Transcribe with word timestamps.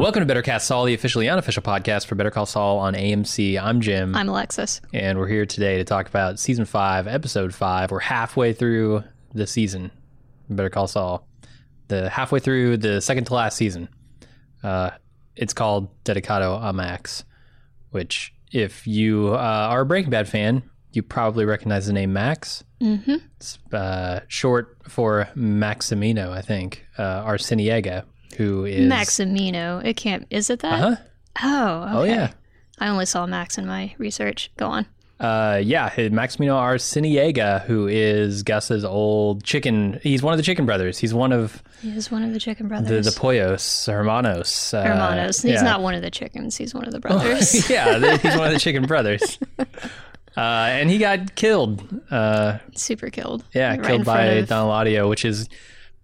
Welcome 0.00 0.22
to 0.22 0.26
Better 0.26 0.40
Cast 0.40 0.66
Saul, 0.66 0.86
the 0.86 0.94
officially 0.94 1.28
unofficial 1.28 1.62
podcast 1.62 2.06
for 2.06 2.14
Better 2.14 2.30
Call 2.30 2.46
Saul 2.46 2.78
on 2.78 2.94
AMC. 2.94 3.62
I'm 3.62 3.82
Jim, 3.82 4.16
I'm 4.16 4.30
Alexis. 4.30 4.80
and 4.94 5.18
we're 5.18 5.28
here 5.28 5.44
today 5.44 5.76
to 5.76 5.84
talk 5.84 6.08
about 6.08 6.38
season 6.38 6.64
five, 6.64 7.06
episode 7.06 7.54
five. 7.54 7.90
We're 7.90 8.00
halfway 8.00 8.54
through 8.54 9.04
the 9.34 9.46
season, 9.46 9.90
Better 10.48 10.70
Call 10.70 10.86
Saul. 10.86 11.28
The 11.88 12.08
halfway 12.08 12.40
through 12.40 12.78
the 12.78 13.02
second 13.02 13.24
to 13.24 13.34
last 13.34 13.58
season. 13.58 13.90
Uh, 14.62 14.92
it's 15.36 15.52
called 15.52 15.90
Dedicado 16.02 16.58
a 16.62 16.72
Max, 16.72 17.24
which, 17.90 18.32
if 18.52 18.86
you 18.86 19.34
uh, 19.34 19.68
are 19.70 19.82
a 19.82 19.86
Breaking 19.86 20.10
Bad 20.10 20.30
fan, 20.30 20.62
you 20.92 21.02
probably 21.02 21.44
recognize 21.44 21.86
the 21.86 21.92
name 21.92 22.14
Max. 22.14 22.64
Mm-hmm. 22.80 23.16
It's 23.36 23.58
uh, 23.70 24.20
short 24.28 24.78
for 24.88 25.28
Maximino, 25.36 26.30
I 26.30 26.40
think. 26.40 26.86
Uh, 26.96 27.22
Arciniega, 27.22 28.04
who 28.40 28.64
is 28.64 28.90
Maximino. 28.90 29.84
It 29.84 29.96
can't. 29.96 30.26
Is 30.30 30.48
it 30.48 30.60
that? 30.60 30.80
Uh-huh. 30.82 30.96
Oh. 31.42 31.98
Oh 31.98 32.02
yeah. 32.04 32.30
I 32.78 32.88
only 32.88 33.04
saw 33.04 33.26
Max 33.26 33.58
in 33.58 33.66
my 33.66 33.94
research. 33.98 34.50
Go 34.56 34.66
on. 34.66 34.86
Uh, 35.20 35.60
yeah, 35.62 35.90
Maximino 35.90 36.54
Arciniega, 36.58 37.62
who 37.66 37.86
is 37.86 38.42
Gus's 38.42 38.86
old 38.86 39.44
chicken. 39.44 40.00
He's 40.02 40.22
one 40.22 40.32
of 40.32 40.38
the 40.38 40.42
chicken 40.42 40.64
brothers. 40.64 40.96
He's 40.96 41.12
one 41.12 41.30
of 41.30 41.62
He 41.82 41.90
is 41.90 42.10
one 42.10 42.22
of 42.24 42.32
the 42.32 42.40
chicken 42.40 42.68
brothers. 42.68 43.04
the 43.04 43.12
Pollos 43.12 43.84
Hermanos. 43.84 44.72
Uh, 44.72 44.82
Hermanos. 44.82 45.42
He's 45.42 45.52
yeah. 45.56 45.62
not 45.62 45.82
one 45.82 45.94
of 45.94 46.00
the 46.00 46.10
chickens. 46.10 46.56
He's 46.56 46.72
one 46.72 46.86
of 46.86 46.92
the 46.92 47.00
brothers. 47.00 47.68
yeah, 47.70 48.16
he's 48.16 48.34
one 48.34 48.46
of 48.46 48.54
the 48.54 48.60
chicken 48.60 48.86
brothers. 48.86 49.38
Uh, 50.36 50.68
and 50.70 50.88
he 50.88 50.98
got 50.98 51.34
killed. 51.34 51.82
Uh, 52.08 52.58
Super 52.76 53.10
killed. 53.10 53.44
yeah, 53.52 53.70
Right 53.70 53.82
killed 53.82 54.04
by 54.04 54.22
of- 54.26 54.48
Don 54.48 54.68
Eladio, 54.68 55.08
which 55.08 55.24
is, 55.24 55.48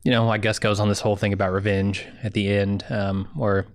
you 0.06 0.12
know, 0.12 0.30
I 0.30 0.38
guess 0.38 0.60
goes 0.60 0.78
on 0.78 0.88
this 0.88 1.00
whole 1.00 1.16
thing 1.16 1.32
about 1.32 1.52
revenge 1.52 2.06
at 2.22 2.32
the 2.32 2.48
end, 2.48 2.84
um, 2.90 3.28
or 3.36 3.66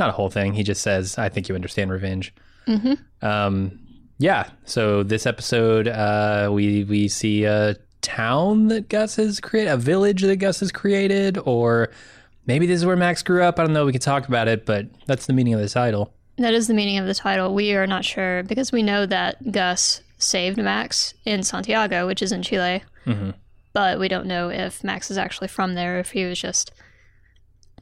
not 0.00 0.08
a 0.08 0.12
whole 0.12 0.28
thing. 0.28 0.52
He 0.54 0.64
just 0.64 0.82
says, 0.82 1.16
"I 1.16 1.28
think 1.28 1.48
you 1.48 1.54
understand 1.54 1.92
revenge." 1.92 2.34
Mhm. 2.66 2.98
Um, 3.22 3.78
yeah. 4.18 4.48
So 4.64 5.04
this 5.04 5.26
episode, 5.26 5.86
uh, 5.86 6.50
we 6.52 6.82
we 6.82 7.06
see 7.06 7.44
a 7.44 7.76
town 8.02 8.66
that 8.68 8.88
Gus 8.88 9.14
has 9.16 9.38
created, 9.38 9.70
a 9.70 9.76
village 9.76 10.22
that 10.22 10.36
Gus 10.36 10.58
has 10.58 10.72
created, 10.72 11.38
or 11.44 11.90
maybe 12.46 12.66
this 12.66 12.80
is 12.80 12.84
where 12.86 12.96
Max 12.96 13.22
grew 13.22 13.44
up. 13.44 13.60
I 13.60 13.62
don't 13.62 13.72
know. 13.72 13.86
We 13.86 13.92
could 13.92 14.02
talk 14.02 14.26
about 14.26 14.48
it, 14.48 14.66
but 14.66 14.86
that's 15.06 15.26
the 15.26 15.32
meaning 15.32 15.54
of 15.54 15.60
the 15.60 15.68
title. 15.68 16.12
That 16.38 16.52
is 16.52 16.66
the 16.66 16.74
meaning 16.74 16.98
of 16.98 17.06
the 17.06 17.14
title. 17.14 17.54
We 17.54 17.74
are 17.74 17.86
not 17.86 18.04
sure 18.04 18.42
because 18.42 18.72
we 18.72 18.82
know 18.82 19.06
that 19.06 19.52
Gus 19.52 20.00
saved 20.18 20.56
Max 20.58 21.14
in 21.24 21.44
Santiago, 21.44 22.08
which 22.08 22.22
is 22.22 22.32
in 22.32 22.42
Chile. 22.42 22.82
Mhm. 23.06 23.34
But 23.72 23.98
we 23.98 24.08
don't 24.08 24.26
know 24.26 24.50
if 24.50 24.82
Max 24.82 25.10
is 25.10 25.18
actually 25.18 25.48
from 25.48 25.74
there, 25.74 25.98
if 26.00 26.10
he 26.10 26.24
was 26.24 26.40
just 26.40 26.72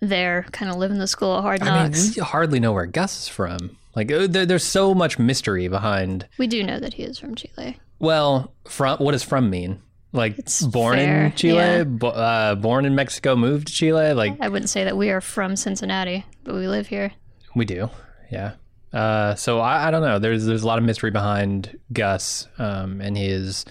there, 0.01 0.47
kind 0.53 0.71
of 0.71 0.77
living 0.77 0.99
the 0.99 1.07
school 1.07 1.33
of 1.35 1.43
hard 1.43 1.61
knocks. 1.61 1.99
I 1.99 2.03
mean, 2.03 2.13
we 2.17 2.23
hardly 2.23 2.61
know 2.61 2.73
where 2.73 2.87
Gus 2.87 3.23
is 3.23 3.29
from. 3.29 3.77
Like, 3.97 4.13
uh, 4.13 4.27
there, 4.29 4.47
there's 4.47 4.65
so 4.65 4.95
much 4.95 5.19
mystery 5.19 5.67
behind 5.69 6.27
we 6.39 6.47
do 6.47 6.63
know 6.63 6.79
that 6.79 6.95
he 6.95 7.03
is 7.03 7.19
from 7.19 7.35
Chile. 7.35 7.79
Well, 7.99 8.53
from 8.67 8.99
what 8.99 9.13
does 9.13 9.25
from 9.25 9.51
mean? 9.51 9.81
Like 10.13 10.39
It's 10.39 10.63
born 10.63 10.97
fair, 10.97 11.27
in 11.27 11.33
Chile, 11.33 11.57
yeah. 11.59 11.85
bo- 11.85 12.09
uh, 12.09 12.55
born 12.55 12.85
in 12.87 12.95
Mexico, 12.95 13.35
moved 13.37 13.67
to 13.67 13.73
Chile. 13.73 14.13
Like 14.13 14.37
I 14.41 14.49
wouldn't 14.49 14.71
say 14.71 14.85
that 14.85 14.97
we 14.97 15.11
are 15.11 15.21
from 15.21 15.57
Cincinnati, 15.57 16.25
but 16.45 16.55
we 16.55 16.67
live 16.69 16.87
here. 16.87 17.13
we 17.55 17.65
do, 17.65 17.91
yeah. 18.31 18.53
Uh, 18.93 19.35
so 19.35 19.61
I, 19.61 19.89
I 19.89 19.91
don't 19.91 20.01
know. 20.01 20.19
There's 20.19 20.47
there's 20.47 20.63
a 20.63 20.67
lot 20.67 20.79
of 20.79 20.85
mystery 20.85 21.11
behind 21.11 21.79
Gus 21.93 22.47
um, 22.59 23.01
and 23.03 23.19
his 23.19 23.67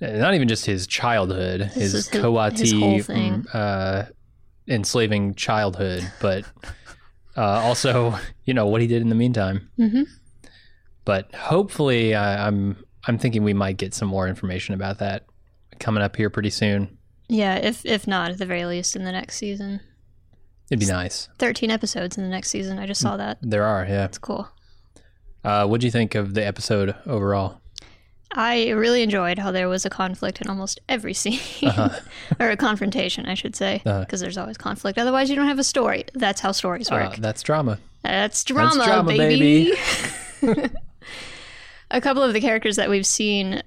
not 0.00 0.34
even 0.34 0.48
just 0.48 0.66
his 0.66 0.86
childhood, 0.86 1.60
his, 1.62 1.94
is 1.94 2.08
his- 2.08 2.22
Coati 2.22 2.94
his 2.94 3.06
thing. 3.06 3.46
uh, 3.48 4.06
enslaving 4.68 5.34
childhood, 5.34 6.10
but 6.20 6.44
uh, 7.36 7.40
also 7.62 8.16
you 8.44 8.54
know 8.54 8.66
what 8.66 8.80
he 8.80 8.86
did 8.86 9.02
in 9.02 9.08
the 9.08 9.14
meantime. 9.14 9.70
Mm-hmm. 9.78 10.02
But 11.04 11.34
hopefully, 11.34 12.14
I, 12.14 12.46
I'm 12.46 12.76
I'm 13.06 13.18
thinking 13.18 13.42
we 13.44 13.52
might 13.54 13.76
get 13.76 13.94
some 13.94 14.08
more 14.08 14.26
information 14.28 14.74
about 14.74 14.98
that 14.98 15.26
coming 15.78 16.02
up 16.02 16.16
here 16.16 16.30
pretty 16.30 16.50
soon. 16.50 16.96
Yeah, 17.28 17.56
if 17.56 17.84
if 17.84 18.06
not, 18.06 18.30
at 18.30 18.38
the 18.38 18.46
very 18.46 18.64
least, 18.64 18.96
in 18.96 19.04
the 19.04 19.12
next 19.12 19.36
season. 19.36 19.80
It'd 20.70 20.80
be 20.80 20.86
nice. 20.86 21.28
Thirteen 21.38 21.70
episodes 21.70 22.16
in 22.16 22.24
the 22.24 22.30
next 22.30 22.48
season. 22.50 22.78
I 22.78 22.86
just 22.86 23.00
saw 23.00 23.16
that. 23.18 23.38
There 23.42 23.64
are, 23.64 23.84
yeah. 23.84 24.06
It's 24.06 24.16
cool. 24.18 24.48
Uh, 25.44 25.66
what 25.66 25.80
do 25.82 25.86
you 25.86 25.90
think 25.90 26.14
of 26.14 26.32
the 26.32 26.44
episode 26.46 26.94
overall? 27.06 27.60
I 28.36 28.70
really 28.70 29.02
enjoyed 29.02 29.38
how 29.38 29.52
there 29.52 29.68
was 29.68 29.86
a 29.86 29.90
conflict 29.90 30.40
in 30.40 30.48
almost 30.48 30.80
every 30.88 31.14
scene, 31.22 31.38
or 32.40 32.50
a 32.50 32.56
confrontation, 32.56 33.26
I 33.26 33.34
should 33.34 33.54
say, 33.56 33.78
because 33.78 33.94
Uh-huh. 33.96 34.16
there's 34.18 34.38
always 34.38 34.56
conflict. 34.58 34.98
Otherwise, 34.98 35.30
you 35.30 35.36
don't 35.36 35.46
have 35.48 35.58
a 35.58 35.64
story. 35.64 36.04
That's 36.14 36.40
how 36.40 36.52
stories 36.52 36.90
work. 36.90 37.14
Uh, 37.14 37.16
that's 37.20 37.42
drama. 37.42 37.78
That's 38.02 38.42
drama, 38.44 38.84
drama, 38.84 39.08
baby. 39.16 39.72
a 41.90 42.00
couple 42.00 42.22
of 42.22 42.32
the 42.32 42.40
characters 42.40 42.76
that 42.76 42.90
we've 42.90 43.06
seen 43.06 43.62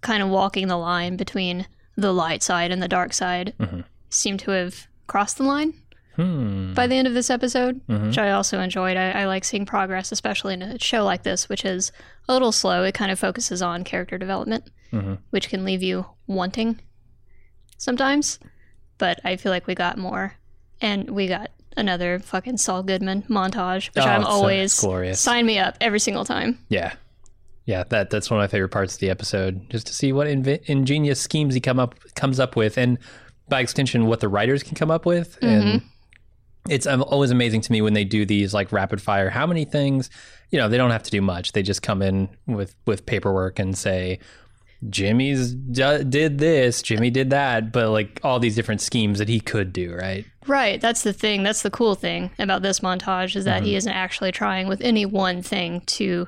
kind 0.00 0.22
of 0.22 0.28
walking 0.28 0.68
the 0.68 0.76
line 0.76 1.16
between 1.16 1.66
the 1.96 2.12
light 2.12 2.42
side 2.42 2.70
and 2.70 2.82
the 2.82 2.88
dark 2.88 3.12
side 3.12 3.52
Mhm. 3.60 3.84
seem 4.08 4.36
to 4.38 4.50
have 4.52 4.86
crossed 5.06 5.36
the 5.38 5.44
line 5.44 5.74
Hmm. 6.16 6.74
by 6.74 6.86
the 6.86 6.94
end 6.96 7.08
of 7.08 7.14
this 7.14 7.30
episode, 7.30 7.80
Mhm. 7.88 8.06
which 8.08 8.18
I 8.18 8.30
also 8.32 8.60
enjoyed. 8.60 8.96
I, 8.96 9.10
I 9.12 9.24
like 9.26 9.44
seeing 9.44 9.64
progress, 9.66 10.12
especially 10.12 10.54
in 10.54 10.62
a 10.62 10.78
show 10.78 11.04
like 11.04 11.22
this, 11.22 11.48
which 11.48 11.64
is 11.64 11.90
a 12.28 12.32
little 12.32 12.52
slow. 12.52 12.82
It 12.84 12.92
kind 12.94 13.10
of 13.10 13.18
focuses 13.18 13.62
on 13.62 13.82
character 13.84 14.18
development, 14.18 14.70
Mhm. 14.92 15.18
which 15.30 15.48
can 15.48 15.64
leave 15.64 15.82
you 15.82 16.04
wanting 16.26 16.80
sometimes. 17.78 18.38
But 18.98 19.20
I 19.24 19.36
feel 19.36 19.50
like 19.52 19.66
we 19.66 19.74
got 19.74 19.98
more. 19.98 20.34
And 20.80 21.10
we 21.10 21.26
got 21.28 21.50
another 21.76 22.18
fucking 22.18 22.58
Saul 22.58 22.82
Goodman 22.82 23.22
montage, 23.28 23.86
which 23.94 24.04
Oh, 24.04 24.08
I'm 24.08 24.22
so- 24.22 24.28
always 24.28 24.78
glorious. 24.78 25.20
sign 25.20 25.46
me 25.46 25.58
up 25.58 25.76
every 25.80 26.00
single 26.00 26.24
time. 26.24 26.58
Yeah. 26.68 26.92
Yeah, 27.64 27.84
that 27.90 28.10
that's 28.10 28.28
one 28.28 28.40
of 28.40 28.42
my 28.42 28.48
favorite 28.48 28.70
parts 28.70 28.94
of 28.94 29.00
the 29.00 29.08
episode, 29.08 29.70
just 29.70 29.86
to 29.86 29.94
see 29.94 30.12
what 30.12 30.26
inve- 30.26 30.62
ingenious 30.64 31.20
schemes 31.20 31.54
he 31.54 31.60
come 31.60 31.78
up 31.78 31.94
comes 32.16 32.40
up 32.40 32.56
with, 32.56 32.76
and 32.76 32.98
by 33.48 33.60
extension, 33.60 34.06
what 34.06 34.18
the 34.20 34.28
writers 34.28 34.62
can 34.64 34.74
come 34.74 34.90
up 34.90 35.06
with. 35.06 35.38
And 35.42 35.82
it's 36.68 36.86
always 36.86 37.30
amazing 37.30 37.60
to 37.62 37.72
me 37.72 37.82
when 37.82 37.92
they 37.94 38.04
do 38.04 38.24
these 38.24 38.54
like 38.54 38.70
rapid 38.72 39.00
fire. 39.02 39.30
How 39.30 39.46
many 39.46 39.64
things? 39.64 40.10
You 40.50 40.58
know, 40.58 40.68
they 40.68 40.76
don't 40.76 40.90
have 40.90 41.02
to 41.04 41.10
do 41.10 41.20
much. 41.22 41.52
They 41.52 41.62
just 41.62 41.82
come 41.82 42.02
in 42.02 42.28
with 42.46 42.74
with 42.86 43.04
paperwork 43.06 43.58
and 43.58 43.76
say, 43.76 44.18
"Jimmy's 44.88 45.54
d- 45.54 46.04
did 46.04 46.38
this, 46.38 46.82
Jimmy 46.82 47.10
did 47.10 47.30
that," 47.30 47.72
but 47.72 47.90
like 47.90 48.20
all 48.22 48.38
these 48.38 48.54
different 48.54 48.80
schemes 48.80 49.18
that 49.18 49.28
he 49.28 49.40
could 49.40 49.72
do, 49.72 49.94
right? 49.94 50.24
Right, 50.46 50.80
that's 50.80 51.02
the 51.02 51.12
thing. 51.12 51.42
That's 51.42 51.62
the 51.62 51.70
cool 51.70 51.94
thing 51.94 52.30
about 52.38 52.62
this 52.62 52.80
montage 52.80 53.36
is 53.36 53.44
that 53.44 53.58
Mm-hmm. 53.58 53.66
he 53.66 53.76
isn't 53.76 53.92
actually 53.92 54.32
trying 54.32 54.66
with 54.68 54.80
any 54.82 55.06
one 55.06 55.40
thing 55.42 55.80
to 55.82 56.26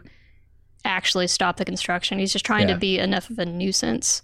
actually 0.84 1.27
stop 1.27 1.56
the 1.56 1.65
construction. 1.65 2.19
He's 2.19 2.33
just 2.33 2.45
trying 2.45 2.69
Yeah. 2.69 2.75
to 2.75 2.81
be 2.81 2.99
enough 2.99 3.31
of 3.31 3.39
a 3.39 3.47
nuisance 3.47 4.22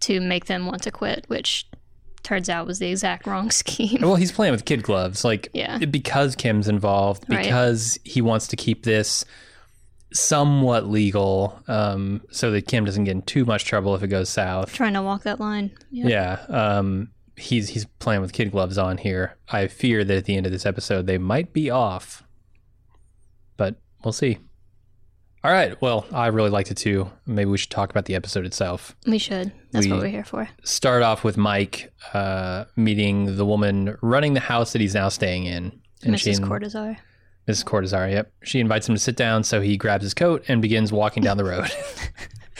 to 0.00 0.20
make 0.20 0.44
them 0.46 0.66
want 0.66 0.82
to 0.82 0.90
quit, 0.90 1.24
which 1.28 1.66
turns 2.26 2.50
out 2.50 2.66
was 2.66 2.78
the 2.78 2.88
exact 2.90 3.26
wrong 3.26 3.50
scheme. 3.50 4.00
Well, 4.02 4.16
he's 4.16 4.32
playing 4.32 4.52
with 4.52 4.66
kid 4.66 4.82
gloves, 4.82 5.24
like 5.24 5.48
Yeah. 5.54 5.78
because 5.78 6.36
Kim's 6.36 6.68
involved, 6.68 7.24
Right. 7.28 7.42
because 7.44 7.98
he 8.04 8.20
wants 8.20 8.46
to 8.48 8.56
keep 8.56 8.84
this 8.84 9.24
somewhat 10.12 10.86
legal, 10.86 11.58
um, 11.68 12.22
so 12.30 12.50
that 12.50 12.66
Kim 12.68 12.84
doesn't 12.84 13.04
get 13.04 13.12
in 13.12 13.22
too 13.22 13.44
much 13.44 13.64
trouble 13.64 13.94
if 13.94 14.02
it 14.02 14.08
goes 14.08 14.28
south. 14.28 14.72
trying 14.72 14.94
to 14.94 15.02
walk 15.02 15.22
that 15.24 15.40
line. 15.40 15.70
Yeah. 15.90 16.06
Yeah, 16.50 16.76
um, 16.78 17.10
he's 17.36 17.68
he's 17.70 17.84
playing 17.98 18.20
with 18.22 18.32
kid 18.32 18.50
gloves 18.52 18.78
on 18.78 18.98
here. 18.98 19.36
I 19.48 19.66
fear 19.66 20.04
that 20.04 20.16
at 20.16 20.24
the 20.24 20.36
end 20.36 20.46
of 20.46 20.52
this 20.52 20.64
episode 20.66 21.06
they 21.06 21.18
might 21.18 21.52
be 21.52 21.70
off, 21.70 22.22
but 23.56 23.76
we'll 24.04 24.12
see. 24.12 24.38
All 25.46 25.52
right. 25.52 25.80
Well, 25.80 26.06
I 26.12 26.26
really 26.26 26.50
liked 26.50 26.72
it 26.72 26.76
too. 26.76 27.08
Maybe 27.24 27.48
we 27.48 27.56
should 27.56 27.70
talk 27.70 27.88
about 27.90 28.06
the 28.06 28.16
episode 28.16 28.44
itself. 28.46 28.96
We 29.06 29.18
should. 29.18 29.52
That's 29.70 29.86
what 29.86 29.98
We- 29.98 30.02
we're 30.02 30.08
here 30.08 30.24
for. 30.24 30.48
start 30.64 31.04
off 31.04 31.22
with 31.22 31.36
Mike 31.36 31.92
uh, 32.12 32.64
meeting 32.74 33.36
the 33.36 33.46
woman 33.46 33.96
running 34.02 34.34
the 34.34 34.40
house 34.40 34.72
that 34.72 34.80
he's 34.80 34.94
now 34.94 35.08
staying 35.08 35.44
in. 35.44 35.70
she 36.02 36.08
Mrs. 36.10 36.38
in- 36.40 36.44
Cortazar. 36.48 36.96
Mrs. 37.46 37.64
Cortazar, 37.64 38.10
yep. 38.10 38.32
She 38.42 38.58
invites 38.58 38.88
him 38.88 38.96
to 38.96 39.00
sit 39.00 39.14
down, 39.14 39.44
so 39.44 39.60
he 39.60 39.76
grabs 39.76 40.02
his 40.02 40.14
coat 40.14 40.44
and 40.48 40.60
begins 40.60 40.92
walking 40.92 41.22
down 41.22 41.36
the 41.36 41.44
road. 41.44 41.70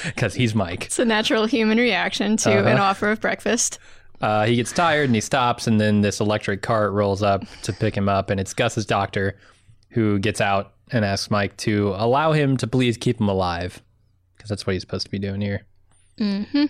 Because 0.05 0.35
he's 0.35 0.55
Mike. 0.55 0.85
It's 0.85 0.99
a 0.99 1.07
natural 1.07 1.47
human 1.47 1.79
reaction 1.79 2.37
to 2.37 2.51
Uh-huh. 2.53 2.69
an 2.69 2.79
offer 2.79 3.11
of 3.11 3.19
breakfast. 3.21 3.79
Uh, 4.21 4.45
he 4.45 4.55
gets 4.57 4.71
tired 4.71 5.07
and 5.07 5.15
he 5.15 5.23
stops, 5.23 5.67
and 5.67 5.81
then 5.81 6.03
this 6.03 6.21
electric 6.21 6.61
cart 6.61 6.93
rolls 6.93 7.23
up 7.23 7.45
to 7.63 7.73
pick 7.73 7.97
him 7.97 8.07
up, 8.09 8.29
and 8.29 8.39
it's 8.39 8.53
Gus's 8.53 8.85
doctor 8.85 9.39
who 9.89 10.19
gets 10.19 10.41
out 10.43 10.75
and 10.93 11.05
asks 11.05 11.31
Mike 11.31 11.57
to 11.59 11.95
allow 11.97 12.33
him 12.33 12.57
to 12.59 12.67
please 12.67 12.97
keep 12.97 13.21
him 13.21 13.29
alive. 13.29 13.83
Because 14.37 14.49
that's 14.51 14.67
what 14.67 14.75
he's 14.75 14.83
supposed 14.83 15.05
to 15.07 15.11
be 15.11 15.19
doing 15.19 15.41
here. 15.41 15.67
hmm 16.19 16.65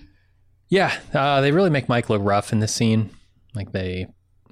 Yeah, 0.68 0.96
uh, 1.12 1.40
they 1.40 1.52
really 1.52 1.70
make 1.70 1.88
Mike 1.88 2.08
look 2.08 2.22
rough 2.24 2.52
in 2.52 2.60
this 2.60 2.74
scene. 2.74 3.10
Like 3.54 3.72
they 3.72 4.06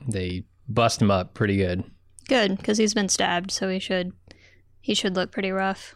they 0.06 0.44
bust 0.68 1.00
him 1.00 1.10
up 1.10 1.34
pretty 1.34 1.56
good. 1.56 1.84
Good, 2.28 2.56
because 2.56 2.78
he's 2.78 2.94
been 2.94 3.08
stabbed, 3.08 3.50
so 3.50 3.68
he 3.68 3.78
should 3.78 4.12
he 4.80 4.94
should 4.94 5.14
look 5.16 5.30
pretty 5.30 5.50
rough. 5.50 5.94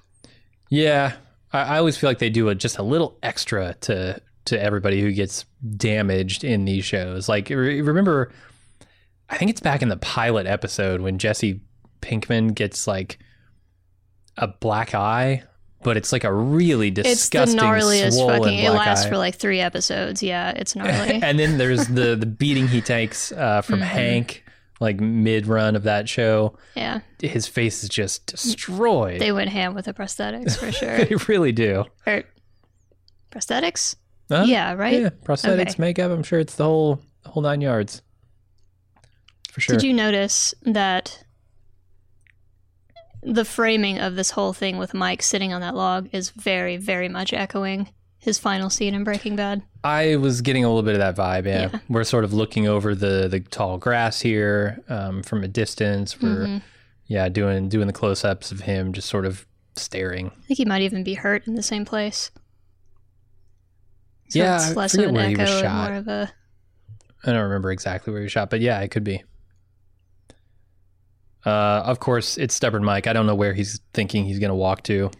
Yeah, 0.70 1.14
I, 1.52 1.60
I 1.60 1.78
always 1.78 1.96
feel 1.96 2.10
like 2.10 2.18
they 2.18 2.30
do 2.30 2.48
a, 2.48 2.54
just 2.54 2.78
a 2.78 2.82
little 2.82 3.18
extra 3.22 3.74
to 3.82 4.20
to 4.46 4.62
everybody 4.62 5.00
who 5.02 5.12
gets 5.12 5.44
damaged 5.76 6.44
in 6.44 6.64
these 6.64 6.84
shows. 6.84 7.28
Like 7.28 7.50
re- 7.50 7.82
remember, 7.82 8.32
I 9.28 9.36
think 9.36 9.50
it's 9.50 9.60
back 9.60 9.82
in 9.82 9.88
the 9.88 9.96
pilot 9.98 10.46
episode 10.46 11.00
when 11.00 11.18
Jesse 11.18 11.60
Pinkman 12.00 12.54
gets 12.54 12.86
like 12.86 13.18
a 14.38 14.48
black 14.48 14.94
eye, 14.94 15.42
but 15.82 15.96
it's 15.96 16.12
like 16.12 16.24
a 16.24 16.32
really 16.32 16.90
disgusting, 16.90 17.42
It's 17.42 17.52
the 17.54 17.58
gnarliest 17.60 18.12
swollen 18.14 18.42
fucking. 18.42 18.58
It 18.58 18.70
black 18.70 18.86
lasts 18.86 19.06
eye. 19.06 19.08
for 19.10 19.16
like 19.18 19.34
three 19.36 19.60
episodes. 19.60 20.22
Yeah, 20.22 20.50
it's 20.50 20.74
gnarly. 20.76 21.20
and 21.22 21.38
then 21.38 21.58
there's 21.58 21.86
the 21.88 22.16
the 22.16 22.26
beating 22.26 22.66
he 22.68 22.80
takes 22.80 23.30
uh, 23.32 23.60
from 23.62 23.76
Mm-hmm. 23.80 23.84
Hank, 23.88 24.44
like 24.80 24.98
mid 25.00 25.46
run 25.46 25.76
of 25.76 25.82
that 25.84 26.08
show. 26.08 26.56
yeah, 26.74 27.00
His 27.20 27.46
face 27.46 27.82
is 27.82 27.88
just 27.88 28.26
destroyed. 28.26 29.20
they 29.20 29.32
went 29.32 29.50
ham 29.50 29.74
with 29.74 29.84
the 29.86 29.92
prosthetics 29.92 30.56
for 30.56 30.70
sure. 30.80 31.04
They 31.04 31.14
really 31.28 31.52
do. 31.52 31.84
or 32.06 32.22
prosthetics? 33.30 33.94
Huh? 34.30 34.44
Yeah, 34.46 34.74
right. 34.74 35.00
Yeah, 35.00 35.08
prosthetics, 35.24 35.60
Okay. 35.72 35.74
makeup. 35.78 36.10
I'm 36.12 36.22
sure 36.22 36.38
it's 36.38 36.54
the 36.56 36.64
whole 36.64 37.00
whole 37.24 37.42
nine 37.42 37.60
yards. 37.60 38.02
For 39.50 39.60
sure. 39.60 39.76
Did 39.76 39.82
you 39.84 39.92
notice 39.94 40.54
that 40.62 41.24
the 43.34 43.44
framing 43.44 43.98
of 43.98 44.14
this 44.16 44.30
whole 44.30 44.52
thing 44.52 44.78
with 44.78 44.94
Mike 44.94 45.22
sitting 45.22 45.52
on 45.52 45.60
that 45.60 45.74
log 45.74 46.08
is 46.12 46.30
very, 46.30 46.76
very 46.76 47.08
much 47.08 47.32
echoing 47.32 47.88
his 48.18 48.38
final 48.38 48.68
scene 48.70 48.94
in 48.94 49.04
Breaking 49.04 49.36
Bad? 49.36 49.62
I 49.84 50.16
was 50.16 50.40
getting 50.40 50.64
a 50.64 50.68
little 50.68 50.82
bit 50.82 50.94
of 50.94 51.00
that 51.00 51.16
vibe. 51.16 51.46
Yeah, 51.46 51.70
Yeah. 51.72 51.78
we're 51.88 52.04
sort 52.04 52.24
of 52.24 52.32
looking 52.32 52.66
over 52.66 52.94
the 52.94 53.28
the 53.28 53.40
tall 53.40 53.78
grass 53.78 54.20
here 54.20 54.82
um, 54.88 55.22
from 55.22 55.44
a 55.44 55.48
distance. 55.48 56.20
We're 56.20 56.46
Mhm. 56.46 56.62
yeah 57.06 57.28
doing 57.28 57.68
doing 57.68 57.86
the 57.86 57.92
close 57.92 58.24
ups 58.24 58.50
of 58.50 58.60
him 58.60 58.92
just 58.92 59.08
sort 59.08 59.24
of 59.26 59.46
staring. 59.76 60.26
I 60.36 60.46
think 60.46 60.58
he 60.58 60.64
might 60.64 60.82
even 60.82 61.04
be 61.04 61.14
hurt 61.14 61.46
in 61.46 61.54
the 61.54 61.62
same 61.62 61.84
place. 61.84 62.30
So 64.30 64.40
Yeah, 64.40 64.56
it's 64.56 64.70
I 64.70 64.74
less 64.74 64.94
of 64.94 65.04
an 65.04 65.14
where 65.14 65.28
he 65.28 65.36
was 65.36 65.48
echo 65.50 65.66
and 65.66 65.76
more 65.76 65.92
of 65.98 66.08
a 66.08 66.32
I 67.24 67.32
don't 67.32 67.42
remember 67.42 67.70
exactly 67.72 68.12
where 68.12 68.20
he 68.20 68.24
was 68.24 68.32
shot, 68.32 68.50
but 68.50 68.60
yeah, 68.60 68.80
it 68.80 68.88
could 68.90 69.04
be. 69.04 69.22
Uh, 71.46 71.82
of 71.84 72.00
course, 72.00 72.36
it's 72.36 72.54
stubborn 72.54 72.84
Mike. 72.84 73.06
I 73.06 73.12
don't 73.12 73.26
know 73.26 73.34
where 73.34 73.54
he's 73.54 73.80
thinking 73.94 74.24
he's 74.24 74.38
going 74.38 74.50
to 74.50 74.54
walk 74.54 74.82
to. 74.84 75.10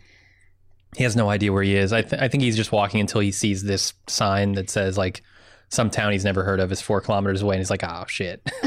He 0.97 1.05
has 1.05 1.15
no 1.17 1.29
idea 1.31 1.53
where 1.53 1.63
he 1.63 1.77
is. 1.77 1.93
I, 1.93 2.03
th- 2.03 2.21
I 2.21 2.29
think 2.29 2.43
he's 2.43 2.57
just 2.57 2.73
walking 2.73 3.01
until 3.01 3.21
he 3.21 3.31
sees 3.31 3.63
this 3.63 3.93
sign 4.09 4.53
that 4.53 4.69
says 4.71 4.97
like 4.99 5.23
some 5.69 5.91
town 5.91 6.13
he's 6.13 6.25
never 6.25 6.43
heard 6.45 6.61
of 6.61 6.73
is 6.73 6.81
four 6.81 7.01
kilometers 7.01 7.43
away, 7.43 7.55
and 7.57 7.61
he's 7.61 7.71
like, 7.71 7.85
"Oh 7.85 8.05
shit!" 8.09 8.41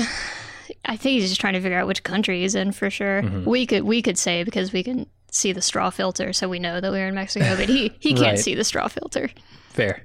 I 0.85 0.95
think 0.97 1.19
he's 1.19 1.29
just 1.29 1.41
trying 1.41 1.53
to 1.53 1.61
figure 1.61 1.77
out 1.77 1.87
which 1.87 2.03
country 2.03 2.41
he's 2.41 2.55
in 2.55 2.71
for 2.71 2.89
sure. 2.89 3.21
Mhm. 3.23 3.45
We 3.45 3.65
could 3.65 3.83
we 3.83 4.01
could 4.01 4.17
say 4.17 4.43
because 4.43 4.71
we 4.71 4.83
can 4.83 5.07
see 5.31 5.51
the 5.51 5.61
straw 5.61 5.89
filter, 5.89 6.31
so 6.31 6.47
we 6.47 6.59
know 6.59 6.79
that 6.79 6.91
we're 6.91 7.07
in 7.07 7.15
Mexico. 7.15 7.55
But 7.57 7.69
he 7.69 7.91
he 7.99 8.13
can't 8.13 8.21
Right. 8.21 8.39
see 8.39 8.53
the 8.55 8.63
straw 8.63 8.87
filter. 8.87 9.29
Fair. 9.69 10.03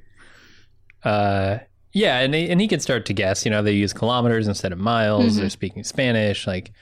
Uh, 1.04 1.58
yeah, 1.92 2.18
and 2.20 2.34
he, 2.34 2.48
and 2.50 2.60
he 2.60 2.68
can 2.68 2.80
start 2.80 3.06
to 3.06 3.12
guess. 3.12 3.44
You 3.44 3.50
know, 3.50 3.62
they 3.62 3.72
use 3.72 3.92
kilometers 3.92 4.48
instead 4.48 4.72
of 4.72 4.78
miles. 4.78 5.36
They're 5.36 5.50
speaking 5.50 5.84
Spanish. 5.84 6.46
Like 6.46 6.72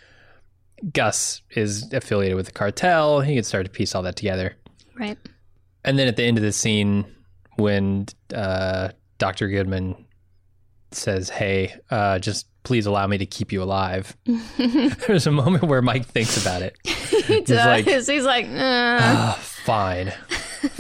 Gus 0.92 1.42
is 1.50 1.92
affiliated 1.92 2.36
with 2.36 2.46
the 2.46 2.52
cartel. 2.52 3.20
He 3.20 3.34
can 3.34 3.44
start 3.44 3.64
to 3.66 3.70
piece 3.70 3.94
all 3.94 4.02
that 4.02 4.16
together. 4.16 4.56
Right. 4.98 5.18
And 5.84 5.98
then 5.98 6.08
at 6.08 6.16
the 6.16 6.24
end 6.24 6.38
of 6.38 6.44
the 6.44 6.52
scene, 6.52 7.04
when 7.56 8.06
uh, 8.34 8.90
Dr. 9.18 9.48
Goodman 9.48 10.04
says, 10.90 11.28
Hey, 11.30 11.74
uh, 11.90 12.18
just 12.18 12.46
please 12.62 12.86
allow 12.86 13.06
me 13.06 13.18
to 13.18 13.26
keep 13.26 13.52
you 13.52 13.62
alive, 13.62 14.16
there's 15.06 15.26
a 15.26 15.30
moment 15.30 15.64
where 15.64 15.82
Mike 15.82 16.06
thinks 16.06 16.40
about 16.40 16.62
it. 16.62 16.76
he 16.84 17.40
does. 17.42 17.66
like- 17.66 17.84
He's 17.86 18.24
like, 18.24 18.46
uh. 18.46 18.98
Ah, 19.00 19.38
fine. 19.40 20.12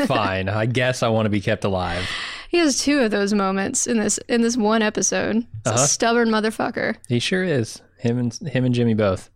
Fine. 0.06 0.48
I 0.48 0.64
guess 0.64 1.02
I 1.02 1.08
want 1.08 1.26
to 1.26 1.30
be 1.30 1.42
kept 1.42 1.62
alive. 1.62 2.08
he 2.48 2.56
has 2.56 2.80
two 2.80 3.00
of 3.00 3.10
those 3.10 3.34
moments 3.34 3.86
in 3.86 3.98
this 3.98 4.16
in 4.30 4.40
this 4.40 4.56
one 4.56 4.80
episode. 4.80 5.36
Uh-huh. 5.66 5.74
a 5.74 5.78
stubborn 5.78 6.30
motherfucker. 6.30 6.96
He 7.06 7.18
sure 7.18 7.44
is. 7.44 7.82
Him 7.98 8.18
and 8.18 8.32
him 8.34 8.64
and 8.64 8.74
Jimmy 8.74 8.94
both. 8.94 9.28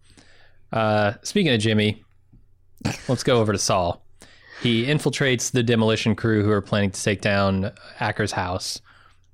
Uh, 0.73 1.15
speaking 1.23 1.53
of 1.53 1.61
Jimmy, 1.61 2.05
let's 3.09 3.23
go 3.23 3.41
over 3.41 3.53
to 3.53 3.59
Saul. 3.59 4.05
He 4.62 4.87
infiltrates 4.87 5.53
the 5.53 5.62
demolition 5.62 6.17
crew 6.17 6.43
who 6.43 6.50
are 6.50 6.61
planning 6.61 6.91
to 6.91 7.03
take 7.03 7.20
down 7.20 7.73
Acker's 8.00 8.32
house, 8.32 8.81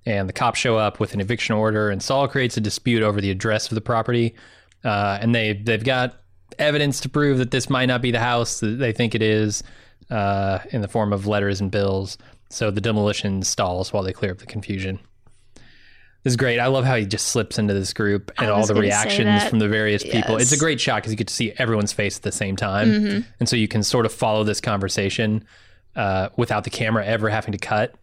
and 0.05 0.29
the 0.29 0.35
cops 0.35 0.59
show 0.59 0.77
up 0.77 1.01
with 1.01 1.15
an 1.15 1.21
eviction 1.21 1.55
order. 1.55 1.91
And 1.91 2.03
Saul 2.03 2.29
creates 2.29 2.57
a 2.57 2.61
dispute 2.61 3.03
over 3.03 3.21
the 3.21 3.31
address 3.31 3.71
of 3.71 3.75
the 3.75 3.81
property, 3.81 4.35
uh, 4.85 5.19
and 5.21 5.35
they 5.35 5.55
they've 5.55 5.83
got 5.83 6.21
evidence 6.59 7.01
to 7.01 7.09
prove 7.09 7.39
that 7.39 7.51
this 7.51 7.71
might 7.71 7.87
not 7.87 8.03
be 8.03 8.11
the 8.11 8.21
house 8.21 8.61
that 8.61 8.79
they 8.79 8.93
think 8.93 9.15
it 9.15 9.23
is, 9.23 9.63
uh, 10.11 10.59
in 10.71 10.83
the 10.83 10.89
form 10.89 11.13
of 11.13 11.27
letters 11.27 11.61
and 11.61 11.71
bills. 11.71 12.19
So 12.51 12.71
the 12.71 12.81
demolition 12.81 13.43
stalls 13.43 13.93
while 13.93 14.03
they 14.03 14.13
clear 14.13 14.33
up 14.33 14.39
the 14.39 14.47
confusion. 14.47 15.01
This 16.25 16.33
is 16.33 16.37
great. 16.37 16.59
I 16.59 16.67
love 16.67 16.85
how 16.85 16.97
he 16.97 17.05
just 17.07 17.29
slips 17.29 17.59
into 17.59 17.75
this 17.75 17.93
group 17.93 18.33
and 18.39 18.51
all 18.51 18.67
the 18.67 18.75
reactions 18.75 19.45
from 19.45 19.59
the 19.61 19.69
various 19.69 20.03
people. 20.03 20.37
It's 20.39 20.53
a 20.53 20.57
great 20.59 20.81
shot 20.81 20.97
because 20.97 21.13
you 21.13 21.17
get 21.19 21.29
to 21.29 21.35
see 21.35 21.53
everyone's 21.59 21.93
face 21.93 22.17
at 22.17 22.23
the 22.23 22.33
same 22.33 22.57
time, 22.57 22.89
Mm-hmm. 22.89 23.21
and 23.41 23.49
so 23.49 23.57
you 23.57 23.69
can 23.69 23.83
sort 23.83 24.07
of 24.07 24.13
follow 24.13 24.43
this 24.43 24.61
conversation 24.61 25.45
uh, 25.97 26.31
without 26.37 26.65
the 26.65 26.71
camera 26.71 27.05
ever 27.07 27.29
having 27.29 27.53
to 27.53 27.59
cut. 27.59 27.95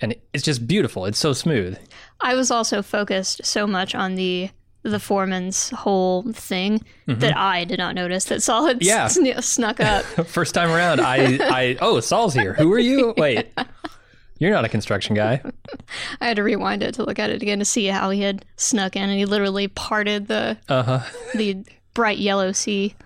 And 0.00 0.14
it's 0.32 0.42
just 0.42 0.66
beautiful. 0.66 1.04
It's 1.04 1.18
so 1.18 1.34
smooth. 1.34 1.78
I 2.22 2.34
was 2.34 2.50
also 2.50 2.80
focused 2.82 3.44
so 3.44 3.66
much 3.66 3.94
on 3.94 4.14
the 4.14 4.48
the 4.82 4.98
foreman's 4.98 5.68
whole 5.68 6.22
thing 6.32 6.82
that 7.06 7.36
I 7.36 7.64
did 7.64 7.76
not 7.76 7.94
notice 7.94 8.24
that 8.24 8.42
Saul 8.42 8.64
had 8.64 8.80
Mm-hmm. 8.80 8.86
Yeah. 8.86 9.08
sn- 9.08 9.42
snuck 9.42 9.78
up. 9.78 10.04
First 10.26 10.54
time 10.54 10.70
around, 10.70 11.02
I, 11.02 11.36
I 11.42 11.76
oh 11.82 12.00
Saul's 12.00 12.32
here. 12.32 12.54
Who 12.54 12.72
are 12.72 12.78
you? 12.78 13.12
Wait, 13.18 13.48
you're 14.40 14.50
not 14.50 14.64
a 14.64 14.68
construction 14.68 15.14
guy. 15.14 15.40
I 16.20 16.26
had 16.26 16.36
to 16.36 16.42
rewind 16.42 16.82
it 16.82 16.94
to 16.94 17.04
look 17.04 17.18
at 17.20 17.30
it 17.30 17.40
again 17.42 17.60
to 17.60 17.64
see 17.64 17.86
how 17.86 18.10
he 18.10 18.22
had 18.22 18.44
snuck 18.56 18.96
in, 18.96 19.02
and 19.08 19.12
he 19.18 19.24
literally 19.24 19.68
parted 19.68 20.26
the 20.26 20.58
Uh 20.68 20.82
huh. 20.82 21.00
the 21.34 21.64
bright 21.94 22.18
yellow 22.18 22.50
sea. 22.50 22.96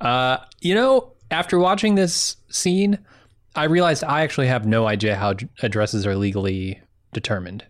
Uh, 0.00 0.36
you 0.60 0.74
know, 0.74 1.12
after 1.30 1.58
watching 1.58 1.94
this 1.96 2.36
scene, 2.50 2.98
I 3.56 3.64
realized 3.64 4.04
I 4.04 4.22
actually 4.22 4.48
have 4.48 4.66
no 4.66 4.86
idea 4.86 5.16
how 5.16 5.34
addresses 5.62 6.06
are 6.06 6.14
legally 6.16 6.80
determined. 7.12 7.64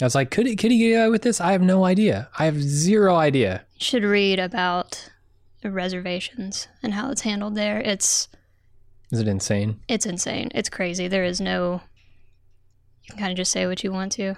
I 0.00 0.04
was 0.04 0.14
like, 0.14 0.30
could 0.30 0.46
he, 0.46 0.56
could 0.56 0.70
he 0.72 0.78
get 0.78 0.96
away 1.00 1.10
with 1.10 1.22
this? 1.22 1.40
I 1.40 1.52
have 1.52 1.62
no 1.62 1.84
idea. 1.84 2.28
I 2.38 2.46
have 2.46 2.60
zero 2.60 3.14
idea. 3.16 3.64
You 3.78 3.84
should 3.84 4.04
read 4.04 4.40
about 4.40 5.10
the 5.60 5.70
reservations 5.70 6.66
and 6.82 6.94
how 6.94 7.10
it's 7.12 7.20
handled 7.20 7.54
there. 7.54 7.78
It's 7.78 8.28
Is 9.12 9.20
it 9.20 9.28
insane? 9.28 9.78
it's 9.88 10.06
insane. 10.06 10.50
It's 10.54 10.68
crazy. 10.68 11.06
There 11.06 11.22
is 11.24 11.40
no. 11.40 11.80
You 13.04 13.10
can 13.10 13.18
kind 13.18 13.30
of 13.30 13.36
just 13.36 13.52
say 13.52 13.66
what 13.66 13.84
you 13.84 13.92
want 13.92 14.12
to. 14.12 14.34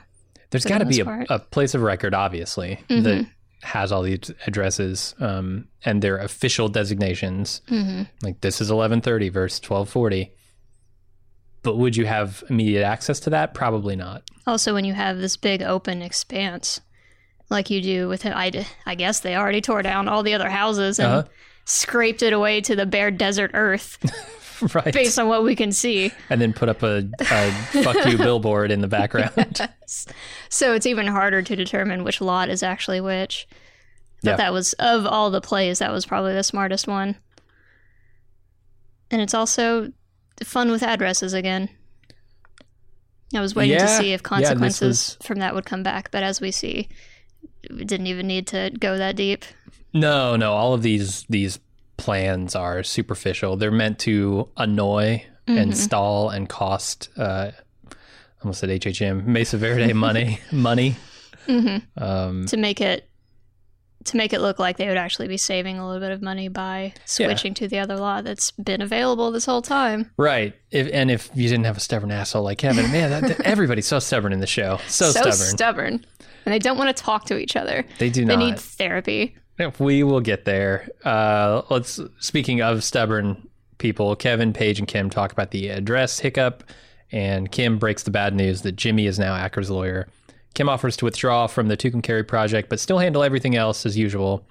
There's 0.51 0.65
got 0.65 0.79
the 0.81 0.85
to 0.85 0.91
be 0.91 1.01
a, 1.01 1.35
a 1.35 1.39
place 1.39 1.75
of 1.75 1.83
record, 1.83 2.13
obviously, 2.15 2.81
that 2.89 3.27
has 3.63 3.91
all 3.93 4.03
these 4.03 4.31
addresses 4.47 5.15
um, 5.21 5.69
and 5.85 6.03
their 6.03 6.19
official 6.19 6.69
designations. 6.69 7.61
Mm-hmm. 7.71 8.03
Like 8.23 8.41
this 8.41 8.57
is 8.57 8.69
1130 8.69 9.29
versus 9.31 9.59
1240. 9.63 10.33
But 11.63 11.77
would 11.79 11.97
you 11.97 12.05
have 12.07 12.45
immediate 12.51 12.85
access 12.85 13.21
to 13.21 13.31
that? 13.31 13.55
Probably 13.55 13.97
not. 13.97 14.23
Also, 14.47 14.75
when 14.75 14.85
you 14.85 14.93
have 14.93 15.17
this 15.19 15.37
big 15.37 15.63
open 15.63 16.03
expanse, 16.03 16.81
like 17.49 17.71
you 17.71 17.81
do 17.81 18.07
with 18.09 18.27
it, 18.27 18.35
I 18.35 18.95
guess 18.95 19.21
they 19.21 19.35
already 19.37 19.61
tore 19.63 19.83
down 19.83 20.09
all 20.09 20.23
the 20.23 20.35
other 20.35 20.51
houses 20.51 20.99
and 20.99 21.09
Uh-huh. 21.09 21.29
scraped 21.65 22.23
it 22.23 22.33
away 22.35 22.61
to 22.61 22.77
the 22.77 22.85
bare 22.87 23.11
desert 23.11 23.51
earth 23.55 23.99
right. 24.75 24.93
based 24.93 25.19
on 25.19 25.29
what 25.29 25.43
we 25.43 25.55
can 25.57 25.73
see. 25.73 26.13
and 26.31 26.41
then 26.41 26.53
put 26.53 26.69
up 26.69 26.83
a, 26.83 27.09
a 27.21 27.51
fuck 27.83 28.07
you 28.07 28.17
billboard 28.19 28.71
in 28.71 28.81
the 28.81 28.89
background. 28.89 29.61
So 30.49 30.73
it's 30.73 30.87
even 30.87 31.07
harder 31.07 31.43
to 31.43 31.57
determine 31.57 32.05
which 32.05 32.21
lot 32.21 32.49
is 32.49 32.63
actually 32.63 33.01
which. 33.01 33.47
But 34.23 34.31
Yeah. 34.31 34.37
that 34.37 34.53
was, 34.53 34.73
of 34.75 35.05
all 35.07 35.31
the 35.31 35.41
plays, 35.41 35.81
that 35.81 35.91
was 35.93 36.07
probably 36.07 36.33
the 36.33 36.43
smartest 36.45 36.87
one. 36.89 37.17
And 39.11 39.21
it's 39.21 39.35
also 39.35 39.93
fun 40.43 40.71
with 40.71 40.83
addresses 40.83 41.33
again. 41.35 41.69
I 43.35 43.41
was 43.41 43.55
waiting 43.55 43.79
to 43.79 43.89
see 43.89 44.13
if 44.13 44.21
Yeah, 44.21 44.29
consequences 44.29 45.17
was- 45.21 45.27
from 45.27 45.41
that 45.41 45.55
would 45.55 45.67
come 45.67 45.83
back, 45.83 46.11
but 46.11 46.23
as 46.23 46.41
we 46.41 46.51
see, 46.51 46.89
we 47.71 47.85
didn't 47.85 48.07
even 48.07 48.27
need 48.27 48.47
to 48.49 48.71
go 48.79 48.97
that 48.97 49.17
deep. 49.17 49.45
no, 49.93 50.37
no, 50.37 50.53
all 50.53 50.73
of 50.75 50.83
these 50.83 51.25
these 51.29 51.59
plans 51.97 52.55
are 52.55 52.83
superficial. 52.83 53.57
They're 53.57 53.71
meant 53.71 53.99
to 54.01 54.49
annoy 54.57 55.25
and 55.47 55.77
stall 55.77 56.31
and 56.31 56.49
cost. 56.49 57.09
Uh, 57.17 57.51
almost 58.43 58.61
said 58.61 58.69
HHM 58.71 59.27
Mesa 59.27 59.59
Verde 59.59 59.93
money 59.93 60.41
money. 60.53 60.97
Um, 61.49 62.47
to 62.47 62.57
make 62.57 62.81
it 62.81 63.09
to 64.05 64.17
make 64.19 64.33
it 64.35 64.41
look 64.41 64.59
like 64.59 64.77
they 64.77 64.87
would 64.89 64.99
actually 64.99 65.29
be 65.29 65.37
saving 65.39 65.79
a 65.79 65.87
little 65.87 66.01
bit 66.01 66.11
of 66.11 66.21
money 66.21 66.49
by 66.49 66.93
switching 67.07 67.55
to 67.55 67.69
the 67.69 67.79
other 67.79 67.97
law 67.97 68.21
that's 68.21 68.51
been 68.51 68.83
available 68.83 69.31
this 69.31 69.47
whole 69.47 69.63
time. 69.63 70.11
right. 70.19 70.55
If 70.71 70.91
and 70.93 71.11
if 71.11 71.31
you 71.35 71.49
didn't 71.49 71.65
have 71.65 71.77
a 71.79 71.81
stubborn 71.81 72.11
asshole 72.11 72.43
like 72.43 72.59
Kevin, 72.59 72.91
man, 72.93 73.11
that, 73.11 73.23
that- 73.39 73.41
everybody's 73.47 73.87
so 73.87 73.99
stubborn 73.99 74.33
in 74.33 74.41
the 74.41 74.47
show. 74.47 74.79
So, 74.89 75.07
stubborn. 75.11 75.33
stubborn. 75.33 76.07
And 76.45 76.53
they 76.53 76.59
don't 76.59 76.77
want 76.77 76.95
to 76.95 77.03
talk 77.03 77.25
to 77.27 77.39
each 77.39 77.57
other. 77.57 77.87
they 77.99 78.11
do 78.11 78.25
not. 78.27 78.37
They 78.39 78.45
need 78.45 78.59
therapy. 78.59 79.37
We 79.79 80.03
will 80.03 80.21
get 80.21 80.45
there. 80.45 80.89
Uh, 81.05 81.63
let's. 81.71 82.01
Speaking 82.19 82.61
of 82.61 82.83
stubborn 82.83 83.49
people, 83.79 84.17
Kevin, 84.17 84.53
Paige, 84.53 84.81
and 84.81 84.89
Kim 84.89 85.11
talk 85.11 85.33
about 85.33 85.53
the 85.53 85.69
address 85.69 86.19
hiccup, 86.19 86.65
and 87.13 87.51
Kim 87.51 87.79
breaks 87.79 88.03
the 88.03 88.11
bad 88.11 88.35
news 88.35 88.63
that 88.63 88.73
Jimmy 88.73 89.07
is 89.07 89.19
now 89.19 89.35
Acker's 89.35 89.71
lawyer. 89.71 90.09
Kim 90.55 90.69
offers 90.69 90.97
to 90.97 91.05
withdraw 91.05 91.47
from 91.47 91.69
the 91.69 91.77
Tucumcari 91.77 92.27
project, 92.27 92.69
but 92.69 92.81
still 92.81 92.99
handle 92.99 93.23
everything 93.23 93.57
else 93.57 93.85
as 93.87 93.99
usual. 93.99 94.47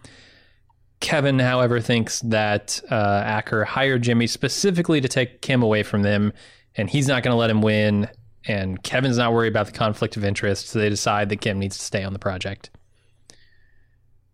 Kevin, 1.00 1.40
however, 1.40 1.82
thinks 1.82 2.22
that 2.22 2.80
uh, 2.90 3.24
Acker 3.26 3.66
hired 3.66 4.04
Jimmy 4.04 4.28
specifically 4.28 5.02
to 5.02 5.10
take 5.10 5.42
Kim 5.42 5.62
away 5.62 5.84
from 5.84 6.02
them, 6.02 6.32
and 6.78 6.90
he's 6.90 7.10
not 7.10 7.24
going 7.24 7.34
to 7.34 7.38
let 7.38 7.50
him 7.50 7.62
win. 7.62 8.08
And 8.46 8.82
Kevin's 8.84 9.18
not 9.18 9.34
worried 9.34 9.50
about 9.50 9.66
the 9.66 9.74
conflict 9.74 10.16
of 10.16 10.24
interest, 10.24 10.68
so 10.68 10.80
they 10.80 10.90
decide 10.90 11.28
that 11.30 11.42
Kim 11.42 11.60
needs 11.60 11.78
to 11.78 11.84
stay 11.84 12.04
on 12.04 12.14
the 12.14 12.20
project. 12.20 12.70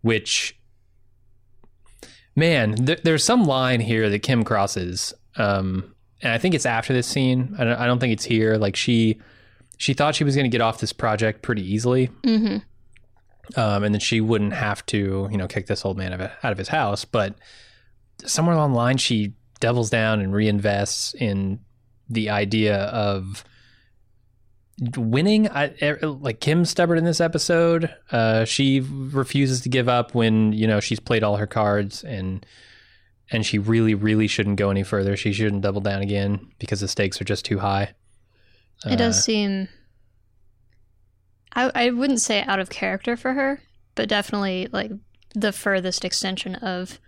Which, 0.02 0.59
man, 2.36 2.74
th- 2.86 3.02
there's 3.02 3.24
some 3.24 3.44
line 3.44 3.80
here 3.80 4.08
that 4.10 4.20
Kim 4.20 4.44
crosses, 4.44 5.12
um, 5.36 5.94
and 6.22 6.32
I 6.32 6.38
think 6.38 6.54
it's 6.54 6.66
after 6.66 6.92
this 6.92 7.06
scene. 7.06 7.54
I 7.58 7.64
don't, 7.64 7.78
I 7.78 7.86
don't 7.86 7.98
think 7.98 8.12
it's 8.12 8.24
here. 8.24 8.56
Like 8.56 8.76
she, 8.76 9.20
she 9.78 9.94
thought 9.94 10.14
she 10.14 10.24
was 10.24 10.34
going 10.34 10.44
to 10.44 10.54
get 10.54 10.60
off 10.60 10.80
this 10.80 10.92
project 10.92 11.42
pretty 11.42 11.62
easily, 11.62 12.06
hmm 12.24 12.58
um, 13.56 13.82
and 13.82 13.94
then 13.94 14.00
she 14.00 14.20
wouldn't 14.20 14.52
have 14.52 14.84
to, 14.86 15.28
you 15.30 15.36
know, 15.36 15.48
kick 15.48 15.66
this 15.66 15.84
old 15.84 15.96
man 15.98 16.12
out 16.12 16.20
of, 16.20 16.30
out 16.42 16.52
of 16.52 16.58
his 16.58 16.68
house. 16.68 17.04
But 17.04 17.34
somewhere 18.24 18.54
along 18.54 18.72
the 18.72 18.78
line, 18.78 18.96
she 18.96 19.32
doubles 19.58 19.90
down 19.90 20.20
and 20.20 20.32
reinvests 20.32 21.14
in 21.14 21.60
the 22.08 22.30
idea 22.30 22.76
of 22.76 23.44
winning. 24.96 25.48
I, 25.48 25.74
like 26.02 26.40
Kim's 26.40 26.70
stubborn 26.70 26.98
in 26.98 27.04
this 27.04 27.20
episode. 27.20 27.94
Uh, 28.10 28.44
she 28.44 28.80
refuses 28.80 29.60
to 29.62 29.68
give 29.68 29.88
up 29.88 30.14
when 30.14 30.52
you 30.52 30.66
know 30.66 30.80
she's 30.80 31.00
played 31.00 31.22
all 31.22 31.36
her 31.36 31.46
cards 31.46 32.04
and 32.04 32.44
and 33.30 33.46
she 33.46 33.58
really, 33.58 33.94
really 33.94 34.26
shouldn't 34.26 34.56
go 34.56 34.70
any 34.70 34.82
further. 34.82 35.16
She 35.16 35.32
shouldn't 35.32 35.62
double 35.62 35.80
down 35.80 36.02
again 36.02 36.48
because 36.58 36.80
the 36.80 36.88
stakes 36.88 37.20
are 37.20 37.24
just 37.24 37.44
too 37.44 37.60
high. 37.60 37.94
It 38.84 38.96
does 38.96 39.22
seem. 39.22 39.68
I 41.54 41.70
I 41.74 41.90
wouldn't 41.90 42.20
say 42.20 42.42
out 42.42 42.60
of 42.60 42.70
character 42.70 43.16
for 43.16 43.34
her, 43.34 43.60
but 43.94 44.08
definitely 44.08 44.68
like 44.72 44.90
the 45.34 45.52
furthest 45.52 46.04
extension 46.04 46.54
of, 46.56 46.98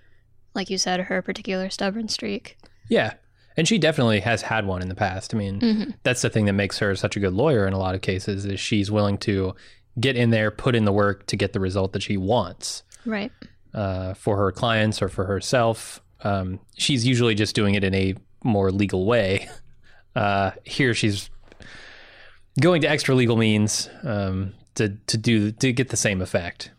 like 0.54 0.71
you 0.71 0.78
said, 0.78 1.00
her 1.00 1.23
particular 1.23 1.71
stubborn 1.71 2.09
streak. 2.09 2.59
Yeah. 2.88 3.14
And 3.56 3.68
she 3.68 3.78
definitely 3.78 4.21
has 4.21 4.42
had 4.42 4.66
one 4.66 4.80
in 4.82 4.88
the 4.88 4.94
past. 4.94 5.35
I 5.35 5.38
mean, 5.38 5.61
hmm 5.61 5.90
that's 6.02 6.23
the 6.23 6.30
thing 6.30 6.47
that 6.47 6.52
makes 6.54 6.78
her 6.78 6.94
such 6.97 7.16
a 7.16 7.21
good 7.21 7.32
lawyer 7.35 7.66
in 7.66 7.73
a 7.73 7.78
lot 7.78 7.94
of 7.94 8.00
cases 8.00 8.44
is 8.44 8.59
she's 8.61 8.90
willing 8.90 9.18
to 9.18 9.54
get 10.00 10.16
in 10.16 10.30
there, 10.30 10.50
put 10.50 10.75
in 10.75 10.85
the 10.87 10.92
work 10.92 11.26
to 11.26 11.37
get 11.37 11.52
the 11.52 11.61
result 11.61 11.92
that 11.92 12.02
she 12.02 12.16
wants 12.16 12.82
Right. 13.04 13.30
uh, 13.75 14.14
for 14.14 14.37
her 14.38 14.50
clients 14.52 15.02
or 15.02 15.09
for 15.09 15.26
herself. 15.26 16.00
Um, 16.25 16.61
she's 16.76 17.06
usually 17.06 17.35
just 17.35 17.54
doing 17.54 17.75
it 17.75 17.85
in 17.85 17.94
a 17.94 18.14
more 18.44 18.71
legal 18.71 19.04
way. 19.06 19.49
Uh, 20.14 20.50
here, 20.64 20.92
she's 20.92 21.30
going 22.61 22.82
to 22.82 22.87
extra 22.90 23.14
legal 23.14 23.38
means 23.38 23.88
um, 24.04 24.52
to 24.75 24.90
to 25.06 25.16
do 25.16 25.50
to 25.52 25.73
get 25.73 25.88
the 25.88 25.97
same 25.97 26.21
effect. 26.21 26.71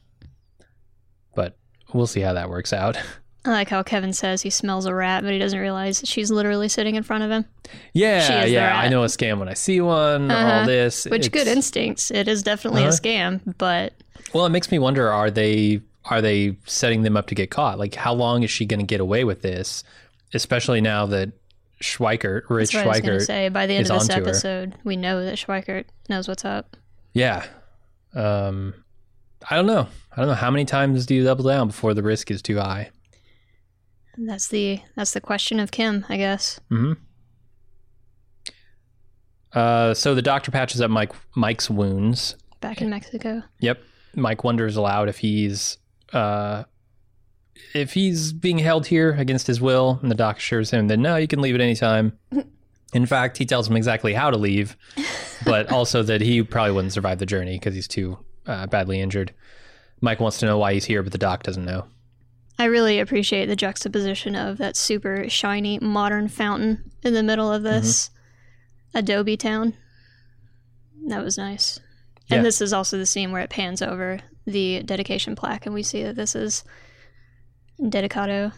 But 1.36 1.58
we'll 1.94 2.06
see 2.06 2.20
how 2.22 2.34
that 2.34 2.50
works 2.52 2.74
out. 2.74 2.96
I 3.46 3.50
like 3.52 3.68
how 3.70 3.84
Kevin 3.84 4.14
says 4.14 4.42
he 4.42 4.50
smells 4.50 4.86
a 4.86 4.94
rat, 4.96 5.22
but 5.24 5.34
he 5.34 5.40
doesn't 5.40 5.60
realize 5.60 6.02
she's 6.06 6.32
literally 6.32 6.70
sitting 6.70 6.96
in 6.96 7.04
front 7.04 7.24
of 7.26 7.30
him. 7.32 7.44
Yeah, 7.94 8.46
yeah. 8.46 8.78
I 8.80 8.88
know 8.88 9.04
a 9.04 9.08
scam 9.08 9.40
when 9.40 9.50
I 9.50 9.54
see 9.54 9.82
one. 9.82 10.32
All 10.32 10.38
Uh-huh. 10.38 10.66
this, 10.66 11.06
Which 11.06 11.30
good 11.32 11.48
instincts. 11.48 12.10
It 12.10 12.28
is 12.30 12.42
definitely 12.42 12.84
Uh-huh. 12.84 12.92
a 12.92 13.02
scam, 13.02 13.56
but 13.58 13.94
Well, 14.34 14.46
it 14.46 14.50
makes 14.50 14.72
me 14.72 14.80
wonder: 14.80 15.12
Are 15.12 15.30
they 15.30 15.82
are 16.06 16.22
they 16.22 16.56
setting 16.66 17.04
them 17.04 17.16
up 17.18 17.28
to 17.28 17.36
get 17.36 17.50
caught? 17.50 17.80
Like, 17.80 17.96
how 17.96 18.14
long 18.14 18.44
is 18.44 18.52
she 18.52 18.66
going 18.66 18.80
to 18.80 18.86
get 18.86 19.00
away 19.02 19.24
with 19.24 19.42
this? 19.42 19.84
Especially 20.34 20.82
now 20.82 21.06
that 21.08 21.32
Schweikart, 21.82 22.44
Rich 22.50 22.72
that's 22.72 22.86
what 22.86 22.96
I 22.96 23.00
was 23.00 23.24
Schweikart, 23.24 23.26
say. 23.26 23.50
By 23.50 23.68
the 23.68 23.74
end 23.76 23.90
of 23.90 23.94
this 24.00 24.10
onto 24.10 24.22
her. 24.22 24.30
episode, 24.30 24.74
we 24.84 24.96
know 24.96 25.24
that 25.24 25.36
Schweikart 25.36 25.86
knows 26.10 26.28
what's 26.28 26.46
up. 26.46 26.76
yeah. 27.14 27.46
Um, 28.16 28.74
I 29.50 29.56
don't 29.56 29.66
know. 29.66 29.88
I 30.12 30.16
don't 30.18 30.28
know 30.28 30.34
how 30.36 30.52
many 30.52 30.66
times 30.66 31.06
do 31.06 31.16
you 31.16 31.24
double 31.24 31.44
down 31.46 31.68
before 31.68 31.94
the 31.94 32.04
risk 32.04 32.30
is 32.32 32.42
too 32.42 32.58
high. 32.60 32.92
And 34.16 34.30
that's 34.30 34.48
the 34.48 34.80
that's 34.96 35.14
the 35.14 35.22
question 35.22 35.60
of 35.60 35.72
Kim, 35.72 36.06
I 36.10 36.18
guess. 36.18 36.60
hmm 36.70 36.94
Uh, 39.54 39.94
so 39.94 40.16
the 40.16 40.22
doctor 40.22 40.52
patches 40.52 40.82
up 40.82 40.90
Mike 40.92 41.12
Mike's 41.36 41.70
wounds. 41.70 42.36
Back 42.62 42.82
in 42.82 42.90
Mexico. 42.90 43.44
Yep. 43.60 43.80
Mike 44.16 44.44
wonders 44.44 44.76
aloud 44.76 45.10
if 45.10 45.18
he's 45.20 45.78
uh, 46.14 46.64
if 47.74 47.94
he's 47.94 48.34
being 48.34 48.60
held 48.60 48.88
here 48.88 49.12
against 49.12 49.48
his 49.48 49.60
will, 49.62 50.00
and 50.02 50.10
the 50.10 50.16
doc 50.16 50.38
assures 50.38 50.72
him 50.72 50.88
that 50.88 50.98
no, 50.98 51.16
you 51.18 51.28
can 51.28 51.42
leave 51.42 51.56
at 51.56 51.62
any 51.62 51.76
time. 51.76 52.18
In 52.94 53.08
fact, 53.08 53.38
he 53.38 53.46
tells 53.46 53.68
him 53.68 53.76
exactly 53.76 54.14
how 54.14 54.30
to 54.30 54.38
leave, 54.38 54.78
but 55.46 55.72
also 55.72 56.04
that 56.04 56.22
he 56.22 56.44
probably 56.44 56.74
wouldn't 56.74 56.94
survive 56.94 57.18
the 57.18 57.26
journey 57.26 57.56
because 57.58 57.74
he's 57.74 57.88
too 57.88 58.20
uh, 58.46 58.68
badly 58.68 59.02
injured. 59.02 59.34
Mike 60.00 60.20
wants 60.20 60.38
to 60.40 60.46
know 60.46 60.60
why 60.60 60.74
he's 60.76 60.86
here, 60.86 61.02
but 61.02 61.12
the 61.12 61.18
doc 61.18 61.42
doesn't 61.42 61.66
know. 61.66 61.86
I 62.60 62.66
really 62.66 63.00
appreciate 63.00 63.48
the 63.48 63.56
juxtaposition 63.56 64.36
of 64.36 64.58
that 64.60 64.76
super 64.76 65.28
shiny 65.30 65.80
modern 65.80 66.28
fountain 66.28 66.92
in 67.04 67.14
the 67.14 67.24
middle 67.24 67.52
of 67.52 67.64
this 67.64 68.10
Mm-hmm. 68.10 68.20
Adobe 68.96 69.38
town. 69.38 69.74
That 71.08 71.24
was 71.24 71.36
nice. 71.36 71.80
Yeah. 72.28 72.38
And 72.38 72.46
this 72.46 72.62
is 72.62 72.74
also 72.74 72.98
the 72.98 73.08
scene 73.08 73.32
where 73.32 73.42
it 73.42 73.50
pans 73.50 73.82
over 73.82 74.20
the 74.46 74.84
dedication 74.84 75.36
plaque 75.36 75.66
and 75.66 75.74
we 75.74 75.82
see 75.82 76.04
that 76.04 76.16
this 76.16 76.36
is 76.36 76.64
Dedicado 77.82 78.54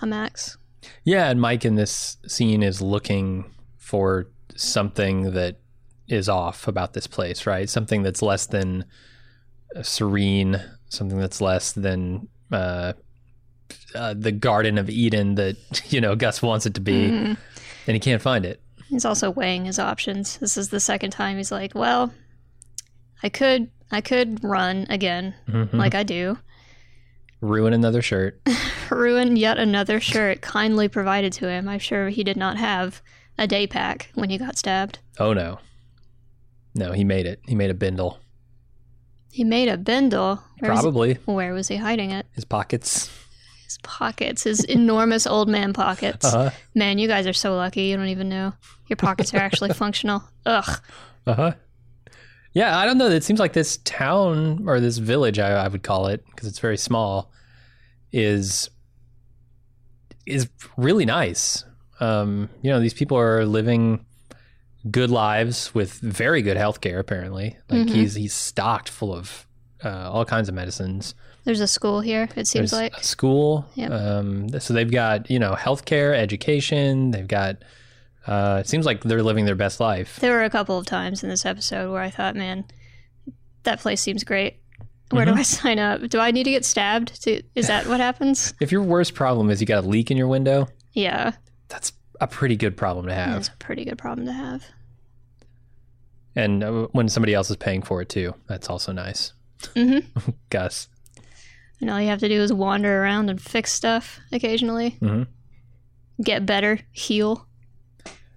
a 0.00 0.06
Max. 0.06 0.56
Yeah, 1.04 1.30
and 1.30 1.40
Mike 1.40 1.64
in 1.64 1.74
this 1.74 2.18
scene 2.26 2.62
is 2.62 2.80
looking 2.80 3.50
for 3.76 4.30
something 4.54 5.32
that 5.32 5.56
is 6.08 6.28
off 6.28 6.68
about 6.68 6.92
this 6.92 7.06
place, 7.06 7.46
right? 7.46 7.68
Something 7.68 8.02
that's 8.02 8.22
less 8.22 8.46
than 8.46 8.84
uh, 9.74 9.82
serene, 9.82 10.62
something 10.88 11.18
that's 11.18 11.40
less 11.40 11.72
than 11.72 12.28
uh, 12.52 12.92
uh, 13.96 14.14
the 14.14 14.32
Garden 14.32 14.78
of 14.78 14.88
Eden 14.90 15.34
that 15.36 15.56
you 15.92 16.00
know 16.00 16.14
Gus 16.16 16.42
wants 16.42 16.66
it 16.66 16.74
to 16.74 16.80
be, 16.80 17.08
Mhm. 17.10 17.36
and 17.86 17.94
he 17.94 17.98
can't 18.00 18.22
find 18.22 18.44
it. 18.44 18.60
He's 18.88 19.04
also 19.04 19.30
weighing 19.30 19.64
his 19.64 19.78
options. 19.78 20.38
This 20.38 20.56
is 20.56 20.68
the 20.68 20.78
second 20.80 21.10
time 21.10 21.36
he's 21.38 21.50
like, 21.50 21.74
well, 21.74 22.12
I 23.22 23.28
could 23.28 23.70
I 23.90 24.00
could 24.00 24.42
run 24.44 24.86
again 24.90 25.34
Mhm. 25.48 25.72
like 25.72 25.94
I 25.94 26.02
do. 26.02 26.38
Ruin 27.40 27.72
another 27.72 28.02
shirt. 28.02 28.40
ruin 28.90 29.36
yet 29.36 29.58
another 29.58 30.00
shirt 30.00 30.40
kindly 30.40 30.88
provided 30.88 31.32
to 31.34 31.48
him. 31.48 31.68
I'm 31.68 31.78
sure 31.78 32.08
he 32.08 32.24
did 32.24 32.36
not 32.36 32.56
have 32.56 33.02
a 33.38 33.46
day 33.46 33.66
pack 33.66 34.10
when 34.14 34.30
he 34.30 34.38
got 34.38 34.56
stabbed. 34.56 34.98
Oh 35.18 35.32
no, 35.32 35.58
no, 36.74 36.92
he 36.92 37.04
made 37.04 37.26
it. 37.26 37.40
He 37.46 37.54
made 37.54 37.70
a 37.70 37.74
bindle. 37.74 38.18
He 39.30 39.44
made 39.44 39.68
a 39.68 39.76
bindle. 39.76 40.40
Where 40.60 40.70
was, 40.72 40.80
Probably 40.80 41.14
where 41.26 41.52
was 41.52 41.68
he 41.68 41.76
hiding 41.76 42.10
it? 42.10 42.26
his 42.32 42.44
pockets. 42.46 43.10
His 43.66 43.78
pockets, 43.82 44.44
his 44.44 44.62
enormous 44.64 45.26
old 45.26 45.48
man 45.48 45.72
pockets. 45.72 46.24
Uh 46.24 46.30
huh. 46.30 46.50
Man, 46.74 46.98
you 46.98 47.08
guys 47.08 47.26
are 47.26 47.32
so 47.32 47.54
lucky. 47.56 47.82
You 47.82 47.96
don't 47.96 48.08
even 48.08 48.28
know 48.28 48.52
your 48.86 48.96
pockets 48.96 49.34
are 49.34 49.38
actually 49.38 49.72
functional. 49.74 50.22
Ugh. 50.46 50.80
Uh 51.26 51.34
huh. 51.34 51.52
Yeah, 52.52 52.78
I 52.78 52.86
don't 52.86 52.96
know. 52.96 53.08
It 53.08 53.24
seems 53.24 53.40
like 53.40 53.52
this 53.52 53.78
town 53.78 54.64
or 54.68 54.80
this 54.80 54.96
village, 54.98 55.38
I, 55.38 55.50
I 55.64 55.68
would 55.68 55.82
call 55.82 56.06
it, 56.06 56.24
because 56.30 56.48
it's 56.48 56.58
very 56.60 56.78
small, 56.78 57.30
is 58.12 58.70
is 60.26 60.48
really 60.76 61.04
nice. 61.04 61.64
Um, 62.00 62.48
you 62.62 62.70
know, 62.70 62.80
these 62.80 62.94
people 62.94 63.18
are 63.18 63.44
living 63.44 64.04
good 64.90 65.10
lives 65.10 65.74
with 65.74 65.94
very 65.94 66.40
good 66.42 66.56
health 66.56 66.80
care. 66.80 66.98
Apparently, 66.98 67.56
like 67.68 67.86
Mhm. 67.88 67.90
he's 67.90 68.14
he's 68.14 68.32
stocked 68.34 68.88
full 68.88 69.12
of 69.14 69.46
uh, 69.84 70.10
all 70.10 70.24
kinds 70.24 70.48
of 70.48 70.54
medicines. 70.54 71.14
There's 71.46 71.60
a 71.60 71.66
school 71.68 72.00
here. 72.02 72.28
It 72.36 72.46
seems 72.46 72.72
There's 72.72 72.82
like 72.82 72.92
a 72.96 73.02
school. 73.02 73.64
Yep. 73.76 73.90
Um, 73.92 74.60
so 74.60 74.74
they've 74.74 74.90
got 74.90 75.30
you 75.30 75.38
know 75.38 75.54
healthcare, 75.54 76.14
education. 76.14 77.12
They've 77.12 77.26
got. 77.26 77.62
Uh, 78.26 78.58
it 78.60 78.68
seems 78.68 78.84
like 78.84 79.02
they're 79.04 79.22
living 79.22 79.44
their 79.46 79.54
best 79.54 79.78
life. 79.78 80.18
there 80.20 80.32
were 80.32 80.42
a 80.42 80.50
couple 80.50 80.76
of 80.76 80.84
times 80.84 81.22
in 81.22 81.28
this 81.30 81.46
episode 81.46 81.92
where 81.92 82.02
I 82.02 82.10
thought, 82.10 82.34
man, 82.34 82.64
that 83.62 83.78
place 83.78 84.00
seems 84.02 84.24
great. 84.24 84.58
Where 85.10 85.24
Mm-hmm. 85.24 85.34
do 85.34 85.38
I 85.40 85.42
sign 85.44 85.78
up? 85.78 86.00
Do 86.08 86.18
I 86.18 86.32
need 86.32 86.42
to 86.44 86.50
get 86.50 86.64
stabbed? 86.64 87.22
To, 87.22 87.40
is 87.54 87.68
that 87.68 87.86
what 87.86 88.00
happens? 88.00 88.52
If 88.60 88.72
your 88.72 88.82
worst 88.82 89.14
problem 89.14 89.48
is 89.48 89.60
you 89.60 89.66
got 89.68 89.84
a 89.84 89.86
leak 89.86 90.10
in 90.10 90.16
your 90.16 90.26
window, 90.26 90.66
Yeah, 90.94 91.34
that's 91.68 91.92
a 92.20 92.26
pretty 92.26 92.56
good 92.56 92.76
problem 92.76 93.06
to 93.06 93.14
have. 93.14 93.34
that's 93.34 93.48
a 93.48 93.56
pretty 93.58 93.84
good 93.84 93.96
problem 93.98 94.26
to 94.26 94.32
have. 94.32 94.64
And 96.34 96.64
uh, 96.64 96.88
when 96.92 97.08
somebody 97.08 97.32
else 97.34 97.48
is 97.50 97.56
paying 97.56 97.82
for 97.82 98.02
it 98.02 98.08
too, 98.08 98.34
that's 98.48 98.68
also 98.68 98.90
nice. 98.92 99.32
hmm 99.74 99.98
Gus. 100.50 100.88
And 101.80 101.90
all 101.90 102.00
you 102.00 102.08
have 102.08 102.20
to 102.20 102.28
do 102.28 102.40
is 102.40 102.52
wander 102.52 103.02
around 103.02 103.28
and 103.30 103.40
fix 103.40 103.72
stuff 103.72 104.18
occasionally. 104.32 104.96
Mhm. 105.02 105.26
Get 106.22 106.46
better, 106.46 106.78
heal. 106.92 107.46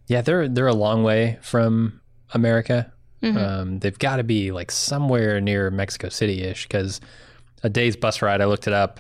Yeah, 0.07 0.21
they're 0.21 0.47
they're 0.49 0.67
a 0.67 0.73
long 0.73 1.03
way 1.03 1.37
from 1.41 2.01
America. 2.33 2.91
Mhm. 3.23 3.37
Um, 3.37 3.79
they've 3.79 3.97
got 3.97 4.17
to 4.17 4.23
be 4.23 4.51
like 4.51 4.71
somewhere 4.71 5.39
near 5.41 5.69
Mexico 5.71 6.09
City 6.09 6.41
ish 6.41 6.67
because 6.67 6.99
a 7.63 7.69
day's 7.69 7.95
bus 7.95 8.21
ride. 8.21 8.41
I 8.41 8.45
looked 8.45 8.67
it 8.67 8.73
up. 8.73 8.99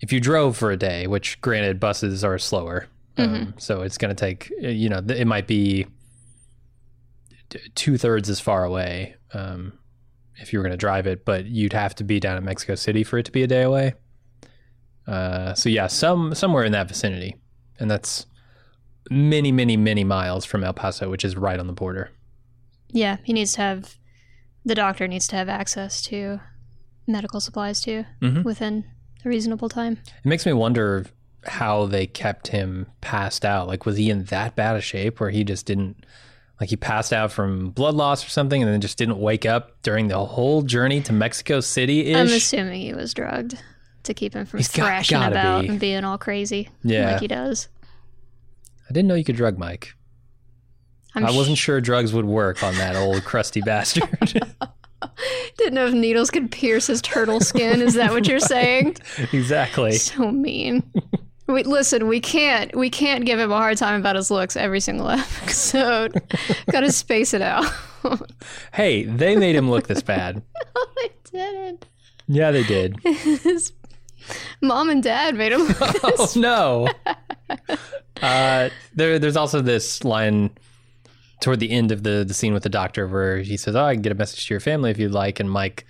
If 0.00 0.12
you 0.12 0.20
drove 0.20 0.56
for 0.56 0.70
a 0.70 0.76
day, 0.76 1.06
which 1.08 1.40
granted 1.40 1.80
buses 1.80 2.22
are 2.24 2.38
slower, 2.38 2.86
um, 3.16 3.54
so 3.58 3.82
it's 3.82 3.98
going 3.98 4.14
to 4.14 4.20
take 4.20 4.52
uh, 4.62 4.68
you 4.68 4.88
know 4.88 4.98
it 5.08 5.26
might 5.26 5.48
be 5.48 5.86
two 7.74 7.96
thirds 7.98 8.28
as 8.28 8.38
far 8.40 8.64
away 8.64 9.16
um, 9.32 9.72
if 10.40 10.52
you 10.52 10.58
were 10.58 10.62
going 10.62 10.72
to 10.72 10.76
drive 10.76 11.06
it, 11.06 11.24
but 11.24 11.46
you'd 11.46 11.72
have 11.72 11.94
to 11.96 12.04
be 12.04 12.20
down 12.20 12.36
in 12.36 12.44
Mexico 12.44 12.74
City 12.74 13.02
for 13.04 13.18
it 13.18 13.24
to 13.24 13.32
be 13.32 13.42
a 13.42 13.46
day 13.46 13.62
away. 13.62 13.94
Uh, 15.06 15.54
so 15.54 15.68
yeah, 15.68 15.86
some 15.86 16.34
somewhere 16.34 16.64
in 16.64 16.72
that 16.72 16.88
vicinity, 16.88 17.34
and 17.80 17.90
that's 17.90 18.26
many, 19.10 19.50
many, 19.50 19.76
many 19.76 20.04
miles 20.04 20.44
from 20.44 20.62
El 20.62 20.74
Paso, 20.74 21.08
which 21.10 21.24
is 21.24 21.36
right 21.36 21.58
on 21.58 21.66
the 21.66 21.72
border. 21.72 22.10
Yeah, 22.90 23.16
he 23.24 23.32
needs 23.32 23.52
to 23.54 23.62
have 23.62 23.96
the 24.64 24.74
doctor 24.74 25.08
needs 25.08 25.26
to 25.28 25.36
have 25.36 25.48
access 25.48 26.02
to 26.02 26.40
medical 27.06 27.40
supplies 27.40 27.80
too 27.80 28.04
Mhm. 28.20 28.44
within 28.44 28.84
a 29.24 29.28
reasonable 29.28 29.68
time. 29.70 29.94
It 30.22 30.28
makes 30.28 30.44
me 30.44 30.52
wonder 30.52 31.06
how 31.44 31.86
they 31.86 32.06
kept 32.06 32.48
him 32.48 32.86
passed 33.00 33.44
out. 33.46 33.66
Like, 33.66 33.86
was 33.86 33.96
he 33.96 34.10
in 34.10 34.24
that 34.24 34.56
bad 34.56 34.76
a 34.76 34.80
shape 34.82 35.20
where 35.20 35.30
he 35.30 35.42
just 35.42 35.64
didn't, 35.64 36.04
like, 36.60 36.70
he 36.70 36.76
passed 36.76 37.12
out 37.12 37.30
from 37.32 37.70
blood 37.70 37.94
loss 37.94 38.24
or 38.26 38.30
something 38.30 38.62
and 38.62 38.70
then 38.72 38.80
just 38.80 38.98
didn't 38.98 39.18
wake 39.18 39.46
up 39.46 39.80
during 39.82 40.08
the 40.08 40.24
whole 40.24 40.62
journey 40.62 41.00
to 41.02 41.12
Mexico 41.12 41.60
City 41.60 42.14
I'm 42.14 42.26
assuming 42.26 42.80
he 42.80 42.94
was 42.94 43.14
drugged 43.14 43.56
to 44.04 44.14
keep 44.14 44.34
him 44.34 44.44
from 44.46 44.58
He's 44.58 44.68
thrashing 44.68 45.18
gotta 45.18 45.32
about 45.34 45.62
be. 45.62 45.68
and 45.68 45.78
being 45.80 46.04
all 46.04 46.18
crazy 46.18 46.68
Yeah. 46.82 47.12
like 47.12 47.20
he 47.20 47.28
does. 47.28 47.68
I 48.88 48.92
didn't 48.92 49.06
know 49.08 49.14
you 49.14 49.24
could 49.24 49.36
drug 49.36 49.58
Mike. 49.58 49.94
I'm 51.14 51.26
I 51.26 51.30
wasn't 51.30 51.58
sh- 51.58 51.62
sure 51.62 51.80
drugs 51.80 52.12
would 52.12 52.24
work 52.24 52.62
on 52.62 52.74
that 52.76 52.96
old 52.96 53.24
crusty 53.24 53.60
bastard. 53.64 54.08
didn't 55.58 55.74
know 55.74 55.86
if 55.86 55.94
needles 55.94 56.30
could 56.30 56.50
pierce 56.50 56.86
his 56.86 57.00
turtle 57.02 57.40
skin. 57.40 57.80
Is 57.82 57.94
that 57.94 58.10
what 58.12 58.26
you're 58.26 58.40
saying? 58.40 58.96
exactly. 59.32 59.92
So 59.92 60.30
mean. 60.30 60.82
We, 61.48 61.62
listen, 61.62 62.06
we 62.08 62.20
can't 62.20 62.76
we 62.76 62.90
can't 62.90 63.24
give 63.24 63.38
him 63.38 63.50
a 63.50 63.56
hard 63.56 63.78
time 63.78 63.98
about 63.98 64.16
his 64.16 64.30
looks 64.30 64.54
every 64.54 64.80
single 64.80 65.08
episode. 65.10 66.20
Got 66.70 66.80
to 66.80 66.92
space 66.92 67.34
it 67.34 67.42
out. 67.42 67.66
Hey, 68.72 69.02
they 69.02 69.34
made 69.34 69.56
him 69.56 69.68
look 69.68 69.88
this 69.88 70.02
bad. 70.02 70.40
I 70.76 71.10
didn't. 71.32 71.84
Yeah, 72.28 72.52
they 72.52 72.62
did. 72.62 72.96
His 73.02 73.72
mom 74.62 74.88
and 74.88 75.02
dad 75.02 75.34
made 75.34 75.50
him. 75.52 75.62
Look 75.66 75.96
oh 76.04 76.32
no. 76.36 76.88
Uh, 78.22 78.70
there, 78.94 79.18
there's 79.18 79.36
also 79.36 79.60
this 79.60 80.04
line 80.04 80.50
toward 81.40 81.60
the 81.60 81.70
end 81.70 81.90
of 81.90 82.04
the 82.04 82.24
the 82.26 82.32
scene 82.34 82.54
with 82.54 82.62
the 82.62 82.68
doctor 82.68 83.08
where 83.08 83.38
he 83.38 83.56
says, 83.56 83.74
"Oh, 83.74 83.84
I 83.84 83.94
can 83.94 84.02
get 84.02 84.12
a 84.12 84.14
message 84.14 84.46
to 84.46 84.54
your 84.54 84.60
family 84.60 84.90
if 84.90 84.98
you'd 84.98 85.12
like," 85.12 85.40
and 85.40 85.50
Mike 85.50 85.84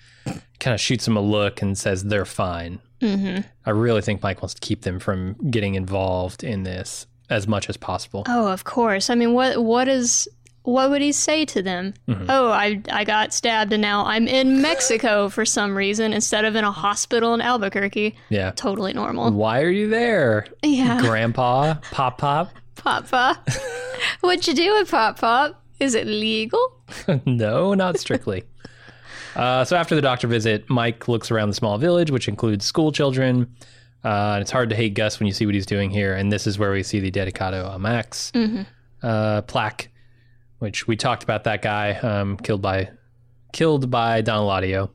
kind 0.59 0.75
of 0.75 0.81
shoots 0.81 1.07
him 1.07 1.17
a 1.17 1.21
look 1.21 1.61
and 1.61 1.77
says, 1.77 2.05
"They're 2.05 2.25
fine." 2.25 2.81
Hmm 3.01 3.39
I 3.67 3.71
really 3.71 4.01
think 4.03 4.23
Mike 4.23 4.43
wants 4.43 4.55
to 4.55 4.61
keep 4.61 4.83
them 4.83 4.99
from 4.99 5.35
getting 5.51 5.75
involved 5.75 6.43
in 6.45 6.63
this 6.65 7.07
as 7.31 7.47
much 7.47 7.69
as 7.69 7.77
possible. 7.77 8.25
Oh, 8.27 8.47
of 8.49 8.65
course. 8.65 9.11
I 9.11 9.15
mean, 9.15 9.33
what 9.35 9.63
what 9.63 9.87
is 9.89 10.29
what 10.63 10.91
would 10.91 11.01
he 11.01 11.13
say 11.13 11.45
to 11.47 11.63
them? 11.63 11.95
Mhm. 12.09 12.27
Oh, 12.29 12.51
I 12.51 12.83
I 12.91 13.05
got 13.05 13.33
stabbed 13.33 13.73
and 13.73 13.81
now 13.81 14.05
I'm 14.05 14.27
in 14.29 14.61
Mexico 14.61 15.29
for 15.37 15.45
some 15.47 15.77
reason 15.77 16.13
instead 16.13 16.45
of 16.45 16.57
in 16.57 16.65
a 16.65 16.73
hospital 16.73 17.35
in 17.35 17.41
Albuquerque. 17.41 18.17
Yeah. 18.29 18.51
Totally 18.53 18.93
normal. 18.93 19.31
Why 19.33 19.63
are 19.63 19.71
you 19.71 19.89
there, 19.89 20.47
Yeah, 20.63 21.01
Grandpa? 21.03 21.75
Pop 21.91 22.19
Pop? 22.19 22.51
Pop 22.77 23.09
Pop. 23.11 23.49
What'd 24.21 24.47
you 24.47 24.55
do 24.55 24.75
with 24.75 24.91
Pop 24.91 25.19
Pop? 25.19 25.63
Is 25.81 25.95
it 25.95 26.07
legal? 26.07 26.61
no, 27.27 27.75
not 27.75 27.99
strictly. 27.99 28.45
Uh, 29.39 29.65
so 29.65 29.77
after 29.77 29.95
the 29.95 30.03
doctor 30.03 30.27
visit, 30.27 30.69
Mike 30.69 31.07
looks 31.07 31.31
around 31.31 31.49
the 31.49 31.55
small 31.55 31.79
village, 31.79 32.11
which 32.11 32.29
includes 32.29 32.65
school 32.65 32.91
children. 32.91 33.55
Uh, 34.05 34.33
and 34.35 34.43
it's 34.43 34.51
hard 34.51 34.69
to 34.71 34.77
hate 34.77 34.95
Gus 34.95 35.19
when 35.19 35.27
you 35.27 35.33
see 35.33 35.47
what 35.47 35.55
he's 35.55 35.67
doing 35.67 35.91
here. 35.91 36.15
And 36.15 36.31
this 36.33 36.47
is 36.47 36.59
where 36.59 36.73
we 36.73 36.83
see 36.83 37.01
the 37.01 37.11
Dedicado 37.11 37.75
a 37.75 37.79
Max 37.79 38.31
hmm 38.35 38.63
uh, 39.03 39.43
plaque, 39.43 39.91
which 40.59 40.89
we 40.89 40.97
talked 40.97 41.23
about 41.23 41.45
that 41.45 41.63
guy 41.63 41.93
um, 41.93 42.37
killed 42.37 42.61
by 42.63 42.91
killed 43.53 43.91
by 43.91 44.21
Don 44.23 44.45
Eladio. 44.45 44.91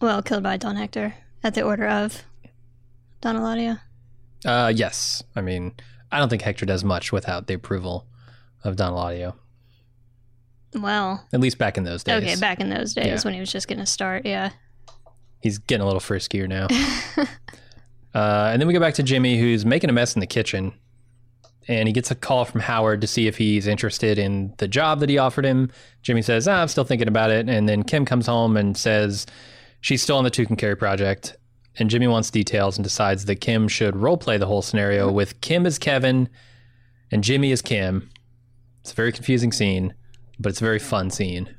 Well, 0.00 0.22
killed 0.22 0.42
by 0.42 0.58
Don 0.58 0.76
Hector 0.76 1.14
at 1.42 1.54
the 1.54 1.62
order 1.62 1.86
of 1.88 2.22
Don 3.22 3.36
Eladio. 3.36 3.80
Uh, 4.44 4.72
yes, 4.74 5.22
I 5.34 5.40
mean 5.40 5.72
I 6.12 6.18
don't 6.18 6.28
think 6.28 6.42
Hector 6.42 6.66
does 6.66 6.84
much 6.84 7.12
without 7.12 7.46
the 7.46 7.54
approval 7.54 8.06
of 8.64 8.76
Don 8.76 8.92
Eladio. 8.92 9.34
Well, 10.74 11.26
At 11.32 11.40
least 11.40 11.58
back 11.58 11.76
in 11.76 11.84
those 11.84 12.04
days. 12.04 12.22
okay, 12.22 12.36
back 12.36 12.60
in 12.60 12.70
those 12.70 12.94
days 12.94 13.06
Yeah. 13.06 13.20
when 13.22 13.34
he 13.34 13.40
was 13.40 13.50
just 13.50 13.66
gonna 13.68 13.86
start. 13.86 14.24
Yeah. 14.24 14.50
He's 15.42 15.58
getting 15.58 15.82
a 15.82 15.86
little 15.86 16.00
friskier 16.00 16.46
now. 16.48 16.66
uh, 18.14 18.50
and 18.52 18.60
then 18.60 18.66
we 18.66 18.74
go 18.74 18.80
back 18.80 18.94
to 18.94 19.02
Jimmy, 19.02 19.38
who's 19.38 19.64
making 19.64 19.90
a 19.90 19.92
mess 19.92 20.14
in 20.14 20.20
the 20.20 20.26
kitchen. 20.26 20.72
And 21.68 21.86
he 21.88 21.92
gets 21.92 22.10
a 22.10 22.14
call 22.14 22.44
from 22.44 22.60
Howard 22.62 23.00
to 23.02 23.06
see 23.06 23.26
if 23.26 23.36
he's 23.36 23.66
interested 23.66 24.18
in 24.18 24.54
the 24.58 24.66
job 24.66 25.00
that 25.00 25.08
he 25.08 25.18
offered 25.18 25.44
him. 25.44 25.70
Jimmy 26.02 26.22
says, 26.22 26.48
ah, 26.48 26.60
I'm 26.62 26.68
still 26.68 26.84
thinking 26.84 27.06
about 27.08 27.30
it. 27.30 27.48
And 27.48 27.68
then 27.68 27.84
Kim 27.84 28.04
comes 28.04 28.26
home 28.26 28.56
and 28.56 28.76
says 28.76 29.26
she's 29.80 30.02
still 30.02 30.16
on 30.16 30.24
the 30.24 30.30
Tucumcari 30.30 30.78
project. 30.78 31.36
And 31.78 31.88
Jimmy 31.88 32.08
wants 32.08 32.30
details 32.30 32.76
and 32.76 32.82
decides 32.82 33.26
that 33.26 33.36
Kim 33.36 33.68
should 33.68 33.94
role 33.94 34.16
play 34.16 34.36
the 34.36 34.46
whole 34.46 34.62
scenario 34.62 35.10
with 35.12 35.40
Kim 35.42 35.64
as 35.64 35.78
Kevin 35.78 36.28
and 37.12 37.22
Jimmy 37.22 37.52
as 37.52 37.62
Kim. 37.62 38.10
It's 38.80 38.92
a 38.92 38.94
very 38.96 39.12
confusing 39.12 39.52
scene, 39.52 39.94
but 40.40 40.48
it's 40.50 40.60
a 40.60 40.64
very 40.64 40.78
fun 40.80 41.10
scene. 41.10 41.54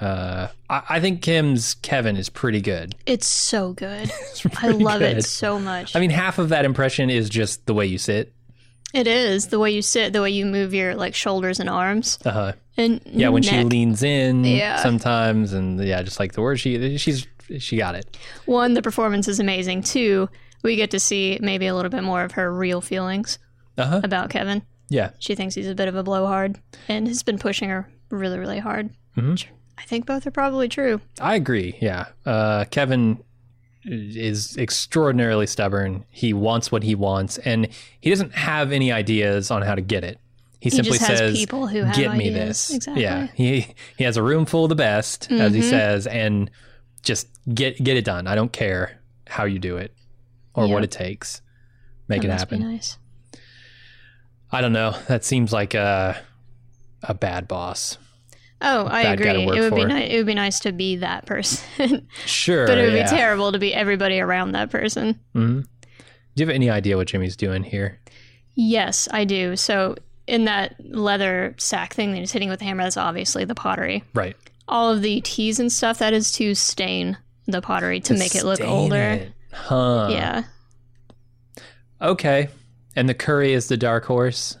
Uh, 0.00 0.48
I, 0.68 0.82
I 0.90 1.00
think 1.00 1.22
Kim's 1.22 1.74
Kevin 1.74 2.16
is 2.16 2.28
pretty 2.28 2.60
good. 2.60 2.94
It's 3.06 3.26
so 3.26 3.72
good. 3.72 4.10
It's 4.32 4.46
I 4.62 4.68
love 4.68 5.00
good. 5.00 5.18
it 5.18 5.22
so 5.24 5.58
much. 5.60 5.94
I 5.94 6.00
mean, 6.00 6.10
half 6.10 6.38
of 6.38 6.48
that 6.48 6.64
impression 6.64 7.10
is 7.10 7.28
just 7.30 7.66
the 7.66 7.74
way 7.74 7.86
you 7.86 7.98
sit. 7.98 8.32
It 8.94 9.06
is 9.06 9.48
the 9.48 9.58
way 9.58 9.70
you 9.70 9.80
sit, 9.82 10.12
the 10.12 10.20
way 10.20 10.30
you 10.30 10.44
move 10.44 10.74
your 10.74 10.94
like 10.94 11.14
shoulders 11.14 11.60
and 11.60 11.68
arms, 11.70 12.18
Uh-huh. 12.24 12.52
and 12.76 13.00
Yeah, 13.06 13.28
when 13.28 13.42
she 13.42 13.62
leans 13.64 14.02
in 14.02 14.44
Yeah. 14.44 14.82
sometimes, 14.82 15.52
and 15.52 15.82
yeah, 15.82 16.02
just 16.02 16.18
like 16.20 16.32
the 16.32 16.42
word 16.42 16.58
she 16.58 16.98
she's 16.98 17.26
she 17.58 17.76
got 17.76 17.94
it. 17.94 18.16
One, 18.46 18.74
the 18.74 18.82
performance 18.82 19.28
is 19.28 19.38
amazing. 19.38 19.82
Two, 19.82 20.28
we 20.62 20.76
get 20.76 20.90
to 20.92 20.98
see 21.00 21.38
maybe 21.40 21.66
a 21.66 21.74
little 21.74 21.90
bit 21.90 22.02
more 22.02 22.22
of 22.24 22.32
her 22.32 22.52
real 22.52 22.80
feelings 22.80 23.38
Uh 23.78 23.86
huh. 23.86 24.00
about 24.02 24.30
Kevin. 24.30 24.62
Yeah. 24.88 25.10
She 25.20 25.34
thinks 25.34 25.54
he's 25.54 25.68
a 25.68 25.74
bit 25.74 25.88
of 25.88 25.94
a 25.96 26.02
blowhard 26.02 26.58
and 26.88 27.06
has 27.08 27.22
been 27.22 27.38
pushing 27.38 27.68
her 27.70 27.88
really, 28.12 28.38
really 28.38 28.58
hard. 28.58 28.90
Mhm. 29.16 29.44
I 29.78 29.82
think 29.84 30.06
both 30.06 30.26
are 30.26 30.30
probably 30.30 30.68
true. 30.68 31.00
I 31.20 31.34
agree. 31.34 31.76
Yeah. 31.80 32.06
Uh, 32.24 32.64
Kevin 32.66 33.22
is 33.84 34.56
extraordinarily 34.56 35.46
stubborn. 35.46 36.04
He 36.10 36.32
wants 36.32 36.70
what 36.70 36.82
he 36.84 36.94
wants, 36.94 37.38
and 37.38 37.68
he 38.00 38.10
doesn't 38.10 38.32
have 38.34 38.70
any 38.70 38.92
ideas 38.92 39.50
on 39.50 39.62
how 39.62 39.74
to 39.74 39.80
get 39.80 40.04
it. 40.04 40.20
He 40.60 40.70
He 40.70 40.76
simply 40.76 40.98
says, 40.98 41.36
people 41.36 41.66
who 41.66 41.82
have 41.82 41.96
"Get 41.96 42.16
me 42.16 42.30
this." 42.30 42.72
Exactly. 42.72 43.02
Yeah. 43.02 43.26
He 43.34 43.66
he 43.96 44.04
has 44.04 44.16
a 44.16 44.22
room 44.22 44.46
full 44.46 44.64
of 44.64 44.68
the 44.68 44.76
best, 44.76 45.32
as 45.32 45.52
he 45.54 45.60
Mhm. 45.60 45.70
says, 45.70 46.06
and 46.06 46.48
just 47.02 47.26
get 47.52 47.82
get 47.82 47.96
it 47.96 48.04
done. 48.04 48.28
I 48.28 48.36
don't 48.36 48.52
care 48.52 49.00
how 49.26 49.44
you 49.44 49.58
do 49.58 49.76
it 49.78 49.92
or 50.54 50.68
what 50.68 50.84
it 50.84 50.92
takes. 50.92 51.40
Make 52.06 52.22
That 52.22 52.28
it 52.28 52.38
happen. 52.38 52.60
nice. 52.60 52.98
I 54.52 54.60
don't 54.60 54.72
know. 54.72 54.94
That 55.08 55.24
seems 55.24 55.52
like 55.52 55.74
a 55.74 56.20
a 57.02 57.14
bad 57.14 57.48
boss. 57.48 57.98
Oh, 58.62 58.86
I 58.90 59.02
to 59.04 59.10
agree. 59.12 59.28
It 59.56 59.60
would 59.60 59.74
be 59.74 59.82
for. 59.82 59.88
nice. 59.88 60.10
It 60.10 60.16
would 60.16 60.26
be 60.26 60.34
nice 60.34 60.60
to 60.60 60.72
be 60.72 60.96
that 60.96 61.26
person, 61.26 62.06
Sure, 62.26 62.66
but 62.66 62.78
it 62.78 62.84
would 62.84 62.94
yeah. 62.94 63.10
be 63.10 63.16
terrible 63.16 63.50
to 63.52 63.58
be 63.58 63.74
everybody 63.74 64.20
around 64.20 64.52
that 64.52 64.70
person. 64.70 65.18
Mhm. 65.34 65.62
Do 65.64 66.42
you 66.42 66.46
have 66.46 66.54
any 66.54 66.70
idea 66.70 66.96
what 66.96 67.08
Jimmy's 67.08 67.36
doing 67.36 67.62
here? 67.64 67.98
Yes, 68.54 69.08
I 69.10 69.24
do. 69.24 69.56
So 69.56 69.96
in 70.26 70.44
that 70.44 70.76
leather 70.78 71.54
sack 71.58 71.92
thing 71.94 72.12
that 72.12 72.18
he's 72.18 72.32
hitting 72.32 72.48
with 72.48 72.60
the 72.60 72.64
hammer, 72.64 72.84
that's 72.84 72.96
obviously 72.96 73.44
the 73.44 73.54
pottery. 73.54 74.04
Right. 74.14 74.36
All 74.68 74.90
of 74.92 75.02
the 75.02 75.20
teas 75.22 75.58
and 75.58 75.70
stuff 75.72 75.98
that 75.98 76.12
is 76.14 76.30
to 76.32 76.54
stain 76.54 77.18
the 77.46 77.60
pottery 77.60 78.00
to, 78.00 78.14
make 78.14 78.34
it 78.36 78.44
look 78.44 78.60
older. 78.60 78.96
it. 78.96 79.32
Huh. 79.52 80.08
Yeah. 80.10 80.44
Okay. 82.00 82.48
And 82.96 83.08
the 83.08 83.14
curry 83.14 83.52
is 83.52 83.68
the 83.68 83.76
dark 83.76 84.04
horse. 84.04 84.56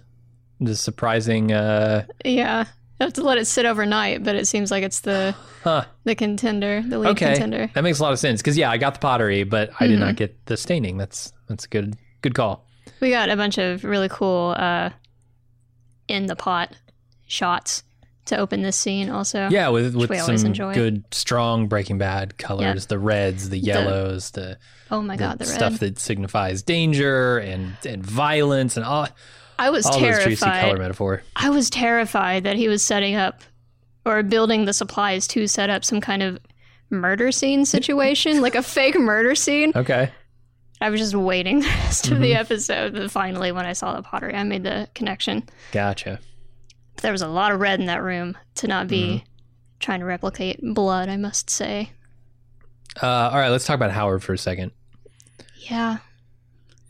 The 0.60 0.76
surprising 0.76 1.52
uh 1.52 2.06
Yeah. 2.24 2.66
Have 3.02 3.12
to 3.14 3.22
let 3.22 3.38
it 3.38 3.46
sit 3.46 3.66
overnight, 3.66 4.22
but 4.24 4.34
it 4.36 4.46
seems 4.46 4.70
like 4.70 4.82
it's 4.82 5.00
the 5.00 5.34
huh. 5.64 5.84
the 6.04 6.14
contender, 6.14 6.82
the 6.86 6.98
lead 6.98 7.10
Okay. 7.10 7.32
contender. 7.32 7.70
That 7.74 7.82
makes 7.84 7.98
a 7.98 8.02
lot 8.02 8.12
of 8.12 8.18
sense. 8.18 8.40
Because 8.40 8.56
yeah, 8.56 8.70
I 8.70 8.78
got 8.78 8.94
the 8.94 9.00
pottery, 9.00 9.44
but 9.44 9.70
I 9.80 9.86
did 9.86 9.94
Mm-hmm. 9.98 10.06
not 10.06 10.16
get 10.16 10.46
the 10.46 10.56
staining. 10.56 10.96
That's 10.98 11.32
that's 11.48 11.64
a 11.64 11.68
good 11.68 11.96
good 12.22 12.34
call. 12.34 12.66
We 13.00 13.10
got 13.10 13.28
a 13.30 13.36
bunch 13.36 13.58
of 13.58 13.84
really 13.84 14.08
cool 14.08 14.54
uh 14.56 14.90
in 16.08 16.26
the 16.26 16.36
pot 16.36 16.76
shots 17.26 17.82
to 18.26 18.36
open 18.36 18.62
this 18.62 18.76
scene 18.76 19.10
also. 19.10 19.48
Yeah, 19.50 19.68
with 19.70 19.96
with 19.96 20.10
we 20.10 20.18
some 20.18 20.36
enjoy. 20.36 20.74
good 20.74 21.02
strong 21.12 21.66
Breaking 21.66 21.98
Bad 21.98 22.38
colors, 22.38 22.86
the 22.86 22.98
reds, 22.98 23.48
the 23.48 23.58
yellows, 23.58 24.30
the, 24.32 24.58
Oh 24.92 25.02
my 25.02 25.16
god, 25.16 25.38
the 25.38 25.46
stuff 25.46 25.72
red. 25.72 25.80
that 25.80 25.98
signifies 25.98 26.62
danger 26.62 27.38
and 27.38 27.76
and 27.84 28.04
violence 28.04 28.76
and 28.76 28.86
all 28.86 29.08
I 29.58 29.70
was 29.70 29.86
all 29.86 29.98
those 30.00 30.24
juicy 30.24 30.36
color 30.44 30.52
terrified. 30.54 30.78
metaphor. 30.78 31.22
I 31.36 31.50
was 31.50 31.70
terrified 31.70 32.44
that 32.44 32.56
he 32.56 32.68
was 32.68 32.82
setting 32.82 33.14
up 33.14 33.40
or 34.04 34.22
building 34.22 34.64
the 34.64 34.72
supplies 34.72 35.26
to 35.28 35.46
set 35.46 35.70
up 35.70 35.84
some 35.84 36.00
kind 36.00 36.22
of 36.22 36.38
murder 36.90 37.30
scene 37.32 37.64
situation, 37.64 38.40
like 38.40 38.54
a 38.54 38.62
fake 38.62 38.98
murder 38.98 39.34
scene. 39.34 39.72
Okay. 39.76 40.10
I 40.80 40.90
was 40.90 41.00
just 41.00 41.14
waiting 41.14 41.60
the 41.60 41.66
rest 41.68 42.06
of 42.08 42.14
Mm-hmm. 42.14 42.22
the 42.22 42.34
episode. 42.34 42.92
But 42.94 43.10
finally, 43.10 43.52
when 43.52 43.64
I 43.66 43.72
saw 43.72 43.94
the 43.94 44.02
pottery, 44.02 44.34
I 44.34 44.42
made 44.42 44.64
the 44.64 44.88
connection. 44.94 45.44
Gotcha. 45.70 46.18
But 46.96 47.02
There 47.02 47.12
was 47.12 47.22
a 47.22 47.28
lot 47.28 47.52
of 47.52 47.60
red 47.60 47.78
in 47.80 47.86
that 47.86 48.02
room 48.02 48.36
to 48.56 48.66
not 48.66 48.88
be 48.88 49.02
Mm-hmm. 49.04 49.24
trying 49.78 50.00
to 50.00 50.06
replicate 50.06 50.58
blood, 50.62 51.08
I 51.08 51.16
must 51.16 51.48
say. 51.50 51.90
Uh, 53.00 53.06
all 53.06 53.38
right, 53.38 53.48
let's 53.50 53.64
talk 53.64 53.76
about 53.76 53.92
Howard 53.92 54.22
for 54.22 54.32
a 54.32 54.38
second. 54.38 54.72
Yeah. 55.60 55.98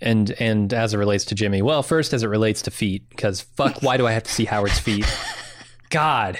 And 0.02 0.30
and 0.40 0.72
as 0.74 0.92
it 0.94 0.98
relates 0.98 1.24
to 1.26 1.34
Jimmy, 1.34 1.62
well, 1.62 1.82
first 1.82 2.12
as 2.12 2.22
it 2.22 2.28
relates 2.28 2.62
to 2.62 2.70
feet, 2.70 3.08
because 3.10 3.40
fuck, 3.40 3.82
why 3.82 3.96
do 3.96 4.06
I 4.06 4.12
have 4.12 4.24
to 4.24 4.30
see 4.32 4.44
Howard's 4.44 4.78
feet? 4.78 5.06
God, 5.90 6.38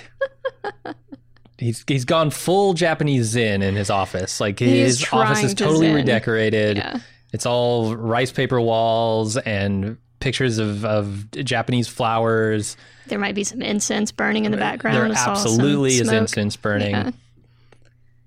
he's 1.59 1.85
he's 1.87 2.05
gone 2.05 2.31
full 2.31 2.75
Japanese 2.75 3.27
Zen 3.27 3.63
in 3.63 3.75
his 3.77 3.91
office. 3.91 4.41
Like 4.41 4.59
He's 4.59 5.01
his 5.01 5.09
office 5.13 5.39
is 5.43 5.55
trying 5.55 5.57
to 5.57 5.65
totally 5.65 5.93
redecorated. 5.93 6.77
Yeah. 6.79 6.99
It's 7.33 7.47
all 7.47 7.97
rice 7.97 8.33
paper 8.33 8.61
walls 8.61 9.37
and 9.39 9.97
pictures 10.21 10.59
of 10.59 10.85
of 10.85 11.31
Japanese 11.33 11.89
flowers. 11.89 12.77
There 13.07 13.19
might 13.19 13.35
be 13.35 13.45
some 13.45 13.63
incense 13.63 14.13
burning 14.13 14.45
in 14.45 14.53
the 14.53 14.59
background. 14.59 14.97
There 14.97 15.19
absolutely 15.19 15.95
is 15.97 16.11
incense 16.11 16.57
burning. 16.57 16.93
Yeah. 16.93 17.11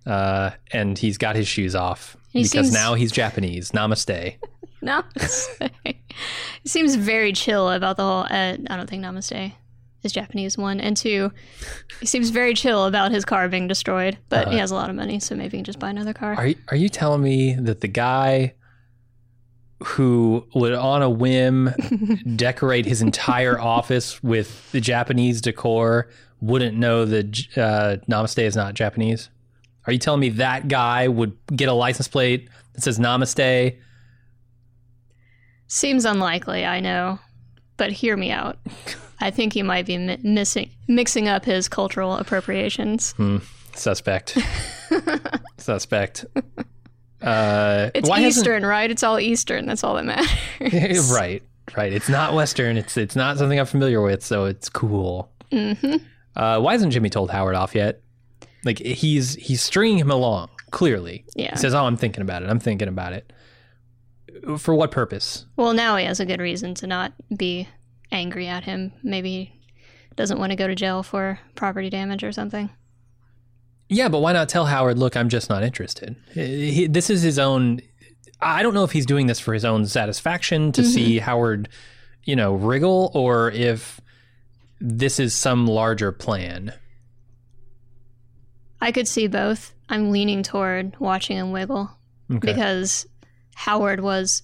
Uh, 0.06 0.52
and 0.72 0.98
he's 0.98 1.18
got 1.18 1.36
his 1.36 1.48
shoes 1.48 1.74
off 1.76 2.16
He 2.32 2.44
because 2.44 2.68
seems- 2.68 2.74
now 2.74 2.94
he's 2.94 3.12
Japanese. 3.12 3.72
Namaste. 3.72 4.36
Namaste. 4.86 5.70
he 5.86 6.70
seems 6.70 6.96
very 6.96 7.34
chill 7.34 7.70
about 7.70 7.98
the 7.98 8.04
whole. 8.04 8.24
Uh, 8.24 8.58
I 8.70 8.78
don't 8.78 8.90
think 8.90 9.04
Namaste 9.04 9.54
is 10.04 10.12
Japanese 10.12 10.58
one, 10.58 10.80
and 10.80 10.96
two, 10.96 11.32
he 12.00 12.06
seems 12.06 12.30
very 12.30 12.54
chill 12.54 12.86
about 12.86 13.12
his 13.12 13.26
car 13.26 13.50
being 13.50 13.68
destroyed. 13.68 14.18
But 14.30 14.50
he 14.50 14.58
has 14.58 14.72
a 14.72 14.76
lot 14.76 14.90
of 14.90 14.96
money, 14.96 15.20
so 15.20 15.36
maybe 15.36 15.58
he 15.58 15.58
can 15.58 15.66
just 15.66 15.80
buy 15.80 15.90
another 15.90 16.14
car. 16.14 16.34
Uh-huh. 16.34 16.42
Are 16.42 16.48
you, 16.48 16.56
are 16.70 16.78
you 16.78 16.90
telling 16.90 17.22
me 17.22 17.56
that 17.56 17.82
the 17.82 17.88
guy 17.88 18.54
who 19.84 20.48
would 20.54 20.74
on 20.74 21.02
a 21.02 21.10
whim 21.10 21.74
decorate 22.36 22.86
his 22.86 23.02
entire 23.02 23.60
office 23.60 24.24
with 24.24 24.72
the 24.72 24.80
Japanese 24.80 25.42
decor 25.42 26.10
wouldn't 26.40 26.78
know 26.78 27.06
that 27.06 27.26
uh, 27.58 27.98
Namaste 28.10 28.42
is 28.42 28.56
not 28.56 28.74
Japanese? 28.74 29.30
Are 29.88 29.94
you 29.94 30.00
telling 30.00 30.22
me 30.22 30.30
that 30.30 30.68
guy 30.68 31.08
would 31.08 31.38
get 31.56 31.70
a 31.70 31.74
license 31.74 32.08
plate 32.08 32.50
that 32.74 32.82
says 32.82 33.00
Namaste? 33.00 33.78
Seems 35.68 36.06
unlikely, 36.06 36.66
I 36.66 36.80
know, 36.80 37.20
but 37.78 37.92
hear 37.92 38.16
me 38.16 38.32
out. 38.32 38.58
I 39.20 39.32
think 39.32 39.54
he 39.54 39.64
might 39.64 39.86
be 39.86 39.98
mi- 39.98 40.20
missing, 40.24 40.70
mixing 40.88 41.28
up 41.28 41.46
his 41.46 41.68
cultural 41.68 42.16
appropriations. 42.18 43.16
Suspect. 43.74 44.38
Suspect. 45.58 46.26
Uh, 47.22 47.90
It's 47.94 48.10
why 48.10 48.20
hasn't- 48.20 48.46
Eastern, 48.46 48.66
right? 48.66 48.90
It's 48.92 49.04
all 49.04 49.20
Eastern. 49.20 49.66
That's 49.66 49.84
all 49.84 49.96
that 49.96 50.06
matters. 50.06 51.12
right, 51.14 51.42
right. 51.76 51.92
It's 51.94 52.10
not 52.10 52.34
Western. 52.34 52.78
It's 52.78 52.98
it's 52.98 53.16
not 53.16 53.38
something 53.38 53.60
I'm 53.60 53.66
familiar 53.66 54.02
with, 54.02 54.24
so 54.24 54.46
it's 54.46 54.70
cool. 54.70 55.32
hmm 55.52 55.74
Uh, 56.36 56.60
why 56.60 56.74
hasn't 56.74 56.92
Jimmy 56.94 57.10
told 57.10 57.32
Howard 57.32 57.56
off 57.56 57.74
yet? 57.74 58.02
Like 58.64 58.80
he's 58.80 59.36
he's 59.36 59.62
stringing 59.62 59.98
him 60.00 60.12
along. 60.12 60.50
Clearly, 60.72 61.24
Yeah. 61.36 61.52
he 61.52 61.58
says, 61.58 61.74
"Oh, 61.74 61.86
I'm 61.86 61.96
thinking 61.98 62.22
about 62.22 62.44
it. 62.44 62.50
I'm 62.50 62.60
thinking 62.60 62.88
about 62.90 63.14
it." 63.14 63.32
For 64.58 64.76
what 64.76 64.92
purpose? 64.92 65.46
Well, 65.56 65.74
now 65.74 65.96
he 65.98 66.06
has 66.06 66.20
a 66.20 66.26
good 66.26 66.42
reason 66.42 66.74
to 66.76 66.88
not 66.88 67.14
be 67.36 67.68
angry 68.12 68.48
at 68.48 68.64
him. 68.64 68.92
Maybe 69.04 69.32
he 70.10 70.16
doesn't 70.16 70.40
want 70.40 70.52
to 70.52 70.56
go 70.56 70.68
to 70.68 70.76
jail 70.76 71.04
for 71.04 71.40
property 71.56 71.90
damage 71.90 72.24
or 72.24 72.32
something. 72.32 72.70
Yeah, 73.88 74.10
but 74.10 74.20
why 74.20 74.34
not 74.34 74.50
tell 74.50 74.66
Howard, 74.66 74.98
"Look, 74.98 75.16
I'm 75.16 75.30
just 75.30 75.50
not 75.50 75.64
interested." 75.64 76.16
He, 76.34 76.88
this 76.88 77.10
is 77.10 77.22
his 77.22 77.38
own. 77.38 77.82
I 78.42 78.64
don't 78.64 78.74
know 78.74 78.84
if 78.84 78.92
he's 78.92 79.06
doing 79.06 79.28
this 79.28 79.40
for 79.40 79.54
his 79.54 79.64
own 79.64 79.86
satisfaction 79.86 80.72
to 80.74 80.82
mm-hmm. 80.82 80.90
see 80.90 81.20
Howard, 81.20 81.70
you 82.24 82.36
know, 82.36 82.56
wriggle, 82.56 83.12
or 83.14 83.52
if 83.52 84.02
this 84.82 85.20
is 85.20 85.34
some 85.34 85.68
larger 85.68 86.12
plan. 86.12 86.74
I 88.82 88.92
could 88.92 89.08
see 89.08 89.28
both. 89.28 89.74
I'm 89.88 90.12
leaning 90.12 90.44
toward 90.44 91.00
watching 91.00 91.38
him 91.38 91.52
wiggle 91.52 91.92
Okay. 92.32 92.40
because 92.40 93.08
Howard 93.56 94.02
was, 94.02 94.44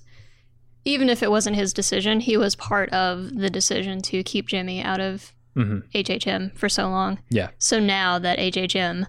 even 0.85 1.09
if 1.09 1.21
it 1.21 1.29
wasn't 1.29 1.55
his 1.55 1.73
decision, 1.73 2.19
he 2.19 2.37
was 2.37 2.55
part 2.55 2.89
of 2.89 3.35
the 3.37 3.49
decision 3.49 4.01
to 4.03 4.23
keep 4.23 4.47
Jimmy 4.47 4.81
out 4.81 4.99
of 4.99 5.33
hmm 5.53 5.79
HHM 5.93 6.57
for 6.57 6.69
so 6.69 6.89
long. 6.89 7.19
Yeah. 7.29 7.49
So 7.59 7.79
now 7.79 8.17
that 8.19 8.39
HHM, 8.39 9.05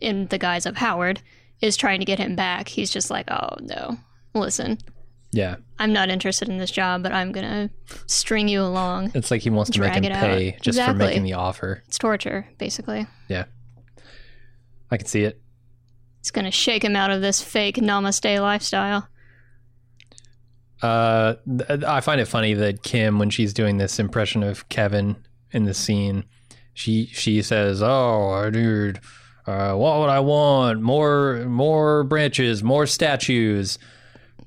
in 0.00 0.26
the 0.28 0.38
guise 0.38 0.66
of 0.66 0.76
Howard, 0.76 1.22
is 1.60 1.76
trying 1.76 1.98
to 2.00 2.04
get 2.04 2.18
him 2.18 2.36
back, 2.36 2.68
he's 2.68 2.90
just 2.90 3.10
like, 3.10 3.28
oh 3.30 3.56
no, 3.62 3.96
listen, 4.34 4.78
Yeah. 5.32 5.56
I'm 5.78 5.92
not 5.92 6.08
interested 6.10 6.48
in 6.48 6.58
this 6.58 6.70
job, 6.70 7.02
but 7.02 7.12
I'm 7.12 7.32
gonna 7.32 7.70
string 8.06 8.48
you 8.48 8.60
along. 8.62 9.12
It's 9.14 9.30
like 9.30 9.40
he 9.42 9.50
wants 9.50 9.70
to 9.70 9.80
make 9.80 9.94
him 9.94 10.04
it 10.04 10.12
out. 10.12 10.20
pay 10.20 10.56
just 10.60 10.80
for 10.80 10.92
making 10.94 11.22
the 11.24 11.32
offer. 11.34 11.82
It's 11.88 11.98
torture, 11.98 12.46
basically. 12.58 13.06
Yeah. 13.28 13.44
I 14.90 14.96
can 14.98 15.06
see 15.06 15.24
it. 15.24 15.40
It's 16.20 16.30
gonna 16.30 16.50
shake 16.50 16.84
him 16.84 16.96
out 16.96 17.10
of 17.10 17.22
this 17.22 17.42
fake 17.42 17.76
namaste 17.76 18.40
lifestyle. 18.40 19.08
Uh, 20.82 21.34
I 21.86 22.00
find 22.00 22.20
it 22.20 22.26
funny 22.26 22.54
that 22.54 22.82
Kim, 22.82 23.18
when 23.18 23.30
she's 23.30 23.52
doing 23.52 23.78
this 23.78 23.98
impression 23.98 24.42
of 24.42 24.68
Kevin 24.68 25.16
in 25.50 25.64
the 25.64 25.74
scene, 25.74 26.24
she 26.74 27.06
she 27.06 27.42
says, 27.42 27.82
"Oh, 27.82 28.48
dude, 28.50 29.00
uh, 29.46 29.74
what 29.74 29.98
would 29.98 30.08
I 30.08 30.20
want? 30.20 30.80
More 30.80 31.44
more 31.46 32.04
branches, 32.04 32.62
more 32.62 32.86
statues." 32.86 33.78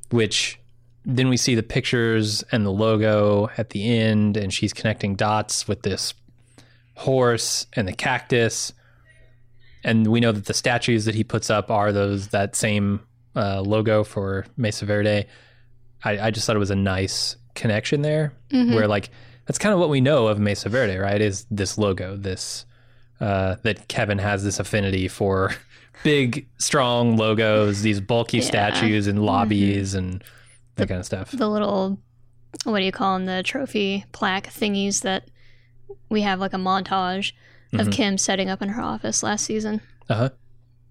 Which 0.10 0.60
then 1.06 1.30
we 1.30 1.38
see 1.38 1.56
the 1.56 1.64
pictures 1.64 2.44
and 2.52 2.66
the 2.66 2.72
logo 2.72 3.50
at 3.58 3.72
the 3.72 3.98
end, 3.98 4.38
and 4.38 4.54
she's 4.54 4.74
connecting 4.74 5.16
dots 5.16 5.68
with 5.68 5.82
this 5.82 6.14
horse 6.96 7.66
and 7.74 7.88
the 7.88 7.94
cactus, 7.94 8.74
and 9.84 10.08
we 10.08 10.20
know 10.20 10.32
that 10.32 10.46
the 10.46 10.54
statues 10.54 11.06
that 11.06 11.16
he 11.16 11.24
puts 11.24 11.50
up 11.50 11.72
are 11.72 11.92
those 11.92 12.30
that 12.30 12.56
same 12.56 13.02
uh, 13.36 13.62
logo 13.62 14.04
for 14.04 14.46
Mesa 14.58 14.86
Verde. 14.86 15.26
I, 16.04 16.28
I 16.28 16.32
just 16.32 16.46
thought 16.48 16.56
it 16.56 16.60
was 16.60 16.72
a 16.72 16.76
nice 16.76 17.36
connection 17.56 18.02
there 18.02 18.34
Mhm. 18.52 18.74
where 18.76 18.88
like 18.88 19.10
that's 19.46 19.58
kind 19.60 19.74
of 19.74 19.80
what 19.80 19.90
we 19.90 20.02
know 20.02 20.28
of 20.28 20.40
Mesa 20.40 20.70
Verde, 20.70 20.98
right? 20.98 21.20
Is 21.22 21.46
this 21.52 21.78
logo, 21.78 22.16
this 22.16 22.66
uh, 23.20 23.56
that 23.64 23.88
Kevin 23.88 24.18
has 24.18 24.44
this 24.44 24.60
affinity 24.60 25.08
for 25.08 25.52
big, 26.04 26.48
strong 26.58 27.18
logos, 27.18 27.82
these 27.82 28.00
bulky 28.02 28.38
Yeah. 28.38 28.44
Mm-hmm. 28.44 28.48
statues 28.48 29.08
and 29.08 29.24
lobbies 29.24 29.94
and 29.94 30.24
that 30.76 30.88
kind 30.88 31.00
of 31.00 31.06
stuff. 31.06 31.32
The 31.32 31.50
little, 31.50 32.00
what 32.64 32.80
do 32.80 32.86
you 32.86 32.92
call 32.92 33.18
them? 33.18 33.26
The 33.28 33.44
trophy 33.44 34.06
plaque 34.12 34.48
thingies 34.52 35.02
that 35.02 35.30
we 36.10 36.22
have 36.22 36.40
like 36.40 36.54
a 36.54 36.58
montage 36.58 37.34
of 37.74 37.88
Mhm. 37.88 37.92
Kim 37.92 38.18
setting 38.18 38.50
up 38.50 38.62
in 38.62 38.70
her 38.70 38.82
office 38.82 39.22
last 39.24 39.46
season 39.46 39.82
Uh 40.10 40.16
huh. 40.16 40.30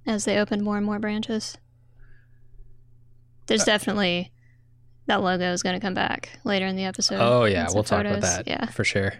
as 0.07 0.25
they 0.25 0.39
opened 0.39 0.63
more 0.63 0.77
and 0.77 0.87
more 0.87 0.99
branches. 0.99 1.57
Uh, 1.57 1.61
There's 3.47 3.65
definitely 3.65 4.33
that 5.11 5.23
logo 5.23 5.53
is 5.53 5.63
going 5.63 5.75
to 5.75 5.81
come 5.85 5.95
back 5.95 6.31
later 6.45 6.67
in 6.67 6.77
the 6.77 6.85
episode. 6.85 7.19
Oh 7.21 7.45
yeah, 7.45 7.67
we'll 7.75 7.85
talk 7.85 8.01
about 8.05 8.21
that 8.23 8.47
Yeah. 8.49 8.67
for 8.67 8.85
sure. 8.85 9.13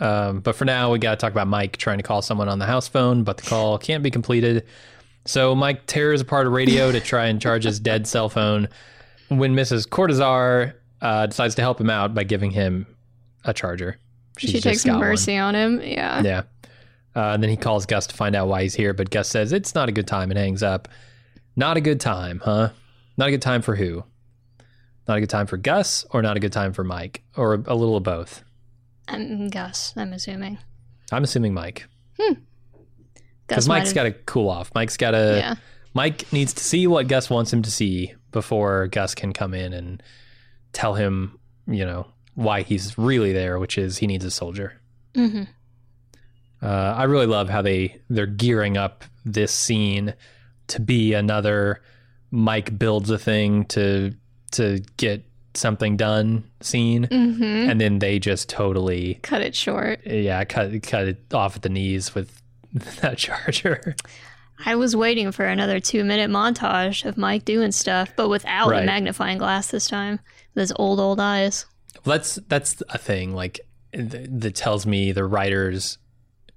Um, 0.00 0.40
but 0.40 0.56
for 0.56 0.64
now, 0.64 0.90
we 0.90 0.98
got 0.98 1.10
to 1.10 1.16
talk 1.16 1.30
about 1.32 1.46
Mike 1.48 1.76
trying 1.76 1.98
to 1.98 2.02
call 2.02 2.22
someone 2.22 2.48
on 2.48 2.58
the 2.58 2.66
house 2.66 2.88
phone, 2.88 3.22
but 3.24 3.36
the 3.36 3.42
call 3.44 3.78
can't 3.78 4.02
be 4.02 4.10
completed. 4.10 4.64
So 5.26 5.54
Mike 5.54 5.86
tears 5.86 6.20
apart 6.20 6.46
a 6.46 6.50
radio 6.50 6.90
to 6.90 6.98
try 7.00 7.26
and 7.26 7.40
charge 7.40 7.64
his 7.64 7.78
dead 7.78 8.06
cell 8.08 8.28
phone. 8.28 8.68
When 9.28 9.54
Mrs. 9.54 9.86
Cortazar 9.88 10.74
uh, 11.00 11.26
decides 11.26 11.54
to 11.56 11.62
help 11.62 11.80
him 11.80 11.90
out 11.90 12.14
by 12.14 12.24
giving 12.24 12.50
him 12.50 12.86
a 13.44 13.52
charger, 13.54 13.98
She's 14.38 14.50
she 14.50 14.60
takes 14.60 14.82
got 14.84 14.92
one. 14.92 15.00
mercy 15.00 15.36
on 15.36 15.54
him. 15.54 15.80
Yeah. 15.82 16.22
Yeah. 16.22 16.42
Uh, 17.14 17.34
and 17.34 17.42
then 17.42 17.50
he 17.50 17.56
calls 17.56 17.86
Gus 17.86 18.06
to 18.08 18.14
find 18.16 18.34
out 18.34 18.48
why 18.48 18.62
he's 18.62 18.74
here, 18.74 18.94
but 18.94 19.10
Gus 19.10 19.28
says 19.28 19.52
it's 19.52 19.74
not 19.74 19.88
a 19.88 19.92
good 19.92 20.06
time 20.06 20.30
and 20.30 20.38
hangs 20.38 20.62
up. 20.62 20.88
Not 21.56 21.76
a 21.76 21.80
good 21.80 22.00
time, 22.00 22.40
huh? 22.42 22.70
Not 23.18 23.28
a 23.28 23.30
good 23.32 23.42
time 23.42 23.60
for 23.62 23.76
who? 23.76 24.02
Not 25.08 25.16
a 25.16 25.20
good 25.20 25.30
time 25.30 25.46
for 25.46 25.56
Gus 25.56 26.04
or 26.10 26.22
not 26.22 26.36
a 26.36 26.40
good 26.40 26.52
time 26.52 26.72
for 26.72 26.84
Mike 26.84 27.22
or 27.36 27.54
a 27.54 27.74
little 27.74 27.96
of 27.96 28.02
both? 28.02 28.44
I'm 29.08 29.48
Gus, 29.48 29.92
I'm 29.96 30.12
assuming. 30.12 30.58
I'm 31.10 31.24
assuming 31.24 31.54
Mike. 31.54 31.86
Gus 32.18 32.36
Because 33.48 33.68
Mike's 33.68 33.92
got 33.92 34.04
to 34.04 34.12
cool 34.12 34.48
off. 34.48 34.70
Mike's 34.74 34.96
got 34.96 35.10
to. 35.10 35.36
Yeah. 35.38 35.54
Mike 35.94 36.32
needs 36.32 36.54
to 36.54 36.64
see 36.64 36.86
what 36.86 37.08
Gus 37.08 37.28
wants 37.28 37.52
him 37.52 37.62
to 37.62 37.70
see 37.70 38.14
before 38.30 38.86
Gus 38.88 39.14
can 39.14 39.32
come 39.32 39.52
in 39.52 39.72
and 39.74 40.02
tell 40.72 40.94
him, 40.94 41.38
you 41.66 41.84
know, 41.84 42.06
why 42.34 42.62
he's 42.62 42.96
really 42.96 43.32
there, 43.32 43.58
which 43.58 43.76
is 43.76 43.98
he 43.98 44.06
needs 44.06 44.24
a 44.24 44.30
soldier. 44.30 44.80
hmm 45.14 45.42
Uh, 46.62 46.94
I 46.96 47.04
really 47.04 47.26
love 47.26 47.50
how 47.50 47.60
they 47.60 48.00
they're 48.08 48.24
gearing 48.26 48.76
up 48.78 49.04
this 49.24 49.52
scene 49.52 50.14
to 50.68 50.80
be 50.80 51.12
another 51.12 51.82
Mike 52.30 52.78
builds 52.78 53.10
a 53.10 53.18
thing 53.18 53.66
to 53.66 54.14
to 54.52 54.82
get 54.96 55.24
something 55.54 55.96
done 55.98 56.44
scene, 56.60 57.04
hmm 57.04 57.42
and 57.70 57.80
then 57.80 57.98
they 57.98 58.18
just 58.18 58.48
totally 58.48 59.18
Cut 59.22 59.42
it 59.42 59.54
short. 59.54 60.00
yeah 60.06 60.44
cut 60.44 60.82
cut 60.82 61.08
it 61.08 61.34
off 61.34 61.56
at 61.56 61.62
the 61.62 61.68
knees 61.68 62.14
with 62.14 62.40
that 62.72 63.18
charger. 63.18 63.94
I 64.64 64.76
was 64.76 64.94
waiting 64.96 65.32
for 65.32 65.44
another 65.44 65.80
two 65.80 66.04
minute 66.04 66.30
montage 66.30 67.04
of 67.04 67.18
Mike 67.18 67.44
doing 67.44 67.72
stuff, 67.72 68.12
but 68.16 68.28
without 68.30 68.70
Right. 68.70 68.82
a 68.84 68.86
magnifying 68.86 69.38
glass 69.38 69.68
this 69.70 69.88
time. 69.88 70.20
With 70.54 70.62
his 70.62 70.72
old, 70.76 71.00
old 71.00 71.18
eyes. 71.20 71.66
Well, 72.04 72.16
that's 72.16 72.36
that's 72.48 72.82
a 72.90 72.98
thing 72.98 73.34
like 73.34 73.60
th- 73.92 74.28
that 74.30 74.54
tells 74.54 74.86
me 74.86 75.12
the 75.12 75.24
writers 75.24 75.98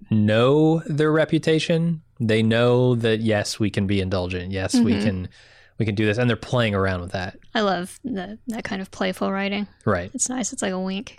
know 0.09 0.79
their 0.85 1.11
reputation. 1.11 2.01
They 2.19 2.43
know 2.43 2.95
that 2.95 3.21
yes, 3.21 3.59
we 3.59 3.69
can 3.69 3.87
be 3.87 3.99
indulgent. 4.01 4.51
Yes, 4.51 4.75
we 4.75 4.93
Mhm. 4.93 5.03
can 5.03 5.29
we 5.77 5.85
can 5.85 5.95
do 5.95 6.05
this, 6.05 6.17
and 6.17 6.29
they're 6.29 6.37
playing 6.37 6.75
around 6.75 7.01
with 7.01 7.11
that. 7.11 7.37
I 7.53 7.61
love 7.61 7.99
the, 8.03 8.37
that 8.47 8.63
kind 8.63 8.81
of 8.81 8.91
playful 8.91 9.31
writing. 9.31 9.67
Right. 9.85 10.11
It's 10.13 10.29
nice. 10.29 10.53
It's 10.53 10.61
like 10.61 10.71
a 10.71 10.79
wink. 10.79 11.17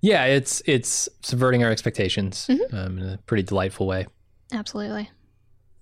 Yeah, 0.00 0.24
it's 0.24 0.62
it's 0.66 1.08
subverting 1.22 1.64
our 1.64 1.70
expectations 1.70 2.50
um, 2.72 2.98
in 2.98 3.08
a 3.08 3.18
pretty 3.26 3.44
delightful 3.44 3.86
way. 3.86 4.06
Absolutely. 4.52 5.10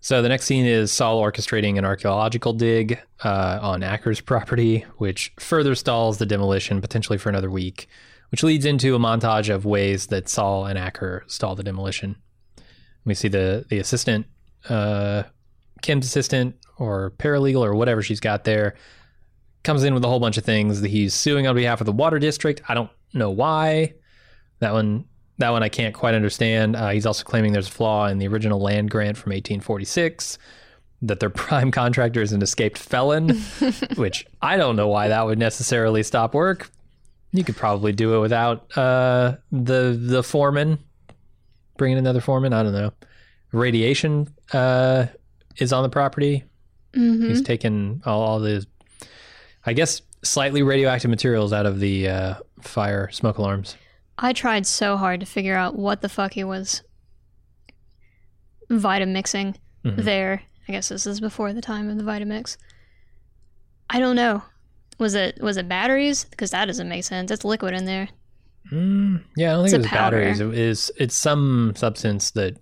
So 0.01 0.23
the 0.23 0.29
next 0.29 0.45
scene 0.45 0.67
is 0.67 0.93
Saul 0.93 1.21
orchestrating 1.21 1.79
an 1.79 1.85
archaeological 1.85 2.53
dig 2.53 3.01
uh, 3.25 3.59
on 3.61 3.83
Acker's 3.83 4.21
property, 4.21 4.85
which 4.99 5.33
further 5.41 5.75
stalls 5.75 6.19
the 6.19 6.27
demolition 6.27 6.81
potentially 6.81 7.19
for 7.19 7.29
another 7.29 7.51
week, 7.51 7.89
which 8.31 8.43
leads 8.43 8.67
into 8.67 8.95
a 8.95 8.99
montage 8.99 9.53
of 9.53 9.65
ways 9.65 10.09
that 10.09 10.29
Saul 10.29 10.67
and 10.67 10.79
Acker 10.79 11.25
stall 11.27 11.57
the 11.57 11.65
demolition. 11.65 12.17
We 13.05 13.15
see 13.15 13.29
the 13.29 13.65
the 13.69 13.79
assistant, 13.79 14.27
uh, 14.69 15.25
Kim's 15.83 16.07
assistant 16.07 16.57
or 16.79 17.13
paralegal 17.19 17.61
or 17.61 17.75
whatever 17.75 18.03
she's 18.03 18.21
got 18.21 18.45
there, 18.45 18.75
comes 19.65 19.85
in 19.85 19.95
with 19.95 20.05
a 20.05 20.09
whole 20.09 20.21
bunch 20.21 20.37
of 20.37 20.45
things. 20.45 20.81
that 20.81 20.89
He's 20.89 21.15
suing 21.15 21.47
on 21.47 21.55
behalf 21.55 21.81
of 21.81 21.87
the 21.87 21.93
water 21.93 22.19
district. 22.19 22.63
I 22.69 22.75
don't 22.75 22.91
know 23.13 23.31
why. 23.31 23.95
That 24.61 24.73
one 24.73 25.05
that 25.39 25.51
one 25.51 25.63
I 25.63 25.69
can't 25.69 25.95
quite 25.95 26.15
understand. 26.15 26.77
Uh, 26.77 26.89
he's 26.91 27.05
also 27.05 27.23
claiming 27.23 27.53
there's 27.53 27.69
a 27.69 27.73
flaw 27.73 28.07
in 28.07 28.19
the 28.19 28.27
original 28.27 28.59
land 28.59 28.91
grant 28.91 29.19
from 29.19 29.31
1846, 29.31 30.39
that 31.03 31.21
their 31.21 31.29
prime 31.31 31.71
contractor 31.71 32.23
is 32.23 32.33
an 32.33 32.41
escaped 32.41 32.79
felon, 32.79 33.37
which 33.97 34.27
I 34.41 34.57
don't 34.57 34.77
know 34.77 34.89
why 34.89 35.09
that 35.09 35.27
would 35.27 35.39
necessarily 35.39 36.03
stop 36.03 36.33
work. 36.33 36.71
You 37.33 37.45
could 37.45 37.57
probably 37.57 37.93
do 37.93 38.15
it 38.15 38.21
without 38.21 38.77
uh, 38.79 39.37
the 39.53 39.99
the 40.01 40.23
foreman 40.23 40.79
bringing 41.77 41.99
another 41.99 42.21
foreman. 42.21 42.53
I 42.53 42.63
don't 42.63 42.73
know. 42.73 42.93
Radiation 43.53 44.33
uh, 44.53 45.07
is 45.59 45.73
on 45.73 45.83
the 45.83 45.89
property. 45.89 46.45
hmm 46.95 47.29
He's 47.29 47.43
taken 47.43 48.03
all, 48.07 48.23
all 48.23 48.39
the, 48.41 48.67
I 49.65 49.73
guess, 49.73 50.03
slightly 50.23 50.63
radioactive 50.63 51.11
materials 51.11 51.53
out 51.53 51.67
of 51.67 51.81
the 51.81 52.09
uh, 52.09 52.35
fire 52.61 53.11
smoke 53.13 53.39
alarms. 53.39 53.77
I 54.19 54.33
tried 54.33 54.67
so 54.67 54.97
hard 54.97 55.21
to 55.21 55.27
figure 55.27 55.57
out 55.57 55.77
what 55.77 56.01
the 56.01 56.09
fuck 56.09 56.33
he 56.33 56.43
was 56.45 56.83
Vitamixing 58.71 59.57
Mhm. 59.85 59.97
there. 60.05 60.43
I 60.69 60.73
guess 60.73 60.89
this 60.89 61.07
is 61.07 61.21
before 61.21 61.53
the 61.53 61.61
time 61.61 61.89
of 61.89 61.97
the 61.97 62.03
Vitamix. 62.03 62.57
I 63.89 64.01
don't 64.01 64.17
know. 64.17 64.43
Was 64.99 65.15
it 65.15 65.41
was 65.41 65.57
it 65.57 65.69
batteries? 65.69 66.25
Because 66.25 66.51
that 66.51 66.65
doesn't 66.65 66.89
make 66.89 67.05
sense. 67.05 67.31
It's 67.31 67.45
liquid 67.45 67.75
in 67.75 67.85
there. 67.85 68.09
Mm, 68.73 69.23
yeah, 69.37 69.51
I 69.51 69.53
don't 69.57 69.65
It's 69.67 69.73
think 69.73 69.85
it 69.85 69.87
was 69.87 69.91
batteries. 69.93 70.41
It 70.41 70.55
is 70.55 70.91
it's 70.97 71.15
some 71.15 71.75
substance 71.77 72.33
that 72.33 72.57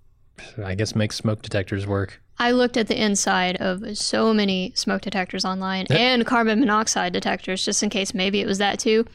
I 0.63 0.75
guess 0.75 0.95
makes 0.95 1.17
smoke 1.17 1.41
detectors 1.41 1.87
work. 1.87 2.21
I 2.39 2.51
looked 2.51 2.77
at 2.77 2.89
the 2.89 3.01
inside 3.01 3.57
of 3.57 3.97
so 3.97 4.35
many 4.35 4.73
smoke 4.75 5.03
detectors 5.03 5.45
online 5.45 5.87
and 5.91 6.27
carbon 6.27 6.59
monoxide 6.61 7.13
detectors 7.13 7.65
just 7.65 7.83
in 7.83 7.91
case 7.91 8.13
maybe 8.13 8.41
it 8.41 8.47
was 8.47 8.59
that 8.59 8.79
too. 8.79 9.07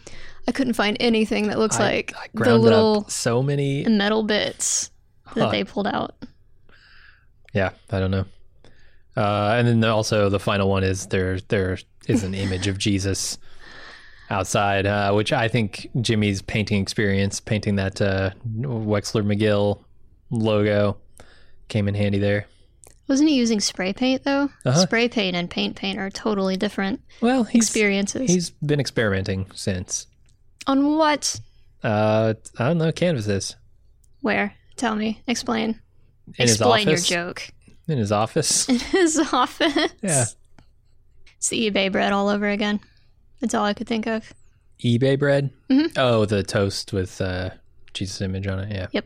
I 0.47 0.51
couldn't 0.51 0.73
find 0.73 0.95
anything 0.99 1.47
that 1.49 1.59
looks 1.59 1.79
I- 1.79 1.83
like 1.83 2.13
I 2.15 2.27
the 2.33 2.57
little 2.57 3.05
so 3.09 3.43
many. 3.43 3.83
metal 3.85 4.23
bits 4.23 4.89
that 5.35 5.45
Huh. 5.45 5.51
they 5.51 5.63
pulled 5.63 5.87
out. 5.87 6.15
Yeah, 7.53 7.71
I 7.91 7.99
don't 7.99 8.11
know. 8.11 8.25
Uh, 9.17 9.55
and 9.57 9.67
then 9.67 9.83
also 9.83 10.29
the 10.29 10.39
final 10.39 10.69
one 10.69 10.83
is 10.83 11.07
there. 11.07 11.39
There 11.49 11.77
is 12.07 12.23
an 12.23 12.33
image 12.33 12.67
of 12.67 12.77
Jesus 12.77 13.37
outside, 14.29 14.85
uh, 14.85 15.11
which 15.11 15.33
I 15.33 15.47
think 15.49 15.89
Jimmy's 15.99 16.41
painting 16.41 16.81
experience, 16.81 17.39
painting 17.41 17.75
that 17.75 18.01
uh, 18.01 18.29
Wexler 18.59 19.23
McGill 19.25 19.83
logo, 20.29 20.97
came 21.67 21.87
in 21.87 21.95
handy 21.95 22.19
there. 22.19 22.47
Wasn't 23.09 23.27
he 23.27 23.35
using 23.35 23.59
spray 23.59 23.91
paint 23.91 24.23
though? 24.23 24.49
Uh-huh. 24.65 24.81
Spray 24.83 25.09
paint 25.09 25.35
and 25.35 25.49
paint 25.49 25.75
paint 25.75 25.99
are 25.99 26.09
totally 26.09 26.55
different 26.55 27.01
Well, 27.21 27.43
he's 27.43 27.63
experiences. 27.65 28.29
he's 28.29 28.51
been 28.51 28.79
experimenting 28.79 29.49
since. 29.55 30.07
On 30.67 30.95
what? 30.95 31.39
Uh, 31.83 32.35
I 32.57 32.67
don't 32.67 32.77
know 32.77 32.91
canvases 32.91 33.55
Where? 34.21 34.53
Tell 34.77 34.95
me. 34.95 35.21
Explain. 35.27 35.81
in 36.37 36.47
his 36.47 36.51
Explain 36.53 36.87
your 36.87 36.97
joke. 36.99 37.49
In 37.87 37.97
his 37.97 38.11
office. 38.11 38.69
In 38.69 38.77
his 38.79 39.17
office. 39.33 39.91
Yeah. 40.03 40.25
It's 41.37 41.49
the 41.49 41.71
eBay 41.71 41.91
bread 41.91 42.11
all 42.13 42.29
over 42.29 42.47
again. 42.47 42.79
That's 43.41 43.53
all 43.55 43.65
I 43.65 43.73
could 43.73 43.87
think 43.87 44.05
of. 44.05 44.31
eBay 44.83 45.17
bread. 45.17 45.49
Mhm. 45.69 45.97
Oh, 45.97 46.25
the 46.25 46.43
toast 46.43 46.93
with 46.93 47.19
uh, 47.19 47.49
Jesus 47.93 48.21
image 48.21 48.45
on 48.45 48.59
it. 48.59 48.71
Yeah. 48.71 48.87
Yep. 48.91 49.05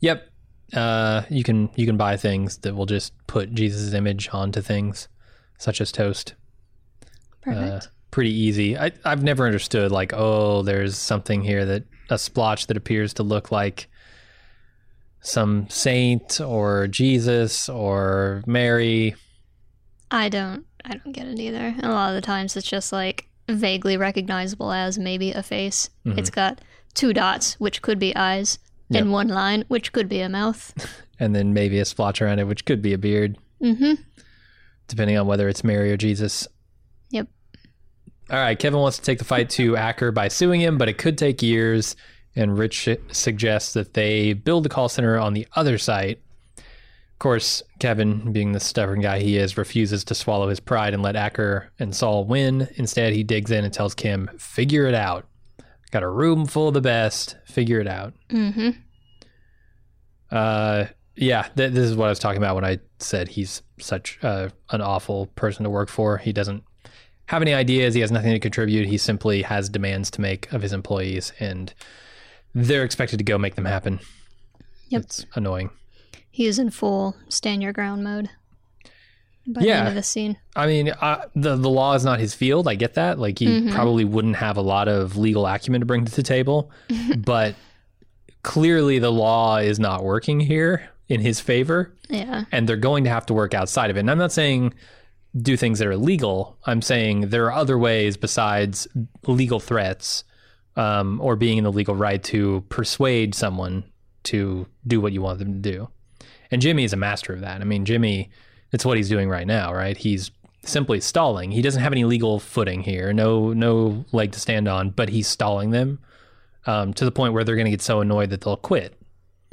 Yep. 0.00 0.30
Uh, 0.72 1.22
you 1.30 1.44
can 1.44 1.70
you 1.76 1.86
can 1.86 1.96
buy 1.96 2.16
things 2.16 2.58
that 2.58 2.74
will 2.74 2.86
just 2.86 3.12
put 3.26 3.52
Jesus' 3.54 3.94
image 3.94 4.28
onto 4.32 4.60
things, 4.60 5.08
such 5.58 5.80
as 5.80 5.92
toast. 5.92 6.34
Perfect. 7.40 7.84
Uh, 7.84 7.88
pretty 8.10 8.32
easy. 8.32 8.76
I 8.76 8.90
I've 9.04 9.22
never 9.22 9.46
understood 9.46 9.92
like 9.92 10.12
oh 10.14 10.62
there's 10.62 10.96
something 10.96 11.42
here 11.42 11.64
that 11.66 11.84
a 12.10 12.18
splotch 12.18 12.66
that 12.68 12.76
appears 12.76 13.14
to 13.14 13.22
look 13.22 13.52
like 13.52 13.88
some 15.20 15.68
saint 15.68 16.40
or 16.40 16.86
Jesus 16.86 17.68
or 17.68 18.42
Mary. 18.46 19.14
I 20.10 20.28
don't 20.28 20.64
I 20.84 20.94
don't 20.96 21.12
get 21.12 21.26
it 21.26 21.38
either. 21.38 21.58
And 21.58 21.84
a 21.84 21.90
lot 21.90 22.10
of 22.10 22.14
the 22.14 22.20
times 22.26 22.56
it's 22.56 22.68
just 22.68 22.92
like 22.92 23.28
vaguely 23.48 23.96
recognizable 23.96 24.72
as 24.72 24.98
maybe 24.98 25.32
a 25.32 25.42
face. 25.42 25.90
Mhm. 26.04 26.18
It's 26.18 26.30
got 26.30 26.60
two 26.94 27.12
dots, 27.12 27.54
which 27.60 27.82
could 27.82 27.98
be 27.98 28.14
eyes, 28.16 28.58
Yep. 28.88 29.02
and 29.02 29.12
one 29.12 29.28
line, 29.28 29.64
which 29.68 29.92
could 29.92 30.08
be 30.08 30.20
a 30.20 30.28
mouth. 30.28 30.72
and 31.18 31.34
then 31.34 31.52
maybe 31.52 31.78
a 31.78 31.84
splotch 31.84 32.22
around 32.22 32.38
it, 32.38 32.46
which 32.46 32.64
could 32.64 32.82
be 32.82 32.92
a 32.92 32.98
beard, 32.98 33.36
mm-hmm. 33.60 33.94
depending 34.88 35.16
on 35.18 35.26
whether 35.26 35.48
it's 35.48 35.64
Mary 35.64 35.90
or 35.90 35.96
Jesus. 35.96 36.46
Yep. 37.10 37.28
All 38.30 38.38
right, 38.38 38.58
Kevin 38.58 38.80
wants 38.80 38.98
to 38.98 39.02
take 39.02 39.18
the 39.18 39.24
fight 39.24 39.50
to 39.50 39.76
Acker 39.76 40.12
by 40.12 40.28
suing 40.28 40.60
him, 40.60 40.78
but 40.78 40.88
it 40.88 40.98
could 40.98 41.18
take 41.18 41.42
years. 41.42 41.96
And 42.38 42.58
Rich 42.58 42.88
suggests 43.12 43.72
that 43.72 43.94
they 43.94 44.34
build 44.34 44.66
a 44.66 44.68
call 44.68 44.90
center 44.90 45.18
on 45.18 45.32
the 45.32 45.46
other 45.56 45.78
site. 45.78 46.20
Of 46.58 47.18
course, 47.18 47.62
Kevin, 47.78 48.30
being 48.30 48.52
the 48.52 48.60
stubborn 48.60 49.00
guy 49.00 49.20
he 49.20 49.38
is, 49.38 49.56
refuses 49.56 50.04
to 50.04 50.14
swallow 50.14 50.50
his 50.50 50.60
pride 50.60 50.92
and 50.92 51.02
let 51.02 51.16
Acker 51.16 51.70
and 51.78 51.96
Saul 51.96 52.26
win. 52.26 52.68
Instead, 52.74 53.14
he 53.14 53.24
digs 53.24 53.50
in 53.50 53.64
and 53.64 53.72
tells 53.72 53.94
Kim, 53.94 54.28
"Figure 54.36 54.86
it 54.86 54.94
out. 54.94 55.26
Got 55.90 56.02
a 56.02 56.08
room 56.08 56.46
full 56.46 56.68
of 56.68 56.74
the 56.74 56.80
best. 56.80 57.36
Figure 57.46 57.80
it 57.80 57.86
out." 57.88 58.14
Mm-hmm. 58.30 58.70
Uh, 60.30 60.86
yeah, 61.14 61.42
th- 61.56 61.72
this 61.72 61.84
is 61.84 61.96
what 61.96 62.06
I 62.06 62.10
was 62.10 62.18
talking 62.18 62.38
about 62.38 62.54
when 62.54 62.64
I 62.64 62.78
said 62.98 63.28
he's 63.28 63.62
such 63.78 64.18
uh, 64.22 64.50
an 64.70 64.80
awful 64.80 65.26
person 65.28 65.64
to 65.64 65.70
work 65.70 65.88
for. 65.88 66.18
He 66.18 66.32
doesn't 66.32 66.62
have 67.26 67.42
any 67.42 67.54
ideas. 67.54 67.94
He 67.94 68.00
has 68.00 68.12
nothing 68.12 68.32
to 68.32 68.38
contribute. 68.38 68.86
He 68.86 68.98
simply 68.98 69.42
has 69.42 69.68
demands 69.68 70.10
to 70.12 70.20
make 70.20 70.52
of 70.52 70.62
his 70.62 70.72
employees, 70.72 71.32
and 71.40 71.72
they're 72.54 72.84
expected 72.84 73.18
to 73.18 73.24
go 73.24 73.38
make 73.38 73.54
them 73.54 73.64
happen. 73.64 74.00
Yep. 74.88 75.02
It's 75.02 75.26
annoying. 75.34 75.70
He 76.30 76.46
is 76.46 76.58
in 76.58 76.70
full 76.70 77.16
stand 77.28 77.62
your 77.62 77.72
ground 77.72 78.04
mode. 78.04 78.30
By 79.46 79.60
the 79.62 79.70
end 79.70 79.88
of 79.88 79.94
this 79.94 80.08
scene. 80.08 80.36
I 80.56 80.66
mean, 80.66 80.90
uh, 80.90 81.26
the 81.34 81.56
the 81.56 81.70
law 81.70 81.94
is 81.94 82.04
not 82.04 82.18
his 82.20 82.34
field. 82.34 82.66
I 82.68 82.74
get 82.74 82.94
that. 82.94 83.18
Like 83.18 83.38
he 83.38 83.46
Mhm. 83.46 83.72
probably 83.72 84.04
wouldn't 84.04 84.36
have 84.36 84.56
a 84.56 84.60
lot 84.62 84.88
of 84.88 85.16
legal 85.16 85.46
acumen 85.46 85.80
to 85.80 85.86
bring 85.86 86.04
to 86.04 86.12
the 86.14 86.22
table, 86.22 86.70
but 87.18 87.54
clearly 88.42 88.98
the 88.98 89.10
law 89.12 89.56
is 89.58 89.78
not 89.78 90.04
working 90.04 90.40
here 90.40 90.88
in 91.08 91.20
his 91.20 91.40
favor. 91.40 91.92
Yeah. 92.08 92.44
and 92.52 92.68
they're 92.68 92.76
going 92.76 93.02
to 93.02 93.10
have 93.10 93.26
to 93.26 93.34
work 93.34 93.52
outside 93.52 93.90
of 93.90 93.96
it. 93.96 94.00
And 94.00 94.10
I'm 94.10 94.18
not 94.18 94.30
saying 94.30 94.74
do 95.36 95.56
things 95.56 95.80
that 95.80 95.88
are 95.88 95.92
illegal. 95.92 96.56
I'm 96.64 96.80
saying 96.80 97.30
there 97.30 97.46
are 97.46 97.52
other 97.52 97.76
ways 97.76 98.16
besides 98.16 98.86
legal 99.26 99.58
threats 99.58 100.22
um, 100.76 101.20
or 101.20 101.34
being 101.34 101.58
in 101.58 101.64
the 101.64 101.72
legal 101.72 101.96
right 101.96 102.22
to 102.24 102.64
persuade 102.68 103.34
someone 103.34 103.82
to 104.24 104.66
do 104.86 105.00
what 105.00 105.12
you 105.12 105.20
want 105.20 105.40
them 105.40 105.52
to 105.54 105.58
do. 105.58 105.88
And 106.52 106.62
Jimmy 106.62 106.84
is 106.84 106.92
a 106.92 106.96
master 106.96 107.32
of 107.32 107.40
that. 107.40 107.60
I 107.60 107.64
mean, 107.64 107.84
Jimmy, 107.84 108.30
it's 108.72 108.84
what 108.84 108.96
he's 108.96 109.08
doing 109.08 109.28
right 109.28 109.46
now, 109.46 109.72
right? 109.72 109.96
He's 109.96 110.30
simply 110.64 111.00
stalling. 111.00 111.50
He 111.52 111.62
doesn't 111.62 111.82
have 111.82 111.92
any 111.92 112.04
legal 112.04 112.40
footing 112.40 112.82
here, 112.82 113.12
no 113.12 113.52
no 113.52 114.04
leg 114.12 114.32
to 114.32 114.40
stand 114.40 114.68
on, 114.68 114.90
but 114.90 115.08
he's 115.10 115.28
stalling 115.28 115.70
them 115.70 115.98
um, 116.66 116.92
to 116.94 117.04
the 117.04 117.12
point 117.12 117.32
where 117.34 117.44
they're 117.44 117.54
going 117.56 117.66
to 117.66 117.70
get 117.70 117.82
so 117.82 118.00
annoyed 118.00 118.30
that 118.30 118.40
they'll 118.40 118.56
quit. 118.56 118.98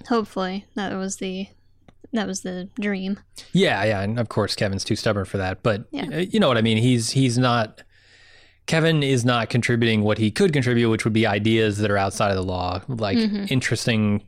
Hopefully. 0.10 0.65
That 0.76 0.93
was 0.97 1.17
the 1.17 1.47
that 2.12 2.28
was 2.28 2.41
the 2.41 2.69
dream. 2.80 3.19
Yeah, 3.54 3.84
yeah, 3.86 4.02
and 4.02 4.19
of 4.19 4.30
course 4.30 4.56
Kevin's 4.56 4.84
too 4.84 4.95
stubborn 4.95 5.26
for 5.26 5.38
that. 5.38 5.63
But 5.63 5.86
Yeah. 5.91 6.08
uh, 6.12 6.17
you 6.19 6.39
know 6.39 6.47
what 6.47 6.58
I 6.58 6.62
mean. 6.62 6.78
He's 6.78 7.12
he's 7.12 7.38
not. 7.38 7.82
Kevin 8.65 9.04
is 9.04 9.26
not 9.26 9.49
contributing 9.49 10.04
what 10.04 10.17
he 10.19 10.32
could 10.32 10.54
contribute, 10.54 10.89
which 10.89 11.04
would 11.04 11.12
be 11.13 11.28
ideas 11.28 11.80
that 11.80 11.91
are 11.91 11.97
outside 11.97 12.30
of 12.30 12.38
the 12.38 12.43
law, 12.43 12.82
like 12.88 13.17
Mhm. 13.17 13.52
interesting 13.52 14.23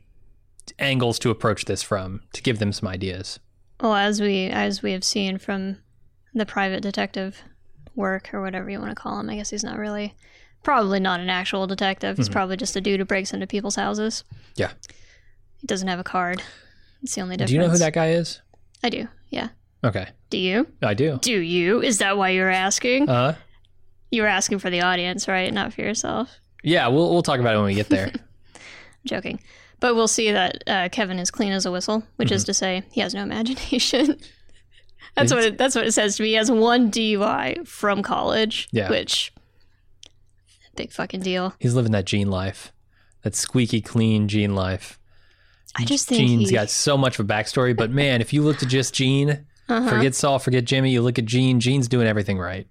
angles 0.78 1.18
to 1.20 1.30
approach 1.30 1.64
this 1.64 1.82
from, 1.82 2.20
to 2.34 2.42
give 2.42 2.58
them 2.58 2.72
some 2.72 2.88
ideas. 2.88 3.38
Well, 3.80 3.94
as 3.94 4.20
we 4.20 4.46
as 4.46 4.82
we 4.82 4.92
have 4.92 5.04
seen 5.04 5.38
from 5.38 5.78
the 6.34 6.46
private 6.46 6.82
detective 6.82 7.42
work 7.94 8.32
or 8.34 8.40
whatever 8.42 8.68
you 8.70 8.78
want 8.78 8.90
to 8.90 8.94
call 8.94 9.18
him, 9.20 9.30
I 9.30 9.36
guess 9.36 9.50
he's 9.50 9.64
not 9.64 9.78
really 9.78 10.14
probably 10.62 10.98
not 11.00 11.20
an 11.20 11.30
actual 11.30 11.66
detective. 11.66 12.16
He's 12.16 12.28
Mhm. 12.28 12.32
probably 12.32 12.56
just 12.56 12.74
a 12.76 12.80
dude 12.80 12.98
who 13.00 13.04
breaks 13.06 13.32
into 13.32 13.46
people's 13.46 13.76
houses. 13.76 14.24
Yeah. 14.56 14.72
He 15.60 15.66
doesn't 15.66 15.88
have 15.88 15.98
a 15.98 16.04
card. 16.04 16.42
It's 17.02 17.14
the 17.14 17.20
only 17.20 17.36
difference. 17.36 17.50
Do 17.50 17.54
you 17.54 17.60
know 17.60 17.68
who 17.68 17.78
that 17.78 17.92
guy 17.92 18.10
is? 18.10 18.40
I 18.82 18.88
do. 18.90 19.08
Yeah. 19.28 19.48
Okay, 19.84 20.08
Do 20.30 20.38
you? 20.38 20.66
I 20.82 20.94
do. 20.94 21.18
Do 21.22 21.38
you? 21.38 21.80
Is 21.82 21.98
that 21.98 22.16
why 22.18 22.30
you're 22.30 22.50
asking? 22.50 23.08
Uh, 23.08 23.36
you 24.10 24.22
were 24.22 24.28
asking 24.28 24.58
for 24.58 24.70
the 24.70 24.80
audience, 24.80 25.28
right? 25.28 25.52
Not 25.52 25.72
for 25.74 25.82
yourself. 25.82 26.40
yeah, 26.64 26.88
we'll 26.88 27.12
we'll 27.12 27.22
talk 27.22 27.38
about 27.38 27.54
it 27.54 27.58
when 27.58 27.66
we 27.66 27.74
get 27.74 27.88
there. 27.88 28.10
joking. 29.06 29.38
But 29.80 29.94
we'll 29.94 30.08
see 30.08 30.32
that 30.32 30.62
uh, 30.66 30.88
Kevin 30.90 31.18
is 31.18 31.30
clean 31.30 31.52
as 31.52 31.66
a 31.66 31.70
whistle, 31.70 32.02
which 32.16 32.32
is 32.32 32.42
Mm-hmm. 32.42 32.46
to 32.46 32.54
say 32.54 32.82
he 32.92 33.00
has 33.02 33.14
no 33.14 33.22
imagination. 33.22 34.16
that's 35.14 35.32
what 35.32 35.44
it, 35.44 35.58
that's 35.58 35.74
what 35.74 35.86
it 35.86 35.92
says 35.92 36.16
to 36.16 36.22
me. 36.22 36.30
He 36.30 36.34
has 36.34 36.50
one 36.50 36.90
DUI 36.90 37.66
from 37.66 38.02
college, 38.02 38.68
Yeah. 38.72 38.88
which 38.88 39.32
big 40.76 40.92
fucking 40.92 41.20
deal. 41.20 41.54
He's 41.58 41.74
living 41.74 41.92
that 41.92 42.04
Gene 42.04 42.30
life, 42.30 42.72
that 43.22 43.34
squeaky 43.34 43.80
clean 43.80 44.28
Gene 44.28 44.54
life. 44.54 44.98
I 45.78 45.84
just 45.84 46.08
think 46.08 46.20
Gene's 46.20 46.48
he, 46.50 46.54
got 46.54 46.70
so 46.70 46.96
much 46.96 47.18
of 47.18 47.24
a 47.24 47.28
backstory, 47.32 47.76
but 47.76 47.90
man, 47.90 48.20
if 48.20 48.32
you 48.32 48.42
look 48.42 48.62
at 48.62 48.68
just 48.68 48.94
Gene, 48.94 49.46
uh-huh. 49.68 49.88
forget 49.88 50.14
Saul, 50.14 50.38
forget 50.38 50.64
Jimmy, 50.64 50.90
you 50.90 51.02
look 51.02 51.18
at 51.18 51.26
Gene, 51.26 51.60
Gene's 51.60 51.88
doing 51.88 52.06
everything 52.06 52.38
right. 52.38 52.66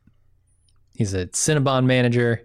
He's 0.96 1.14
a 1.14 1.28
Cinnabon 1.28 1.86
manager 1.86 2.42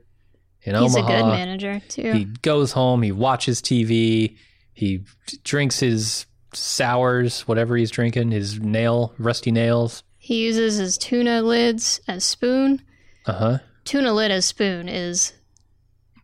in 0.62 0.74
he's 0.74 0.94
Omaha. 0.96 1.08
He's 1.12 1.20
a 1.20 1.22
good 1.22 1.30
manager 1.30 1.82
too. 1.88 2.12
He 2.12 2.24
goes 2.24 2.72
home, 2.72 3.02
he 3.02 3.12
watches 3.12 3.62
TV, 3.62 4.36
he 4.80 5.04
drinks 5.44 5.78
his 5.80 6.26
sours, 6.52 7.42
whatever 7.46 7.76
he's 7.76 7.90
drinking, 7.90 8.30
his 8.32 8.58
nail, 8.60 9.14
rusty 9.18 9.50
nails. 9.52 10.02
he 10.18 10.44
uses 10.44 10.76
his 10.76 10.98
tuna 10.98 11.42
lids 11.42 12.00
as 12.08 12.24
spoon. 12.24 12.82
Uh 13.26 13.32
huh. 13.32 13.58
Tuna 13.84 14.12
lid 14.12 14.30
as 14.30 14.44
spoon 14.46 14.88
is 14.88 15.32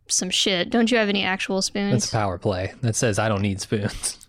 some 0.08 0.30
shit. 0.30 0.70
Don't 0.70 0.90
you 0.90 0.98
have 0.98 1.08
any 1.08 1.22
actual 1.24 1.62
spoons? 1.62 1.92
That's 1.92 2.08
a 2.12 2.16
power 2.16 2.38
play. 2.38 2.74
That 2.82 2.96
says 2.96 3.18
I 3.18 3.28
don't 3.28 3.42
need 3.42 3.60
spoons. 3.60 4.26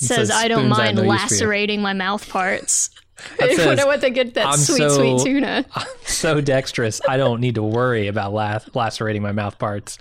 It 0.00 0.06
says, 0.06 0.16
says 0.16 0.30
I 0.30 0.48
don't 0.48 0.68
mind 0.68 0.96
no 0.96 1.02
use 1.02 1.22
for 1.28 1.34
you." 1.34 1.40
lacerating 1.40 1.80
my 1.82 1.92
mouth 1.92 2.28
parts. 2.28 2.90
I 3.40 3.54
wonder 3.64 3.86
what 3.86 4.00
they 4.00 4.10
get 4.10 4.34
that 4.34 4.46
"I'm 4.46 4.58
sweet, 4.58 4.78
so- 4.78 4.88
sweet 5.18 5.20
tuna. 5.24 5.64
I'm 5.74 5.86
so 6.04 6.40
dexterous. 6.40 7.00
I 7.08 7.16
don't 7.16 7.40
need 7.40 7.54
to 7.56 7.62
worry 7.62 8.08
about 8.08 8.32
la- 8.32 8.58
lacerating 8.74 9.22
my 9.22 9.32
mouth 9.32 9.58
parts 9.58 9.98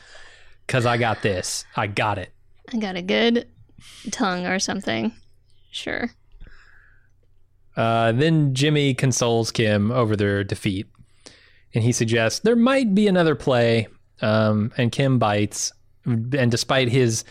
because 0.66 0.86
I 0.86 0.98
got 0.98 1.22
this. 1.22 1.66
I 1.76 1.88
got 1.88 2.18
it. 2.18 2.32
I 2.74 2.78
got 2.78 2.96
a 2.96 3.02
good 3.02 3.48
tongue 4.12 4.46
or 4.46 4.60
something. 4.60 5.14
Sure. 5.72 6.12
Uh, 7.76 8.12
then 8.12 8.54
Jimmy 8.54 8.94
consoles 8.94 9.52
Kim 9.52 9.92
over 9.92 10.16
their 10.16 10.44
defeat, 10.44 10.88
and 11.74 11.84
he 11.84 11.92
suggests 11.92 12.40
there 12.40 12.56
might 12.56 12.94
be 12.94 13.08
another 13.08 13.36
play. 13.36 13.88
Um, 14.22 14.72
and 14.78 14.92
Kim 14.92 15.20
bites, 15.20 15.74
and 16.06 16.50
despite 16.50 16.88
his 16.88 17.26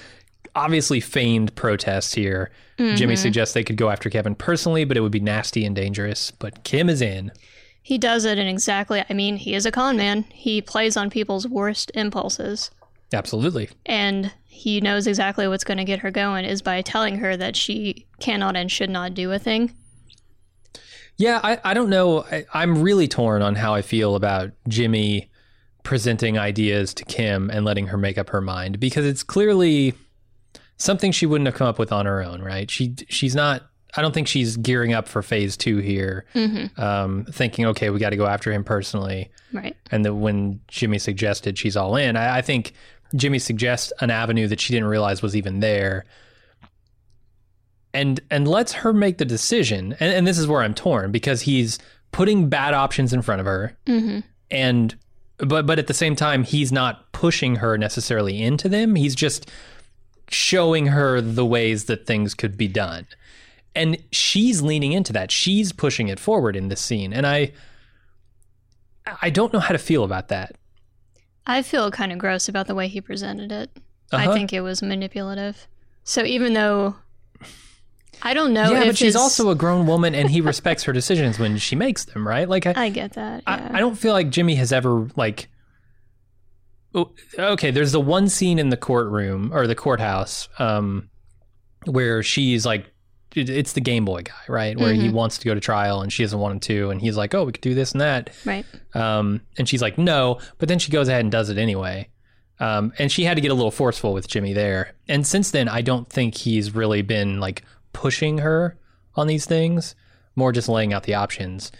obviously 0.54 1.00
feigned 1.00 1.54
protest 1.54 2.14
here, 2.14 2.50
Jimmy 2.76 3.16
suggests 3.16 3.54
they 3.54 3.64
could 3.64 3.76
go 3.76 3.88
after 3.88 4.10
Kevin 4.10 4.34
personally, 4.34 4.84
but 4.84 4.96
it 4.96 5.00
would 5.00 5.12
be 5.12 5.20
nasty 5.20 5.64
and 5.64 5.74
dangerous. 5.76 6.32
But 6.32 6.64
Kim 6.64 6.90
is 6.90 7.00
in. 7.00 7.32
He 7.80 7.96
does 7.96 8.24
it 8.24 8.38
and 8.38 8.48
exactly, 8.48 9.04
I 9.08 9.12
mean, 9.12 9.36
he 9.36 9.54
is 9.54 9.66
a 9.66 9.70
con 9.70 9.96
man. 9.96 10.24
He 10.32 10.60
plays 10.60 10.96
on 10.96 11.08
people's 11.08 11.46
worst 11.48 11.90
impulses. 11.94 12.70
Absolutely. 13.12 13.70
And 13.86 14.32
he 14.52 14.82
knows 14.82 15.06
exactly 15.06 15.48
what's 15.48 15.64
going 15.64 15.78
to 15.78 15.84
get 15.84 16.00
her 16.00 16.10
going 16.10 16.44
is 16.44 16.60
by 16.60 16.82
telling 16.82 17.16
her 17.16 17.38
that 17.38 17.56
she 17.56 18.06
cannot 18.20 18.54
and 18.54 18.70
should 18.70 18.90
not 18.90 19.14
do 19.14 19.32
a 19.32 19.38
thing. 19.38 19.72
Yeah, 21.16 21.40
I, 21.42 21.58
I 21.64 21.72
don't 21.72 21.88
know. 21.88 22.24
I, 22.30 22.44
I'm 22.52 22.82
really 22.82 23.08
torn 23.08 23.40
on 23.40 23.54
how 23.54 23.72
I 23.72 23.80
feel 23.80 24.14
about 24.14 24.50
Jimmy 24.68 25.30
presenting 25.84 26.38
ideas 26.38 26.92
to 26.94 27.04
Kim 27.06 27.48
and 27.48 27.64
letting 27.64 27.86
her 27.86 27.96
make 27.96 28.18
up 28.18 28.28
her 28.28 28.42
mind 28.42 28.78
because 28.78 29.06
it's 29.06 29.22
clearly 29.22 29.94
something 30.76 31.12
she 31.12 31.24
wouldn't 31.24 31.46
have 31.46 31.54
come 31.54 31.66
up 31.66 31.78
with 31.78 31.90
on 31.90 32.04
her 32.04 32.22
own, 32.22 32.42
right? 32.42 32.70
She 32.70 32.94
she's 33.08 33.34
not. 33.34 33.62
I 33.96 34.02
don't 34.02 34.12
think 34.12 34.28
she's 34.28 34.58
gearing 34.58 34.92
up 34.92 35.08
for 35.08 35.22
phase 35.22 35.56
two 35.56 35.78
here, 35.78 36.24
um, 36.78 37.26
thinking, 37.30 37.66
okay, 37.66 37.90
we 37.90 37.98
got 37.98 38.10
to 38.10 38.16
go 38.16 38.26
after 38.26 38.52
him 38.52 38.64
personally. 38.64 39.30
Right. 39.52 39.76
And 39.90 40.04
that 40.04 40.14
when 40.14 40.60
Jimmy 40.68 40.98
suggested 40.98 41.58
she's 41.58 41.76
all 41.76 41.96
in, 41.96 42.16
I, 42.16 42.38
I 42.38 42.42
think 42.42 42.72
Jimmy 43.14 43.38
suggests 43.38 43.92
an 44.00 44.10
avenue 44.10 44.48
that 44.48 44.60
she 44.60 44.72
didn't 44.72 44.88
realize 44.88 45.22
was 45.22 45.36
even 45.36 45.60
there, 45.60 46.04
and 47.94 48.20
and 48.30 48.48
lets 48.48 48.72
her 48.72 48.92
make 48.92 49.18
the 49.18 49.24
decision. 49.24 49.94
And, 50.00 50.12
and 50.12 50.26
this 50.26 50.38
is 50.38 50.46
where 50.46 50.62
I'm 50.62 50.74
torn 50.74 51.12
because 51.12 51.42
he's 51.42 51.78
putting 52.10 52.48
bad 52.48 52.74
options 52.74 53.12
in 53.12 53.22
front 53.22 53.40
of 53.40 53.46
her, 53.46 53.76
hmm 53.86 54.20
and 54.50 54.94
but 55.38 55.66
but 55.66 55.78
at 55.78 55.86
the 55.86 55.94
same 55.94 56.14
time 56.14 56.44
he's 56.44 56.70
not 56.70 57.10
pushing 57.12 57.56
her 57.56 57.78
necessarily 57.78 58.42
into 58.42 58.68
them. 58.68 58.94
He's 58.94 59.14
just 59.14 59.50
showing 60.28 60.86
her 60.86 61.20
the 61.20 61.44
ways 61.46 61.84
that 61.86 62.06
things 62.06 62.34
could 62.34 62.56
be 62.56 62.68
done. 62.68 63.06
And 63.74 63.96
she's 64.12 64.60
leaning 64.60 64.92
into 64.92 65.12
that. 65.14 65.30
She's 65.30 65.72
pushing 65.72 66.08
it 66.08 66.20
forward 66.20 66.56
in 66.56 66.68
this 66.68 66.80
scene. 66.80 67.12
And 67.12 67.26
I 67.26 67.52
I 69.20 69.30
don't 69.30 69.52
know 69.52 69.58
how 69.58 69.72
to 69.72 69.78
feel 69.78 70.04
about 70.04 70.28
that. 70.28 70.56
I 71.46 71.62
feel 71.62 71.90
kind 71.90 72.12
of 72.12 72.18
gross 72.18 72.48
about 72.48 72.66
the 72.66 72.74
way 72.74 72.88
he 72.88 73.00
presented 73.00 73.50
it. 73.52 73.70
Uh-huh. 74.12 74.30
I 74.30 74.34
think 74.34 74.52
it 74.52 74.60
was 74.60 74.82
manipulative. 74.82 75.66
So 76.04 76.24
even 76.24 76.52
though 76.52 76.96
I 78.22 78.34
don't 78.34 78.52
know 78.52 78.70
yeah, 78.72 78.80
if 78.82 78.86
but 78.88 78.96
she's 78.98 79.06
his- 79.14 79.16
also 79.16 79.50
a 79.50 79.54
grown 79.54 79.86
woman 79.86 80.14
and 80.14 80.30
he 80.30 80.40
respects 80.40 80.84
her 80.84 80.92
decisions 80.92 81.38
when 81.38 81.56
she 81.58 81.74
makes 81.74 82.04
them, 82.04 82.26
right? 82.26 82.48
Like 82.48 82.66
I, 82.66 82.74
I 82.76 82.88
get 82.90 83.14
that. 83.14 83.42
Yeah. 83.46 83.68
I, 83.72 83.78
I 83.78 83.80
don't 83.80 83.96
feel 83.96 84.12
like 84.12 84.30
Jimmy 84.30 84.54
has 84.56 84.72
ever 84.72 85.08
like 85.16 85.48
Oh, 86.94 87.10
okay, 87.38 87.70
there's 87.70 87.92
the 87.92 88.00
one 88.00 88.28
scene 88.28 88.58
in 88.58 88.68
the 88.68 88.76
courtroom 88.76 89.50
or 89.52 89.66
the 89.66 89.74
courthouse 89.74 90.48
um 90.58 91.08
where 91.86 92.22
she's 92.22 92.64
like 92.66 92.91
it's 93.34 93.72
the 93.72 93.80
Game 93.80 94.04
Boy 94.04 94.22
guy, 94.22 94.32
right? 94.48 94.78
Where 94.78 94.92
he 94.92 95.08
wants 95.08 95.38
to 95.38 95.44
go 95.44 95.54
to 95.54 95.60
trial 95.60 96.02
and 96.02 96.12
she 96.12 96.22
doesn't 96.22 96.38
want 96.38 96.54
him 96.54 96.60
to 96.60 96.90
and 96.90 97.00
he's 97.00 97.16
like, 97.16 97.34
"Oh, 97.34 97.44
we 97.44 97.52
could 97.52 97.62
do 97.62 97.74
this 97.74 97.92
and 97.92 98.00
that." 98.00 98.30
right. 98.44 98.64
Um, 98.94 99.40
and 99.58 99.68
she's 99.68 99.82
like, 99.82 99.98
no, 99.98 100.38
but 100.58 100.68
then 100.68 100.78
she 100.78 100.90
goes 100.90 101.08
ahead 101.08 101.22
and 101.22 101.32
does 101.32 101.50
it 101.50 101.58
anyway. 101.58 102.08
Um, 102.60 102.92
and 102.98 103.10
she 103.10 103.24
had 103.24 103.34
to 103.34 103.40
get 103.40 103.50
a 103.50 103.54
little 103.54 103.70
forceful 103.70 104.12
with 104.12 104.28
Jimmy 104.28 104.52
there. 104.52 104.94
And 105.08 105.26
since 105.26 105.50
then, 105.50 105.68
I 105.68 105.82
don't 105.82 106.08
think 106.08 106.36
he's 106.36 106.74
really 106.74 107.02
been 107.02 107.40
like 107.40 107.62
pushing 107.92 108.38
her 108.38 108.78
on 109.16 109.26
these 109.26 109.46
things, 109.46 109.94
more 110.36 110.52
just 110.52 110.68
laying 110.68 110.92
out 110.92 111.02
the 111.04 111.14
options. 111.14 111.72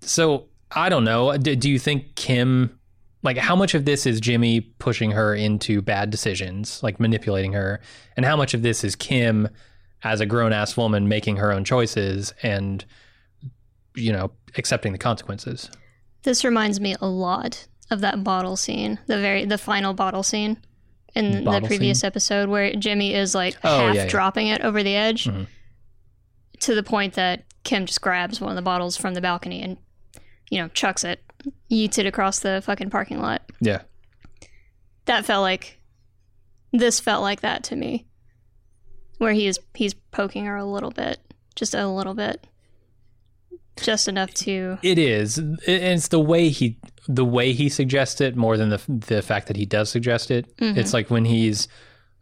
So 0.00 0.48
I 0.72 0.88
don't 0.88 1.04
know. 1.04 1.36
Do, 1.36 1.54
do 1.54 1.70
you 1.70 1.78
think 1.78 2.14
Kim, 2.16 2.78
like, 3.22 3.36
how 3.36 3.54
much 3.56 3.74
of 3.74 3.84
this 3.84 4.06
is 4.06 4.20
Jimmy 4.20 4.60
pushing 4.60 5.12
her 5.12 5.34
into 5.34 5.82
bad 5.82 6.10
decisions, 6.10 6.82
like 6.82 6.98
manipulating 6.98 7.52
her? 7.52 7.80
And 8.16 8.26
how 8.26 8.36
much 8.36 8.54
of 8.54 8.62
this 8.62 8.84
is 8.84 8.96
Kim 8.96 9.48
as 10.04 10.20
a 10.20 10.26
grown 10.26 10.52
ass 10.52 10.76
woman 10.76 11.08
making 11.08 11.36
her 11.36 11.52
own 11.52 11.64
choices 11.64 12.32
and, 12.42 12.84
you 13.94 14.12
know, 14.12 14.30
accepting 14.56 14.92
the 14.92 14.98
consequences? 14.98 15.70
This 16.22 16.44
reminds 16.44 16.80
me 16.80 16.94
a 17.00 17.08
lot 17.08 17.66
of 17.90 18.00
that 18.00 18.22
bottle 18.22 18.56
scene, 18.56 18.98
the 19.06 19.18
very 19.20 19.44
the 19.44 19.58
final 19.58 19.94
bottle 19.94 20.22
scene 20.22 20.58
in 21.14 21.42
Bottle 21.44 21.60
the 21.62 21.66
previous 21.66 22.04
episode 22.04 22.48
where 22.48 22.72
Jimmy 22.74 23.14
is 23.14 23.34
like 23.34 23.56
Oh, 23.64 23.78
half 23.86 23.94
yeah, 23.94 24.02
yeah. 24.02 24.08
dropping 24.08 24.48
it 24.48 24.60
over 24.60 24.82
the 24.82 24.94
edge 24.94 25.24
Mhm. 25.24 25.46
to 26.60 26.74
the 26.74 26.82
point 26.82 27.14
that 27.14 27.44
Kim 27.64 27.86
just 27.86 28.00
grabs 28.02 28.40
one 28.40 28.50
of 28.50 28.56
the 28.56 28.62
bottles 28.62 28.96
from 28.96 29.14
the 29.14 29.20
balcony 29.22 29.62
and 29.62 29.78
you 30.50 30.60
know 30.60 30.68
chucks 30.68 31.04
it, 31.04 31.22
yeets 31.70 31.98
it 31.98 32.04
across 32.06 32.40
the 32.40 32.60
fucking 32.64 32.90
parking 32.90 33.20
lot. 33.20 33.42
Yeah. 33.60 33.82
That 35.06 35.24
felt 35.24 35.42
like 35.42 35.80
this 36.72 37.00
felt 37.00 37.22
like 37.22 37.40
that 37.40 37.64
to 37.64 37.76
me. 37.76 38.06
Where 39.18 39.32
he 39.32 39.46
is 39.46 39.58
he's 39.74 39.94
poking 39.94 40.46
her 40.46 40.56
a 40.56 40.64
little 40.64 40.90
bit, 40.90 41.18
just 41.54 41.74
a 41.74 41.86
little 41.86 42.14
bit. 42.14 42.46
Just 43.80 44.08
enough 44.08 44.34
to 44.34 44.78
It 44.82 44.98
is. 44.98 45.38
It- 45.38 45.60
It's 45.66 46.08
the 46.08 46.18
way 46.20 46.48
he 46.48 46.76
the 47.06 47.24
way 47.24 47.52
he 47.52 47.68
suggests 47.68 48.20
it 48.20 48.36
more 48.36 48.56
than 48.56 48.68
the 48.70 48.80
the 48.88 49.22
fact 49.22 49.46
that 49.48 49.56
he 49.56 49.64
does 49.66 49.88
suggest 49.88 50.30
it. 50.30 50.46
It's 50.58 50.92
like 50.92 51.10
when 51.10 51.24
he's, 51.24 51.68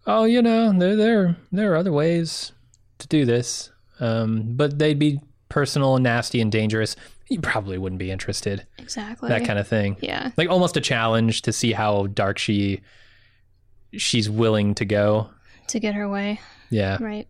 oh, 0.06 0.24
you 0.24 0.42
know, 0.42 0.72
there 0.78 0.96
there 0.96 1.36
there 1.52 1.72
are 1.72 1.76
other 1.76 1.92
ways 1.92 2.52
to 2.98 3.08
do 3.08 3.24
this, 3.24 3.70
um, 4.00 4.54
but 4.56 4.78
they'd 4.78 4.98
be 4.98 5.18
personal 5.48 5.96
and 5.96 6.02
nasty 6.04 6.40
and 6.40 6.52
dangerous. 6.52 6.94
You 7.28 7.40
probably 7.40 7.76
wouldn't 7.78 7.98
be 7.98 8.10
interested. 8.10 8.66
exactly 8.78 9.28
That 9.30 9.44
kind 9.44 9.58
of 9.58 9.66
thing. 9.66 9.96
Yeah. 10.00 10.30
Like 10.36 10.48
almost 10.48 10.76
a 10.76 10.80
challenge 10.80 11.42
to 11.42 11.52
see 11.52 11.72
how 11.72 12.06
dark 12.06 12.38
she 12.38 12.80
she's 13.96 14.28
willing 14.30 14.74
to 14.76 14.84
go. 14.84 15.30
To 15.68 15.80
get 15.80 15.94
her 15.94 16.08
way. 16.08 16.38
Yeah. 16.70 16.98
Right. 17.00 17.28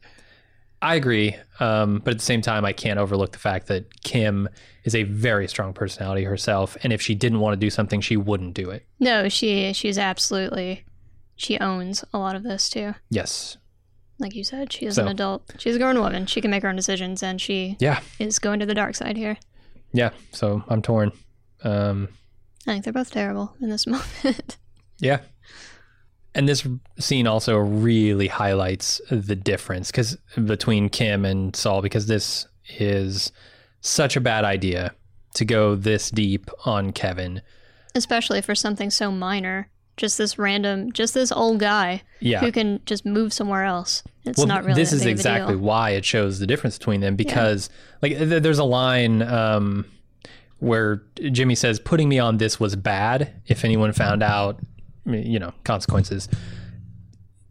I 0.82 0.94
agree. 0.94 1.36
Um, 1.58 2.00
but 2.04 2.12
at 2.12 2.18
the 2.18 2.24
same 2.24 2.42
time, 2.42 2.64
I 2.64 2.72
can't 2.72 2.98
overlook 2.98 3.32
the 3.32 3.38
fact 3.38 3.66
that 3.68 4.02
Kim 4.02 4.48
is 4.84 4.94
a 4.94 5.04
very 5.04 5.48
strong 5.48 5.72
personality 5.72 6.22
herself. 6.24 6.76
And 6.82 6.92
if 6.92 7.00
she 7.00 7.14
didn't 7.14 7.40
want 7.40 7.54
to 7.54 7.56
do 7.56 7.70
something, 7.70 8.00
she 8.00 8.16
wouldn't 8.16 8.54
do 8.54 8.70
it. 8.70 8.86
No, 9.00 9.28
she 9.28 9.72
she's 9.72 9.98
absolutely 9.98 10.84
she 11.34 11.58
owns 11.58 12.04
a 12.12 12.18
lot 12.18 12.36
of 12.36 12.42
this 12.42 12.68
too. 12.68 12.94
Yes. 13.10 13.56
Like 14.18 14.34
you 14.34 14.44
said, 14.44 14.72
she 14.72 14.86
is 14.86 14.94
So- 14.96 15.02
an 15.02 15.08
adult. 15.08 15.50
She's 15.58 15.76
a 15.76 15.78
grown 15.78 15.98
woman. 15.98 16.26
She 16.26 16.40
can 16.40 16.50
make 16.50 16.62
her 16.62 16.68
own 16.68 16.76
decisions 16.76 17.22
and 17.22 17.40
she 17.40 17.76
Yeah. 17.80 18.00
is 18.18 18.38
going 18.38 18.60
to 18.60 18.66
the 18.66 18.74
dark 18.74 18.94
side 18.94 19.16
here. 19.16 19.36
Yeah. 19.92 20.10
So 20.32 20.62
I'm 20.68 20.82
torn. 20.82 21.10
Um, 21.64 22.08
I 22.66 22.72
think 22.72 22.84
they're 22.84 22.92
both 22.92 23.10
terrible 23.10 23.54
in 23.60 23.70
this 23.70 23.86
moment. 24.24 24.56
yeah. 25.00 25.20
And 26.36 26.46
this 26.46 26.68
scene 26.98 27.26
also 27.26 27.56
really 27.56 28.28
highlights 28.28 29.00
the 29.10 29.34
difference 29.34 29.90
because 29.90 30.16
between 30.44 30.90
Kim 30.90 31.24
and 31.24 31.56
Saul, 31.56 31.80
because 31.80 32.08
this 32.08 32.46
is 32.78 33.32
such 33.80 34.16
a 34.16 34.20
bad 34.20 34.44
idea 34.44 34.94
to 35.32 35.46
go 35.46 35.74
this 35.74 36.10
deep 36.10 36.50
on 36.66 36.92
Kevin. 36.92 37.40
Especially 37.94 38.42
for 38.42 38.54
something 38.54 38.90
so 38.90 39.10
minor. 39.10 39.70
Just 39.96 40.18
this 40.18 40.38
random, 40.38 40.92
just 40.92 41.14
this 41.14 41.32
old 41.32 41.58
guy 41.58 42.02
Yeah. 42.20 42.40
who 42.40 42.52
can 42.52 42.82
just 42.84 43.06
move 43.06 43.32
somewhere 43.32 43.64
else. 43.64 44.02
It's 44.26 44.36
well, 44.36 44.46
not 44.46 44.62
really 44.62 44.78
this 44.78 44.92
is 44.92 45.06
exactly 45.06 45.56
why 45.56 45.90
it 45.90 46.04
shows 46.04 46.38
the 46.38 46.46
difference 46.46 46.76
between 46.76 47.00
them 47.00 47.16
because 47.16 47.70
like 48.02 48.12
th- 48.12 48.42
there's 48.42 48.58
a 48.58 48.64
line 48.64 49.22
um, 49.22 49.86
where 50.58 51.02
Jimmy 51.32 51.54
says 51.54 51.80
putting 51.80 52.10
me 52.10 52.18
on 52.18 52.36
this 52.36 52.60
was 52.60 52.76
bad 52.76 53.32
if 53.46 53.64
anyone 53.64 53.94
found 53.94 54.22
out 54.22 54.60
you 55.06 55.38
know 55.38 55.52
consequences 55.64 56.28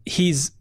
he's 0.04 0.52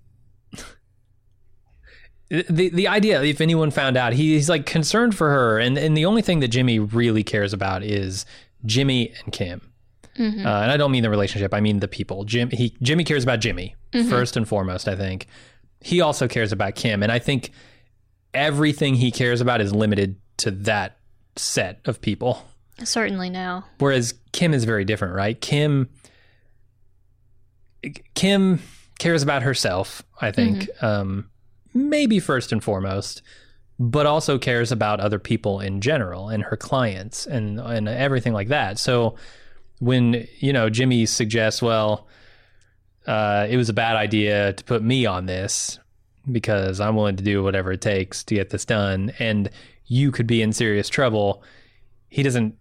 the 2.29 2.69
the 2.69 2.87
idea 2.87 3.21
if 3.21 3.39
anyone 3.39 3.69
found 3.69 3.95
out 3.97 4.13
he's 4.13 4.49
like 4.49 4.65
concerned 4.65 5.15
for 5.15 5.29
her 5.29 5.59
and 5.59 5.77
and 5.77 5.95
the 5.95 6.05
only 6.05 6.21
thing 6.21 6.39
that 6.39 6.47
Jimmy 6.47 6.79
really 6.79 7.23
cares 7.23 7.53
about 7.53 7.83
is 7.83 8.25
Jimmy 8.65 9.13
and 9.23 9.31
Kim 9.33 9.61
Mm-hmm. 10.17 10.45
uh, 10.45 10.61
and 10.61 10.71
I 10.71 10.77
don't 10.77 10.91
mean 10.91 11.03
the 11.03 11.09
relationship. 11.09 11.53
I 11.53 11.59
mean 11.59 11.79
the 11.79 11.89
people. 11.89 12.23
Jim. 12.23 12.49
He 12.49 12.73
Jimmy 12.81 13.03
cares 13.03 13.23
about 13.25 13.41
Jimmy 13.41 13.75
first 14.09 14.37
and 14.37 14.47
foremost. 14.47 14.87
I 14.87 14.95
think 14.95 15.27
he 15.81 15.99
also 15.99 16.27
cares 16.29 16.53
about 16.53 16.75
Kim, 16.75 17.03
and 17.03 17.11
I 17.11 17.19
think 17.19 17.51
everything 18.33 18.95
he 18.95 19.11
cares 19.11 19.41
about 19.41 19.59
is 19.59 19.73
limited 19.73 20.15
to 20.37 20.51
that 20.51 20.99
set 21.35 21.81
of 21.83 21.99
people. 21.99 22.43
Certainly 22.81 23.29
now. 23.29 23.65
Whereas 23.79 24.13
Kim 24.31 24.53
is 24.53 24.63
very 24.63 24.85
different, 24.85 25.15
right? 25.15 25.39
Kim. 25.39 25.89
Kim 28.13 28.61
cares 28.99 29.23
about 29.23 29.43
herself. 29.43 30.03
I 30.21 30.31
think 30.31 30.69
um, 30.81 31.29
maybe 31.73 32.19
first 32.19 32.51
and 32.51 32.63
foremost, 32.63 33.21
but 33.79 34.05
also 34.05 34.37
cares 34.37 34.71
about 34.71 34.99
other 34.99 35.19
people 35.19 35.59
in 35.59 35.81
general 35.81 36.29
and 36.29 36.43
her 36.43 36.57
clients 36.57 37.25
and 37.25 37.59
and 37.59 37.87
everything 37.87 38.33
like 38.33 38.47
that. 38.47 38.79
So 38.79 39.15
when 39.79 40.27
you 40.39 40.53
know 40.53 40.69
Jimmy 40.69 41.05
suggests, 41.05 41.61
well, 41.61 42.07
uh, 43.07 43.47
it 43.49 43.57
was 43.57 43.69
a 43.69 43.73
bad 43.73 43.95
idea 43.95 44.53
to 44.53 44.63
put 44.63 44.81
me 44.81 45.05
on 45.05 45.25
this 45.25 45.79
because 46.31 46.79
I'm 46.79 46.95
willing 46.95 47.17
to 47.17 47.23
do 47.23 47.43
whatever 47.43 47.71
it 47.71 47.81
takes 47.81 48.23
to 48.25 48.35
get 48.35 48.49
this 48.49 48.65
done, 48.65 49.11
and 49.19 49.49
you 49.85 50.11
could 50.11 50.27
be 50.27 50.41
in 50.41 50.53
serious 50.53 50.89
trouble. 50.89 51.43
He 52.09 52.23
doesn't. 52.23 52.55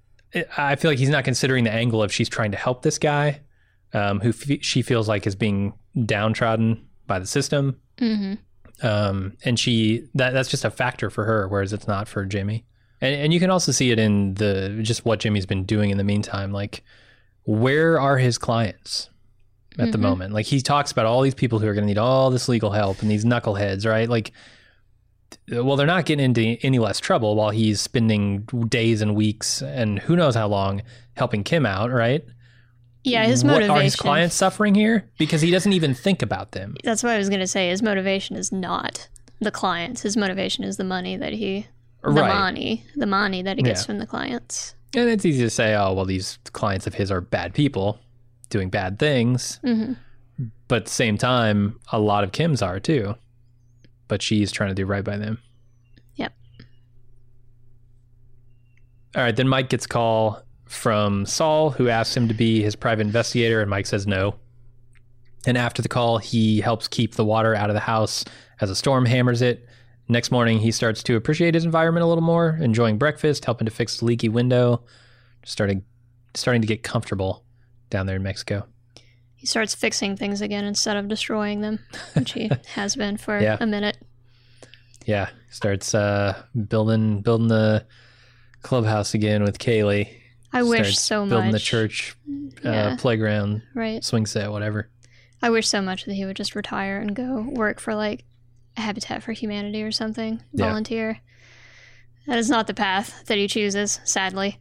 I 0.58 0.74
feel 0.74 0.90
like 0.90 0.98
he's 0.98 1.10
not 1.10 1.24
considering 1.24 1.62
the 1.62 1.72
angle 1.72 2.02
of 2.02 2.12
she's 2.12 2.28
trying 2.28 2.50
to 2.50 2.56
help 2.56 2.82
this 2.82 2.98
guy, 2.98 3.40
um, 3.94 4.20
who 4.20 4.28
f- 4.30 4.58
she 4.62 4.82
feels 4.82 5.08
like 5.08 5.26
is 5.26 5.34
being 5.36 5.72
downtrodden 6.04 6.86
by 7.06 7.18
the 7.18 7.26
system, 7.26 7.80
hmm 7.98 8.34
um, 8.82 9.36
and 9.44 9.58
she 9.58 10.04
that 10.14 10.32
that's 10.32 10.48
just 10.50 10.64
a 10.64 10.70
factor 10.70 11.08
for 11.08 11.24
her, 11.24 11.46
whereas 11.48 11.72
it's 11.72 11.86
not 11.86 12.08
for 12.08 12.24
Jimmy. 12.26 12.64
And 13.00 13.14
and 13.14 13.32
you 13.32 13.38
can 13.40 13.50
also 13.50 13.70
see 13.72 13.90
it 13.92 13.98
in 14.00 14.34
the 14.34 14.80
just 14.82 15.04
what 15.04 15.20
Jimmy's 15.20 15.46
been 15.46 15.64
doing 15.64 15.90
in 15.90 15.96
the 15.98 16.04
meantime. 16.04 16.50
Like, 16.52 16.82
where 17.44 18.00
are 18.00 18.18
his 18.18 18.36
clients 18.36 19.10
at 19.78 19.92
the 19.92 19.98
Mhm. 19.98 20.02
moment? 20.02 20.34
Like 20.34 20.46
he 20.46 20.60
talks 20.60 20.90
about 20.90 21.06
all 21.06 21.22
these 21.22 21.34
people 21.34 21.60
who 21.60 21.68
are 21.68 21.74
going 21.74 21.84
to 21.84 21.86
need 21.88 21.98
all 21.98 22.30
this 22.30 22.48
legal 22.48 22.72
help 22.72 23.00
and 23.02 23.10
these 23.10 23.24
knuckleheads, 23.24 23.86
right? 23.88 24.08
Like, 24.08 24.32
well, 25.50 25.76
they're 25.76 25.86
not 25.86 26.04
getting 26.06 26.24
into 26.24 26.56
any 26.62 26.78
less 26.78 26.98
trouble 27.00 27.34
while 27.36 27.50
he's 27.50 27.80
spending 27.80 28.40
days 28.68 29.02
and 29.02 29.14
weeks 29.14 29.62
and 29.62 29.98
who 30.00 30.16
knows 30.16 30.34
how 30.34 30.48
long 30.48 30.82
helping 31.16 31.44
Kim 31.44 31.66
out, 31.66 31.90
right? 31.92 32.24
Yeah, 33.04 33.24
his 33.26 33.44
what 33.44 33.52
motivation. 33.52 33.76
are 33.76 33.82
his 33.82 33.96
clients 33.96 34.34
suffering 34.34 34.74
here? 34.74 35.10
Because 35.18 35.42
he 35.42 35.50
doesn't 35.50 35.72
even 35.72 35.94
think 35.94 36.22
about 36.22 36.52
them. 36.52 36.74
That's 36.84 37.02
what 37.02 37.12
I 37.12 37.18
was 37.18 37.28
going 37.28 37.40
to 37.40 37.46
say. 37.46 37.68
His 37.68 37.82
motivation 37.82 38.34
is 38.36 38.50
not 38.50 39.08
the 39.40 39.50
clients. 39.50 40.02
His 40.02 40.16
motivation 40.16 40.64
is 40.64 40.78
the 40.78 40.84
money 40.84 41.16
that 41.16 41.32
he, 41.34 41.66
the 42.02 42.10
Right. 42.10 42.28
money, 42.34 42.84
the 42.96 43.06
money 43.06 43.42
that 43.42 43.58
he 43.58 43.62
gets 43.62 43.82
Yeah. 43.82 43.86
from 43.86 43.98
the 43.98 44.06
clients. 44.06 44.74
And 44.96 45.08
it's 45.10 45.24
easy 45.26 45.42
to 45.42 45.50
say, 45.50 45.74
oh, 45.74 45.92
well, 45.92 46.04
these 46.06 46.38
clients 46.52 46.86
of 46.86 46.94
his 46.94 47.10
are 47.10 47.20
bad 47.20 47.52
people 47.52 47.98
doing 48.48 48.70
bad 48.70 48.98
things. 48.98 49.58
hmm 49.62 49.92
But 50.68 50.76
at 50.76 50.84
the 50.86 50.90
same 50.92 51.18
time, 51.18 51.78
a 51.92 51.98
lot 52.00 52.24
of 52.24 52.32
Kim's 52.32 52.62
are 52.62 52.80
too. 52.80 53.16
But 54.08 54.22
she's 54.22 54.50
trying 54.50 54.70
to 54.70 54.74
do 54.74 54.86
right 54.86 55.04
by 55.04 55.16
them. 55.18 55.38
Yep. 56.16 56.32
All 59.16 59.22
right. 59.22 59.34
Then 59.36 59.48
Mike 59.48 59.68
gets 59.68 59.84
a 59.84 59.88
call 59.88 60.42
from 60.66 61.26
Saul, 61.26 61.70
who 61.70 61.88
asks 61.88 62.16
him 62.16 62.28
to 62.28 62.34
be 62.34 62.62
his 62.62 62.74
private 62.76 63.02
investigator, 63.06 63.60
and 63.60 63.70
Mike 63.70 63.86
says 63.86 64.06
no. 64.06 64.34
And 65.46 65.58
after 65.58 65.82
the 65.82 65.88
call, 65.88 66.18
he 66.18 66.60
helps 66.60 66.88
keep 66.88 67.14
the 67.14 67.24
water 67.24 67.54
out 67.54 67.68
of 67.70 67.74
the 67.74 67.80
house 67.80 68.24
as 68.60 68.70
a 68.70 68.74
storm 68.76 69.04
hammers 69.04 69.42
it. 69.42 69.68
Next 70.08 70.30
morning, 70.30 70.58
he 70.58 70.70
starts 70.70 71.02
to 71.04 71.16
appreciate 71.16 71.54
his 71.54 71.64
environment 71.64 72.04
a 72.04 72.06
little 72.06 72.22
more, 72.24 72.58
enjoying 72.60 72.98
breakfast, 72.98 73.44
helping 73.44 73.64
to 73.66 73.70
fix 73.70 73.98
the 73.98 74.04
leaky 74.06 74.28
window, 74.28 74.82
starting 75.44 75.82
starting 76.34 76.60
to 76.62 76.66
get 76.68 76.82
comfortable 76.82 77.44
down 77.90 78.06
there 78.06 78.16
in 78.16 78.22
Mexico. 78.22 78.66
He 79.36 79.46
starts 79.46 79.74
fixing 79.74 80.16
things 80.16 80.40
again 80.40 80.64
instead 80.64 80.96
of 80.96 81.06
destroying 81.08 81.60
them, 81.60 81.78
which 82.14 82.32
he 82.32 82.50
has 82.74 82.96
been 82.96 83.16
for 83.18 83.38
Yeah. 83.38 83.56
a 83.60 83.66
minute. 83.66 83.98
Yeah, 85.06 85.28
starts 85.50 85.94
uh, 85.94 86.42
building 86.68 87.20
building 87.20 87.48
the 87.48 87.86
clubhouse 88.62 89.12
again 89.14 89.42
with 89.42 89.58
Kaylee. 89.58 90.08
I 90.54 90.62
wish 90.62 90.96
so 90.98 91.24
much. 91.26 91.30
building 91.30 91.50
the 91.50 91.58
church 91.58 92.16
uh, 92.64 92.70
Yeah. 92.70 92.96
playground, 92.98 93.62
Right. 93.74 94.02
swing 94.04 94.24
set, 94.26 94.50
whatever. 94.50 94.88
I 95.42 95.50
wish 95.50 95.68
so 95.68 95.82
much 95.82 96.04
that 96.06 96.14
he 96.14 96.24
would 96.24 96.36
just 96.36 96.54
retire 96.54 96.98
and 96.98 97.14
go 97.14 97.42
work 97.50 97.80
for 97.80 97.94
like 97.94 98.24
Habitat 98.76 99.22
for 99.22 99.32
Humanity 99.32 99.82
or 99.82 99.92
something. 99.92 100.40
Yeah. 100.52 100.66
Volunteer. 100.68 101.20
That 102.26 102.38
is 102.38 102.48
not 102.48 102.66
the 102.66 102.74
path 102.74 103.24
that 103.26 103.36
he 103.36 103.46
chooses, 103.48 104.00
sadly. 104.04 104.58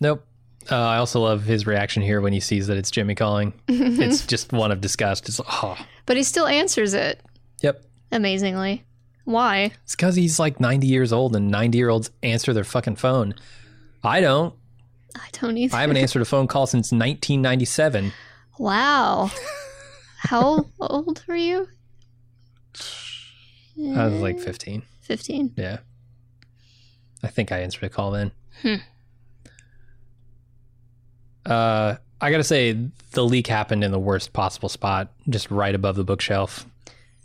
Nope. 0.00 0.26
Uh, 0.70 0.76
I 0.76 0.96
also 0.96 1.20
love 1.20 1.44
his 1.44 1.66
reaction 1.66 2.02
here 2.02 2.20
when 2.20 2.32
he 2.32 2.40
sees 2.40 2.66
that 2.66 2.76
it's 2.76 2.90
Jimmy 2.90 3.14
calling. 3.14 3.52
it's 3.68 4.26
just 4.26 4.52
one 4.52 4.70
of 4.72 4.80
disgust. 4.80 5.28
It's 5.28 5.40
oh, 5.46 5.76
But 6.06 6.16
he 6.16 6.22
still 6.22 6.46
answers 6.46 6.92
it 6.94 7.20
yep. 7.62 7.82
amazingly. 8.12 8.84
Why? 9.24 9.72
It's 9.84 9.94
because 9.96 10.16
he's 10.16 10.38
like 10.38 10.60
90 10.60 10.86
years 10.86 11.12
old 11.12 11.34
and 11.36 11.48
90 11.50 11.78
year 11.78 11.88
olds 11.88 12.10
answer 12.22 12.52
their 12.52 12.64
fucking 12.64 12.96
phone. 12.96 13.34
I 14.02 14.20
don't. 14.20 14.54
I 15.14 15.28
don't 15.32 15.56
either. 15.56 15.76
I 15.76 15.82
haven't 15.82 15.96
answered 15.96 16.22
a 16.22 16.24
phone 16.24 16.46
call 16.46 16.66
since 16.66 16.86
1997. 16.92 18.12
Wow. 18.58 19.30
How 20.18 20.66
old 20.80 21.24
were 21.28 21.36
you? 21.36 21.68
I 23.78 24.06
was 24.06 24.20
like 24.20 24.38
15. 24.40 24.82
15. 25.02 25.54
Yeah. 25.56 25.78
I 27.22 27.28
think 27.28 27.52
I 27.52 27.60
answered 27.60 27.84
a 27.84 27.88
call 27.88 28.10
then. 28.12 28.32
Hmm. 28.62 28.74
Uh, 31.44 31.96
I 32.20 32.30
gotta 32.30 32.44
say, 32.44 32.72
the 33.12 33.24
leak 33.24 33.46
happened 33.46 33.84
in 33.84 33.90
the 33.92 33.98
worst 33.98 34.32
possible 34.32 34.68
spot, 34.68 35.12
just 35.28 35.50
right 35.50 35.74
above 35.74 35.96
the 35.96 36.04
bookshelf. 36.04 36.66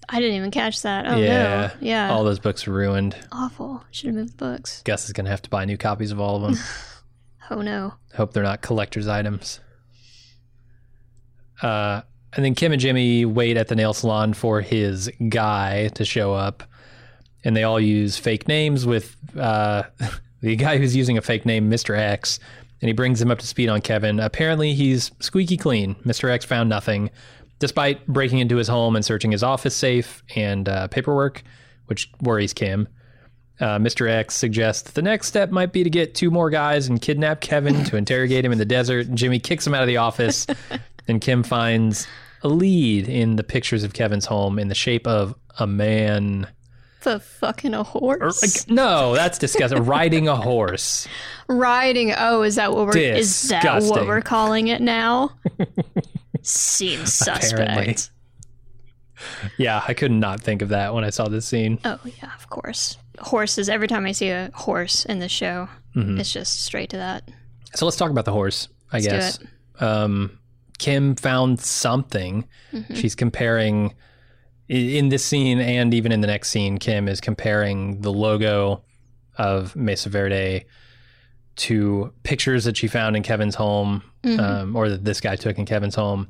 I 0.09 0.19
didn't 0.19 0.35
even 0.35 0.51
catch 0.51 0.81
that. 0.81 1.07
Oh, 1.07 1.17
yeah, 1.17 1.67
no. 1.67 1.87
Yeah. 1.87 2.11
All 2.11 2.23
those 2.23 2.39
books 2.39 2.67
are 2.67 2.71
ruined. 2.71 3.15
Awful. 3.31 3.83
Should 3.91 4.07
have 4.07 4.15
moved 4.15 4.37
the 4.37 4.45
books. 4.45 4.81
Gus 4.83 5.05
is 5.05 5.13
gonna 5.13 5.29
have 5.29 5.41
to 5.43 5.49
buy 5.49 5.65
new 5.65 5.77
copies 5.77 6.11
of 6.11 6.19
all 6.19 6.37
of 6.37 6.41
them. 6.41 6.55
Oh, 7.49 7.61
no. 7.61 7.93
Hope 8.15 8.33
they're 8.33 8.43
not 8.43 8.61
collector's 8.61 9.07
items. 9.07 9.59
Uh, 11.61 12.01
and 12.33 12.45
then 12.45 12.55
Kim 12.55 12.71
and 12.71 12.79
Jimmy 12.81 13.25
wait 13.25 13.57
at 13.57 13.67
the 13.67 13.75
nail 13.75 13.93
salon 13.93 14.33
for 14.33 14.61
his 14.61 15.09
guy 15.29 15.87
to 15.89 16.05
show 16.05 16.33
up, 16.33 16.63
and 17.43 17.55
they 17.55 17.63
all 17.63 17.79
use 17.79 18.17
fake 18.17 18.47
names 18.47 18.85
with 18.85 19.15
uh, 19.37 19.83
the 20.41 20.55
guy 20.55 20.77
who's 20.77 20.95
using 20.95 21.17
a 21.17 21.21
fake 21.21 21.45
name, 21.45 21.69
Mr. 21.69 21.97
X, 21.97 22.39
and 22.81 22.87
he 22.87 22.93
brings 22.93 23.21
him 23.21 23.31
up 23.31 23.39
to 23.39 23.47
speed 23.47 23.67
on 23.67 23.81
Kevin. 23.81 24.19
Apparently, 24.19 24.73
he's 24.73 25.11
squeaky 25.19 25.57
clean. 25.57 25.95
Mr. 26.05 26.29
X 26.29 26.45
found 26.45 26.69
nothing, 26.69 27.09
despite 27.57 28.05
breaking 28.07 28.39
into 28.39 28.57
his 28.57 28.67
home 28.67 28.95
and 28.95 29.03
searching 29.03 29.31
his 29.31 29.43
office 29.43 29.75
safe 29.75 30.23
and 30.35 30.69
uh, 30.69 30.87
paperwork, 30.87 31.43
which 31.87 32.11
worries 32.21 32.53
Kim. 32.53 32.87
Uh, 33.59 33.77
Mr. 33.77 34.09
X 34.09 34.35
suggests 34.35 34.91
the 34.91 35.01
next 35.01 35.27
step 35.27 35.49
might 35.51 35.73
be 35.73 35.83
to 35.83 35.89
get 35.89 36.15
two 36.15 36.31
more 36.31 36.49
guys 36.49 36.87
and 36.87 37.01
kidnap 37.01 37.41
Kevin 37.41 37.83
to 37.85 37.97
interrogate 37.97 38.45
him 38.45 38.51
in 38.53 38.57
the 38.57 38.65
desert. 38.65 39.13
Jimmy 39.13 39.37
kicks 39.39 39.67
him 39.67 39.73
out 39.73 39.81
of 39.81 39.87
the 39.87 39.97
office, 39.97 40.47
and 41.09 41.19
Kim 41.19 41.43
finds 41.43 42.07
a 42.41 42.47
lead 42.47 43.09
in 43.09 43.35
the 43.35 43.43
pictures 43.43 43.83
of 43.83 43.91
Kevin's 43.93 44.25
home 44.25 44.59
in 44.59 44.69
the 44.69 44.75
shape 44.75 45.05
of 45.07 45.35
a 45.59 45.67
man. 45.67 46.47
The 47.01 47.19
fucking 47.19 47.73
a 47.73 47.79
Or, 47.79 47.83
horse. 47.83 48.41
like, 48.41 48.69
no, 48.73 49.13
that's 49.13 49.37
disgusting. 49.37 49.83
Riding 49.85 50.27
a 50.29 50.35
horse. 50.37 51.07
Riding. 51.49 52.13
Oh, 52.17 52.41
is 52.43 52.55
that 52.55 52.71
what 52.73 52.85
we're 52.87 52.97
is 52.97 53.49
that 53.49 53.83
what 53.83 54.05
we're 54.07 54.21
calling 54.21 54.67
it 54.69 54.81
now? 54.81 55.31
Seems 56.41 57.13
suspect. 57.13 57.53
Apparently. 57.53 57.95
Yeah, 59.57 59.83
I 59.85 59.93
could 59.93 60.11
not 60.11 60.39
think 60.41 60.61
of 60.61 60.69
that 60.69 60.93
when 60.93 61.03
I 61.03 61.09
saw 61.09 61.27
this 61.27 61.45
scene. 61.45 61.79
Oh 61.83 61.99
yeah, 62.21 62.31
of 62.37 62.49
course. 62.49 62.97
Horses. 63.21 63.69
Every 63.69 63.87
time 63.87 64.05
I 64.05 64.11
see 64.11 64.29
a 64.29 64.49
horse 64.53 65.05
in 65.05 65.19
the 65.19 65.29
show, 65.29 65.67
Mm-hmm. 65.95 66.19
it's 66.19 66.31
just 66.31 66.63
straight 66.63 66.91
to 66.91 66.97
that. 66.97 67.27
So 67.73 67.85
let's 67.85 67.97
talk 67.97 68.11
about 68.11 68.25
the 68.25 68.31
horse, 68.31 68.67
I 68.91 68.97
Let's 68.97 69.07
guess. 69.07 69.39
Um, 69.79 70.37
Kim 70.77 71.15
found 71.15 71.59
something. 71.59 72.47
Mm-hmm. 72.71 72.93
She's 72.93 73.15
comparing 73.15 73.95
in 74.67 75.09
this 75.09 75.25
scene 75.25 75.59
and 75.59 75.91
even 75.95 76.11
in 76.11 76.21
the 76.21 76.27
next 76.27 76.51
scene. 76.51 76.77
Kim 76.77 77.07
is 77.07 77.19
comparing 77.19 78.01
the 78.01 78.11
logo 78.13 78.83
of 79.37 79.75
Mesa 79.75 80.09
Verde 80.09 80.65
to 81.57 82.13
pictures 82.23 82.65
that 82.65 82.77
she 82.77 82.87
found 82.87 83.15
in 83.17 83.23
Kevin's 83.23 83.55
home, 83.55 84.03
um, 84.23 84.75
or 84.75 84.89
that 84.89 85.03
this 85.03 85.19
guy 85.19 85.35
took 85.35 85.57
in 85.57 85.65
Kevin's 85.65 85.95
home. 85.95 86.27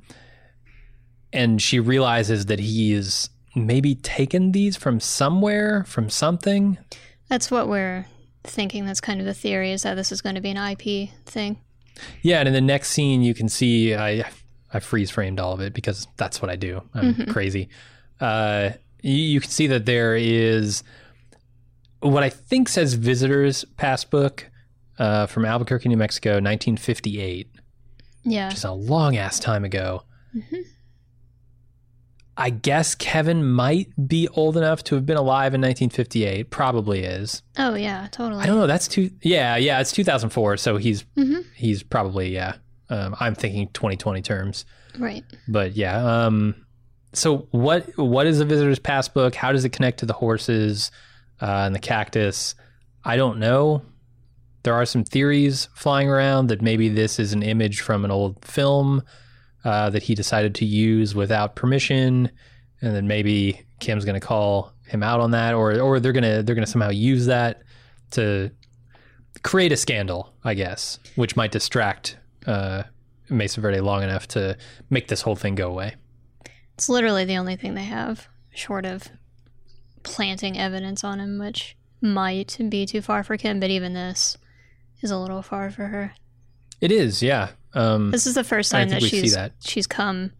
And 1.34 1.62
she 1.62 1.80
realizes 1.80 2.48
that 2.48 2.60
he's 2.60 3.30
maybe 3.68 3.96
taken 3.96 4.52
these 4.52 4.76
from 4.78 5.00
somewhere, 5.00 5.84
from 5.86 6.10
something. 6.10 6.78
That's 7.30 7.50
what 7.52 7.68
we're 7.68 8.06
thinking. 8.44 8.86
That's 8.86 9.02
kind 9.02 9.20
of 9.20 9.26
the 9.26 9.34
theory 9.34 9.72
is 9.72 9.84
that 9.84 9.96
this 9.96 10.12
is 10.12 10.22
going 10.22 10.36
to 10.36 10.42
be 10.42 10.50
an 10.52 10.58
IP 10.58 11.10
thing. 11.26 11.60
Yeah, 12.22 12.40
and 12.40 12.48
in 12.48 12.54
the 12.54 12.62
next 12.62 12.90
scene, 12.92 13.22
you 13.22 13.34
can 13.34 13.50
see 13.50 13.94
I 13.96 14.24
I 14.74 14.80
freeze 14.80 15.10
framed 15.12 15.40
all 15.40 15.54
of 15.54 15.60
it 15.62 15.74
because 15.74 16.08
that's 16.18 16.42
what 16.42 16.50
I 16.50 16.56
do. 16.56 16.82
I'm 16.94 17.26
crazy. 17.28 17.70
Uh, 18.22 18.72
you, 19.02 19.14
you 19.16 19.40
can 19.42 19.50
see 19.50 19.68
that 19.68 19.86
there 19.86 20.16
is 20.16 20.84
what 22.02 22.24
I 22.24 22.30
think 22.30 22.70
says 22.70 22.94
visitors 22.94 23.66
passbook 23.78 24.46
uh, 24.98 25.26
from 25.26 25.44
Albuquerque, 25.46 25.90
New 25.90 25.98
Mexico, 25.98 26.32
1958, 26.34 27.50
Yeah. 28.24 28.48
which 28.48 28.58
is 28.58 28.64
a 28.64 28.72
long 28.72 29.18
ass 29.18 29.40
time 29.40 29.66
ago. 29.66 30.04
I 32.40 32.50
guess 32.52 32.96
Kevin 32.96 33.46
might 33.46 33.90
be 34.08 34.28
old 34.30 34.56
enough 34.56 34.84
to 34.86 34.96
have 34.96 35.06
been 35.06 35.18
alive 35.18 35.54
in 35.54 35.62
1958. 35.62 36.50
Probably 36.50 37.04
is. 37.04 37.42
Oh 37.58 37.76
yeah, 37.76 38.08
totally. 38.12 38.42
I 38.42 38.46
don't 38.48 38.58
know. 38.58 38.66
That's 38.68 38.88
two. 38.88 39.12
Yeah, 39.22 39.58
yeah. 39.58 39.80
It's 39.82 39.92
2004. 39.92 40.58
So 40.58 40.78
he's 40.78 41.04
Mhm. 41.18 41.44
he's 41.56 41.84
probably 41.84 42.34
yeah. 42.34 42.54
Um, 42.90 43.16
I'm 43.20 43.36
thinking 43.36 43.68
2020 43.74 44.22
terms, 44.22 44.66
Right. 44.98 45.24
but 45.48 45.76
yeah. 45.76 46.26
Um, 46.26 46.56
so 47.14 47.48
what 47.52 47.86
what 47.98 48.26
is 48.26 48.40
the 48.40 48.46
visitor's 48.46 48.80
passbook? 48.80 49.36
How 49.36 49.52
does 49.52 49.66
it 49.66 49.70
connect 49.74 50.00
to 50.00 50.06
the 50.06 50.14
horses 50.14 50.92
uh, 51.42 51.64
and 51.66 51.76
the 51.76 51.80
cactus? 51.80 52.56
I 53.04 53.18
don't 53.18 53.38
know. 53.40 53.84
There 54.64 54.74
are 54.74 54.86
some 54.86 55.04
theories 55.04 55.68
flying 55.76 56.10
around 56.10 56.48
that 56.48 56.62
maybe 56.62 56.90
this 56.90 57.20
is 57.20 57.34
an 57.34 57.44
image 57.44 57.82
from 57.82 58.06
an 58.06 58.12
old 58.12 58.44
film 58.46 59.04
uh, 59.64 59.90
that 59.90 60.04
he 60.04 60.16
decided 60.16 60.56
to 60.56 60.66
use 60.66 61.16
without 61.16 61.56
permission, 61.56 62.32
and 62.82 62.96
then 62.96 63.08
maybe 63.08 63.66
Kim's 63.80 64.06
going 64.06 64.20
to 64.20 64.26
call 64.26 64.74
him 64.86 65.04
out 65.04 65.20
on 65.20 65.32
that, 65.32 65.54
or 65.54 65.80
or 65.80 66.00
they're 66.00 66.14
gonna 66.14 66.44
they're 66.44 66.56
gonna 66.56 66.68
somehow 66.68 66.90
use 66.90 67.26
that 67.28 67.62
to 68.12 68.52
create 69.44 69.72
a 69.72 69.78
scandal, 69.78 70.34
I 70.44 70.54
guess, 70.54 71.00
which 71.16 71.36
might 71.36 71.52
distract 71.52 72.18
uh, 72.48 72.84
Mesa 73.30 73.62
Verde 73.62 73.80
long 73.80 74.04
enough 74.04 74.28
to 74.30 74.58
make 74.90 75.08
this 75.08 75.22
whole 75.22 75.36
thing 75.36 75.56
go 75.56 75.70
away. 75.70 75.96
It's 76.74 76.90
literally 76.90 77.26
the 77.26 77.38
only 77.38 77.56
thing 77.56 77.74
they 77.76 77.84
have, 77.84 78.28
short 78.52 78.86
of 78.86 79.10
planting 80.04 80.58
evidence 80.58 81.04
on 81.04 81.20
him, 81.20 81.40
which 81.40 81.76
might 82.02 82.58
be 82.70 82.86
too 82.86 83.02
far 83.02 83.24
for 83.24 83.38
Kim, 83.38 83.60
but 83.60 83.70
even 83.70 83.94
this 83.94 84.38
is 85.02 85.12
a 85.12 85.18
little 85.18 85.42
far 85.42 85.70
for 85.70 85.88
her. 85.88 86.14
It 86.82 86.92
is, 86.92 87.22
yeah. 87.22 87.50
Um, 87.74 88.12
This 88.12 88.26
is 88.28 88.36
the 88.36 88.44
first 88.44 88.72
time 88.72 88.90
that 88.90 89.04
she's 89.04 89.36
that. 89.36 89.52
she's 89.60 89.86
come 89.88 90.32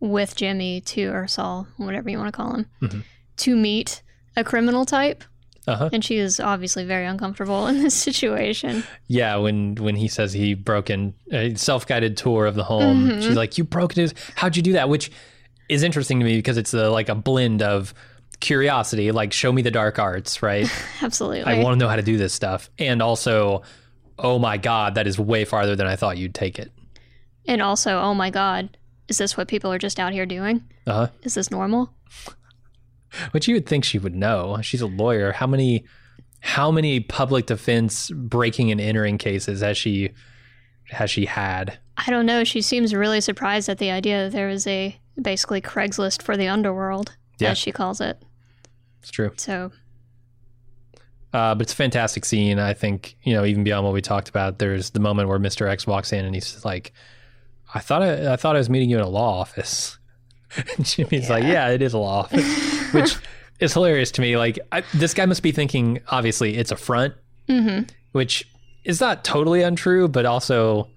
with 0.00 0.36
Jimmy 0.36 0.80
to 0.82 1.06
or 1.06 1.26
Saul, 1.26 1.66
whatever 1.78 2.08
you 2.10 2.18
want 2.18 2.28
to 2.32 2.36
call 2.36 2.54
him, 2.54 2.66
Mhm. 2.82 3.02
to 3.38 3.56
meet 3.56 4.02
a 4.36 4.44
criminal 4.44 4.84
type, 4.84 5.24
uh-huh. 5.66 5.88
and 5.92 6.04
she 6.04 6.16
is 6.18 6.38
obviously 6.38 6.84
very 6.84 7.06
uncomfortable 7.06 7.66
in 7.66 7.82
this 7.82 7.94
situation. 8.08 8.84
Yeah, 9.08 9.36
when 9.36 9.74
when 9.76 9.96
he 9.96 10.06
says 10.08 10.32
he 10.32 10.54
broke 10.54 10.90
in 10.90 11.14
a 11.32 11.54
self-guided 11.54 12.16
tour 12.16 12.46
of 12.46 12.54
the 12.54 12.64
home, 12.64 13.08
Mhm. 13.08 13.22
she's 13.22 13.36
like, 13.36 13.56
"You 13.58 13.64
broke 13.64 13.94
his. 13.94 14.14
How'd 14.36 14.54
you 14.56 14.62
do 14.62 14.74
that?" 14.74 14.88
Which 14.88 15.10
is 15.68 15.82
interesting 15.82 16.20
to 16.20 16.24
me 16.24 16.36
because 16.36 16.56
it's 16.58 16.72
a, 16.74 16.88
like 16.90 17.08
a 17.08 17.14
blend 17.16 17.62
of 17.62 17.92
curiosity, 18.38 19.10
like 19.12 19.32
show 19.32 19.50
me 19.50 19.62
the 19.62 19.70
dark 19.70 19.98
arts, 19.98 20.42
right? 20.42 20.70
Absolutely. 21.02 21.42
I 21.42 21.62
want 21.62 21.74
to 21.74 21.84
know 21.84 21.88
how 21.88 21.96
to 21.96 22.02
do 22.02 22.16
this 22.18 22.32
stuff, 22.34 22.70
and 22.78 23.02
also, 23.02 23.62
oh 24.18 24.38
my 24.38 24.56
god, 24.56 24.94
that 24.94 25.06
is 25.06 25.18
way 25.18 25.44
farther 25.44 25.76
than 25.76 25.86
I 25.86 25.96
thought 25.96 26.18
you'd 26.18 26.34
take 26.34 26.58
it. 26.58 26.72
and 27.46 27.60
also, 27.62 27.98
oh 28.00 28.14
my 28.14 28.30
God, 28.30 28.76
is 29.08 29.18
this 29.18 29.36
what 29.36 29.48
people 29.48 29.72
are 29.72 29.78
just 29.78 30.00
out 30.00 30.12
here 30.12 30.26
doing? 30.26 30.64
Uh 30.86 30.92
huh. 30.92 31.08
Is 31.22 31.34
this 31.34 31.50
normal? 31.50 31.92
Which 33.30 33.48
you 33.48 33.54
would 33.54 33.66
think 33.66 33.84
she 33.84 33.98
would 33.98 34.14
know. 34.14 34.58
She's 34.62 34.80
a 34.82 34.86
lawyer. 34.86 35.32
How 35.32 35.46
many 35.46 35.84
how 36.40 36.70
many 36.70 37.00
public 37.00 37.46
defense 37.46 38.10
breaking 38.10 38.70
and 38.70 38.80
entering 38.80 39.16
cases 39.18 39.60
has 39.62 39.76
she 39.78 40.10
has 40.90 41.10
she 41.10 41.24
had? 41.26 41.78
I 41.96 42.10
don't 42.10 42.26
know. 42.26 42.44
She 42.44 42.60
seems 42.60 42.94
really 42.94 43.20
surprised 43.20 43.68
at 43.68 43.78
the 43.78 43.90
idea 43.90 44.24
that 44.24 44.32
there 44.32 44.48
is 44.48 44.66
a 44.66 44.98
basically 45.20 45.60
Craigslist 45.62 46.20
for 46.22 46.36
the 46.36 46.46
underworld, 46.48 47.16
Yeah. 47.38 47.50
as 47.52 47.58
she 47.58 47.72
calls 47.72 48.00
it. 48.02 48.22
It's 49.00 49.10
true. 49.10 49.32
So, 49.36 49.72
Uh, 51.36 51.54
but 51.54 51.62
it's 51.62 51.72
a 51.72 51.76
fantastic 51.76 52.24
scene. 52.24 52.58
I 52.58 52.72
think, 52.72 53.16
you 53.22 53.34
know, 53.34 53.44
even 53.44 53.62
beyond 53.62 53.84
what 53.84 53.92
we 53.92 54.00
talked 54.00 54.28
about, 54.30 54.58
there's 54.58 54.90
the 54.90 55.00
moment 55.00 55.28
where 55.28 55.38
Mr. 55.38 55.68
X 55.68 55.86
walks 55.86 56.12
in 56.12 56.24
and 56.24 56.34
he's 56.34 56.64
like, 56.64 56.92
I 57.74 57.80
thought 57.80 58.02
I, 58.02 58.32
I 58.32 58.36
thought 58.36 58.56
I 58.56 58.58
was 58.58 58.70
meeting 58.70 58.88
you 58.88 58.96
in 58.96 59.02
a 59.02 59.08
law 59.08 59.40
office. 59.40 59.98
And 60.78 60.86
Jimmy's 60.86 61.28
like, 61.28 61.44
yeah, 61.44 61.68
it 61.68 61.82
is 61.82 61.92
a 61.92 61.98
law 61.98 62.20
office, 62.20 62.92
which 62.94 63.16
is 63.60 63.74
hilarious 63.74 64.10
to 64.12 64.20
me. 64.22 64.38
Like, 64.38 64.58
I, 64.72 64.82
this 64.94 65.12
guy 65.12 65.26
must 65.26 65.42
be 65.42 65.52
thinking, 65.52 66.00
obviously, 66.08 66.56
it's 66.56 66.70
a 66.72 66.76
front, 66.76 67.14
hmm 67.48 67.80
which 68.12 68.48
is 68.84 69.00
not 69.00 69.22
totally 69.24 69.62
untrue, 69.62 70.08
but 70.08 70.24
also 70.24 70.88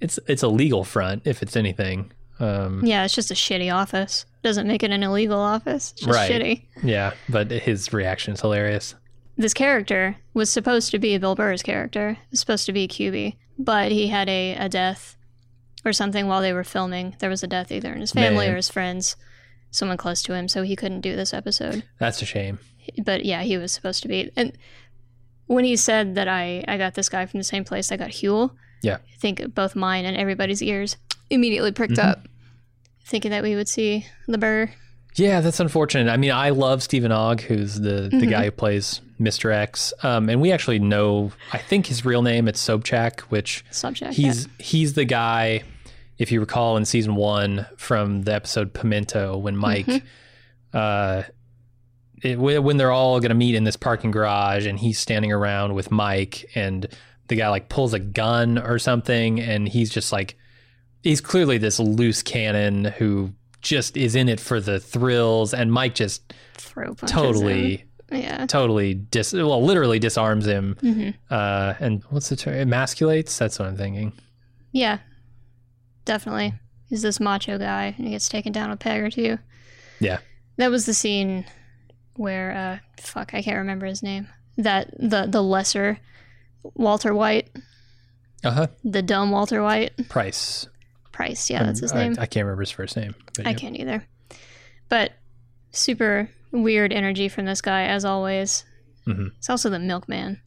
it's 0.00 0.18
it's 0.28 0.42
a 0.42 0.48
legal 0.48 0.84
front 0.84 1.26
if 1.26 1.42
it's 1.42 1.56
anything. 1.56 2.10
Um, 2.40 2.82
yeah, 2.86 3.04
it's 3.04 3.14
just 3.14 3.30
a 3.30 3.34
shitty 3.34 3.70
office. 3.74 4.24
Doesn't 4.42 4.66
make 4.66 4.82
it 4.82 4.90
an 4.92 5.02
illegal 5.02 5.40
office. 5.40 5.90
It's 5.92 6.00
just 6.06 6.16
Right. 6.16 6.30
shitty. 6.30 6.62
yeah, 6.82 7.12
but 7.28 7.50
his 7.50 7.92
reaction 7.92 8.32
is 8.34 8.40
hilarious. 8.40 8.94
This 9.38 9.54
character 9.54 10.16
was 10.34 10.50
supposed 10.50 10.90
to 10.90 10.98
be 10.98 11.16
Bill 11.16 11.34
Burr's 11.36 11.62
character. 11.62 12.10
It 12.10 12.30
was 12.32 12.40
supposed 12.40 12.66
to 12.66 12.72
be 12.72 12.86
Kuby, 12.88 13.38
but 13.58 13.92
he 13.92 14.08
had 14.08 14.28
a, 14.28 14.54
a 14.56 14.68
death 14.68 15.16
or 15.84 15.92
something 15.92 16.26
while 16.26 16.40
they 16.42 16.52
were 16.52 16.64
filming. 16.64 17.14
There 17.20 17.30
was 17.30 17.42
a 17.44 17.46
death 17.46 17.70
either 17.70 17.92
in 17.92 18.00
his 18.00 18.10
family 18.12 18.46
Man. 18.46 18.52
or 18.52 18.56
his 18.56 18.68
friends, 18.68 19.14
someone 19.70 19.96
close 19.96 20.22
to 20.24 20.34
him, 20.34 20.48
so 20.48 20.62
he 20.62 20.74
couldn't 20.74 21.02
do 21.02 21.14
this 21.14 21.32
episode. 21.32 21.84
That's 21.98 22.20
a 22.20 22.24
shame. 22.26 22.58
but 23.04 23.24
yeah, 23.24 23.42
he 23.42 23.56
was 23.56 23.70
supposed 23.70 24.02
to 24.02 24.08
be. 24.08 24.30
And 24.34 24.52
when 25.46 25.64
he 25.64 25.76
said 25.76 26.16
that 26.16 26.26
I, 26.26 26.64
I 26.66 26.76
got 26.76 26.94
this 26.94 27.08
guy 27.08 27.24
from 27.26 27.38
the 27.38 27.44
same 27.44 27.64
place 27.64 27.92
I 27.92 27.96
got 27.96 28.10
Huell, 28.10 28.50
Yeah. 28.82 28.96
I 28.96 29.16
think 29.18 29.54
both 29.54 29.76
mine 29.76 30.04
and 30.04 30.16
everybody's 30.16 30.62
ears 30.62 30.96
immediately 31.30 31.70
pricked 31.72 31.94
Mhm. 31.94 32.04
up, 32.10 32.26
thinking 33.06 33.30
that 33.30 33.42
we 33.44 33.54
would 33.54 33.68
see 33.68 34.04
the 34.26 34.38
burr. 34.38 34.70
Yeah, 35.14 35.40
that's 35.40 35.60
unfortunate. 35.60 36.10
I 36.10 36.16
mean, 36.16 36.32
I 36.32 36.50
love 36.50 36.82
Stephen 36.82 37.12
Ogg, 37.12 37.42
who's 37.42 37.76
the 37.80 38.08
the 38.10 38.16
Mhm. 38.26 38.30
guy 38.30 38.44
who 38.46 38.50
plays 38.50 39.00
Mr. 39.20 39.52
X, 39.52 39.92
um, 40.02 40.28
and 40.28 40.40
we 40.40 40.52
actually 40.52 40.78
know. 40.78 41.32
I 41.52 41.58
think 41.58 41.86
his 41.86 42.04
real 42.04 42.22
name 42.22 42.46
it's 42.48 42.64
Sobchak, 42.64 43.20
which 43.22 43.64
subject. 43.70 44.14
he's 44.14 44.46
he's 44.58 44.94
the 44.94 45.04
guy. 45.04 45.62
If 46.18 46.32
you 46.32 46.40
recall 46.40 46.76
in 46.76 46.84
season 46.84 47.14
one 47.14 47.66
from 47.76 48.22
the 48.22 48.34
episode 48.34 48.72
Pimento, 48.74 49.36
when 49.38 49.56
Mike, 49.56 49.86
Mhm. 49.86 50.02
uh, 50.72 51.22
it, 52.22 52.38
when 52.38 52.76
they're 52.76 52.90
all 52.90 53.20
going 53.20 53.28
to 53.28 53.34
meet 53.36 53.54
in 53.54 53.62
this 53.64 53.76
parking 53.76 54.10
garage, 54.10 54.66
and 54.66 54.78
he's 54.78 54.98
standing 54.98 55.30
around 55.32 55.74
with 55.74 55.90
Mike, 55.92 56.50
and 56.56 56.86
the 57.28 57.36
guy 57.36 57.48
like 57.48 57.68
pulls 57.68 57.94
a 57.94 58.00
gun 58.00 58.58
or 58.58 58.78
something, 58.80 59.38
and 59.40 59.68
he's 59.68 59.90
just 59.90 60.10
like, 60.12 60.36
he's 61.04 61.20
clearly 61.20 61.58
this 61.58 61.78
loose 61.78 62.22
cannon 62.22 62.86
who 62.86 63.32
just 63.60 63.96
is 63.96 64.16
in 64.16 64.28
it 64.28 64.40
for 64.40 64.60
the 64.60 64.80
thrills, 64.80 65.54
and 65.54 65.72
Mike 65.72 65.94
just 65.94 66.32
totally. 67.06 67.84
Yeah. 68.10 68.46
totally 68.46 68.94
dis, 68.94 69.32
well, 69.32 69.62
literally 69.62 69.98
disarms 69.98 70.46
him, 70.46 70.76
hmm 70.80 71.10
uh, 71.30 71.74
and 71.80 72.02
what's 72.10 72.28
the 72.30 72.36
term? 72.36 72.54
Emasculates. 72.54 73.36
That's 73.38 73.58
what 73.58 73.68
I'm 73.68 73.76
thinking. 73.76 74.12
Yeah. 74.72 74.98
Definitely. 76.04 76.54
He's 76.88 77.02
this 77.02 77.20
macho 77.20 77.58
guy, 77.58 77.94
and 77.96 78.06
he 78.06 78.12
gets 78.12 78.28
taken 78.30 78.52
down 78.52 78.70
a 78.70 78.76
peg 78.76 79.02
or 79.02 79.10
two. 79.10 79.38
Yeah. 80.00 80.18
That 80.56 80.70
was 80.70 80.86
the 80.86 80.94
scene 80.94 81.44
where, 82.16 82.52
uh, 82.52 82.78
fuck, 83.02 83.34
I 83.34 83.42
can't 83.42 83.58
remember 83.58 83.84
his 83.86 84.02
name. 84.02 84.26
That 84.56 84.90
the 84.98 85.26
the 85.28 85.42
lesser 85.42 85.98
Walter 86.74 87.14
White, 87.14 87.48
Uh 88.42 88.50
huh. 88.50 88.66
the 88.84 89.02
dumb 89.02 89.30
Walter 89.30 89.62
White. 89.62 89.92
Pryce. 90.08 90.66
Pryce, 91.12 91.50
yeah, 91.50 91.62
that's 91.62 91.80
his 91.80 91.92
I, 91.92 91.96
name. 92.08 92.12
I 92.18 92.26
can't 92.26 92.44
remember 92.46 92.62
his 92.62 92.70
first 92.70 92.96
name. 92.96 93.14
I 93.44 93.50
yeah. 93.50 93.56
can't 93.56 93.76
either. 93.76 94.04
But 94.88 95.12
super 95.72 96.30
weird 96.52 96.92
energy 96.92 97.28
from 97.28 97.44
this 97.44 97.60
guy, 97.60 97.84
as 97.84 98.04
always. 98.04 98.64
Mhm. 99.06 99.32
It's 99.38 99.50
also 99.50 99.70
the 99.70 99.78
milkman 99.78 100.40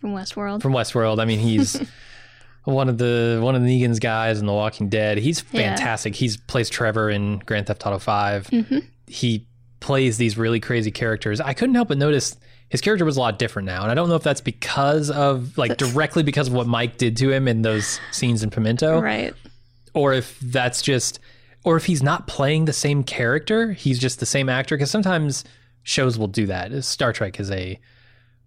from 0.00 0.12
Westworld. 0.14 0.62
From 0.62 0.72
Westworld. 0.72 1.18
I 1.20 1.24
mean, 1.24 1.38
he's 1.38 1.80
one 2.64 2.88
of 2.88 2.98
the 2.98 3.38
one 3.42 3.54
of 3.54 3.62
Negan's 3.62 3.98
guys 3.98 4.40
in 4.40 4.46
The 4.46 4.52
Walking 4.52 4.88
Dead. 4.88 5.18
He's 5.18 5.42
Yeah. 5.52 5.74
fantastic. 5.74 6.14
He's 6.14 6.36
plays 6.36 6.68
Trevor 6.68 7.10
in 7.10 7.38
Grand 7.40 7.66
Theft 7.66 7.86
Auto 7.86 7.98
Five. 7.98 8.46
hmm 8.48 8.78
He 9.06 9.46
plays 9.80 10.16
these 10.18 10.36
really 10.36 10.58
crazy 10.60 10.90
characters. 10.90 11.40
I 11.40 11.52
couldn't 11.54 11.74
help 11.74 11.88
but 11.88 11.98
notice 11.98 12.36
his 12.68 12.80
character 12.80 13.04
was 13.04 13.16
a 13.16 13.20
lot 13.20 13.38
different 13.38 13.66
now, 13.66 13.82
and 13.82 13.90
I 13.92 13.94
don't 13.94 14.08
know 14.08 14.16
if 14.16 14.24
that's 14.24 14.40
because 14.40 15.10
of 15.10 15.56
like 15.56 15.76
directly 15.76 16.24
because 16.24 16.48
of 16.48 16.54
what 16.54 16.66
Mike 16.66 16.96
did 16.98 17.16
to 17.18 17.30
him 17.30 17.46
in 17.46 17.62
those 17.62 18.00
scenes 18.10 18.42
in 18.42 18.50
Pimento, 18.50 19.00
Right. 19.00 19.32
or 19.94 20.12
if 20.14 20.36
that's 20.40 20.82
just, 20.82 21.20
or 21.66 21.76
if 21.76 21.84
he's 21.84 22.00
not 22.00 22.28
playing 22.28 22.64
the 22.64 22.72
same 22.72 23.02
character, 23.02 23.72
he's 23.72 23.98
just 23.98 24.20
the 24.20 24.26
same 24.26 24.48
actor. 24.48 24.76
Because 24.76 24.90
sometimes 24.90 25.44
shows 25.82 26.16
will 26.16 26.28
do 26.28 26.46
that. 26.46 26.84
Star 26.84 27.12
Trek 27.12 27.40
is 27.40 27.50
a 27.50 27.78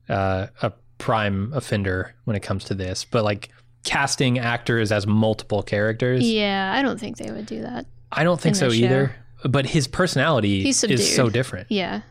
uh, 0.08 0.48
a 0.62 0.72
prime 0.98 1.52
offender 1.54 2.16
when 2.24 2.36
it 2.38 2.40
comes 2.40 2.64
to 2.64 2.74
this, 2.74 3.04
but 3.04 3.26
like 3.26 3.50
casting 3.84 4.40
actors 4.40 4.92
as 4.92 5.06
multiple 5.06 5.62
characters, 5.62 6.30
Yeah, 6.30 6.74
I 6.74 6.82
don't 6.82 7.00
think 7.00 7.18
they 7.18 7.30
would 7.30 7.46
do 7.46 7.62
that. 7.62 7.86
I 8.12 8.24
don't 8.24 8.40
think 8.40 8.56
so 8.56 8.72
either. 8.72 9.14
But 9.44 9.66
his 9.66 9.88
personality 9.88 10.68
is 10.68 11.16
so 11.16 11.30
different. 11.30 11.68
Yeah. 11.70 12.02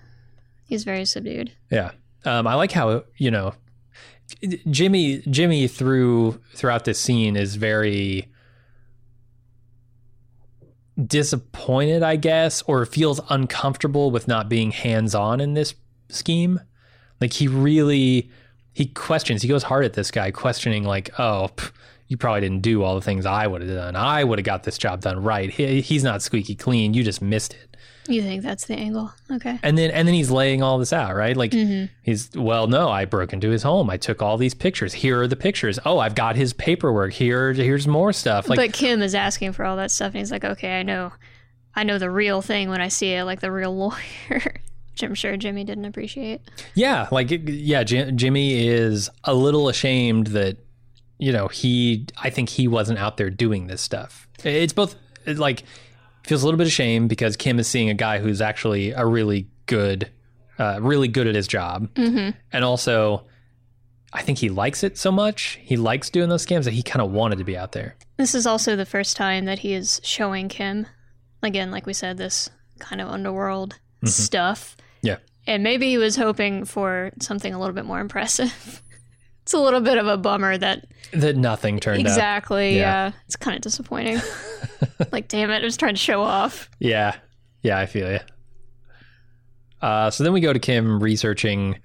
He's 0.64 0.84
very 0.84 1.06
subdued. 1.06 1.52
Yeah. 1.70 1.92
Um, 2.24 2.46
I 2.46 2.54
like 2.54 2.72
how 2.72 3.04
you 3.16 3.30
know 3.30 3.54
Jimmy 4.70 5.22
Jimmy 5.30 5.68
through 5.68 6.40
throughout 6.54 6.84
this 6.84 6.98
scene 6.98 7.36
is 7.36 7.56
very 7.56 8.28
disappointed, 11.06 12.02
I 12.02 12.16
guess, 12.16 12.62
or 12.62 12.84
feels 12.86 13.20
uncomfortable 13.30 14.10
with 14.10 14.26
not 14.28 14.48
being 14.48 14.70
hands 14.72 15.14
on 15.14 15.40
in 15.40 15.54
this 15.54 15.74
scheme. 16.08 16.60
Like 17.20 17.32
he 17.32 17.48
really 17.48 18.30
he 18.72 18.86
questions. 18.86 19.42
He 19.42 19.48
goes 19.48 19.64
hard 19.64 19.84
at 19.84 19.94
this 19.94 20.10
guy, 20.10 20.30
questioning 20.30 20.84
like, 20.84 21.10
"Oh, 21.18 21.48
pff, 21.56 21.72
you 22.06 22.16
probably 22.16 22.40
didn't 22.40 22.62
do 22.62 22.82
all 22.82 22.94
the 22.94 23.00
things 23.00 23.26
I 23.26 23.46
would 23.46 23.62
have 23.62 23.70
done. 23.70 23.96
I 23.96 24.24
would 24.24 24.38
have 24.38 24.46
got 24.46 24.64
this 24.64 24.78
job 24.78 25.00
done 25.00 25.22
right. 25.22 25.50
He, 25.50 25.80
he's 25.80 26.04
not 26.04 26.22
squeaky 26.22 26.54
clean. 26.54 26.94
You 26.94 27.02
just 27.02 27.22
missed 27.22 27.54
it." 27.54 27.67
You 28.08 28.22
think 28.22 28.42
that's 28.42 28.64
the 28.66 28.74
angle? 28.74 29.12
Okay. 29.30 29.58
And 29.62 29.76
then 29.76 29.90
and 29.90 30.08
then 30.08 30.14
he's 30.14 30.30
laying 30.30 30.62
all 30.62 30.78
this 30.78 30.92
out, 30.92 31.14
right? 31.14 31.36
Like 31.36 31.50
Mm-hmm. 31.52 31.92
he's 32.02 32.30
well, 32.34 32.66
no, 32.66 32.88
I 32.88 33.04
broke 33.04 33.32
into 33.32 33.50
his 33.50 33.62
home. 33.62 33.90
I 33.90 33.96
took 33.98 34.22
all 34.22 34.36
these 34.38 34.54
pictures. 34.54 34.94
Here 34.94 35.20
are 35.22 35.26
the 35.28 35.36
pictures. 35.36 35.78
Oh, 35.84 35.98
I've 35.98 36.14
got 36.14 36.34
his 36.36 36.52
paperwork. 36.52 37.12
Here 37.12 37.52
here's 37.52 37.86
more 37.86 38.12
stuff. 38.12 38.48
Like 38.48 38.56
but 38.58 38.72
Kim 38.72 39.02
is 39.02 39.14
asking 39.14 39.52
for 39.52 39.64
all 39.64 39.76
that 39.76 39.90
stuff, 39.90 40.08
and 40.08 40.16
he's 40.18 40.30
like, 40.32 40.44
"Okay, 40.44 40.78
I 40.80 40.82
know, 40.82 41.12
I 41.76 41.84
know 41.84 41.98
the 41.98 42.10
real 42.10 42.40
thing 42.42 42.70
when 42.70 42.80
I 42.80 42.88
see 42.88 43.12
it, 43.12 43.24
like 43.24 43.40
the 43.40 43.52
real 43.52 43.76
lawyer." 43.76 44.62
Which 44.92 45.02
I'm 45.02 45.14
sure 45.14 45.36
Jimmy 45.36 45.62
didn't 45.64 45.84
appreciate. 45.84 46.40
yeah, 46.74 47.06
like 47.12 47.28
yeah, 47.30 47.84
Jim, 47.84 48.16
Jimmy 48.16 48.66
is 48.66 49.08
a 49.24 49.34
little 49.34 49.68
ashamed 49.68 50.28
that 50.28 50.56
you 51.18 51.32
know, 51.32 51.48
he 51.48 52.06
I 52.22 52.30
think 52.30 52.48
he 52.48 52.66
wasn't 52.68 52.98
out 52.98 53.16
there 53.16 53.28
doing 53.30 53.66
this 53.66 53.82
stuff. 53.82 54.28
It's 54.44 54.72
both 54.72 54.96
like 55.26 55.64
feels 56.28 56.42
a 56.42 56.46
little 56.46 56.58
bit 56.58 56.66
of 56.66 56.72
shame 56.72 57.08
because 57.08 57.36
Kim 57.36 57.58
is 57.58 57.66
seeing 57.66 57.88
a 57.88 57.94
guy 57.94 58.18
who's 58.18 58.40
actually 58.40 58.90
a 58.92 59.04
really 59.06 59.48
good 59.66 60.10
uh, 60.58 60.78
really 60.80 61.08
good 61.08 61.26
at 61.26 61.34
his 61.34 61.46
job. 61.46 61.88
Mm-hmm. 61.94 62.36
And 62.52 62.64
also 62.64 63.26
I 64.12 64.22
think 64.22 64.38
he 64.38 64.48
likes 64.48 64.82
it 64.82 64.98
so 64.98 65.12
much. 65.12 65.58
He 65.62 65.76
likes 65.76 66.10
doing 66.10 66.28
those 66.28 66.44
scams 66.44 66.64
that 66.64 66.72
he 66.74 66.82
kind 66.82 67.02
of 67.02 67.10
wanted 67.10 67.38
to 67.38 67.44
be 67.44 67.56
out 67.56 67.72
there. 67.72 67.96
This 68.16 68.34
is 68.34 68.46
also 68.46 68.74
the 68.74 68.86
first 68.86 69.16
time 69.16 69.44
that 69.44 69.60
he 69.60 69.74
is 69.74 70.00
showing 70.02 70.48
Kim, 70.48 70.86
again, 71.42 71.70
like 71.70 71.86
we 71.86 71.92
said, 71.92 72.16
this 72.16 72.50
kind 72.78 73.00
of 73.00 73.08
underworld 73.08 73.78
stuff. 74.04 74.76
Yeah. 75.02 75.18
And 75.46 75.62
maybe 75.62 75.88
he 75.88 75.98
was 75.98 76.16
hoping 76.16 76.64
for 76.64 77.12
something 77.20 77.52
a 77.52 77.58
little 77.58 77.74
bit 77.74 77.84
more 77.84 78.00
impressive. 78.00 78.82
it's 79.48 79.54
a 79.54 79.58
little 79.58 79.80
bit 79.80 79.96
of 79.96 80.06
a 80.06 80.18
bummer 80.18 80.58
that 80.58 80.84
That 81.14 81.34
nothing 81.34 81.80
turned 81.80 82.00
out. 82.00 82.06
exactly. 82.06 82.76
Yeah. 82.76 83.06
Yeah. 83.06 83.12
it's 83.24 83.34
kind 83.34 83.56
of 83.56 83.62
disappointing. 83.62 84.20
like, 85.10 85.28
damn 85.28 85.50
it, 85.50 85.62
I 85.62 85.64
was 85.64 85.78
trying 85.78 85.94
to 85.94 85.98
show 86.00 86.20
off. 86.20 86.68
Yeah. 86.78 87.16
Yeah, 87.62 87.78
I 87.78 87.86
feel 87.86 88.12
you. 88.12 88.18
Uh, 89.80 90.10
so 90.10 90.22
then 90.22 90.34
we 90.34 90.42
go 90.42 90.52
to 90.52 90.58
Kim 90.58 91.02
researching 91.02 91.78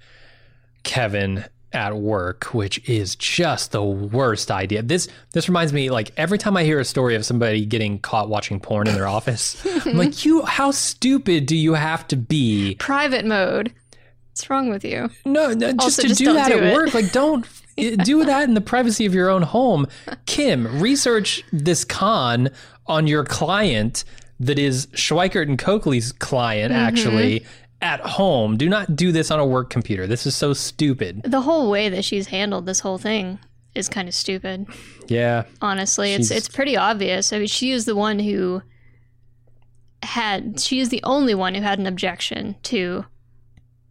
Kevin 0.82 1.42
at 1.72 1.96
work, 1.96 2.52
which 2.52 2.86
is 2.86 3.16
just 3.16 3.72
the 3.72 3.82
worst 3.82 4.50
idea. 4.50 4.82
This 4.82 5.08
this 5.32 5.48
reminds 5.48 5.72
me 5.72 5.88
like 5.88 6.12
every 6.18 6.36
time 6.36 6.58
I 6.58 6.64
hear 6.64 6.78
a 6.78 6.84
story 6.84 7.14
of 7.16 7.24
somebody 7.24 7.64
getting 7.64 7.98
caught 7.98 8.28
watching 8.28 8.60
porn 8.60 8.88
in 8.88 8.94
their 8.94 9.08
office, 9.08 9.56
I'm 9.86 9.96
like, 9.96 10.24
you 10.26 10.42
how 10.44 10.70
stupid 10.70 11.46
do 11.46 11.56
you 11.56 11.72
have 11.74 12.06
to 12.08 12.16
be? 12.16 12.76
Private 12.78 13.24
mode. 13.24 13.72
What's 14.34 14.50
wrong 14.50 14.68
with 14.68 14.84
you? 14.84 15.10
No, 15.24 15.52
no 15.52 15.70
just 15.74 15.80
Also, 15.80 16.02
to 16.02 16.08
just 16.08 16.18
do 16.18 16.32
that 16.32 16.48
do 16.48 16.58
at 16.58 16.64
it. 16.64 16.74
work. 16.74 16.92
Like 16.92 17.12
don't 17.12 17.46
do 17.76 18.24
that 18.24 18.48
in 18.48 18.54
the 18.54 18.60
privacy 18.60 19.06
of 19.06 19.14
your 19.14 19.30
own 19.30 19.42
home. 19.42 19.86
Kim, 20.26 20.80
research 20.80 21.44
this 21.52 21.84
con 21.84 22.50
on 22.88 23.06
your 23.06 23.22
client 23.24 24.02
that 24.40 24.58
is 24.58 24.86
Schweikart 24.88 25.48
and 25.48 25.56
Cokely's 25.56 26.10
client 26.10 26.72
Mm-hmm. 26.72 26.82
actually 26.82 27.46
at 27.80 28.00
home. 28.00 28.56
Do 28.56 28.68
not 28.68 28.96
do 28.96 29.12
this 29.12 29.30
on 29.30 29.38
a 29.38 29.46
work 29.46 29.70
computer. 29.70 30.08
This 30.08 30.26
is 30.26 30.34
so 30.34 30.52
stupid. 30.52 31.22
The 31.24 31.42
whole 31.42 31.70
way 31.70 31.88
that 31.88 32.04
she's 32.04 32.26
handled 32.26 32.66
this 32.66 32.80
whole 32.80 32.98
thing 32.98 33.38
is 33.76 33.88
kind 33.88 34.08
of 34.08 34.14
stupid. 34.14 34.66
Yeah. 35.06 35.44
honestly 35.62 36.12
it's 36.14 36.30
it's 36.32 36.48
pretty 36.48 36.76
obvious 36.76 37.32
i 37.32 37.38
mean 37.38 37.46
she 37.46 37.70
is 37.72 37.84
the 37.84 37.94
one 37.94 38.18
who 38.18 38.62
had 40.02 40.58
she 40.60 40.80
is 40.80 40.88
the 40.88 41.02
only 41.04 41.34
one 41.34 41.54
who 41.54 41.60
had 41.62 41.78
an 41.78 41.86
objection 41.86 42.56
to 42.64 43.04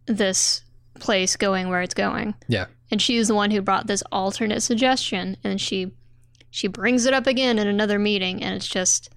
this 0.06 0.62
place 1.00 1.36
going 1.36 1.68
where 1.68 1.82
it's 1.82 1.94
going 1.94 2.34
Yeah. 2.48 2.66
and 2.90 3.00
she 3.02 3.16
is 3.16 3.28
the 3.28 3.34
one 3.34 3.50
who 3.50 3.60
brought 3.62 3.86
this 3.86 4.02
alternate 4.12 4.62
suggestion 4.62 5.36
and 5.42 5.60
she 5.60 5.92
she 6.50 6.68
brings 6.68 7.04
it 7.06 7.12
up 7.14 7.26
again 7.26 7.58
in 7.58 7.66
another 7.66 7.98
meeting 7.98 8.42
and 8.42 8.54
it's 8.54 8.68
just 8.68 9.10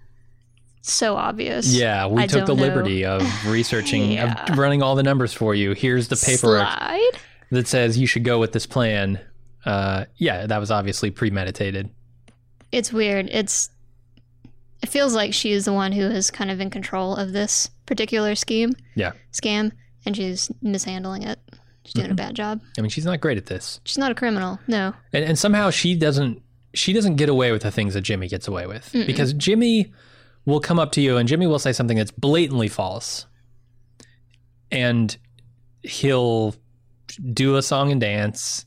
so 0.81 1.15
obvious 1.15 1.67
Yeah, 1.73 2.07
we 2.07 2.23
I 2.23 2.27
took 2.27 2.45
the 2.47 2.55
know. 2.55 2.61
liberty 2.61 3.05
of 3.05 3.21
researching, 3.45 4.11
Yeah. 4.13 4.45
of 4.51 4.57
running 4.57 4.81
all 4.81 4.95
the 4.95 5.03
numbers 5.03 5.33
for 5.33 5.53
you. 5.53 5.73
Here's 5.73 6.07
the 6.07 6.15
paperwork 6.15 6.67
Slide? 6.67 7.11
that 7.51 7.67
says 7.67 7.97
you 7.97 8.07
should 8.07 8.23
go 8.23 8.39
with 8.39 8.53
this 8.53 8.65
plan. 8.65 9.19
Uh, 9.65 10.05
yeah, 10.15 10.45
that 10.47 10.59
was 10.59 10.71
obviously 10.71 11.11
premeditated. 11.11 11.89
it's 12.71 12.91
weird 12.93 13.27
it's 13.31 13.69
it 14.81 14.89
feels 14.89 15.13
like 15.13 15.33
she 15.33 15.51
is 15.51 15.65
the 15.65 15.73
one 15.73 15.91
who 15.91 16.03
is 16.03 16.29
kind 16.31 16.49
of 16.51 16.59
in 16.59 16.69
control 16.69 17.15
of 17.15 17.33
this 17.33 17.69
particular 17.85 18.33
scheme 18.35 18.71
Yeah. 18.95 19.11
scam 19.33 19.71
and 20.07 20.15
she's 20.15 20.49
mishandling 20.61 21.23
it. 21.23 21.37
She's 21.83 21.93
doing 21.93 22.11
a 22.11 22.15
bad 22.15 22.35
job. 22.35 22.61
I 22.77 22.81
mean, 22.81 22.89
she's 22.89 23.05
not 23.05 23.21
great 23.21 23.37
at 23.37 23.45
this. 23.45 23.79
she's 23.85 23.97
not 23.97 24.11
a 24.11 24.15
criminal 24.15 24.59
no. 24.67 24.93
And, 25.13 25.23
and 25.23 25.37
somehow 25.39 25.69
she 25.69 25.95
doesn't 25.95 26.41
she 26.73 26.93
doesn't 26.93 27.15
get 27.15 27.29
away 27.29 27.51
with 27.51 27.61
the 27.61 27.71
things 27.71 27.93
that 27.93 28.01
Jimmy 28.01 28.27
gets 28.27 28.47
away 28.47 28.67
with. 28.67 28.89
Because 28.93 29.33
Jimmy 29.33 29.93
will 30.45 30.59
come 30.59 30.79
up 30.79 30.91
to 30.93 31.01
you 31.01 31.17
and 31.17 31.27
Jimmy 31.27 31.47
will 31.47 31.59
say 31.59 31.73
something 31.73 31.97
that's 31.97 32.11
blatantly 32.11 32.67
false, 32.67 33.25
and 34.71 35.15
he'll 35.83 36.55
do 37.33 37.55
a 37.55 37.61
song 37.61 37.91
and 37.91 38.01
dance, 38.01 38.65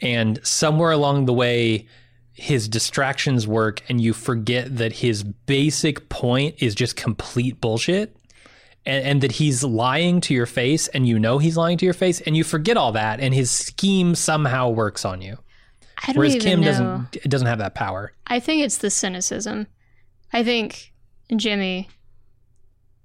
and 0.00 0.40
somewhere 0.46 0.90
along 0.92 1.26
the 1.26 1.32
way. 1.34 1.86
His 2.34 2.66
distractions 2.66 3.46
work, 3.46 3.82
and 3.90 4.00
you 4.00 4.14
forget 4.14 4.78
that 4.78 4.94
his 4.94 5.22
basic 5.22 6.08
point 6.08 6.54
is 6.60 6.74
just 6.74 6.96
complete 6.96 7.60
bullshit, 7.60 8.16
and, 8.84 9.04
and 9.04 9.20
that 9.22 9.32
he's 9.32 9.62
lying 9.62 10.20
to 10.22 10.34
your 10.34 10.46
face, 10.46 10.88
and 10.88 11.06
you 11.06 11.18
know 11.18 11.38
he's 11.38 11.56
lying 11.56 11.78
to 11.78 11.84
your 11.84 11.94
face, 11.94 12.20
and 12.22 12.36
you 12.36 12.44
forget 12.44 12.76
all 12.76 12.92
that, 12.92 13.20
and 13.20 13.32
his 13.34 13.50
scheme 13.50 14.14
somehow 14.14 14.68
works 14.70 15.04
on 15.04 15.20
you. 15.22 15.38
i 16.02 16.06
don't 16.08 16.16
Whereas 16.16 16.36
even 16.36 16.46
Kim 16.48 16.60
know 16.60 16.66
doesn't 16.66 17.22
doesn't 17.30 17.46
have 17.46 17.58
that 17.58 17.74
power. 17.74 18.12
i 18.26 18.40
think 18.40 18.62
it's 18.64 18.78
the 18.78 18.90
cynicism 18.90 19.66
i 20.32 20.42
think 20.42 20.92
jimmy 21.36 21.88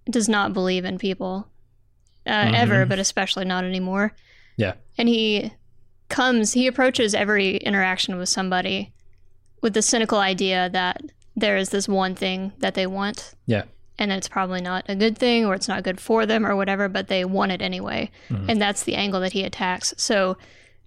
does 0.09 0.28
not 0.30 0.53
believe 0.53 0.84
in 0.86 0.97
people 0.97 1.47
uh, 2.25 2.51
ever 2.55 2.86
but 2.86 2.97
especially 2.99 3.45
not 3.45 3.63
anymore 3.63 4.13
Yeah. 4.57 4.73
and 4.97 5.07
he 5.07 5.51
comes 6.09 6.53
he 6.53 6.65
approaches 6.67 7.13
every 7.13 7.57
interaction 7.57 8.17
with 8.17 8.30
somebody 8.30 8.93
with 9.61 9.73
the 9.73 9.82
cynical 9.82 10.17
idea 10.19 10.69
that 10.71 11.01
there 11.36 11.57
is 11.57 11.69
this 11.69 11.88
one 11.88 12.15
thing 12.15 12.51
that 12.59 12.73
they 12.73 12.88
want 12.88 13.34
Yeah. 13.45 13.63
And 14.00 14.12
it's 14.12 14.28
probably 14.28 14.62
not 14.62 14.86
a 14.88 14.95
good 14.95 15.18
thing 15.18 15.45
or 15.45 15.54
it's 15.56 15.68
not 15.68 15.84
good 15.84 16.00
for 16.00 16.26
them 16.26 16.45
or 16.45 16.56
whatever 16.56 16.88
but 16.89 17.08
they 17.08 17.24
want 17.26 17.52
it 17.52 17.62
anyway 17.62 18.10
Mm-hmm. 18.30 18.50
and 18.50 18.62
that's 18.62 18.84
the 18.84 18.95
angle 18.95 19.20
that 19.22 19.34
he 19.34 19.43
attacks 19.43 19.93
so 19.98 20.38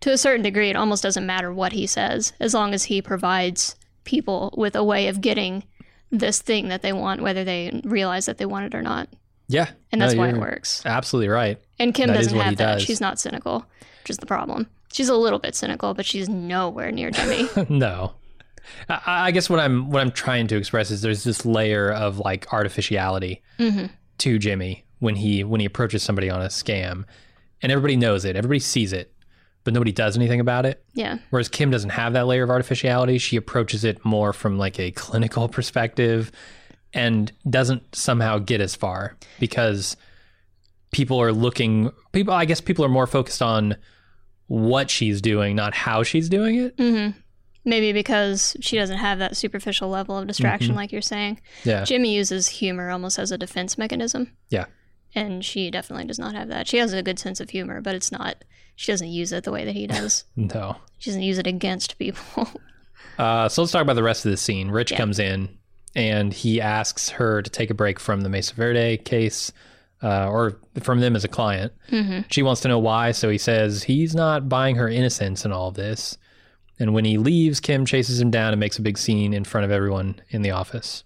to 0.00 0.10
a 0.12 0.18
certain 0.18 0.42
degree 0.42 0.70
it 0.70 0.76
almost 0.76 1.02
doesn't 1.02 1.26
matter 1.26 1.52
what 1.52 1.72
he 1.72 1.86
says 1.86 2.32
as 2.40 2.54
long 2.54 2.72
as 2.74 2.84
he 2.84 3.02
provides 3.02 3.74
people 4.04 4.52
with 4.56 4.74
a 4.76 4.84
way 4.84 5.08
of 5.08 5.20
getting 5.20 5.64
this 6.10 6.40
thing 6.42 6.68
that 6.68 6.82
they 6.82 6.92
want 6.92 7.22
whether 7.22 7.44
they 7.44 7.80
realize 7.84 8.26
that 8.26 8.38
they 8.38 8.46
want 8.46 8.66
it 8.66 8.74
or 8.74 8.82
not 8.82 9.08
Yeah. 9.48 9.70
and 9.92 10.00
that's 10.00 10.14
No, 10.14 10.20
why 10.20 10.28
it 10.30 10.36
works 10.38 10.82
Absolutely 10.86 11.28
right. 11.28 11.58
and 11.78 11.94
Kim 11.94 12.08
That 12.08 12.14
doesn't 12.16 12.38
have 12.38 12.56
that. 12.56 12.74
does. 12.74 12.82
She's 12.82 13.00
not 13.00 13.18
cynical, 13.20 13.66
which 14.02 14.10
is 14.10 14.16
the 14.18 14.26
problem. 14.26 14.66
She's 14.92 15.08
a 15.08 15.14
little 15.16 15.38
bit 15.38 15.54
cynical, 15.54 15.94
but 15.94 16.04
she's 16.04 16.28
nowhere 16.28 16.90
near 16.90 17.10
Jimmy. 17.12 17.48
no. 17.68 18.12
I, 18.88 19.00
I 19.06 19.30
guess 19.30 19.48
what 19.50 19.60
I'm 19.60 19.90
what 19.90 20.00
I'm 20.00 20.10
trying 20.10 20.46
to 20.48 20.56
express 20.56 20.90
is 20.90 21.02
there's 21.02 21.24
this 21.24 21.44
layer 21.44 21.90
of 21.92 22.18
like 22.18 22.52
artificiality 22.52 23.42
hmm 23.58 23.86
to 24.18 24.38
Jimmy 24.38 24.84
when 24.98 25.14
he 25.16 25.42
when 25.44 25.60
he 25.60 25.66
approaches 25.66 26.02
somebody 26.02 26.28
on 26.28 26.42
a 26.42 26.46
scam, 26.46 27.04
and 27.62 27.72
everybody 27.72 27.96
knows 27.96 28.24
it, 28.26 28.36
everybody 28.36 28.58
sees 28.60 28.92
it, 28.92 29.12
but 29.64 29.72
nobody 29.72 29.92
does 29.92 30.14
anything 30.16 30.40
about 30.40 30.66
it. 30.66 30.84
Yeah. 30.92 31.18
Whereas 31.30 31.48
Kim 31.48 31.70
doesn't 31.70 31.90
have 31.90 32.12
that 32.12 32.26
layer 32.26 32.42
of 32.42 32.50
artificiality. 32.50 33.16
She 33.18 33.36
approaches 33.36 33.82
it 33.84 34.04
more 34.04 34.32
from 34.34 34.58
like 34.58 34.78
a 34.78 34.90
clinical 34.90 35.48
perspective 35.48 36.30
and 36.92 37.32
doesn't 37.48 37.94
somehow 37.94 38.38
get 38.38 38.60
as 38.60 38.74
far 38.74 39.16
because 39.38 39.96
people 40.92 41.18
are 41.22 41.32
looking 41.32 41.90
people 42.12 42.34
I 42.34 42.44
guess 42.44 42.60
people 42.60 42.84
are 42.84 42.88
more 42.90 43.06
focused 43.06 43.40
on 43.40 43.76
what 44.48 44.90
she's 44.90 45.22
doing, 45.22 45.56
not 45.56 45.74
how 45.74 46.02
she's 46.02 46.28
doing 46.28 46.56
it. 46.56 46.74
hmm 46.76 47.10
Maybe 47.64 47.92
because 47.92 48.56
she 48.60 48.76
doesn't 48.76 48.98
have 48.98 49.18
that 49.18 49.36
superficial 49.36 49.88
level 49.90 50.16
of 50.16 50.26
distraction, 50.26 50.70
Mm-hmm. 50.70 50.76
like 50.76 50.92
you're 50.92 51.02
saying. 51.02 51.40
Yeah. 51.64 51.84
Jimmy 51.84 52.14
uses 52.14 52.48
humor 52.48 52.90
almost 52.90 53.18
as 53.18 53.30
a 53.32 53.38
defense 53.38 53.76
mechanism. 53.76 54.32
Yeah. 54.48 54.66
and 55.14 55.44
she 55.44 55.70
definitely 55.70 56.06
does 56.06 56.18
not 56.18 56.34
have 56.34 56.48
that. 56.48 56.66
She 56.68 56.78
has 56.78 56.92
a 56.92 57.02
good 57.02 57.18
sense 57.18 57.40
of 57.40 57.50
humor, 57.50 57.80
but 57.80 57.94
it's 57.94 58.10
not. 58.12 58.36
She 58.76 58.92
doesn't 58.92 59.08
use 59.08 59.32
it 59.32 59.44
the 59.44 59.52
way 59.52 59.64
that 59.64 59.74
he 59.74 59.86
does. 59.86 60.24
No. 60.36 60.76
she 60.98 61.10
doesn't 61.10 61.22
use 61.22 61.38
it 61.38 61.46
against 61.46 61.98
people. 61.98 62.48
Uh, 63.18 63.48
so 63.50 63.60
let's 63.60 63.72
talk 63.72 63.82
about 63.82 63.96
the 63.96 64.02
rest 64.02 64.24
of 64.24 64.30
the 64.30 64.36
scene. 64.36 64.70
Rich 64.70 64.94
comes 64.94 65.18
in 65.18 65.58
and 65.94 66.32
he 66.32 66.58
asks 66.58 67.10
her 67.10 67.42
to 67.42 67.50
take 67.50 67.68
a 67.68 67.74
break 67.74 68.00
from 68.00 68.22
the 68.22 68.30
Mesa 68.30 68.54
Verde 68.54 68.96
case, 68.96 69.52
uh, 70.02 70.26
or 70.30 70.58
from 70.80 71.00
them 71.00 71.14
as 71.16 71.22
a 71.24 71.28
client. 71.28 71.72
She 72.30 72.42
wants 72.42 72.62
to 72.62 72.68
know 72.68 72.78
why, 72.78 73.10
so 73.12 73.28
he 73.28 73.36
says 73.36 73.82
he's 73.82 74.14
not 74.14 74.48
buying 74.48 74.76
her 74.76 74.88
innocence 74.88 75.44
in 75.44 75.52
all 75.52 75.68
of 75.68 75.74
this. 75.74 76.16
And 76.80 76.92
when 76.94 77.04
he 77.04 77.18
leaves, 77.18 77.60
Kim 77.60 77.84
chases 77.86 78.20
him 78.20 78.30
down 78.30 78.52
and 78.52 78.58
makes 78.58 78.78
a 78.78 78.82
big 78.82 78.98
scene 78.98 79.32
in 79.34 79.44
front 79.44 79.64
of 79.66 79.70
everyone 79.70 80.20
in 80.30 80.42
the 80.42 80.50
office. 80.50 81.04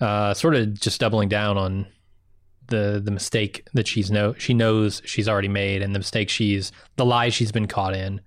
Uh, 0.00 0.32
sort 0.34 0.54
of 0.54 0.78
just 0.78 1.00
doubling 1.00 1.28
down 1.28 1.58
on 1.58 1.86
the 2.68 3.00
the 3.02 3.10
mistake 3.10 3.66
that 3.72 3.88
she's 3.88 4.10
know 4.10 4.34
she 4.34 4.52
knows 4.52 5.00
she's 5.06 5.26
already 5.26 5.48
made 5.48 5.80
and 5.80 5.94
the 5.94 5.98
mistake 5.98 6.28
she's 6.28 6.70
the 6.96 7.04
lie 7.04 7.30
she's 7.30 7.50
been 7.50 7.66
caught 7.66 7.94
in. 7.96 8.20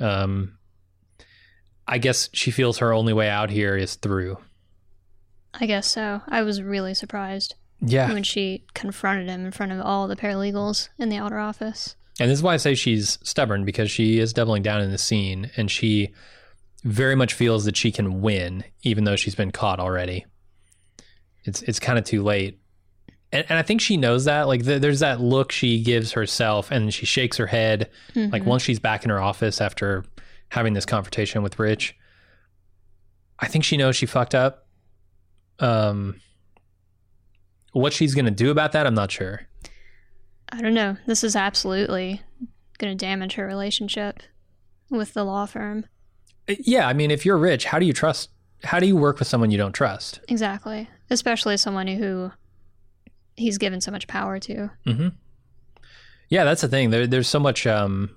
Um, 0.00 0.58
I 1.86 1.98
guess 1.98 2.28
she 2.32 2.50
feels 2.50 2.78
her 2.78 2.92
only 2.92 3.12
way 3.12 3.28
out 3.30 3.48
here 3.50 3.76
is 3.76 3.94
through. 3.94 4.38
I 5.54 5.66
guess 5.66 5.86
so. 5.86 6.20
I 6.28 6.42
was 6.42 6.60
really 6.62 6.94
surprised 6.94 7.54
Yeah. 7.80 8.12
when 8.12 8.22
she 8.24 8.64
confronted 8.74 9.28
him 9.28 9.46
in 9.46 9.52
front 9.52 9.72
of 9.72 9.80
all 9.80 10.06
the 10.08 10.16
paralegals 10.16 10.88
in 10.98 11.08
the 11.08 11.16
outer 11.16 11.38
office. 11.38 11.94
And 12.20 12.30
this 12.30 12.38
is 12.38 12.42
why 12.42 12.52
I 12.52 12.58
say 12.58 12.74
she's 12.74 13.18
stubborn 13.22 13.64
because 13.64 13.90
she 13.90 14.18
is 14.18 14.34
doubling 14.34 14.62
down 14.62 14.82
in 14.82 14.90
the 14.90 14.98
scene 14.98 15.50
and 15.56 15.70
she 15.70 16.12
very 16.84 17.14
much 17.14 17.32
feels 17.32 17.64
that 17.64 17.76
she 17.76 17.90
can 17.90 18.20
win 18.20 18.62
even 18.82 19.04
though 19.04 19.16
she's 19.16 19.34
been 19.34 19.50
caught 19.50 19.80
already. 19.80 20.26
It's 21.44 21.62
it's 21.62 21.80
kind 21.80 21.98
of 21.98 22.04
too 22.04 22.22
late. 22.22 22.60
And, 23.32 23.46
and 23.48 23.58
I 23.58 23.62
think 23.62 23.80
she 23.80 23.96
knows 23.96 24.26
that. 24.26 24.48
Like 24.48 24.64
th- 24.64 24.82
there's 24.82 25.00
that 25.00 25.20
look 25.20 25.50
she 25.50 25.82
gives 25.82 26.12
herself 26.12 26.70
and 26.70 26.92
she 26.92 27.06
shakes 27.06 27.38
her 27.38 27.46
head 27.46 27.88
like 28.14 28.44
once 28.44 28.62
she's 28.62 28.78
back 28.78 29.04
in 29.04 29.10
her 29.10 29.20
office 29.20 29.60
after 29.60 30.04
having 30.50 30.74
this 30.74 30.84
confrontation 30.84 31.42
with 31.42 31.58
Rich. 31.58 31.96
I 33.38 33.46
think 33.46 33.64
she 33.64 33.78
knows 33.78 33.96
she 33.96 34.04
fucked 34.06 34.34
up. 34.34 34.66
Um 35.58 36.20
what 37.72 37.94
she's 37.94 38.14
going 38.14 38.24
to 38.26 38.30
do 38.30 38.50
about 38.50 38.72
that, 38.72 38.86
I'm 38.86 38.94
not 38.94 39.10
sure. 39.10 39.46
I 40.52 40.60
don't 40.60 40.74
know. 40.74 40.96
This 41.06 41.22
is 41.24 41.36
absolutely 41.36 42.22
going 42.78 42.96
to 42.96 43.04
damage 43.04 43.34
her 43.34 43.46
relationship 43.46 44.22
with 44.90 45.14
the 45.14 45.24
law 45.24 45.46
firm. 45.46 45.86
Yeah, 46.48 46.88
I 46.88 46.92
mean, 46.92 47.10
if 47.10 47.24
you're 47.24 47.38
rich, 47.38 47.64
how 47.66 47.78
do 47.78 47.86
you 47.86 47.92
trust? 47.92 48.30
How 48.64 48.80
do 48.80 48.86
you 48.86 48.96
work 48.96 49.18
with 49.18 49.28
someone 49.28 49.50
you 49.50 49.58
don't 49.58 49.72
trust? 49.72 50.20
Exactly. 50.28 50.88
Especially 51.08 51.56
someone 51.56 51.86
who 51.86 52.32
he's 53.36 53.58
given 53.58 53.80
so 53.80 53.90
much 53.90 54.06
power 54.06 54.38
to. 54.40 54.70
Yeah, 56.28 56.44
that's 56.44 56.60
the 56.60 56.68
thing. 56.68 56.90
There, 56.90 57.06
there's 57.06 57.28
so 57.28 57.40
much. 57.40 57.66
Um, 57.66 58.16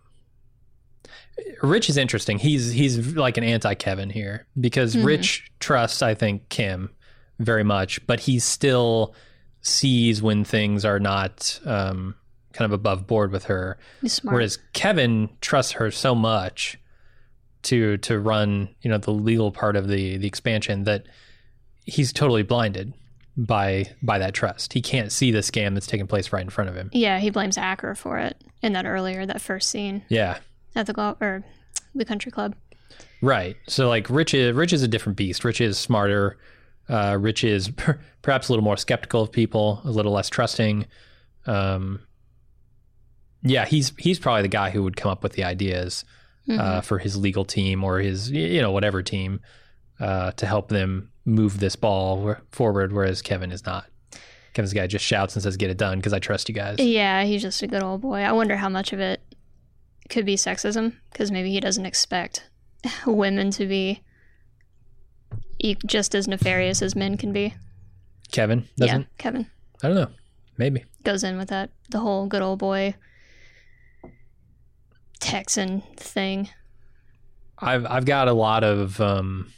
Rich 1.62 1.90
is 1.90 1.98
interesting. 1.98 2.38
He's 2.40 2.72
he's 2.72 3.16
like 3.16 3.38
an 3.38 3.44
anti 3.44 3.74
Kevin 3.76 4.10
here 4.10 4.48
because 4.60 4.98
Rich 4.98 5.52
trusts, 5.60 6.02
I 6.02 6.14
think, 6.14 6.50
Kim 6.50 6.90
very 7.40 7.64
much, 7.64 8.06
but 8.06 8.20
he 8.20 8.40
still 8.40 9.16
sees 9.62 10.22
when 10.22 10.44
things 10.44 10.86
are 10.86 11.00
not 11.00 11.60
um, 11.66 12.16
kind 12.54 12.66
of 12.66 12.72
above 12.72 13.06
board 13.08 13.32
with 13.32 13.46
her. 13.46 13.78
Smart. 14.06 14.34
Whereas 14.34 14.58
Kevin 14.74 15.30
trusts 15.42 15.74
her 15.74 15.92
so 15.92 16.16
much 16.16 16.78
to 17.64 17.98
to 17.98 18.20
run, 18.20 18.70
you 18.82 18.90
know, 18.90 18.98
the 18.98 19.12
legal 19.12 19.52
part 19.52 19.76
of 19.76 19.88
the 19.88 20.18
the 20.18 20.28
expansion 20.28 20.84
that 20.86 21.06
he's 21.86 22.14
totally 22.14 22.44
blinded 22.44 22.94
by 23.36 23.86
by 24.02 24.20
that 24.20 24.34
trust. 24.34 24.74
He 24.74 24.82
can't 24.82 25.12
see 25.12 25.32
the 25.32 25.40
scam 25.40 25.74
that's 25.74 25.88
taking 25.88 26.08
place 26.08 26.32
right 26.32 26.44
in 26.44 26.50
front 26.50 26.70
of 26.70 26.76
him. 26.76 26.90
yeah, 26.94 27.20
he 27.20 27.30
blames 27.30 27.58
Acker 27.58 27.96
for 27.96 28.18
it 28.20 28.42
in 28.62 28.74
that 28.74 28.86
earlier, 28.86 29.26
that 29.26 29.42
first 29.42 29.70
scene 29.70 30.04
Yeah. 30.10 30.38
at 30.76 30.86
the 30.86 30.94
golf 30.94 31.22
or 31.22 31.44
the 31.96 32.06
country 32.06 32.32
club. 32.32 32.56
Right. 33.22 33.56
So 33.68 33.88
like 33.90 34.10
Rich 34.10 34.34
is 34.34 34.56
Rich 34.56 34.74
is 34.74 34.84
a 34.84 34.88
different 34.88 35.18
beast. 35.18 35.44
Rich 35.44 35.62
is 35.62 35.78
smarter. 35.78 36.38
Uh, 36.90 37.18
Rich 37.20 37.44
is 37.46 37.70
per- 37.70 38.00
perhaps 38.22 38.50
a 38.50 38.52
little 38.52 38.64
more 38.64 38.78
skeptical 38.78 39.22
of 39.24 39.32
people, 39.32 39.82
a 39.86 39.90
little 39.92 40.12
less 40.12 40.30
trusting. 40.30 40.86
Um, 41.46 42.02
yeah, 43.44 43.66
he's 43.66 43.92
he's 43.98 44.20
probably 44.20 44.44
the 44.44 44.48
guy 44.48 44.70
who 44.70 44.84
would 44.84 44.96
come 44.96 45.12
up 45.12 45.22
with 45.22 45.34
the 45.34 45.44
ideas 45.44 46.06
uh, 46.50 46.82
for 46.82 46.98
his 46.98 47.16
legal 47.16 47.46
team 47.46 47.84
or 47.84 48.00
his 48.00 48.32
you 48.32 48.62
know 48.62 48.72
whatever 48.72 49.02
team 49.02 49.42
uh, 50.00 50.32
to 50.34 50.46
help 50.46 50.70
them 50.70 51.12
move 51.26 51.60
this 51.60 51.76
ball 51.76 52.36
forward. 52.52 52.94
Whereas 52.94 53.22
Kevin 53.22 53.52
is 53.52 53.66
not. 53.66 53.86
Kevin's 54.54 54.72
the 54.72 54.80
guy 54.80 54.88
just 54.88 55.06
shouts 55.06 55.36
and 55.36 55.44
says, 55.44 55.58
"Get 55.58 55.70
it 55.70 55.78
done," 55.78 56.00
because 56.00 56.14
I 56.14 56.20
trust 56.20 56.48
you 56.48 56.56
guys. 56.56 56.80
Yeah, 56.80 57.24
he's 57.24 57.42
just 57.42 57.62
a 57.64 57.68
good 57.68 57.84
old 57.84 58.02
boy. 58.02 58.20
I 58.22 58.32
wonder 58.32 58.56
how 58.56 58.70
much 58.70 58.94
of 58.94 59.00
it 59.00 59.22
could 60.10 60.26
be 60.26 60.36
sexism 60.36 60.94
because 61.12 61.32
maybe 61.32 61.52
he 61.52 61.60
doesn't 61.60 61.86
expect 61.86 62.50
women 63.08 63.52
to 63.52 63.66
be 63.66 64.02
e- 65.60 65.76
just 65.86 66.14
as 66.14 66.28
nefarious 66.28 66.82
as 66.82 66.96
men 66.96 67.18
can 67.18 67.34
be. 67.34 67.56
Kevin 68.32 68.68
doesn't. 68.78 69.02
Yeah, 69.02 69.08
Kevin 69.18 69.48
I 69.84 69.88
don't 69.88 69.96
know. 69.96 70.10
Maybe. 70.58 70.86
goes 71.04 71.24
in 71.24 71.38
with 71.38 71.50
that 71.50 71.72
the 71.90 72.00
whole 72.00 72.28
good 72.28 72.42
old 72.42 72.60
boy 72.60 72.96
Texan 75.24 75.82
thing. 75.98 76.50
I've 77.60 77.86
I've 77.86 78.06
got 78.06 78.28
a 78.28 78.34
lot 78.34 78.64
of. 78.64 79.00
Um, 79.00 79.52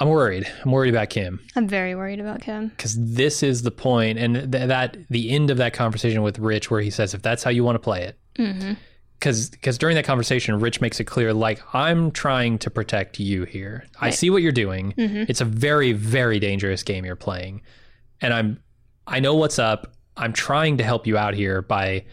I'm 0.00 0.08
worried. 0.08 0.46
I'm 0.64 0.70
worried 0.70 0.94
about 0.94 1.10
Kim 1.10 1.40
I'm 1.56 1.66
very 1.66 1.94
worried 1.96 2.20
about 2.20 2.40
Kim. 2.40 2.68
because 2.68 2.94
this 3.14 3.42
is 3.42 3.62
the 3.62 3.70
point, 3.72 4.18
and 4.18 4.52
th- 4.52 4.68
that 4.68 4.96
the 5.10 5.30
end 5.30 5.50
of 5.50 5.56
that 5.56 5.72
conversation 5.72 6.22
with 6.22 6.38
Rich, 6.38 6.70
where 6.70 6.80
he 6.80 6.90
says, 6.90 7.14
"If 7.14 7.22
that's 7.22 7.42
how 7.42 7.50
you 7.50 7.64
want 7.64 7.74
to 7.76 7.80
play 7.80 8.04
it," 8.04 8.76
because 9.18 9.50
because 9.50 9.76
during 9.78 9.96
that 9.96 10.04
conversation, 10.04 10.60
Rich 10.60 10.80
makes 10.80 11.00
it 11.00 11.04
clear, 11.04 11.32
like 11.34 11.60
I'm 11.74 12.12
trying 12.12 12.58
to 12.58 12.70
protect 12.70 13.18
you 13.18 13.42
here. 13.44 13.86
I 14.00 14.10
see 14.10 14.30
what 14.30 14.42
you're 14.42 14.52
doing. 14.52 14.92
Mhm. 14.96 15.28
It's 15.28 15.40
a 15.40 15.44
very 15.44 15.92
very 15.92 16.38
dangerous 16.38 16.82
game 16.84 17.04
you're 17.04 17.16
playing, 17.16 17.62
and 18.20 18.32
I'm 18.32 18.60
I 19.06 19.18
know 19.18 19.34
what's 19.34 19.58
up. 19.58 19.94
I'm 20.16 20.32
trying 20.32 20.76
to 20.78 20.84
help 20.84 21.06
you 21.08 21.16
out 21.18 21.34
here 21.34 21.60
by 21.62 22.04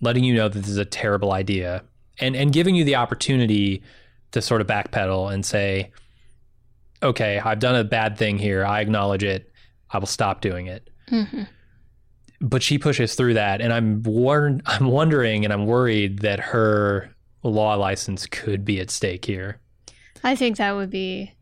letting 0.00 0.24
you 0.24 0.34
know 0.34 0.48
that 0.48 0.58
this 0.58 0.68
is 0.68 0.76
a 0.76 0.84
terrible 0.84 1.32
idea 1.32 1.82
and 2.20 2.34
and 2.36 2.52
giving 2.52 2.74
you 2.74 2.84
the 2.84 2.96
opportunity 2.96 3.82
to 4.32 4.42
sort 4.42 4.60
of 4.60 4.66
backpedal 4.66 5.32
and 5.32 5.44
say, 5.46 5.90
okay, 7.02 7.38
I've 7.38 7.60
done 7.60 7.76
a 7.76 7.84
bad 7.84 8.18
thing 8.18 8.38
here. 8.38 8.64
I 8.64 8.80
acknowledge 8.80 9.22
it. 9.24 9.50
I 9.90 9.98
will 9.98 10.06
stop 10.06 10.40
doing 10.40 10.66
it. 10.66 10.90
hmm 11.08 11.42
But 12.40 12.62
she 12.62 12.78
pushes 12.78 13.14
through 13.14 13.34
that, 13.34 13.60
and 13.60 13.72
I'm 13.72 14.02
wor- 14.02 14.58
I'm 14.66 14.86
wondering 14.86 15.44
and 15.44 15.52
I'm 15.52 15.66
worried 15.66 16.20
that 16.20 16.40
her 16.40 17.14
law 17.42 17.74
license 17.74 18.26
could 18.26 18.64
be 18.64 18.80
at 18.80 18.90
stake 18.90 19.24
here. 19.24 19.60
I 20.24 20.34
think 20.34 20.56
that 20.56 20.72
would 20.72 20.90
be, 20.90 21.32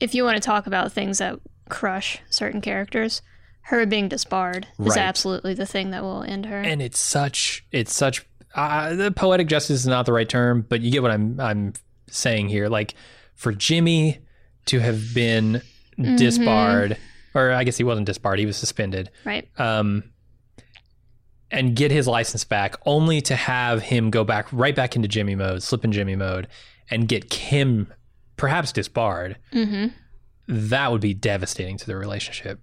if 0.00 0.14
you 0.14 0.24
want 0.24 0.36
to 0.36 0.42
talk 0.42 0.66
about 0.66 0.90
things 0.92 1.18
that 1.18 1.38
crush 1.68 2.18
certain 2.30 2.60
characters, 2.62 3.20
her 3.68 3.84
being 3.86 4.08
disbarred 4.08 4.66
is 4.78 4.86
Right. 4.96 4.98
absolutely 4.98 5.54
the 5.54 5.66
thing 5.66 5.90
that 5.90 6.02
will 6.02 6.22
end 6.22 6.46
her. 6.46 6.60
And 6.60 6.80
it's 6.82 6.98
such 6.98 7.64
it's 7.72 7.94
such 7.94 8.24
uh, 8.54 8.94
the 8.94 9.10
poetic 9.10 9.46
justice 9.48 9.80
is 9.80 9.86
not 9.86 10.06
the 10.06 10.12
right 10.12 10.28
term, 10.28 10.64
but 10.68 10.80
you 10.80 10.90
get 10.90 11.02
what 11.02 11.10
I'm 11.10 11.38
I'm 11.40 11.72
saying 12.08 12.48
here. 12.48 12.68
Like 12.68 12.94
for 13.34 13.52
Jimmy 13.52 14.18
to 14.66 14.78
have 14.80 15.14
been 15.14 15.62
disbarred, 16.16 16.96
or 17.34 17.50
I 17.52 17.64
guess 17.64 17.76
he 17.76 17.84
wasn't 17.84 18.06
disbarred; 18.06 18.38
he 18.38 18.46
was 18.46 18.56
suspended. 18.56 19.10
right. 19.24 19.48
um, 19.60 20.02
and 21.50 21.74
get 21.74 21.90
his 21.90 22.06
license 22.06 22.44
back, 22.44 22.76
only 22.84 23.20
to 23.22 23.34
have 23.34 23.82
him 23.82 24.10
go 24.10 24.22
back 24.24 24.46
right 24.52 24.76
back 24.76 24.96
into 24.96 25.08
Jimmy 25.08 25.34
mode, 25.34 25.62
slip 25.62 25.84
in 25.84 25.92
Jimmy 25.92 26.14
mode, 26.16 26.46
and 26.90 27.08
get 27.08 27.30
Kim 27.30 27.92
perhaps 28.36 28.70
disbarred. 28.72 29.36
hmm 29.52 29.86
That 30.46 30.90
would 30.92 31.00
be 31.00 31.14
devastating 31.14 31.76
to 31.78 31.86
their 31.86 31.98
relationship. 31.98 32.60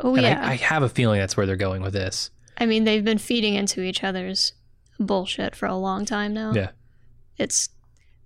Oh, 0.00 0.14
and 0.14 0.22
yeah. 0.22 0.40
I, 0.44 0.52
I 0.52 0.56
have 0.56 0.82
a 0.82 0.88
feeling 0.88 1.20
that's 1.20 1.36
where 1.36 1.46
they're 1.46 1.56
going 1.56 1.82
with 1.82 1.92
this. 1.92 2.30
I 2.58 2.66
mean, 2.66 2.84
they've 2.84 3.04
been 3.04 3.18
feeding 3.18 3.54
into 3.54 3.82
each 3.82 4.02
other's 4.04 4.52
bullshit 4.98 5.54
for 5.54 5.66
a 5.66 5.76
long 5.76 6.04
time 6.04 6.32
now. 6.34 6.52
Yeah. 6.54 6.70
It's 7.38 7.68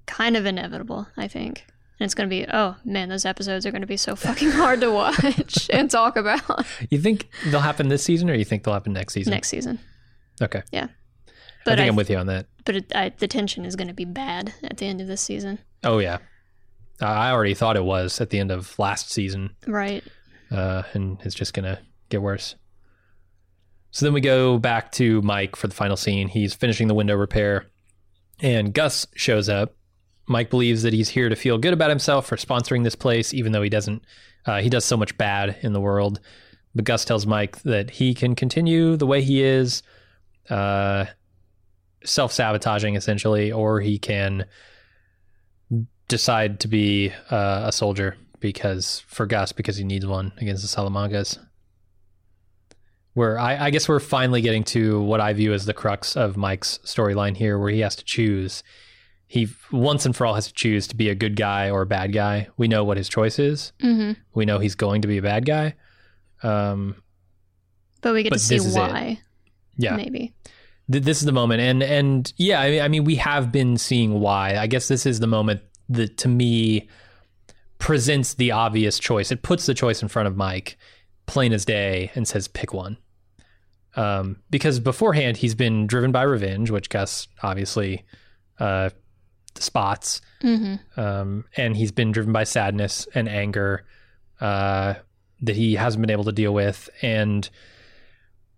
kind 0.06 0.36
of 0.36 0.46
inevitable, 0.46 1.08
I 1.16 1.28
think. 1.28 1.64
And 1.98 2.04
it's 2.06 2.14
going 2.14 2.28
to 2.28 2.34
be, 2.34 2.46
oh 2.52 2.76
man, 2.84 3.08
those 3.08 3.24
episodes 3.24 3.66
are 3.66 3.70
going 3.70 3.82
to 3.82 3.86
be 3.86 3.96
so 3.96 4.16
fucking 4.16 4.50
hard 4.52 4.80
to 4.80 4.90
watch 4.90 5.68
and 5.72 5.90
talk 5.90 6.16
about 6.16 6.64
You 6.90 6.98
think 6.98 7.28
they'll 7.46 7.60
happen 7.60 7.88
this 7.88 8.02
season, 8.02 8.30
or 8.30 8.34
you 8.34 8.44
think 8.44 8.64
they'll 8.64 8.74
happen 8.74 8.92
next 8.92 9.12
season? 9.14 9.32
next 9.32 9.48
season. 9.48 9.78
Okay. 10.40 10.62
Yeah. 10.72 10.86
I 10.88 11.32
But 11.64 11.70
think 11.72 11.80
I, 11.80 11.84
I, 11.84 11.88
am 11.88 11.96
with 11.96 12.08
you 12.08 12.16
on 12.16 12.26
that. 12.28 12.46
but 12.64 12.76
it, 12.76 12.92
I, 12.94 13.10
the 13.10 13.28
tension 13.28 13.64
is 13.66 13.76
going 13.76 13.88
to 13.88 13.94
be 13.94 14.06
bad 14.06 14.54
at 14.62 14.78
the 14.78 14.86
end 14.86 15.00
of 15.02 15.08
this 15.08 15.20
season. 15.20 15.58
Oh 15.84 15.98
yeah, 15.98 16.18
I 17.00 17.30
already 17.32 17.54
thought 17.54 17.76
it 17.76 17.84
was 17.84 18.20
at 18.20 18.30
the 18.30 18.38
end 18.38 18.50
of 18.50 18.78
last 18.78 19.10
season. 19.10 19.50
Right. 19.66 20.02
Uh, 20.50 20.82
and 20.92 21.18
it's 21.22 21.34
just 21.34 21.54
gonna 21.54 21.80
get 22.08 22.22
worse. 22.22 22.56
So 23.92 24.06
then 24.06 24.12
we 24.12 24.20
go 24.20 24.58
back 24.58 24.92
to 24.92 25.20
Mike 25.22 25.56
for 25.56 25.66
the 25.66 25.74
final 25.74 25.96
scene. 25.96 26.28
He's 26.28 26.54
finishing 26.54 26.88
the 26.88 26.94
window 26.94 27.16
repair, 27.16 27.66
and 28.40 28.72
Gus 28.72 29.06
shows 29.14 29.48
up. 29.48 29.74
Mike 30.28 30.48
believes 30.48 30.82
that 30.82 30.92
he's 30.92 31.08
here 31.08 31.28
to 31.28 31.34
feel 31.34 31.58
good 31.58 31.72
about 31.72 31.90
himself 31.90 32.26
for 32.26 32.36
sponsoring 32.36 32.84
this 32.84 32.94
place, 32.94 33.34
even 33.34 33.50
though 33.50 33.62
he 33.62 33.68
doesn't. 33.68 34.04
Uh, 34.46 34.60
he 34.60 34.70
does 34.70 34.84
so 34.84 34.96
much 34.96 35.16
bad 35.18 35.56
in 35.62 35.72
the 35.72 35.80
world, 35.80 36.20
But 36.74 36.84
Gus 36.84 37.04
tells 37.04 37.26
Mike 37.26 37.60
that 37.62 37.90
he 37.90 38.14
can 38.14 38.34
continue 38.34 38.96
the 38.96 39.06
way 39.06 39.22
he 39.22 39.42
is, 39.42 39.82
uh, 40.48 41.06
self 42.04 42.32
sabotaging 42.32 42.94
essentially, 42.94 43.50
or 43.52 43.80
he 43.80 43.98
can 43.98 44.46
decide 46.08 46.60
to 46.60 46.68
be 46.68 47.12
uh, 47.30 47.64
a 47.66 47.72
soldier 47.72 48.16
because 48.40 49.04
for 49.06 49.26
Gus 49.26 49.52
because 49.52 49.76
he 49.76 49.84
needs 49.84 50.06
one 50.06 50.32
against 50.38 50.62
the 50.62 50.68
Salamancas. 50.80 51.38
Where 53.14 53.38
I, 53.38 53.66
I 53.66 53.70
guess 53.70 53.88
we're 53.88 53.98
finally 54.00 54.40
getting 54.40 54.62
to 54.64 55.00
what 55.02 55.20
I 55.20 55.32
view 55.32 55.52
as 55.52 55.66
the 55.66 55.74
crux 55.74 56.16
of 56.16 56.36
Mike's 56.36 56.78
storyline 56.84 57.36
here, 57.36 57.58
where 57.58 57.70
he 57.70 57.80
has 57.80 57.96
to 57.96 58.04
choose. 58.04 58.62
He 59.26 59.48
once 59.72 60.06
and 60.06 60.14
for 60.14 60.26
all 60.26 60.34
has 60.34 60.46
to 60.46 60.52
choose 60.54 60.86
to 60.88 60.96
be 60.96 61.08
a 61.08 61.14
good 61.14 61.34
guy 61.36 61.70
or 61.70 61.82
a 61.82 61.86
bad 61.86 62.12
guy. 62.12 62.48
We 62.56 62.68
know 62.68 62.84
what 62.84 62.96
his 62.96 63.08
choice 63.08 63.38
is. 63.38 63.72
hmm 63.80 64.12
We 64.34 64.44
know 64.44 64.58
he's 64.58 64.74
going 64.76 65.02
to 65.02 65.08
be 65.08 65.18
a 65.18 65.22
bad 65.22 65.44
guy. 65.44 65.74
Um, 66.42 66.96
But 68.00 68.14
we 68.14 68.22
get 68.22 68.30
But 68.30 68.38
to 68.38 68.44
see 68.44 68.60
why. 68.78 69.20
yeah, 69.76 69.96
Maybe. 69.96 70.34
Th- 70.90 71.02
this 71.04 71.18
is 71.20 71.24
the 71.26 71.32
moment 71.32 71.60
and 71.60 71.82
and 71.84 72.32
yeah 72.36 72.60
I 72.60 72.70
mean, 72.70 72.82
I 72.82 72.88
mean 72.88 73.04
we 73.04 73.14
have 73.16 73.52
been 73.52 73.76
seeing 73.76 74.18
why 74.18 74.56
i 74.56 74.66
guess 74.66 74.88
this 74.88 75.06
is 75.06 75.20
the 75.20 75.28
moment 75.28 75.60
that 75.88 76.16
to 76.18 76.28
me 76.28 76.88
presents 77.80 78.34
the 78.34 78.52
obvious 78.52 79.00
choice. 79.00 79.32
It 79.32 79.42
puts 79.42 79.66
the 79.66 79.74
choice 79.74 80.02
in 80.02 80.08
front 80.08 80.28
of 80.28 80.36
mike 80.36 80.78
plain 81.26 81.52
as 81.52 81.64
day 81.64 82.12
and 82.14 82.28
says 82.28 82.46
pick 82.46 82.72
one. 82.72 82.96
Um, 83.96 84.36
because 84.50 84.78
beforehand 84.78 85.38
he's 85.38 85.56
been 85.56 85.88
driven 85.88 86.12
by 86.12 86.22
revenge 86.22 86.70
which 86.70 86.88
gus 86.88 87.26
obviously 87.42 88.04
uh, 88.60 88.90
spots. 89.56 90.20
Hmm 90.42 90.76
um, 90.96 91.44
and 91.56 91.76
he's 91.76 91.92
been 91.92 92.12
driven 92.12 92.32
by 92.32 92.44
sadness 92.44 93.08
and 93.14 93.28
anger 93.28 93.84
uh, 94.40 94.94
that 95.42 95.56
he 95.56 95.74
hasn't 95.74 96.00
been 96.00 96.10
able 96.10 96.24
to 96.24 96.32
deal 96.32 96.52
with, 96.52 96.90
and 97.02 97.48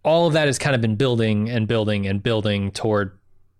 all 0.04 0.26
of 0.26 0.32
that 0.32 0.46
has 0.46 0.58
kind 0.58 0.74
of 0.74 0.80
been 0.80 0.96
building 0.96 1.48
and 1.48 1.68
building 1.68 2.06
and 2.06 2.22
building 2.22 2.70
toward 2.72 3.18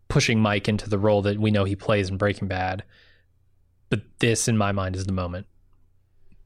pushing 0.09 0.41
Mike 0.41 0.69
into 0.69 0.89
the 0.89 0.99
role 0.99 1.23
that 1.23 1.39
we 1.39 1.51
know 1.51 1.65
he 1.65 1.77
plays 1.77 2.09
in 2.09 2.17
Breaking 2.17 2.49
Bad. 2.49 2.83
But 3.91 4.03
this, 4.19 4.49
in 4.49 4.57
my 4.57 4.73
mind, 4.73 4.97
is 4.97 5.07
the 5.07 5.13
moment 5.13 5.47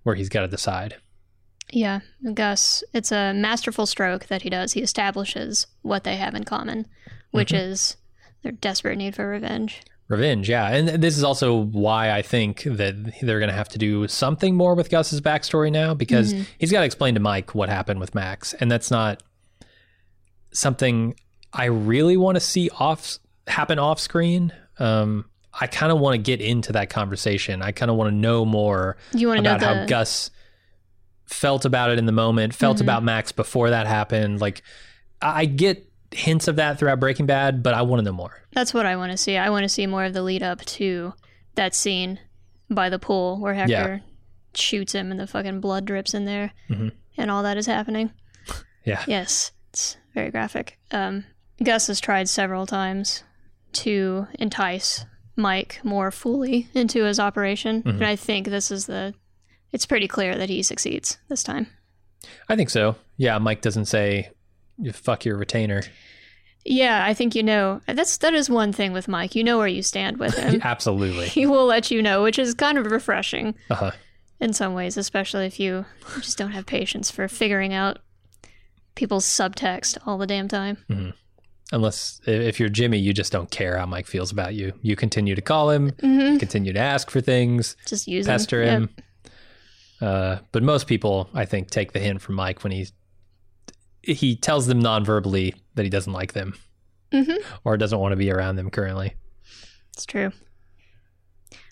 where 0.06 0.14
he's 0.14 0.28
got 0.28 0.42
to 0.42 0.48
decide. 0.48 0.94
Yeah, 1.72 1.98
Gus, 2.32 2.84
it's 2.94 3.10
a 3.10 3.34
masterful 3.34 3.86
stroke 3.86 4.26
that 4.26 4.42
he 4.42 4.50
does. 4.50 4.74
He 4.74 4.82
establishes 4.82 5.66
what 5.82 6.04
they 6.04 6.14
have 6.14 6.36
in 6.36 6.44
common, 6.44 6.86
which 7.32 7.48
Mm-hmm. 7.50 7.72
is 7.72 7.96
their 8.44 8.52
desperate 8.52 8.98
need 8.98 9.16
for 9.16 9.28
revenge. 9.28 9.82
Revenge, 10.06 10.48
yeah. 10.48 10.68
And 10.68 11.02
this 11.02 11.18
is 11.18 11.24
also 11.24 11.56
why 11.56 12.12
I 12.12 12.22
think 12.22 12.62
that 12.62 12.94
they're 13.20 13.40
going 13.40 13.50
to 13.50 13.56
have 13.56 13.68
to 13.70 13.78
do 13.78 14.06
something 14.06 14.54
more 14.54 14.76
with 14.76 14.90
Gus's 14.90 15.20
backstory 15.20 15.72
now 15.72 15.92
because 15.94 16.32
he's 16.58 16.70
got 16.70 16.80
to 16.80 16.86
explain 16.86 17.14
to 17.14 17.20
Mike 17.20 17.56
what 17.56 17.68
happened 17.68 17.98
with 17.98 18.14
Max. 18.14 18.54
And 18.54 18.70
that's 18.70 18.92
not 18.92 19.24
something 20.52 21.16
I 21.52 21.64
really 21.64 22.16
want 22.16 22.36
to 22.36 22.40
see 22.40 22.70
off 22.78 23.18
happen 23.48 23.80
off 23.80 23.98
screen. 23.98 24.52
Um, 24.78 25.24
I 25.60 25.66
kind 25.66 25.90
of 25.92 25.98
want 25.98 26.14
to 26.14 26.18
get 26.18 26.40
into 26.40 26.72
that 26.72 26.90
conversation. 26.90 27.62
I 27.62 27.72
kind 27.72 27.90
of 27.90 27.96
want 27.96 28.10
to 28.10 28.14
know 28.14 28.44
more 28.44 28.96
You 29.12 29.34
to 29.34 29.40
know 29.40 29.54
about 29.56 29.62
how 29.76 29.86
Gus 29.86 30.30
felt 31.26 31.64
about 31.64 31.90
it 31.90 31.98
in 31.98 32.06
the 32.06 32.12
moment, 32.12 32.54
felt 32.54 32.78
Mhm. 32.78 32.82
about 32.82 33.02
Max 33.02 33.32
before 33.32 33.70
that 33.70 33.86
happened. 33.86 34.40
Like, 34.40 34.62
I 35.22 35.44
get 35.46 35.90
hints 36.12 36.46
of 36.46 36.56
that 36.56 36.78
throughout 36.78 37.00
Breaking 37.00 37.26
Bad, 37.26 37.62
but 37.62 37.74
I 37.74 37.82
want 37.82 38.00
to 38.00 38.04
know 38.04 38.12
more. 38.12 38.42
That's 38.52 38.72
what 38.72 38.86
I 38.86 38.96
want 38.96 39.12
to 39.12 39.18
see. 39.18 39.36
I 39.36 39.50
want 39.50 39.64
to 39.64 39.68
see 39.68 39.86
more 39.86 40.04
of 40.04 40.12
the 40.12 40.22
lead 40.22 40.42
up 40.42 40.64
to 40.66 41.14
that 41.56 41.74
scene 41.74 42.20
by 42.70 42.88
the 42.88 42.98
pool 42.98 43.38
where 43.40 43.54
Hector 43.54 43.72
Yeah. 43.72 43.98
shoots 44.54 44.92
him 44.94 45.10
and 45.10 45.18
the 45.18 45.26
fucking 45.26 45.60
blood 45.60 45.84
drips 45.84 46.14
in 46.14 46.26
there 46.26 46.52
Mhm. 46.70 46.92
and 47.16 47.30
all 47.30 47.42
that 47.42 47.56
is 47.56 47.66
happening. 47.66 48.12
Yeah. 48.84 49.02
Yes, 49.08 49.50
it's 49.70 49.96
very 50.14 50.30
graphic. 50.30 50.78
Um, 50.92 51.24
Gus 51.60 51.88
has 51.88 51.98
tried 51.98 52.28
several 52.28 52.66
times 52.66 53.24
to 53.72 54.28
entice 54.38 55.04
Mike 55.36 55.80
more 55.84 56.10
fully 56.10 56.68
into 56.74 57.04
his 57.04 57.20
operation, 57.20 57.82
Mhm. 57.82 57.90
and 57.96 58.04
I 58.06 58.16
think 58.16 58.48
this 58.48 58.70
is 58.70 58.86
the. 58.86 59.14
It's 59.72 59.86
pretty 59.86 60.08
clear 60.08 60.36
that 60.38 60.48
he 60.48 60.62
succeeds 60.62 61.18
this 61.28 61.42
time. 61.42 61.66
I 62.48 62.56
think 62.56 62.70
so. 62.70 62.96
Yeah, 63.16 63.38
Mike 63.38 63.60
doesn't 63.60 63.86
say 63.86 64.30
fuck 64.92 65.24
your 65.24 65.36
retainer. 65.36 65.82
Yeah, 66.64 67.04
I 67.04 67.14
think 67.14 67.34
you 67.34 67.42
know. 67.42 67.80
That's 67.86 68.16
that 68.18 68.34
is 68.34 68.48
one 68.50 68.72
thing 68.72 68.92
with 68.92 69.06
Mike. 69.08 69.34
You 69.34 69.44
know 69.44 69.58
where 69.58 69.68
you 69.68 69.82
stand 69.82 70.18
with 70.18 70.36
him. 70.36 70.60
Absolutely. 70.64 71.28
he 71.28 71.46
will 71.46 71.66
let 71.66 71.90
you 71.90 72.02
know, 72.02 72.22
which 72.22 72.38
is 72.38 72.54
kind 72.54 72.78
of 72.78 72.86
refreshing 72.90 73.54
Uh-huh. 73.70 73.92
in 74.40 74.52
some 74.52 74.74
ways, 74.74 74.96
especially 74.96 75.46
if 75.46 75.60
you 75.60 75.84
just 76.20 76.38
don't 76.38 76.50
have 76.52 76.66
patience 76.66 77.10
for 77.10 77.28
figuring 77.28 77.72
out 77.74 77.98
people's 78.94 79.24
subtext 79.26 79.98
all 80.06 80.16
the 80.18 80.26
damn 80.26 80.48
time. 80.48 81.12
Unless 81.72 82.20
if 82.26 82.60
you're 82.60 82.68
Jimmy, 82.68 82.98
you 82.98 83.12
just 83.12 83.32
don't 83.32 83.50
care 83.50 83.76
how 83.76 83.86
Mike 83.86 84.06
feels 84.06 84.30
about 84.30 84.54
you. 84.54 84.72
You 84.82 84.94
continue 84.94 85.34
to 85.34 85.42
call 85.42 85.70
him, 85.70 85.90
hmm 86.00 86.36
continue 86.38 86.72
to 86.72 86.78
ask 86.78 87.10
for 87.10 87.20
things, 87.20 87.76
Just 87.86 88.06
use 88.06 88.26
pester 88.26 88.62
Yep. 88.62 88.68
him. 88.78 88.90
Uh, 90.00 90.36
but 90.52 90.62
most 90.62 90.86
people, 90.86 91.28
I 91.34 91.44
think, 91.44 91.70
take 91.70 91.92
the 91.92 91.98
hint 91.98 92.20
from 92.22 92.34
Mike 92.36 92.62
when 92.62 92.72
he 92.72 92.86
he 94.02 94.36
tells 94.36 94.68
them 94.68 94.78
non-verbally 94.78 95.54
that 95.74 95.82
he 95.82 95.88
doesn't 95.90 96.12
like 96.12 96.32
them 96.32 96.54
Mhm. 97.12 97.38
or 97.64 97.76
doesn't 97.76 97.98
want 97.98 98.12
to 98.12 98.16
be 98.16 98.30
around 98.30 98.54
them 98.54 98.70
currently. 98.70 99.14
It's 99.92 100.06
true. 100.06 100.30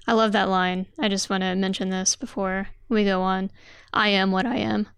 I 0.08 0.14
love 0.14 0.32
that 0.32 0.48
line. 0.48 0.86
I 0.98 1.08
just 1.08 1.30
want 1.30 1.42
to 1.42 1.54
mention 1.54 1.90
this 1.90 2.16
before 2.16 2.68
we 2.88 3.04
go 3.04 3.22
on. 3.22 3.50
I 3.92 4.08
am 4.08 4.32
what 4.32 4.46
I 4.46 4.56
am. 4.56 4.88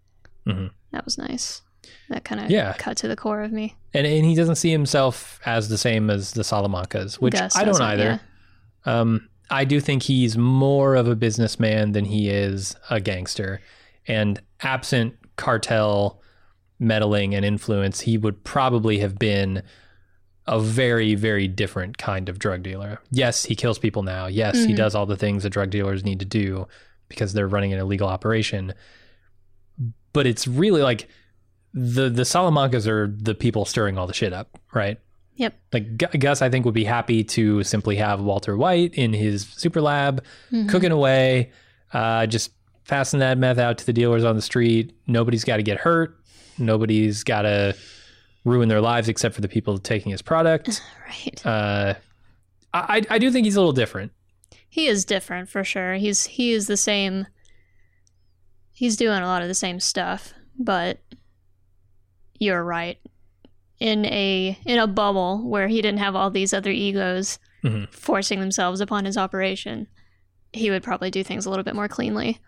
Mhm. 0.47 0.70
That 0.92 1.05
was 1.05 1.18
nice. 1.18 1.61
That 2.09 2.24
kind 2.24 2.40
of 2.40 2.51
Yeah. 2.51 2.72
cut 2.78 2.97
to 2.99 3.09
the 3.09 3.16
core 3.16 3.42
of 3.42 3.53
me. 3.53 3.76
And 3.97 4.07
and 4.07 4.24
he 4.24 4.34
doesn't 4.34 4.57
see 4.57 4.70
himself 4.70 5.40
as 5.47 5.68
the 5.68 5.78
same 5.78 6.11
as 6.11 6.32
the 6.32 6.42
Salamancas, 6.42 7.14
which 7.14 7.34
Gus 7.34 7.57
I 7.57 7.64
don't 7.64 7.80
either. 7.80 8.20
yeah. 8.84 9.01
Um, 9.01 9.28
I 9.51 9.64
do 9.64 9.80
think 9.80 10.03
he's 10.05 10.36
more 10.36 10.94
of 10.97 11.09
a 11.09 11.16
businessman 11.16 11.92
than 11.92 12.05
he 12.05 12.28
is 12.30 12.76
a 12.90 13.01
gangster. 13.01 13.61
And 14.07 14.40
absent 14.61 15.14
cartel 15.36 16.20
meddling 16.78 17.34
and 17.34 17.44
influence, 17.44 18.01
he 18.01 18.18
would 18.18 18.42
probably 18.44 18.99
have 18.99 19.18
been 19.18 19.62
a 20.47 20.61
very, 20.61 21.14
very 21.16 21.49
different 21.49 21.99
kind 21.99 22.28
of 22.28 22.38
drug 22.38 22.62
dealer. 22.62 23.01
Yes, 23.11 23.44
he 23.44 23.55
kills 23.57 23.78
people 23.78 24.03
now. 24.05 24.26
Yes, 24.26 24.64
he 24.64 24.72
Mhm. 24.72 24.76
does 24.76 24.94
all 24.94 25.07
the 25.07 25.16
things 25.16 25.42
that 25.42 25.51
drug 25.51 25.70
dealers 25.70 26.05
need 26.05 26.20
to 26.20 26.24
do 26.26 26.68
because 27.09 27.32
they're 27.32 27.49
running 27.49 27.72
an 27.72 27.78
illegal 27.80 28.09
operation. 28.09 28.72
But 30.12 30.26
it's 30.26 30.47
really 30.47 30.82
like 30.82 31.09
the 31.77 32.09
the 32.11 32.22
Salamancas 32.22 32.87
are 32.89 33.07
the 33.07 33.35
people 33.35 33.64
stirring 33.66 33.99
all 33.99 34.07
the 34.07 34.14
shit 34.14 34.33
up, 34.33 34.59
right? 34.74 34.99
Yep. 35.37 35.55
Like 35.74 35.99
Gu- 35.99 36.18
Gus, 36.18 36.41
I 36.41 36.49
think 36.49 36.64
would 36.64 36.72
be 36.74 36.85
happy 36.85 37.22
to 37.22 37.62
simply 37.62 37.97
have 37.97 38.20
Walter 38.22 38.57
White 38.57 38.95
in 38.95 39.12
his 39.12 39.43
super 39.47 39.83
lab, 39.83 40.24
Mhm. 40.51 40.68
cooking 40.70 40.91
away, 40.93 41.53
uh, 41.93 42.27
just 42.27 42.53
passing 42.89 43.20
that 43.20 43.37
meth 43.37 43.59
out 43.59 43.77
to 43.79 43.85
the 43.87 43.93
dealers 43.93 44.24
on 44.24 44.35
the 44.37 44.41
street. 44.43 44.97
Nobody's 45.07 45.45
got 45.45 45.59
to 45.59 45.62
get 45.62 45.79
hurt. 45.81 46.18
Nobody's 46.57 47.22
got 47.22 47.43
to 47.43 47.77
ruin 48.45 48.68
their 48.70 48.81
lives 48.81 49.09
except 49.11 49.35
for 49.35 49.43
the 49.43 49.49
people 49.49 49.77
taking 49.79 50.11
his 50.11 50.22
product. 50.22 50.81
Right. 51.07 51.47
Uh, 51.47 51.95
I 52.74 53.03
I 53.11 53.18
do 53.18 53.31
think 53.31 53.45
he's 53.45 53.57
a 53.57 53.61
little 53.61 53.72
different. 53.72 54.12
He 54.68 54.87
is 54.89 55.05
different 55.05 55.49
for 55.51 55.62
sure. 55.64 55.95
He's 55.95 56.27
he 56.27 56.53
is 56.53 56.66
the 56.66 56.77
same. 56.77 57.27
He's 58.72 58.97
doing 58.97 59.18
a 59.22 59.27
lot 59.27 59.43
of 59.43 59.49
the 59.49 59.55
same 59.55 59.81
stuff, 59.81 60.35
but 60.59 60.99
you're 62.39 62.62
right. 62.64 62.99
In 63.78 64.07
a 64.07 64.59
in 64.64 64.78
a 64.78 64.87
bubble 64.87 65.47
where 65.49 65.68
he 65.68 65.82
didn't 65.82 65.99
have 66.01 66.16
all 66.16 66.30
these 66.30 66.55
other 66.55 66.70
egos 66.70 67.39
Mhm. 67.64 67.93
forcing 67.93 68.41
themselves 68.41 68.80
upon 68.80 69.05
his 69.05 69.16
operation, 69.18 69.87
he 70.53 70.70
would 70.70 70.82
probably 70.82 71.11
do 71.11 71.22
things 71.24 71.45
a 71.47 71.51
little 71.51 71.64
bit 71.64 71.74
more 71.74 71.89
cleanly. 71.89 72.39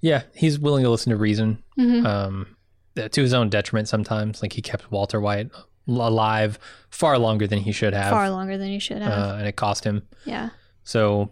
Yeah, 0.00 0.22
he's 0.34 0.58
willing 0.58 0.84
to 0.84 0.90
listen 0.90 1.10
to 1.10 1.16
reason. 1.16 1.62
hmm 1.76 2.06
um, 2.06 2.56
to 2.96 3.20
his 3.22 3.32
own 3.34 3.48
detriment 3.48 3.88
sometimes. 3.88 4.42
Like 4.42 4.52
he 4.54 4.62
kept 4.62 4.90
Walter 4.90 5.20
White 5.20 5.50
alive 5.86 6.58
far 6.90 7.16
longer 7.18 7.46
than 7.46 7.60
he 7.60 7.70
should 7.72 7.92
have, 7.94 8.10
Far 8.10 8.30
longer 8.30 8.58
than 8.58 8.68
he 8.68 8.78
should 8.78 9.00
have. 9.02 9.12
uh, 9.12 9.34
and 9.38 9.46
it 9.46 9.56
cost 9.56 9.84
him. 9.84 10.02
yeah. 10.24 10.50
So, 10.84 11.30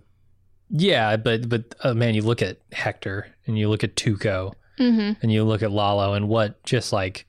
yeah, 0.71 1.17
but 1.17 1.49
but 1.49 1.75
uh, 1.83 1.95
man, 1.95 2.15
you 2.15 2.23
look 2.23 2.43
at 2.43 2.59
Hector 2.73 3.27
and 3.47 3.59
you 3.59 3.69
look 3.69 3.83
at 3.85 3.97
Tuco 3.97 4.53
hmm 4.79 5.13
and 5.23 5.33
you 5.33 5.45
look 5.45 5.63
at 5.63 5.71
Lalo 5.71 6.13
and 6.15 6.29
what 6.29 6.63
just 6.65 6.93
like 6.93 7.27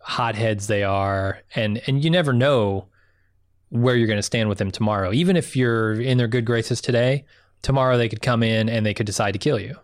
hotheads 0.00 0.66
they 0.66 0.82
are, 0.84 1.40
and 1.54 1.80
and 1.86 2.04
you 2.04 2.10
never 2.10 2.32
know 2.32 2.86
where 3.70 3.96
you're 3.96 4.06
going 4.06 4.18
to 4.18 4.22
stand 4.22 4.48
with 4.48 4.58
them 4.58 4.70
tomorrow. 4.70 5.12
Even 5.12 5.36
if 5.36 5.56
you're 5.56 6.00
in 6.00 6.18
their 6.18 6.28
good 6.28 6.44
graces 6.44 6.80
today, 6.80 7.24
tomorrow 7.62 7.96
they 7.98 8.08
could 8.08 8.22
come 8.22 8.42
in 8.42 8.68
and 8.68 8.86
they 8.86 8.94
could 8.94 9.06
decide 9.06 9.32
to 9.32 9.38
kill 9.40 9.58
you 9.58 9.74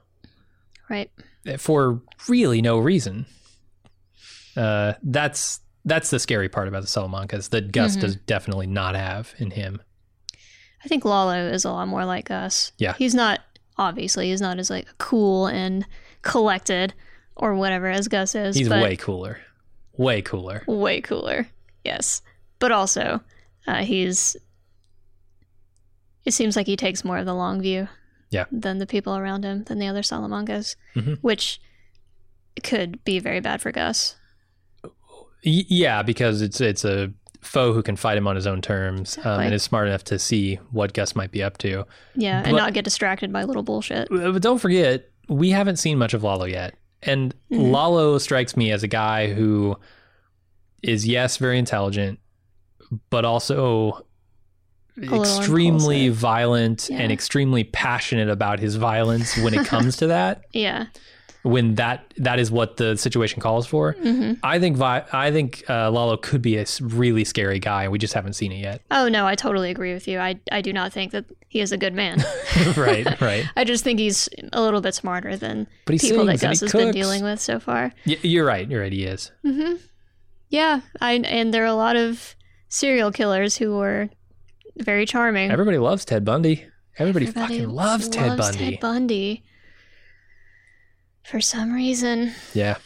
Right. 0.88 1.10
for 1.58 2.00
really 2.28 2.62
no 2.62 2.78
reason. 2.78 3.26
Uh, 4.56 4.92
that's 5.02 5.60
that's 5.84 6.10
the 6.10 6.18
scary 6.20 6.48
part 6.48 6.68
about 6.68 6.82
the 6.82 6.86
Salamancas 6.88 7.48
that 7.50 7.72
Gus 7.72 7.96
Mhm. 7.96 8.00
does 8.02 8.16
definitely 8.16 8.68
not 8.68 8.94
have 8.94 9.34
in 9.38 9.50
him. 9.50 9.82
I 10.84 10.88
think 10.88 11.04
Lalo 11.04 11.48
is 11.48 11.64
a 11.64 11.70
lot 11.72 11.88
more 11.88 12.04
like 12.04 12.30
us. 12.30 12.70
Yeah. 12.78 12.94
He's 12.96 13.14
not 13.14 13.40
obviously 13.78 14.28
he's 14.30 14.40
not 14.40 14.58
as 14.60 14.70
like 14.70 14.86
cool 14.98 15.46
and 15.48 15.84
collected, 16.22 16.94
or 17.36 17.54
whatever 17.54 17.88
as 17.88 18.08
Gus 18.08 18.34
is. 18.34 18.56
He's 18.56 18.68
but 18.68 18.82
way 18.82 18.96
cooler. 18.96 19.38
Way 19.96 20.22
cooler. 20.22 20.62
way 20.66 21.00
cooler. 21.00 21.48
Yes, 21.84 22.22
but 22.58 22.72
also 22.72 23.20
uh, 23.66 23.82
he's. 23.84 24.36
It 26.24 26.32
seems 26.32 26.54
like 26.56 26.66
he 26.66 26.76
takes 26.76 27.04
more 27.04 27.18
of 27.18 27.26
the 27.26 27.34
long 27.34 27.60
view. 27.60 27.88
Yeah. 28.30 28.44
Than 28.50 28.78
the 28.78 28.86
people 28.86 29.16
around 29.16 29.44
him, 29.44 29.64
than 29.64 29.78
the 29.78 29.88
other 29.88 30.00
Salamancas, 30.02 30.76
Mhm. 30.96 31.18
which 31.20 31.60
could 32.62 33.02
be 33.04 33.18
very 33.18 33.40
bad 33.40 33.60
for 33.60 33.72
Gus. 33.72 34.16
Yeah, 35.42 36.02
because 36.02 36.40
it's 36.40 36.60
it's 36.60 36.84
a 36.84 37.12
foe 37.40 37.72
who 37.72 37.82
can 37.82 37.96
fight 37.96 38.16
him 38.16 38.28
on 38.28 38.36
his 38.36 38.46
own 38.46 38.62
terms 38.62 39.18
um, 39.24 39.40
and 39.40 39.52
is 39.52 39.62
smart 39.64 39.88
enough 39.88 40.04
to 40.04 40.18
see 40.18 40.54
what 40.70 40.92
Gus 40.94 41.16
might 41.16 41.32
be 41.32 41.42
up 41.42 41.58
to. 41.58 41.84
Yeah, 42.14 42.42
and 42.46 42.56
not 42.56 42.72
get 42.72 42.84
distracted 42.84 43.32
by 43.32 43.42
little 43.44 43.64
bullshit. 43.64 44.08
Uh, 44.12 44.30
But 44.32 44.40
don't 44.42 44.58
forget, 44.60 45.10
we 45.28 45.50
haven't 45.50 45.76
seen 45.76 45.98
much 45.98 46.14
of 46.14 46.22
Lalo 46.22 46.44
yet. 46.44 46.74
And 47.02 47.34
Mhm. 47.50 47.70
Lalo 47.70 48.18
strikes 48.18 48.56
me 48.56 48.70
as 48.70 48.82
a 48.82 48.88
guy 48.88 49.32
who 49.32 49.76
is, 50.82 51.06
yes, 51.06 51.36
very 51.36 51.58
intelligent, 51.58 52.18
but 53.10 53.24
also 53.24 54.04
extremely 55.02 56.08
violent 56.10 56.88
Yeah. 56.90 56.98
and 56.98 57.12
extremely 57.12 57.64
passionate 57.64 58.28
about 58.28 58.60
his 58.60 58.76
violence 58.76 59.36
when 59.38 59.54
it 59.54 59.66
comes 59.66 59.96
to 59.98 60.06
that. 60.08 60.42
Yeah. 60.52 60.86
When 61.44 61.74
that 61.74 62.14
that 62.18 62.38
is 62.38 62.52
what 62.52 62.76
the 62.76 62.96
situation 62.96 63.40
calls 63.42 63.66
for. 63.66 63.92
hmm 64.00 64.34
I 64.44 64.60
think 64.60 64.76
Vi- 64.76 65.04
I 65.12 65.32
think 65.32 65.64
uh, 65.68 65.90
Lalo 65.90 66.16
could 66.16 66.40
be 66.40 66.56
a 66.56 66.64
really 66.80 67.24
scary 67.24 67.58
guy. 67.58 67.82
And 67.82 67.90
we 67.92 67.98
just 67.98 68.14
haven't 68.14 68.34
seen 68.34 68.52
it 68.52 68.58
yet. 68.60 68.80
Oh 68.92 69.08
no, 69.08 69.26
I 69.26 69.34
totally 69.34 69.70
agree 69.70 69.92
with 69.92 70.06
you. 70.06 70.20
I 70.20 70.38
I 70.52 70.60
do 70.60 70.72
not 70.72 70.92
think 70.92 71.10
that 71.10 71.24
he 71.48 71.60
is 71.60 71.72
a 71.72 71.76
good 71.76 71.94
man. 71.94 72.18
right, 72.76 73.20
right. 73.20 73.44
I 73.56 73.64
just 73.64 73.82
think 73.82 73.98
he's 73.98 74.28
a 74.52 74.62
little 74.62 74.80
bit 74.80 74.94
smarter 74.94 75.36
than 75.36 75.66
people 75.86 76.24
that 76.26 76.38
sings 76.38 76.42
and 76.44 76.50
Gus 76.52 76.60
has 76.60 76.72
been 76.72 76.92
dealing 76.92 77.24
with 77.24 77.40
so 77.40 77.58
far. 77.58 77.92
Y- 78.06 78.18
you're 78.22 78.46
right. 78.46 78.70
You're 78.70 78.82
right. 78.82 78.92
He 78.92 79.02
is. 79.04 79.32
hmm 79.42 79.74
Yeah, 80.48 80.82
I 81.00 81.14
and 81.14 81.52
there 81.52 81.64
are 81.64 81.66
a 81.66 81.74
lot 81.74 81.96
of 81.96 82.36
serial 82.68 83.10
killers 83.10 83.56
who 83.56 83.76
were 83.76 84.08
very 84.76 85.06
charming. 85.06 85.50
Everybody 85.50 85.78
loves 85.78 86.04
Ted 86.04 86.24
Bundy. 86.24 86.66
Everybody, 86.98 87.26
Everybody 87.26 87.54
fucking 87.58 87.68
loves, 87.70 88.08
Ted 88.08 88.36
Bundy. 88.38 88.58
Ted 88.58 88.80
Bundy. 88.80 89.42
For 91.24 91.40
some 91.40 91.72
reason, 91.72 92.32
Yeah. 92.54 92.76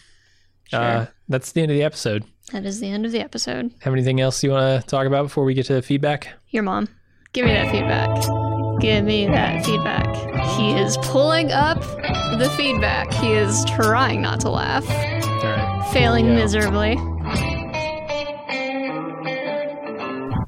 Sure. 0.64 0.80
Uh, 0.80 1.06
that's 1.28 1.52
the 1.52 1.62
end 1.62 1.70
of 1.70 1.76
the 1.76 1.82
episode. 1.84 2.24
that 2.52 2.64
is 2.64 2.80
the 2.80 2.88
end 2.88 3.06
of 3.06 3.12
the 3.12 3.20
episode. 3.20 3.72
Have 3.80 3.92
anything 3.92 4.20
else 4.20 4.42
you 4.42 4.50
want 4.50 4.82
to 4.82 4.86
talk 4.88 5.06
about 5.06 5.22
before 5.24 5.44
we 5.44 5.54
get 5.54 5.66
to 5.66 5.80
feedback? 5.82 6.28
Your 6.50 6.62
mom, 6.64 6.88
give 7.32 7.44
me 7.46 7.52
that 7.52 7.70
feedback. 7.70 8.10
Give 8.80 9.04
me 9.04 9.26
that 9.26 9.64
feedback. 9.64 10.06
He 10.56 10.72
is 10.72 10.96
pulling 10.98 11.50
up 11.52 11.80
the 12.38 12.52
feedback. 12.56 13.12
He 13.14 13.32
is 13.32 13.64
trying 13.64 14.22
not 14.22 14.40
to 14.40 14.50
laugh, 14.50 14.88
All 14.90 15.42
right. 15.44 15.88
failing 15.92 16.26
Yeah. 16.26 16.34
miserably. 16.34 16.96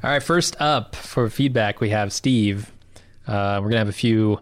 All 0.05 0.11
right. 0.15 0.23
First 0.23 0.57
up 0.61 0.95
for 0.95 1.29
feedback, 1.31 1.81
we 1.81 1.91
have 1.91 2.13
Steve. 2.13 2.71
Uh, 3.27 3.59
we're 3.63 3.69
gonna 3.69 3.79
have 3.79 3.89
a 3.89 3.93
few 3.93 4.41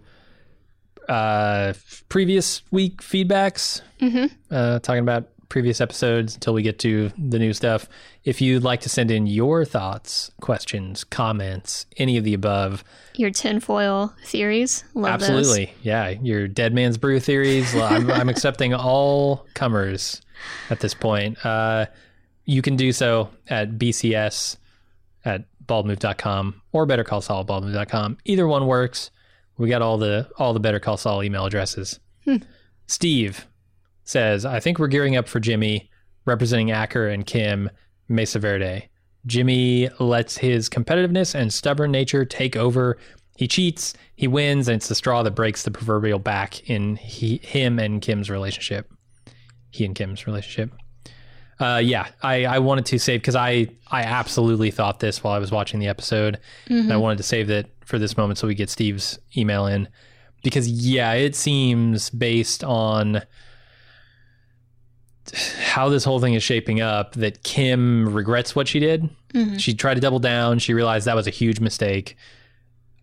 uh, 1.08 1.72
previous 2.08 2.62
week 2.70 3.02
feedbacks, 3.02 3.80
hmm 4.00 4.26
uh, 4.50 4.78
talking 4.80 5.02
about 5.02 5.28
previous 5.48 5.80
episodes 5.80 6.34
until 6.34 6.52
we 6.54 6.60
get 6.62 6.78
to 6.80 7.10
the 7.16 7.38
new 7.38 7.52
stuff. 7.52 7.88
If 8.24 8.40
you'd 8.40 8.64
like 8.64 8.80
to 8.80 8.88
send 8.88 9.12
in 9.12 9.28
your 9.28 9.64
thoughts, 9.64 10.32
questions, 10.40 11.04
comments, 11.04 11.86
any 11.98 12.16
of 12.16 12.24
the 12.24 12.34
above, 12.34 12.82
Your 13.14 13.30
tinfoil 13.30 14.12
theories, 14.24 14.82
love 14.94 15.20
those. 15.20 15.28
Absolutely. 15.30 15.72
Yeah. 15.82 16.08
Your 16.08 16.48
dead 16.48 16.74
man's 16.74 16.98
brew 16.98 17.20
theories. 17.20 17.72
I'm, 17.76 18.10
I'm 18.10 18.28
accepting 18.28 18.74
all 18.74 19.46
comers 19.54 20.20
at 20.68 20.80
this 20.80 20.94
point. 20.94 21.38
Uh, 21.46 21.86
you 22.44 22.60
can 22.60 22.74
do 22.74 22.90
so 22.92 23.30
at 23.48 23.78
BCS 23.78 24.56
at 25.24 25.44
baldmove.com 25.64 26.60
or 26.72 26.86
Better 26.86 27.04
Call 27.04 27.20
Saul 27.20 27.44
baldmove.com. 27.44 28.18
Either 28.24 28.48
one 28.48 28.66
works. 28.66 29.10
We 29.58 29.68
got 29.68 29.82
all 29.82 29.98
the 29.98 30.28
all 30.38 30.52
the 30.52 30.60
Better 30.60 30.80
Call 30.80 30.96
Saul 30.96 31.22
email 31.22 31.46
addresses. 31.46 32.00
Hmm. 32.24 32.36
Steve 32.86 33.46
says, 34.04 34.44
I 34.44 34.60
think 34.60 34.78
we're 34.78 34.86
gearing 34.86 35.16
up 35.16 35.28
for 35.28 35.40
Jimmy 35.40 35.90
representing 36.24 36.70
Acker 36.70 37.08
and 37.08 37.26
Kim 37.26 37.70
Mesa 38.08 38.38
Verde. 38.38 38.88
Jimmy 39.26 39.88
lets 39.98 40.36
his 40.38 40.68
competitiveness 40.68 41.34
and 41.34 41.52
stubborn 41.52 41.90
nature 41.90 42.24
take 42.24 42.56
over. 42.56 42.96
He 43.36 43.48
cheats, 43.48 43.94
he 44.14 44.28
wins, 44.28 44.68
and 44.68 44.76
it's 44.76 44.88
the 44.88 44.94
straw 44.94 45.22
that 45.22 45.32
breaks 45.32 45.62
the 45.62 45.70
proverbial 45.70 46.18
back 46.18 46.68
in 46.70 46.96
he, 46.96 47.38
him 47.38 47.78
and 47.78 48.00
Kim's 48.00 48.30
relationship. 48.30 48.90
He 49.70 49.84
and 49.84 49.94
Kim's 49.94 50.26
relationship. 50.26 50.70
Uh, 51.58 51.80
yeah, 51.82 52.08
I, 52.22 52.44
I 52.44 52.58
wanted 52.58 52.84
to 52.86 52.98
save 52.98 53.20
because 53.20 53.34
I, 53.36 53.68
I 53.90 54.02
absolutely 54.02 54.70
thought 54.70 55.00
this 55.00 55.24
while 55.24 55.32
I 55.32 55.38
was 55.38 55.50
watching 55.50 55.80
the 55.80 55.88
episode. 55.88 56.38
And 56.68 56.92
I 56.92 56.96
wanted 56.98 57.16
to 57.16 57.22
save 57.24 57.46
that 57.48 57.66
for 57.84 57.98
this 57.98 58.16
moment 58.16 58.38
so 58.38 58.46
we 58.46 58.54
get 58.54 58.68
Steve's 58.68 59.18
email 59.36 59.66
in. 59.66 59.88
Because, 60.42 60.68
yeah, 60.68 61.12
it 61.14 61.34
seems 61.34 62.10
based 62.10 62.62
on 62.62 63.22
how 65.58 65.88
this 65.88 66.04
whole 66.04 66.20
thing 66.20 66.34
is 66.34 66.42
shaping 66.42 66.80
up 66.80 67.14
that 67.14 67.42
Kim 67.42 68.14
regrets 68.14 68.54
what 68.54 68.68
she 68.68 68.78
did. 68.78 69.08
Mhm. 69.34 69.58
She 69.58 69.74
tried 69.74 69.94
to 69.94 70.00
double 70.00 70.20
down. 70.20 70.58
She 70.60 70.72
realized 70.72 71.06
that 71.06 71.16
was 71.16 71.26
a 71.26 71.30
huge 71.30 71.58
mistake. 71.58 72.16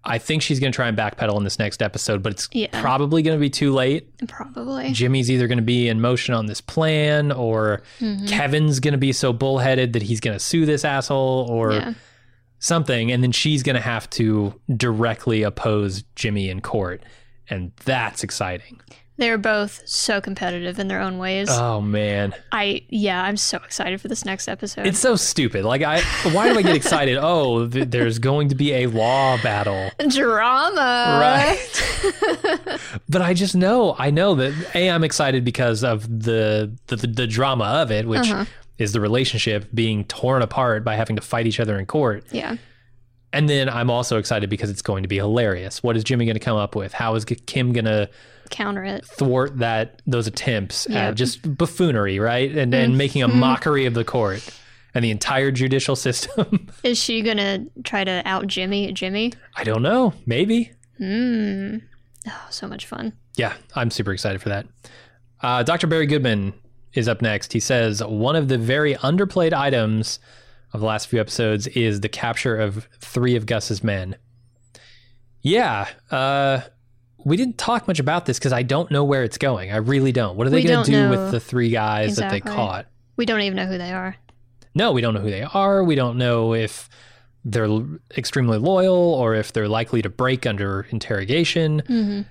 I 0.05 0.17
think 0.17 0.41
she's 0.41 0.59
going 0.59 0.71
to 0.71 0.75
try 0.75 0.87
and 0.89 0.97
backpedal 0.97 1.37
in 1.37 1.43
this 1.45 1.57
next 1.59 1.81
episode, 1.81 2.21
but 2.21 2.33
it's 2.33 2.49
Yeah. 2.51 2.67
probably 2.81 3.21
going 3.21 3.37
to 3.37 3.39
be 3.41 3.49
too 3.49 3.73
late. 3.73 4.09
Probably. 4.27 4.91
Jimmy's 4.91 5.31
either 5.31 5.47
going 5.47 5.57
to 5.59 5.63
be 5.63 5.87
in 5.87 6.01
motion 6.01 6.33
on 6.33 6.45
this 6.47 6.59
plan 6.59 7.31
or 7.31 7.81
Mhm. 7.99 8.27
Kevin's 8.27 8.79
going 8.81 8.91
to 8.93 8.97
be 8.97 9.13
so 9.13 9.31
bullheaded 9.31 9.93
that 9.93 10.01
he's 10.03 10.19
going 10.19 10.35
to 10.35 10.43
sue 10.43 10.65
this 10.65 10.83
asshole 10.83 11.47
or 11.49 11.73
Yeah. 11.73 11.93
something. 12.59 13.11
And 13.11 13.23
then 13.23 13.31
she's 13.31 13.63
going 13.63 13.75
to 13.75 13.81
have 13.81 14.09
to 14.11 14.59
directly 14.75 15.43
oppose 15.43 16.03
Jimmy 16.15 16.49
in 16.49 16.59
court. 16.61 17.01
And 17.49 17.71
that's 17.85 18.23
exciting. 18.23 18.81
They're 19.17 19.37
both 19.37 19.81
so 19.85 20.19
competitive 20.21 20.79
in 20.79 20.87
their 20.87 20.99
own 20.99 21.19
ways. 21.19 21.47
Oh, 21.51 21.79
man. 21.81 22.33
I 22.51 22.81
yeah, 22.89 23.21
I'm 23.23 23.37
so 23.37 23.57
excited 23.57 24.01
for 24.01 24.07
this 24.07 24.25
next 24.25 24.47
episode. 24.47 24.87
It's 24.87 24.97
so 24.97 25.15
stupid. 25.15 25.63
Like, 25.65 25.83
I, 25.83 26.01
why 26.31 26.51
do 26.51 26.57
I 26.57 26.63
get 26.63 26.75
excited? 26.75 27.17
Oh, 27.21 27.67
th- 27.67 27.89
there's 27.89 28.17
going 28.19 28.49
to 28.49 28.55
be 28.55 28.73
a 28.73 28.87
law 28.87 29.37
battle. 29.43 29.91
drama. 30.09 31.19
Right. 31.21 32.79
but 33.09 33.21
I 33.21 33.33
just 33.33 33.55
know, 33.55 33.95
I 33.97 34.09
know 34.09 34.35
that 34.35 34.53
a 34.75 34.89
I'm 34.89 35.03
excited 35.03 35.43
because 35.45 35.83
of 35.83 36.07
the 36.23 36.71
the, 36.87 36.95
the 36.95 37.27
drama 37.27 37.65
of 37.65 37.91
it, 37.91 38.07
which 38.07 38.29
Uh-huh. 38.29 38.45
is 38.77 38.93
the 38.93 38.99
relationship 38.99 39.67
being 39.73 40.05
torn 40.05 40.41
apart 40.41 40.83
by 40.83 40.95
having 40.95 41.15
to 41.17 41.21
fight 41.21 41.45
each 41.47 41.59
other 41.59 41.77
in 41.77 41.85
court. 41.85 42.25
yeah. 42.31 42.57
And 43.33 43.49
then 43.49 43.67
I'm 43.67 43.89
also 43.89 44.17
excited 44.17 44.49
because 44.49 44.69
it's 44.69 44.81
going 44.81 45.03
to 45.03 45.09
be 45.09 45.17
hilarious. 45.17 45.81
What 45.83 45.97
is 45.97 46.03
Jimmy 46.03 46.25
going 46.25 46.35
to 46.35 46.39
come 46.39 46.55
up 46.57 46.75
with? 46.75 46.93
How 46.93 47.15
is 47.15 47.25
Kim 47.25 47.73
going 47.73 47.85
to 47.85 48.09
Counter 48.49 48.83
it. 48.83 49.05
thwart 49.05 49.57
that 49.57 50.01
those 50.05 50.27
attempts 50.27 50.85
Yep. 50.89 50.97
at 50.97 51.15
just 51.15 51.57
buffoonery, 51.57 52.19
right? 52.19 52.55
And 52.55 52.71
then 52.71 52.95
making 52.95 53.23
a 53.23 53.27
mockery 53.27 53.85
of 53.87 53.95
the 53.95 54.03
court 54.03 54.47
and 54.93 55.03
the 55.03 55.09
entire 55.09 55.49
judicial 55.49 55.95
system. 55.95 56.69
Is 56.83 57.01
she 57.01 57.23
gonna 57.23 57.65
try 57.83 58.03
to 58.03 58.21
out 58.25 58.45
Jimmy? 58.45 58.91
Jimmy? 58.91 59.33
I 59.55 59.63
don't 59.63 59.81
know. 59.81 60.13
Maybe. 60.27 60.71
Hmm. 60.99 61.77
Oh, 62.27 62.47
so 62.51 62.67
much 62.67 62.85
fun. 62.85 63.13
Yeah, 63.37 63.53
I'm 63.73 63.89
super 63.89 64.13
excited 64.13 64.39
for 64.39 64.49
that. 64.49 64.67
Uh, 65.41 65.63
Dr. 65.63 65.87
Barry 65.87 66.05
Goodman 66.05 66.53
is 66.93 67.07
up 67.07 67.23
next. 67.23 67.53
He 67.53 67.59
says 67.59 68.03
one 68.03 68.35
of 68.35 68.49
the 68.49 68.59
very 68.59 68.93
underplayed 68.95 69.53
items 69.53 70.19
of 70.73 70.79
the 70.79 70.85
last 70.85 71.07
few 71.07 71.19
episodes 71.19 71.67
is 71.67 72.01
the 72.01 72.09
capture 72.09 72.57
of 72.57 72.87
three 72.99 73.35
of 73.35 73.45
Gus's 73.45 73.83
men. 73.83 74.15
Yeah, 75.41 75.87
uh, 76.09 76.61
we 77.25 77.37
didn't 77.37 77.57
talk 77.57 77.87
much 77.87 77.99
about 77.99 78.25
this 78.25 78.39
because 78.39 78.53
I 78.53 78.63
don't 78.63 78.89
know 78.91 79.03
where 79.03 79.23
it's 79.23 79.37
going. 79.37 79.71
I 79.71 79.77
really 79.77 80.11
don't. 80.11 80.35
What 80.37 80.47
are 80.47 80.49
they 80.49 80.63
going 80.63 80.85
to 80.85 80.91
know 80.91 81.09
with 81.09 81.31
the 81.31 81.39
three 81.39 81.69
guys 81.69 82.15
that 82.15 82.31
they 82.31 82.39
caught? 82.55 82.87
We 83.17 83.25
don't 83.25 83.41
even 83.41 83.55
know 83.57 83.65
who 83.65 83.77
they 83.77 83.91
are. 83.91 84.15
No, 84.75 84.91
we 84.91 85.01
don't 85.01 85.13
know 85.13 85.19
who 85.19 85.29
they 85.29 85.43
are. 85.43 85.83
We 85.83 85.95
don't 85.95 86.17
know 86.17 86.53
if 86.53 86.89
they're 87.45 87.67
extremely 88.17 88.57
loyal 88.57 88.95
or 88.95 89.35
if 89.35 89.53
they're 89.53 89.67
likely 89.67 90.01
to 90.01 90.09
break 90.09 90.45
under 90.45 90.87
interrogation. 90.89 91.79
hmm 91.85 92.21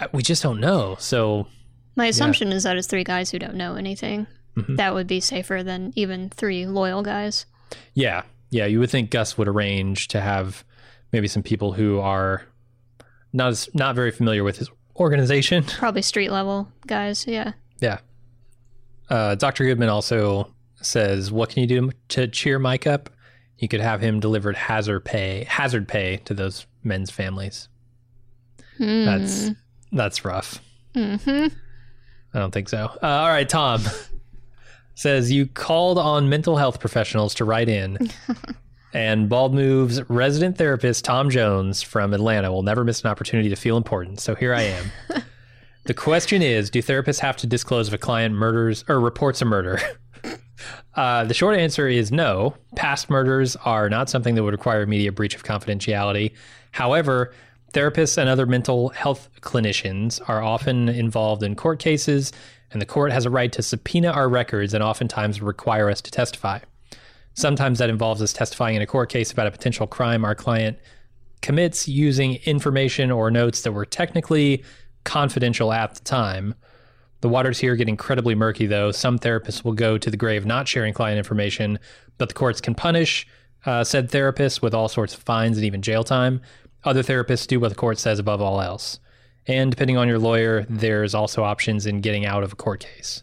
I- 0.00 0.08
We 0.12 0.22
just 0.22 0.42
don't 0.42 0.60
know. 0.60 0.96
So 0.98 1.46
My 1.94 2.06
assumption 2.06 2.50
is 2.52 2.64
that 2.64 2.76
it's 2.76 2.88
three 2.88 3.04
guys 3.04 3.30
who 3.30 3.38
don't 3.38 3.54
know 3.54 3.76
anything. 3.76 4.26
Mhm. 4.56 4.76
That 4.76 4.94
would 4.94 5.06
be 5.06 5.20
safer 5.20 5.62
than 5.62 5.92
even 5.96 6.30
three 6.30 6.66
loyal 6.66 7.02
guys. 7.02 7.46
Yeah, 7.94 8.22
yeah. 8.50 8.66
You 8.66 8.78
would 8.80 8.90
think 8.90 9.10
Gus 9.10 9.36
would 9.36 9.48
arrange 9.48 10.08
to 10.08 10.20
have 10.20 10.64
maybe 11.12 11.26
some 11.28 11.42
people 11.42 11.72
who 11.72 11.98
are 11.98 12.42
not 13.32 13.48
as 13.48 13.68
not 13.74 13.94
very 13.96 14.10
familiar 14.12 14.44
with 14.44 14.58
his 14.58 14.70
organization. 14.96 15.64
Probably 15.78 16.02
street 16.02 16.30
level 16.30 16.68
guys. 16.86 17.26
Yeah. 17.26 17.52
Yeah. 17.80 17.98
Uh, 19.10 19.34
Doctor 19.34 19.64
Goodman 19.64 19.88
also 19.88 20.54
says, 20.80 21.32
"What 21.32 21.50
can 21.50 21.62
you 21.62 21.66
do 21.66 21.90
to 22.10 22.28
cheer 22.28 22.58
Mike 22.58 22.86
up? 22.86 23.10
You 23.58 23.68
could 23.68 23.80
have 23.80 24.00
him 24.00 24.20
delivered 24.20 24.56
hazard 24.56 25.04
pay, 25.04 25.44
hazard 25.48 25.88
pay 25.88 26.18
to 26.26 26.34
those 26.34 26.66
men's 26.82 27.10
families. 27.10 27.68
Hmm. 28.78 29.04
That's 29.04 29.50
that's 29.92 30.24
rough. 30.24 30.60
hmm 30.94 31.46
I 32.32 32.38
don't 32.40 32.50
think 32.52 32.68
so. 32.68 32.86
Uh, 33.02 33.06
all 33.06 33.28
right, 33.28 33.48
Tom 33.48 33.82
says 34.94 35.32
you 35.32 35.46
called 35.46 35.98
on 35.98 36.28
mental 36.28 36.56
health 36.56 36.80
professionals 36.80 37.34
to 37.34 37.44
write 37.44 37.68
in. 37.68 37.98
and 38.94 39.28
Bald 39.28 39.54
Move's 39.54 40.08
resident 40.08 40.56
therapist, 40.56 41.04
Tom 41.04 41.30
Jones 41.30 41.82
from 41.82 42.14
Atlanta, 42.14 42.52
will 42.52 42.62
never 42.62 42.84
miss 42.84 43.02
an 43.02 43.10
opportunity 43.10 43.48
to 43.48 43.56
feel 43.56 43.76
important. 43.76 44.20
So 44.20 44.34
here 44.34 44.54
I 44.54 44.62
am. 44.62 44.92
the 45.84 45.94
question 45.94 46.42
is 46.42 46.70
Do 46.70 46.80
therapists 46.82 47.20
have 47.20 47.36
to 47.38 47.46
disclose 47.46 47.88
if 47.88 47.94
a 47.94 47.98
client 47.98 48.34
murders 48.34 48.84
or 48.88 49.00
reports 49.00 49.42
a 49.42 49.44
murder? 49.44 49.80
Uh, 50.94 51.24
the 51.24 51.34
short 51.34 51.58
answer 51.58 51.88
is 51.88 52.12
no. 52.12 52.54
Past 52.76 53.10
murders 53.10 53.56
are 53.64 53.88
not 53.88 54.08
something 54.08 54.34
that 54.36 54.44
would 54.44 54.54
require 54.54 54.82
immediate 54.82 55.12
breach 55.12 55.34
of 55.34 55.42
confidentiality. 55.42 56.32
However, 56.70 57.32
therapists 57.72 58.16
and 58.16 58.28
other 58.28 58.46
mental 58.46 58.90
health 58.90 59.28
clinicians 59.40 60.20
are 60.28 60.42
often 60.42 60.88
involved 60.88 61.42
in 61.42 61.56
court 61.56 61.80
cases, 61.80 62.32
and 62.74 62.82
the 62.82 62.86
court 62.86 63.12
has 63.12 63.24
a 63.24 63.30
right 63.30 63.52
to 63.52 63.62
subpoena 63.62 64.10
our 64.10 64.28
records 64.28 64.74
and 64.74 64.82
oftentimes 64.82 65.40
require 65.40 65.88
us 65.88 66.02
to 66.02 66.10
testify. 66.10 66.58
Sometimes 67.32 67.78
that 67.78 67.88
involves 67.88 68.20
us 68.20 68.32
testifying 68.32 68.76
in 68.76 68.82
a 68.82 68.86
court 68.86 69.08
case 69.08 69.32
about 69.32 69.46
a 69.46 69.50
potential 69.50 69.86
crime 69.86 70.24
our 70.24 70.34
client 70.34 70.78
commits 71.40 71.88
using 71.88 72.34
information 72.44 73.10
or 73.10 73.30
notes 73.30 73.62
that 73.62 73.72
were 73.72 73.84
technically 73.84 74.64
confidential 75.04 75.72
at 75.72 75.94
the 75.94 76.00
time. 76.02 76.54
The 77.20 77.28
waters 77.28 77.58
here 77.58 77.76
get 77.76 77.88
incredibly 77.88 78.34
murky, 78.34 78.66
though. 78.66 78.92
Some 78.92 79.18
therapists 79.18 79.64
will 79.64 79.72
go 79.72 79.96
to 79.96 80.10
the 80.10 80.16
grave 80.16 80.44
not 80.44 80.68
sharing 80.68 80.92
client 80.92 81.18
information, 81.18 81.78
but 82.18 82.28
the 82.28 82.34
courts 82.34 82.60
can 82.60 82.74
punish 82.74 83.26
uh, 83.66 83.84
said 83.84 84.10
therapists 84.10 84.60
with 84.60 84.74
all 84.74 84.88
sorts 84.88 85.14
of 85.14 85.22
fines 85.22 85.56
and 85.56 85.64
even 85.64 85.80
jail 85.82 86.04
time. 86.04 86.40
Other 86.84 87.02
therapists 87.02 87.46
do 87.46 87.60
what 87.60 87.68
the 87.68 87.74
court 87.74 87.98
says 87.98 88.18
above 88.18 88.42
all 88.42 88.60
else. 88.60 88.98
And 89.46 89.70
depending 89.70 89.96
on 89.96 90.08
your 90.08 90.18
lawyer, 90.18 90.66
there's 90.68 91.14
also 91.14 91.42
options 91.42 91.86
in 91.86 92.00
getting 92.00 92.24
out 92.24 92.42
of 92.42 92.52
a 92.52 92.56
court 92.56 92.80
case. 92.80 93.22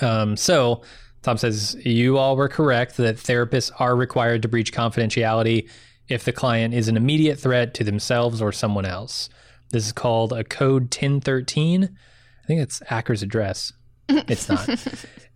Um, 0.00 0.36
so, 0.36 0.82
Tom 1.22 1.36
says, 1.36 1.76
You 1.84 2.18
all 2.18 2.36
were 2.36 2.48
correct 2.48 2.96
that 2.98 3.16
therapists 3.16 3.70
are 3.78 3.96
required 3.96 4.42
to 4.42 4.48
breach 4.48 4.72
confidentiality 4.72 5.68
if 6.08 6.24
the 6.24 6.32
client 6.32 6.74
is 6.74 6.88
an 6.88 6.96
immediate 6.96 7.38
threat 7.38 7.74
to 7.74 7.84
themselves 7.84 8.42
or 8.42 8.52
someone 8.52 8.84
else. 8.84 9.28
This 9.70 9.86
is 9.86 9.92
called 9.92 10.32
a 10.32 10.44
Code 10.44 10.82
1013 10.82 11.96
I 12.42 12.46
think 12.46 12.62
it's 12.62 12.82
Acker's 12.88 13.22
address. 13.22 13.72
It's 14.08 14.48
not. 14.48 14.68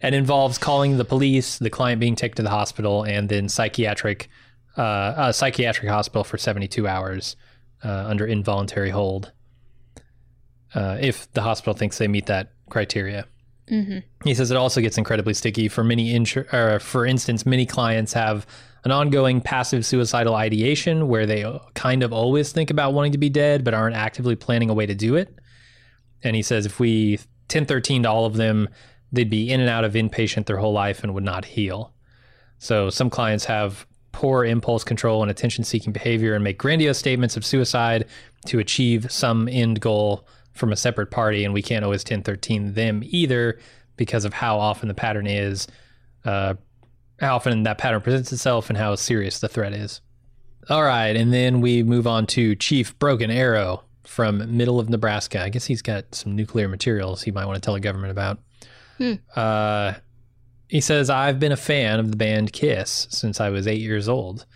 and 0.00 0.16
involves 0.16 0.58
calling 0.58 0.98
the 0.98 1.04
police, 1.04 1.58
the 1.58 1.70
client 1.70 2.00
being 2.00 2.16
taken 2.16 2.34
to 2.36 2.42
the 2.42 2.50
hospital, 2.50 3.04
and 3.04 3.28
then 3.28 3.48
psychiatric 3.48 4.28
uh, 4.76 5.14
a 5.16 5.32
psychiatric 5.32 5.88
hospital 5.88 6.24
for 6.24 6.36
72 6.38 6.88
hours 6.88 7.36
uh, 7.84 7.88
under 7.88 8.26
involuntary 8.26 8.90
hold. 8.90 9.30
Uh, 10.74 10.98
if 11.00 11.32
the 11.32 11.42
hospital 11.42 11.74
thinks 11.74 11.98
they 11.98 12.08
meet 12.08 12.26
that 12.26 12.50
criteria. 12.68 13.26
Mm-hmm. 13.70 13.98
He 14.24 14.34
says 14.34 14.50
it 14.50 14.56
also 14.56 14.80
gets 14.80 14.98
incredibly 14.98 15.34
sticky 15.34 15.68
for 15.68 15.84
many 15.84 16.12
insur- 16.12 16.52
or 16.52 16.80
for 16.80 17.06
instance, 17.06 17.46
many 17.46 17.64
clients 17.64 18.12
have 18.12 18.46
an 18.84 18.90
ongoing 18.90 19.40
passive 19.40 19.86
suicidal 19.86 20.34
ideation 20.34 21.08
where 21.08 21.24
they 21.24 21.44
kind 21.74 22.02
of 22.02 22.12
always 22.12 22.52
think 22.52 22.70
about 22.70 22.92
wanting 22.92 23.12
to 23.12 23.18
be 23.18 23.30
dead 23.30 23.64
but 23.64 23.72
aren't 23.72 23.96
actively 23.96 24.36
planning 24.36 24.68
a 24.68 24.74
way 24.74 24.84
to 24.84 24.94
do 24.94 25.16
it. 25.16 25.38
And 26.22 26.36
he 26.36 26.42
says 26.42 26.66
if 26.66 26.78
we 26.78 27.16
1013 27.48 28.02
to 28.02 28.10
all 28.10 28.26
of 28.26 28.34
them, 28.34 28.68
they'd 29.12 29.30
be 29.30 29.50
in 29.50 29.60
and 29.60 29.70
out 29.70 29.84
of 29.84 29.94
inpatient 29.94 30.46
their 30.46 30.58
whole 30.58 30.72
life 30.72 31.02
and 31.02 31.14
would 31.14 31.24
not 31.24 31.44
heal. 31.44 31.94
So 32.58 32.90
some 32.90 33.10
clients 33.10 33.44
have 33.46 33.86
poor 34.12 34.44
impulse 34.44 34.84
control 34.84 35.22
and 35.22 35.30
attention 35.30 35.64
seeking 35.64 35.92
behavior 35.92 36.34
and 36.34 36.44
make 36.44 36.58
grandiose 36.58 36.98
statements 36.98 37.36
of 37.36 37.44
suicide 37.44 38.06
to 38.46 38.58
achieve 38.58 39.10
some 39.10 39.48
end 39.48 39.80
goal 39.80 40.26
from 40.54 40.72
a 40.72 40.76
separate 40.76 41.10
party. 41.10 41.44
And 41.44 41.52
we 41.52 41.62
can't 41.62 41.84
always 41.84 42.00
1013 42.00 42.74
them 42.74 43.02
either 43.04 43.58
because 43.96 44.24
of 44.24 44.32
how 44.32 44.58
often 44.58 44.88
the 44.88 44.94
pattern 44.94 45.26
is, 45.26 45.66
uh, 46.24 46.54
how 47.20 47.36
often 47.36 47.62
that 47.64 47.78
pattern 47.78 48.00
presents 48.00 48.32
itself, 48.32 48.70
and 48.70 48.76
how 48.76 48.94
serious 48.94 49.38
the 49.40 49.48
threat 49.48 49.72
is. 49.72 50.00
All 50.70 50.82
right. 50.82 51.14
And 51.14 51.32
then 51.32 51.60
we 51.60 51.82
move 51.82 52.06
on 52.06 52.26
to 52.28 52.54
Chief 52.56 52.98
Broken 52.98 53.30
Arrow 53.30 53.84
from 54.04 54.56
middle 54.56 54.80
of 54.80 54.88
Nebraska. 54.88 55.42
I 55.42 55.48
guess 55.48 55.66
he's 55.66 55.82
got 55.82 56.14
some 56.14 56.34
nuclear 56.34 56.68
materials 56.68 57.22
he 57.22 57.30
might 57.30 57.46
want 57.46 57.56
to 57.56 57.60
tell 57.60 57.74
the 57.74 57.80
government 57.80 58.10
about. 58.10 58.38
Hmm. 58.98 59.14
Uh, 59.34 59.94
he 60.68 60.80
says, 60.80 61.10
I've 61.10 61.38
been 61.38 61.52
a 61.52 61.56
fan 61.56 62.00
of 62.00 62.10
the 62.10 62.16
band 62.16 62.52
Kiss 62.52 63.06
since 63.10 63.40
I 63.40 63.50
was 63.50 63.66
eight 63.66 63.80
years 63.80 64.08
old. 64.08 64.46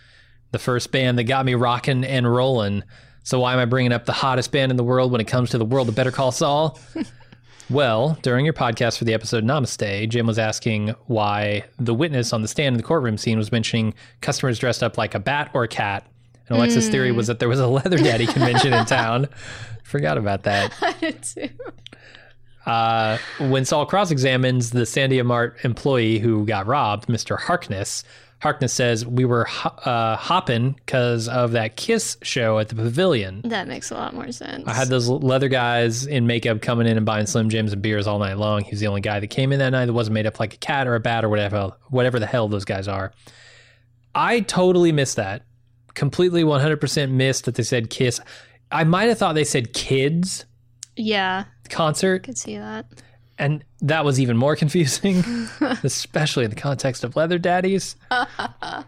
The 0.51 0.59
first 0.59 0.91
band 0.91 1.17
that 1.19 1.25
got 1.25 1.45
me 1.45 1.53
rocking 1.53 2.03
and 2.03 2.31
rolling. 2.31 2.83
So 3.29 3.39
why 3.39 3.53
am 3.53 3.59
I 3.59 3.65
bringing 3.65 3.93
up 3.93 4.05
the 4.05 4.11
hottest 4.11 4.51
band 4.51 4.71
in 4.71 4.75
the 4.75 4.83
world 4.83 5.11
when 5.11 5.21
it 5.21 5.27
comes 5.27 5.51
to 5.51 5.59
the 5.59 5.65
world 5.65 5.87
of 5.87 5.93
Better 5.93 6.09
Call 6.09 6.31
Saul? 6.31 6.79
well, 7.69 8.17
during 8.23 8.43
your 8.43 8.55
podcast 8.55 8.97
for 8.97 9.05
the 9.05 9.13
episode 9.13 9.43
Namaste, 9.43 10.09
Jim 10.09 10.25
was 10.25 10.39
asking 10.39 10.95
why 11.05 11.63
the 11.77 11.93
witness 11.93 12.33
on 12.33 12.41
the 12.41 12.47
stand 12.47 12.73
in 12.73 12.77
the 12.77 12.83
courtroom 12.83 13.19
scene 13.19 13.37
was 13.37 13.51
mentioning 13.51 13.93
customers 14.21 14.57
dressed 14.57 14.81
up 14.81 14.97
like 14.97 15.13
a 15.13 15.19
bat 15.19 15.51
or 15.53 15.63
a 15.63 15.67
cat 15.67 16.07
and 16.47 16.57
Alexis's 16.57 16.89
mm. 16.89 16.91
theory 16.91 17.11
was 17.11 17.27
that 17.27 17.37
there 17.37 17.47
was 17.47 17.59
a 17.59 17.67
leather 17.67 17.99
daddy 17.99 18.25
convention 18.25 18.73
in 18.73 18.83
town. 18.85 19.27
Forgot 19.83 20.17
about 20.17 20.41
that. 20.43 20.73
I 20.81 20.93
did 20.93 21.21
too. 21.21 21.49
Uh, 22.65 23.19
when 23.41 23.63
Saul 23.63 23.85
cross 23.85 24.09
examines 24.09 24.71
the 24.71 24.81
Sandia 24.81 25.23
Mart 25.23 25.55
employee 25.63 26.17
who 26.17 26.47
got 26.47 26.65
robbed, 26.65 27.07
Mr. 27.07 27.39
Harkness, 27.39 28.03
Harkness 28.41 28.71
says, 28.73 29.05
We 29.05 29.25
were 29.25 29.43
ho- 29.45 29.69
uh, 29.89 30.15
hopping 30.15 30.71
because 30.71 31.27
of 31.27 31.51
that 31.51 31.75
Kiss 31.75 32.17
show 32.21 32.57
at 32.59 32.69
the 32.69 32.75
pavilion. 32.75 33.41
That 33.43 33.67
makes 33.67 33.91
a 33.91 33.95
lot 33.95 34.13
more 34.13 34.31
sense. 34.31 34.63
I 34.67 34.73
had 34.73 34.87
those 34.87 35.09
leather 35.09 35.49
guys 35.49 36.05
in 36.05 36.25
makeup 36.25 36.61
coming 36.61 36.87
in 36.87 36.95
and 36.97 37.05
buying 37.05 37.25
Slim 37.25 37.49
Jims 37.49 37.73
and 37.73 37.81
beers 37.81 38.07
all 38.07 38.19
night 38.19 38.37
long. 38.37 38.63
He 38.63 38.71
was 38.71 38.79
the 38.79 38.87
only 38.87 39.01
guy 39.01 39.19
that 39.19 39.27
came 39.27 39.51
in 39.51 39.59
that 39.59 39.71
night 39.71 39.85
that 39.87 39.93
wasn't 39.93 40.13
made 40.13 40.25
up 40.25 40.39
like 40.39 40.53
a 40.53 40.57
cat 40.57 40.87
or 40.87 40.95
a 40.95 40.99
bat 40.99 41.25
or 41.25 41.29
whatever, 41.29 41.73
whatever 41.89 42.17
the 42.19 42.25
hell 42.27 42.47
those 42.47 42.65
guys 42.65 42.87
are. 42.87 43.11
I 44.15 44.39
totally 44.39 44.91
missed 44.91 45.17
that 45.17 45.43
completely 45.93 46.43
100% 46.43 47.11
missed 47.11 47.43
that 47.45 47.55
they 47.55 47.63
said 47.63 47.89
Kiss. 47.89 48.21
I 48.71 48.85
might 48.85 49.09
have 49.09 49.17
thought 49.17 49.33
they 49.35 49.43
said 49.43 49.73
Kids. 49.73 50.45
Yeah. 50.95 51.43
Concert. 51.69 52.21
I 52.23 52.25
could 52.25 52.37
see 52.37 52.57
that. 52.57 52.85
And 53.39 53.63
that 53.81 54.03
was 54.03 54.19
even 54.19 54.35
more 54.35 54.55
confusing, 54.57 55.23
especially 55.83 56.43
in 56.43 56.49
the 56.49 56.57
context 56.57 57.05
of 57.05 57.15
Leather 57.15 57.39
Daddies. 57.39 57.95
oh, 58.11 58.83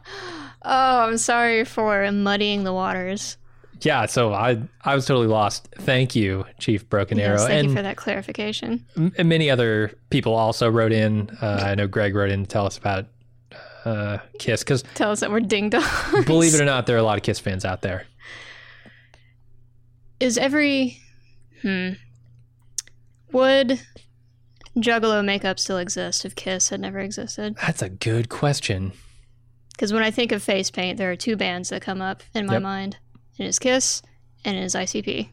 I'm 0.64 1.18
sorry 1.18 1.64
for 1.64 2.12
muddying 2.12 2.66
the 2.66 2.74
waters. 2.74 3.38
Yeah, 3.82 4.06
so 4.06 4.34
I 4.34 4.62
I 4.84 4.94
was 4.94 5.06
totally 5.06 5.28
lost. 5.28 5.68
Thank 5.80 6.16
you, 6.16 6.46
Chief 6.60 6.88
Broken 6.88 7.18
yes, 7.18 7.28
Arrow. 7.28 7.48
Thank 7.48 7.60
and 7.60 7.70
you 7.70 7.76
for 7.76 7.82
that 7.82 7.98
clarification. 7.98 8.86
M- 8.96 9.14
many 9.28 9.50
other 9.50 9.94
people 10.12 10.36
also 10.36 10.70
wrote 10.70 10.92
in. 10.92 11.36
Uh, 11.42 11.64
I 11.66 11.76
know 11.76 11.88
Greg 11.88 12.14
wrote 12.14 12.30
in 12.30 12.44
to 12.44 12.48
tell 12.48 12.68
us 12.68 12.78
about 12.78 13.08
uh, 13.86 14.20
Kiss 14.38 14.64
because 14.64 14.84
tell 14.94 15.12
us 15.12 15.22
that 15.22 15.32
we're 15.32 15.40
ding 15.40 15.72
dongs. 15.72 16.26
believe 16.28 16.54
it 16.54 16.62
or 16.62 16.66
not, 16.66 16.86
there 16.86 16.96
are 16.96 17.00
a 17.00 17.04
lot 17.04 17.18
of 17.18 17.24
Kiss 17.24 17.40
fans 17.40 17.66
out 17.66 17.82
there. 17.82 18.06
Is 20.20 20.38
every 20.38 21.00
hmm 21.64 21.92
would 23.32 23.82
Juggalo 24.78 25.24
makeup 25.24 25.60
still 25.60 25.78
exist 25.78 26.26
if 26.26 26.36
Kiss 26.36 26.70
had 26.70 26.80
never 26.80 27.00
existed? 27.00 27.56
That's 27.62 27.82
a 27.82 27.90
good 27.90 28.30
question. 28.30 28.94
Because 29.72 29.92
when 29.92 30.04
I 30.04 30.12
think 30.12 30.32
of 30.32 30.44
face 30.44 30.72
paint, 30.72 30.98
there 30.98 31.12
are 31.12 31.16
two 31.16 31.36
bands 31.36 31.70
that 31.70 31.82
come 31.82 32.02
up 32.02 32.24
in 32.34 32.46
my 32.46 32.54
yep. 32.54 32.62
mind. 32.62 32.98
It 33.38 33.46
is 33.46 33.60
Kiss 33.60 34.02
and 34.46 34.58
it 34.58 34.64
is 34.64 34.76
ICP. 34.76 35.30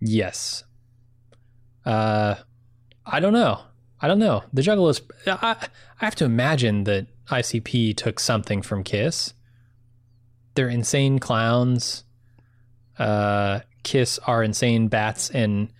Yes. 0.00 0.64
Uh, 1.84 2.36
I 3.06 3.20
don't 3.20 3.32
know. 3.32 3.60
I 4.00 4.08
don't 4.08 4.18
know. 4.18 4.42
The 4.52 4.62
Juggalos. 4.62 5.02
I 5.26 5.56
I 6.00 6.04
have 6.04 6.14
to 6.16 6.24
imagine 6.24 6.84
that 6.84 7.06
ICP 7.28 7.96
took 7.96 8.18
something 8.18 8.62
from 8.62 8.82
Kiss. 8.82 9.34
They're 10.54 10.68
insane 10.68 11.18
clowns. 11.18 12.04
Uh, 12.98 13.60
Kiss 13.82 14.18
are 14.26 14.42
insane 14.42 14.88
bats 14.88 15.30
and 15.30 15.70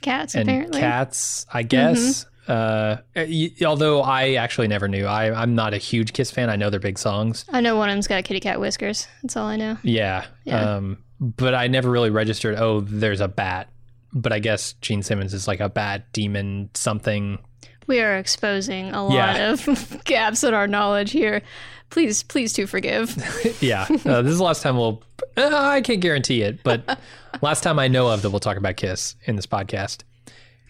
cats. 0.00 0.34
And 0.34 0.48
apparently. 0.48 0.80
cats, 0.80 1.46
I 1.52 1.62
guess. 1.62 2.24
Mm-hmm. 2.24 2.30
Uh, 2.48 3.66
although 3.66 4.02
I 4.02 4.34
actually 4.34 4.68
never 4.68 4.86
knew. 4.86 5.06
I, 5.06 5.32
I'm 5.32 5.54
not 5.54 5.74
a 5.74 5.78
huge 5.78 6.12
Kiss 6.12 6.30
fan. 6.30 6.48
I 6.48 6.56
know 6.56 6.70
their 6.70 6.80
big 6.80 6.98
songs. 6.98 7.44
I 7.50 7.60
know 7.60 7.76
one 7.76 7.88
of 7.88 7.94
them's 7.94 8.06
got 8.06 8.24
kitty 8.24 8.40
cat 8.40 8.60
whiskers. 8.60 9.08
That's 9.22 9.36
all 9.36 9.46
I 9.46 9.56
know. 9.56 9.78
Yeah. 9.82 10.26
yeah. 10.44 10.76
Um, 10.76 10.98
but 11.18 11.54
I 11.54 11.66
never 11.66 11.90
really 11.90 12.10
registered. 12.10 12.56
Oh, 12.56 12.80
there's 12.80 13.20
a 13.20 13.28
bat. 13.28 13.68
But 14.12 14.32
I 14.32 14.38
guess 14.38 14.74
Gene 14.74 15.02
Simmons 15.02 15.34
is 15.34 15.48
like 15.48 15.60
a 15.60 15.68
bat 15.68 16.12
demon 16.12 16.70
something 16.74 17.38
we 17.86 18.00
are 18.00 18.16
exposing 18.16 18.92
a 18.92 19.04
lot 19.04 19.14
yeah. 19.14 19.52
of 19.52 20.00
gaps 20.04 20.44
in 20.44 20.54
our 20.54 20.66
knowledge 20.66 21.12
here. 21.12 21.42
Please, 21.90 22.22
please 22.24 22.52
do 22.52 22.66
forgive. 22.66 23.16
yeah, 23.60 23.86
uh, 24.04 24.22
this 24.22 24.32
is 24.32 24.38
the 24.38 24.44
last 24.44 24.62
time 24.62 24.76
we'll. 24.76 25.02
Uh, 25.36 25.50
I 25.52 25.80
can't 25.82 26.00
guarantee 26.00 26.42
it, 26.42 26.62
but 26.64 26.98
last 27.42 27.62
time 27.62 27.78
I 27.78 27.88
know 27.88 28.08
of 28.08 28.22
that 28.22 28.30
we'll 28.30 28.40
talk 28.40 28.56
about 28.56 28.76
Kiss 28.76 29.16
in 29.24 29.36
this 29.36 29.46
podcast. 29.46 30.02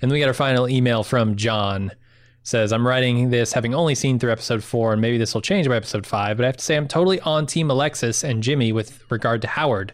And 0.01 0.11
then 0.11 0.13
we 0.13 0.21
got 0.21 0.29
our 0.29 0.35
final 0.35 0.69
email 0.69 1.03
from 1.03 1.37
John. 1.37 1.93
Says 2.43 2.73
I'm 2.73 2.87
writing 2.87 3.31
this 3.31 3.53
having 3.53 3.75
only 3.75 3.97
seen 3.97 4.19
through 4.19 4.31
episode 4.31 4.63
four, 4.63 4.93
and 4.93 5.03
maybe 5.03 5.19
this 5.19 5.35
will 5.35 5.41
change 5.41 5.69
by 5.69 5.77
episode 5.77 6.07
five. 6.07 6.37
But 6.37 6.45
I 6.45 6.47
have 6.47 6.57
to 6.59 6.65
say 6.65 6.77
I'm 6.77 6.87
totally 6.87 7.21
on 7.21 7.47
team 7.47 7.71
Alexis 7.71 8.23
and 8.23 8.43
Jimmy 8.43 8.71
with 8.71 9.03
regard 9.11 9.43
to 9.43 9.49
Howard. 9.49 9.93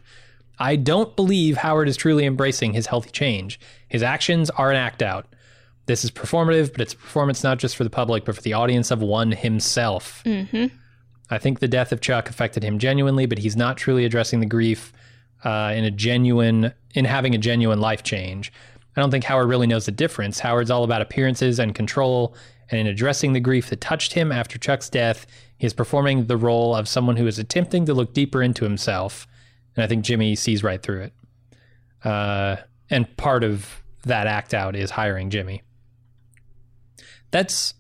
I 0.59 0.77
don't 0.77 1.16
believe 1.16 1.57
Howard 1.57 1.89
is 1.89 1.97
truly 1.97 2.27
embracing 2.27 2.74
his 2.74 2.86
healthy 2.86 3.11
change. 3.11 3.59
His 3.89 4.03
actions 4.03 4.51
are 4.51 4.70
an 4.70 4.77
act 4.77 5.03
out. 5.03 5.27
This 5.86 6.05
is 6.05 6.11
performative, 6.11 6.73
but 6.73 6.82
it's 6.82 6.93
a 6.93 6.97
performance 6.99 7.43
not 7.43 7.59
just 7.59 7.74
for 7.74 7.85
the 7.85 7.90
public, 7.90 8.24
but 8.24 8.36
for 8.36 8.43
the 8.43 8.53
audience 8.53 8.90
of 8.90 9.01
one 9.01 9.32
himself. 9.32 10.23
Mm-hmm. 10.24 10.66
I 11.31 11.39
think 11.39 11.61
the 11.61 11.69
death 11.69 11.90
of 11.90 12.03
Chuck 12.03 12.28
affected 12.28 12.62
him 12.62 12.78
genuinely, 12.78 13.24
but 13.24 13.39
he's 13.39 13.57
not 13.57 13.78
truly 13.78 14.05
addressing 14.05 14.40
the 14.40 14.47
grief 14.47 14.93
uh, 15.44 15.73
in 15.74 15.85
a 15.85 15.90
genuine, 15.90 16.73
in 16.94 17.05
having 17.05 17.35
a 17.35 17.39
genuine 17.39 17.81
life 17.81 18.02
change. 18.02 18.52
I 18.97 19.01
don't 19.01 19.10
think 19.10 19.24
Howard 19.24 19.48
really 19.48 19.66
knows 19.66 19.86
the 19.86 19.93
difference. 19.93 20.39
Howard's 20.40 20.70
all 20.70 20.85
about 20.85 21.01
appearances 21.02 21.59
and 21.59 21.74
control, 21.74 22.35
and 22.70 22.78
in 22.81 22.86
addressing 22.86 23.32
the 23.32 23.40
grief 23.40 23.70
that 23.70 23.81
touched 23.81 24.12
him 24.12 24.31
after 24.31 24.59
Chuck's 24.59 24.89
death, 24.90 25.27
he 25.56 25.66
is 25.66 25.73
performing 25.73 26.27
the 26.27 26.36
role 26.36 26.74
of 26.74 26.89
someone 26.89 27.16
who 27.16 27.27
is 27.27 27.39
attempting 27.39 27.86
to 27.86 27.94
look 27.94 28.12
deeper 28.12 28.43
into 28.43 28.64
himself. 28.64 29.27
And 29.77 29.85
I 29.85 29.86
think 29.86 30.05
Jimmy 30.05 30.35
sees 30.35 30.62
right 30.62 30.82
through 30.82 31.02
it. 31.02 31.12
Uh, 32.05 32.56
and 32.90 33.16
part 33.16 33.44
of 33.44 33.82
that 34.05 34.27
act 34.27 34.52
out 34.52 34.77
is 34.77 34.90
hiring 34.90 35.31
Jimmy. 35.31 35.62
That's 37.31 37.74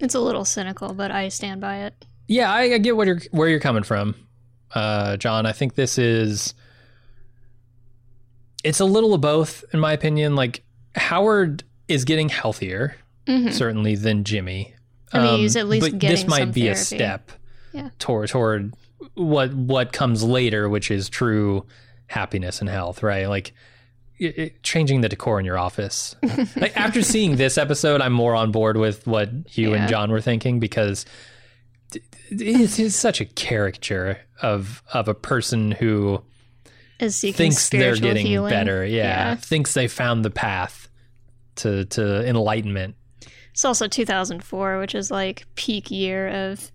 It's 0.00 0.14
a 0.14 0.20
little 0.20 0.44
cynical, 0.44 0.92
but 0.92 1.10
I 1.10 1.28
stand 1.28 1.60
by 1.60 1.78
it. 1.78 2.04
yeah, 2.26 2.52
I, 2.52 2.74
I 2.74 2.78
get 2.78 2.96
where 2.96 3.06
you're 3.06 3.20
where 3.30 3.48
you're 3.48 3.60
coming 3.60 3.82
from, 3.84 4.14
uh, 4.74 5.16
John. 5.16 5.46
I 5.46 5.52
think 5.52 5.74
this 5.74 5.96
is 5.98 6.52
it's 8.64 8.80
a 8.80 8.84
little 8.84 9.14
of 9.14 9.20
both, 9.20 9.64
in 9.72 9.80
my 9.80 9.92
opinion. 9.92 10.34
Like 10.36 10.62
Howard 10.94 11.62
is 11.88 12.04
getting 12.04 12.28
healthier, 12.28 12.96
Mhm. 13.26 13.52
certainly 13.52 13.94
than 13.94 14.24
Jimmy. 14.24 14.74
I 15.12 15.20
mean, 15.22 15.40
he's 15.40 15.56
at 15.56 15.68
least 15.68 15.90
but 15.90 16.00
this 16.00 16.26
might 16.26 16.52
be 16.52 16.68
a 16.68 16.74
step 16.74 17.30
Yeah. 17.72 17.90
toward 17.98 18.28
toward 18.28 18.74
what 19.14 19.54
what 19.54 19.92
comes 19.92 20.22
later, 20.22 20.68
which 20.68 20.90
is 20.90 21.08
true 21.08 21.64
happiness 22.08 22.60
and 22.60 22.68
health, 22.68 23.02
right? 23.02 23.26
Like 23.28 23.52
it, 24.18 24.38
it- 24.38 24.62
changing 24.62 25.00
the 25.02 25.08
decor 25.08 25.38
in 25.38 25.46
your 25.46 25.56
office. 25.58 26.16
like 26.56 26.76
after 26.76 27.02
seeing 27.02 27.36
this 27.36 27.56
episode, 27.56 28.00
I'm 28.02 28.12
more 28.12 28.34
on 28.34 28.50
board 28.50 28.76
with 28.76 29.06
what 29.06 29.30
you 29.56 29.70
Yeah. 29.72 29.76
and 29.82 29.88
John 29.88 30.10
were 30.10 30.20
thinking 30.20 30.58
because 30.60 31.06
it's, 32.30 32.78
it's 32.78 32.96
such 32.96 33.20
a 33.20 33.24
caricature 33.24 34.18
of 34.42 34.82
of 34.92 35.08
a 35.08 35.14
person 35.14 35.70
who 35.72 36.22
thinks 36.98 37.68
they're 37.68 37.96
getting 37.96 38.26
healing. 38.26 38.50
better. 38.50 38.84
Yeah, 38.84 39.30
Yeah. 39.30 39.34
thinks 39.36 39.74
they 39.74 39.88
found 39.88 40.24
the 40.24 40.30
path 40.30 40.88
to 41.56 41.84
to 41.86 42.26
enlightenment. 42.28 42.94
It's 43.52 43.64
also 43.64 43.88
2004, 43.88 44.78
which 44.78 44.94
is 44.94 45.10
like 45.10 45.44
peak 45.56 45.90
year 45.90 46.28
of 46.28 46.70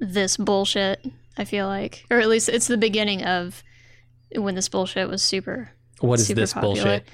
this 0.00 0.36
bullshit. 0.36 1.04
I 1.38 1.44
feel 1.44 1.66
like, 1.66 2.04
or 2.10 2.18
at 2.18 2.28
least 2.28 2.48
it's 2.48 2.66
the 2.66 2.78
beginning 2.78 3.22
of 3.24 3.62
when 4.34 4.54
this 4.54 4.68
bullshit 4.70 5.08
was 5.08 5.22
super. 5.22 5.70
What 6.00 6.18
is 6.20 6.26
Super 6.28 6.40
this 6.40 6.52
popular. 6.54 6.74
bullshit 6.74 7.08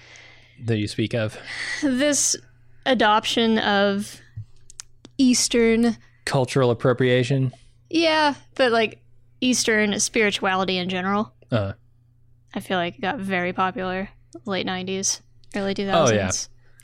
that 0.64 0.78
you 0.78 0.86
speak 0.88 1.14
of? 1.14 1.36
This 1.82 2.36
adoption 2.86 3.58
of 3.58 4.20
Eastern, 5.18 5.96
Cultural 6.24 6.70
appropriation. 6.70 7.52
yeah, 7.90 8.34
but 8.54 8.72
like 8.72 9.00
Eastern 9.40 9.98
spirituality 10.00 10.78
in 10.78 10.88
general. 10.88 11.32
Uh, 11.50 11.72
I 12.54 12.60
feel 12.60 12.76
like 12.78 12.96
it 12.96 13.00
got 13.00 13.18
very 13.18 13.52
popular 13.52 14.08
late 14.44 14.66
90s, 14.66 15.20
early 15.56 15.74
2000s. 15.74 15.92
Oh, 15.94 16.12
yeah. 16.14 16.30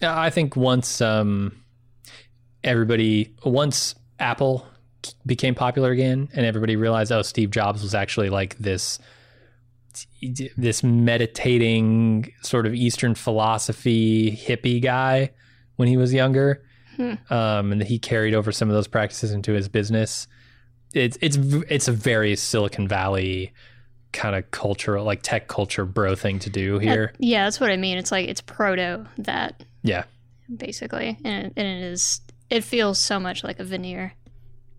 Yeah, 0.01 0.19
I 0.20 0.31
think 0.31 0.55
once 0.57 1.01
um, 1.01 1.53
everybody, 2.62 3.35
once 3.45 3.95
Apple 4.19 4.66
became 5.27 5.55
popular 5.55 5.90
again, 5.90 6.28
and 6.35 6.47
everybody 6.47 6.77
realized, 6.77 7.11
oh, 7.12 7.23
Steve 7.23 7.51
Jobs 7.51 7.82
was 7.82 7.95
actually 7.95 8.31
like 8.31 8.57
this, 8.59 8.99
this 10.57 10.82
meditating 10.82 12.32
sort 12.43 12.66
of 12.66 12.74
Eastern 12.74 13.15
philosophy 13.15 14.31
hippie 14.32 14.81
guy 14.82 15.31
when 15.77 15.89
he 15.89 15.97
was 15.97 16.12
younger, 16.12 16.62
Hmm. 16.97 17.15
um, 17.31 17.70
and 17.73 17.81
that 17.81 17.86
he 17.86 17.99
carried 18.01 18.35
over 18.35 18.51
some 18.51 18.69
of 18.69 18.74
those 18.74 18.89
practices 18.89 19.31
into 19.31 19.53
his 19.53 19.69
business. 19.69 20.27
It's 20.95 21.16
it's 21.20 21.36
it's 21.36 21.86
a 21.86 21.93
very 21.93 22.35
Silicon 22.35 22.89
Valley 22.89 23.53
kind 24.13 24.35
of 24.37 24.51
cultural, 24.51 25.05
like 25.05 25.23
tech 25.23 25.49
culture 25.49 25.85
bro 25.85 26.15
thing 26.15 26.39
to 26.41 26.51
do 26.51 26.79
here. 26.79 27.13
Yeah, 27.19 27.45
that's 27.45 27.61
what 27.61 27.71
I 27.71 27.77
mean. 27.77 27.99
It's 27.99 28.13
like 28.13 28.29
it's 28.29 28.41
proto 28.41 29.07
that 29.19 29.63
yeah. 29.83 30.05
basically, 30.55 31.19
and 31.25 31.47
it, 31.47 31.53
and 31.57 31.67
it 31.67 31.83
is. 31.83 32.21
It 32.51 32.65
feels 32.65 32.99
so 32.99 33.21
much 33.21 33.45
like 33.45 33.61
a 33.61 33.65
veneer, 33.65 34.15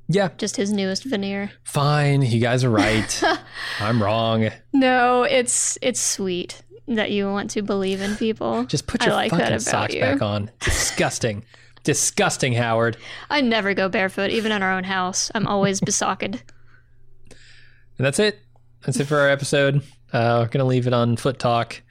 Yeah, 0.08 0.30
just 0.38 0.56
his 0.56 0.72
newest 0.72 1.04
veneer. 1.04 1.52
Fine, 1.64 2.24
you 2.24 2.40
guys 2.40 2.64
are 2.64 2.70
right. 2.70 3.24
I'm 3.80 4.02
wrong. 4.02 4.50
No, 4.74 5.24
it's 5.24 5.78
it's 5.82 6.02
sweet 6.02 6.64
that 6.88 7.12
you 7.12 7.28
want 7.28 7.52
to 7.52 7.62
believe 7.62 8.02
in 8.02 8.16
people. 8.16 8.64
Just 8.66 8.88
put 8.88 9.06
your 9.06 9.14
like 9.14 9.32
fucking 9.32 9.60
socks 9.60 9.94
you. 9.94 10.02
back 10.02 10.22
on. 10.22 10.50
Disgusting. 10.60 11.44
Disgusting, 11.84 12.54
Howard. 12.54 12.98
I 13.30 13.42
never 13.42 13.74
go 13.74 13.88
barefoot, 13.88 14.32
even 14.32 14.52
in 14.52 14.62
our 14.62 14.74
own 14.74 14.84
house. 14.84 15.32
I'm 15.34 15.48
always 15.48 15.80
besocked. 15.80 16.24
And 16.24 18.06
that's 18.06 18.20
it. 18.20 18.40
That's 18.86 19.00
it 19.00 19.06
for 19.06 19.18
our 19.20 19.30
episode. 19.30 19.78
Uh, 20.12 20.40
we're 20.42 20.48
going 20.48 20.60
to 20.60 20.64
leave 20.66 20.88
it 20.88 20.94
on 20.94 21.16
Foot 21.18 21.40
Talk. 21.40 21.82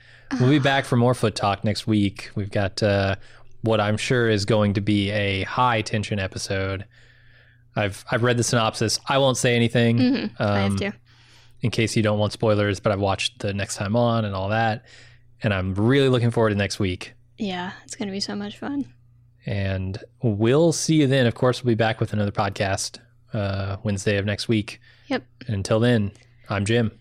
We'll 0.41 0.51
be 0.51 0.59
back 0.59 0.85
for 0.85 0.97
more 0.97 1.15
Foot 1.15 1.35
Talk 1.35 1.65
next 1.65 1.87
week. 1.87 2.31
We've 2.35 2.51
got 2.51 2.83
uh, 2.83 3.17
what 3.63 3.81
I'm 3.81 3.97
sure 3.97 4.29
is 4.29 4.45
going 4.45 4.75
to 4.75 4.81
be 4.81 5.11
a 5.11 5.43
high 5.45 5.83
tension 5.83 6.19
episode. 6.19 6.85
I've 7.77 8.05
I've 8.11 8.23
read 8.23 8.37
the 8.37 8.43
synopsis. 8.45 8.99
I 9.09 9.19
won't 9.19 9.37
say 9.37 9.55
anything 9.55 9.99
Mhm, 9.99 10.31
I 10.41 10.59
have 10.61 10.73
um, 10.73 10.77
to. 10.79 10.93
in 11.61 11.71
case 11.71 11.97
you 11.97 12.03
don't 12.03 12.19
want 12.19 12.33
spoilers, 12.33 12.81
but 12.81 12.93
I've 12.93 13.01
watched 13.01 13.39
the 13.39 13.55
next 13.55 13.77
time 13.77 13.95
on 13.97 14.25
and 14.25 14.35
all 14.35 14.49
that. 14.49 14.85
And 15.43 15.55
I'm 15.55 15.75
really 15.75 16.09
looking 16.09 16.31
forward 16.31 16.51
to 16.51 16.57
next 16.57 16.79
week. 16.81 17.15
Yeah, 17.39 17.73
it's 17.85 17.95
gonna 17.95 18.11
be 18.11 18.21
so 18.21 18.35
much 18.35 18.59
fun. 18.59 18.93
And 19.47 19.97
we'll 20.23 20.73
see 20.73 20.97
you 20.97 21.07
then. 21.07 21.27
Of 21.27 21.35
course, 21.37 21.63
we'll 21.63 21.71
be 21.71 21.77
back 21.77 22.01
with 22.01 22.13
another 22.13 22.33
podcast 22.33 22.99
uh, 23.33 23.77
Wednesday 23.85 24.17
of 24.19 24.27
next 24.27 24.49
week. 24.49 24.81
Yep. 25.07 25.25
And 25.47 25.55
until 25.57 25.79
then, 25.81 26.11
I'm 26.49 26.65
Jim. 26.65 26.93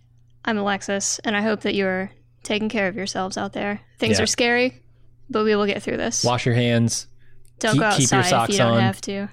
I'm 0.45 0.57
Alexis, 0.57 1.19
and 1.19 1.35
I 1.35 1.41
hope 1.41 1.61
that 1.61 1.75
you're 1.75 2.11
taking 2.43 2.69
care 2.69 2.87
of 2.87 2.95
yourselves 2.95 3.37
out 3.37 3.53
there. 3.53 3.81
Things 3.99 4.17
Yeah. 4.17 4.23
are 4.23 4.27
scary, 4.27 4.81
but 5.29 5.43
we 5.43 5.55
will 5.55 5.65
get 5.65 5.83
through 5.83 5.97
this. 5.97 6.23
Wash 6.23 6.45
your 6.45 6.55
hands. 6.55 7.07
don't 7.59 7.71
keep- 7.73 7.81
go 7.81 7.91
keep 7.97 8.11
your 8.11 8.19
outside 8.19 8.43
if 8.43 8.49
you 8.51 8.57
don't 8.59 8.73
on. 8.75 8.81
have 8.81 9.01
to. 9.01 9.29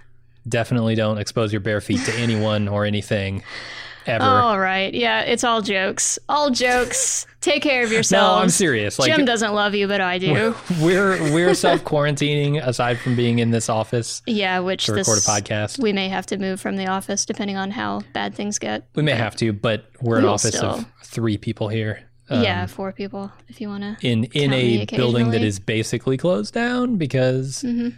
Definitely 0.48 0.94
don't 0.94 1.18
expose 1.18 1.52
your 1.52 1.60
bare 1.60 1.80
feet 1.82 2.00
to 2.06 2.14
anyone 2.18 2.68
or 2.68 2.84
anything 2.86 3.42
ever. 4.06 4.24
All 4.24 4.58
right. 4.58 4.92
Yeah, 4.92 5.22
it's 5.22 5.44
all 5.44 5.62
jokes. 5.62 6.18
All 6.28 6.50
jokes. 6.50 7.26
Take 7.40 7.62
care 7.62 7.84
of 7.84 7.92
yourselves. 7.92 8.36
no, 8.36 8.42
I'm 8.42 8.48
serious. 8.50 8.98
Like 8.98 9.14
Jim 9.14 9.24
doesn't 9.24 9.52
love 9.54 9.74
you, 9.74 9.86
but 9.88 10.00
I 10.00 10.18
do. 10.18 10.54
we're 10.80 11.32
we're 11.32 11.54
self 11.54 11.84
quarantining 11.84 12.64
aside 12.64 12.98
from 12.98 13.16
being 13.16 13.38
in 13.38 13.50
this 13.50 13.68
office 13.68 14.22
Yeah, 14.26 14.60
which 14.60 14.86
to 14.86 14.92
this 14.92 15.06
record 15.08 15.18
a 15.18 15.42
podcast. 15.42 15.78
we 15.82 15.92
may 15.92 16.08
have 16.08 16.26
to 16.26 16.38
move 16.38 16.60
from 16.60 16.76
the 16.76 16.86
office 16.86 17.26
depending 17.26 17.56
on 17.56 17.70
how 17.70 18.00
bad 18.12 18.34
things 18.34 18.58
get. 18.58 18.88
We 18.94 19.02
may 19.02 19.12
have 19.12 19.36
to, 19.36 19.52
but 19.52 19.86
we're 20.00 20.18
an 20.18 20.24
office 20.24 20.56
of 20.56 20.84
three 21.02 21.36
people 21.36 21.68
here. 21.68 22.02
Um, 22.30 22.42
yeah, 22.42 22.64
four 22.64 22.90
people 22.92 23.30
if 23.48 23.60
you 23.60 23.68
want 23.68 23.82
to. 23.82 23.96
in 24.06 24.24
in 24.24 24.52
a 24.54 24.86
building 24.86 25.30
that 25.32 25.42
is 25.42 25.60
basically 25.60 26.16
closed 26.16 26.54
down 26.54 26.96
because 26.96 27.60
hmm 27.60 27.90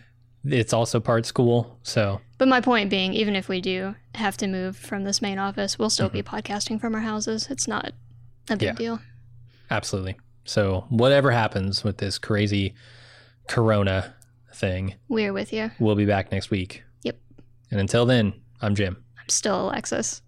it's 0.49 0.73
also 0.73 1.01
part 1.01 1.27
school. 1.27 1.79
So 1.83 2.21
But 2.39 2.49
my 2.49 2.61
point 2.61 2.91
being, 2.91 3.13
even 3.15 3.35
if 3.37 3.49
we 3.49 3.61
do 3.61 3.95
have 4.15 4.37
to 4.39 4.47
move 4.47 4.77
from 4.77 5.05
this 5.05 5.21
main 5.23 5.39
office, 5.39 5.79
we'll 5.79 5.91
still 5.91 6.09
be 6.09 6.23
Mm-hmm. 6.23 6.37
podcasting 6.37 6.81
from 6.81 6.95
our 6.95 7.01
houses. 7.01 7.49
It's 7.51 7.67
not 7.69 7.93
a 8.49 8.57
big 8.57 8.63
Yeah. 8.63 8.73
deal. 8.75 9.01
absolutely. 9.71 10.17
So 10.45 10.85
whatever 10.91 11.33
happens 11.33 11.83
with 11.83 11.99
this 11.99 12.19
crazy 12.19 12.75
corona 13.49 14.15
thing, 14.55 14.95
We're 15.09 15.33
with 15.33 15.53
you. 15.53 15.71
we'll 15.81 15.97
be 15.97 16.07
back 16.07 16.31
next 16.33 16.51
week. 16.51 16.83
Yep. 17.03 17.19
And 17.71 17.81
until 17.81 18.07
then, 18.07 18.33
I'm 18.61 18.75
Jim. 18.75 18.97
I'm 19.19 19.29
still 19.29 19.67
Alexis. 19.69 20.23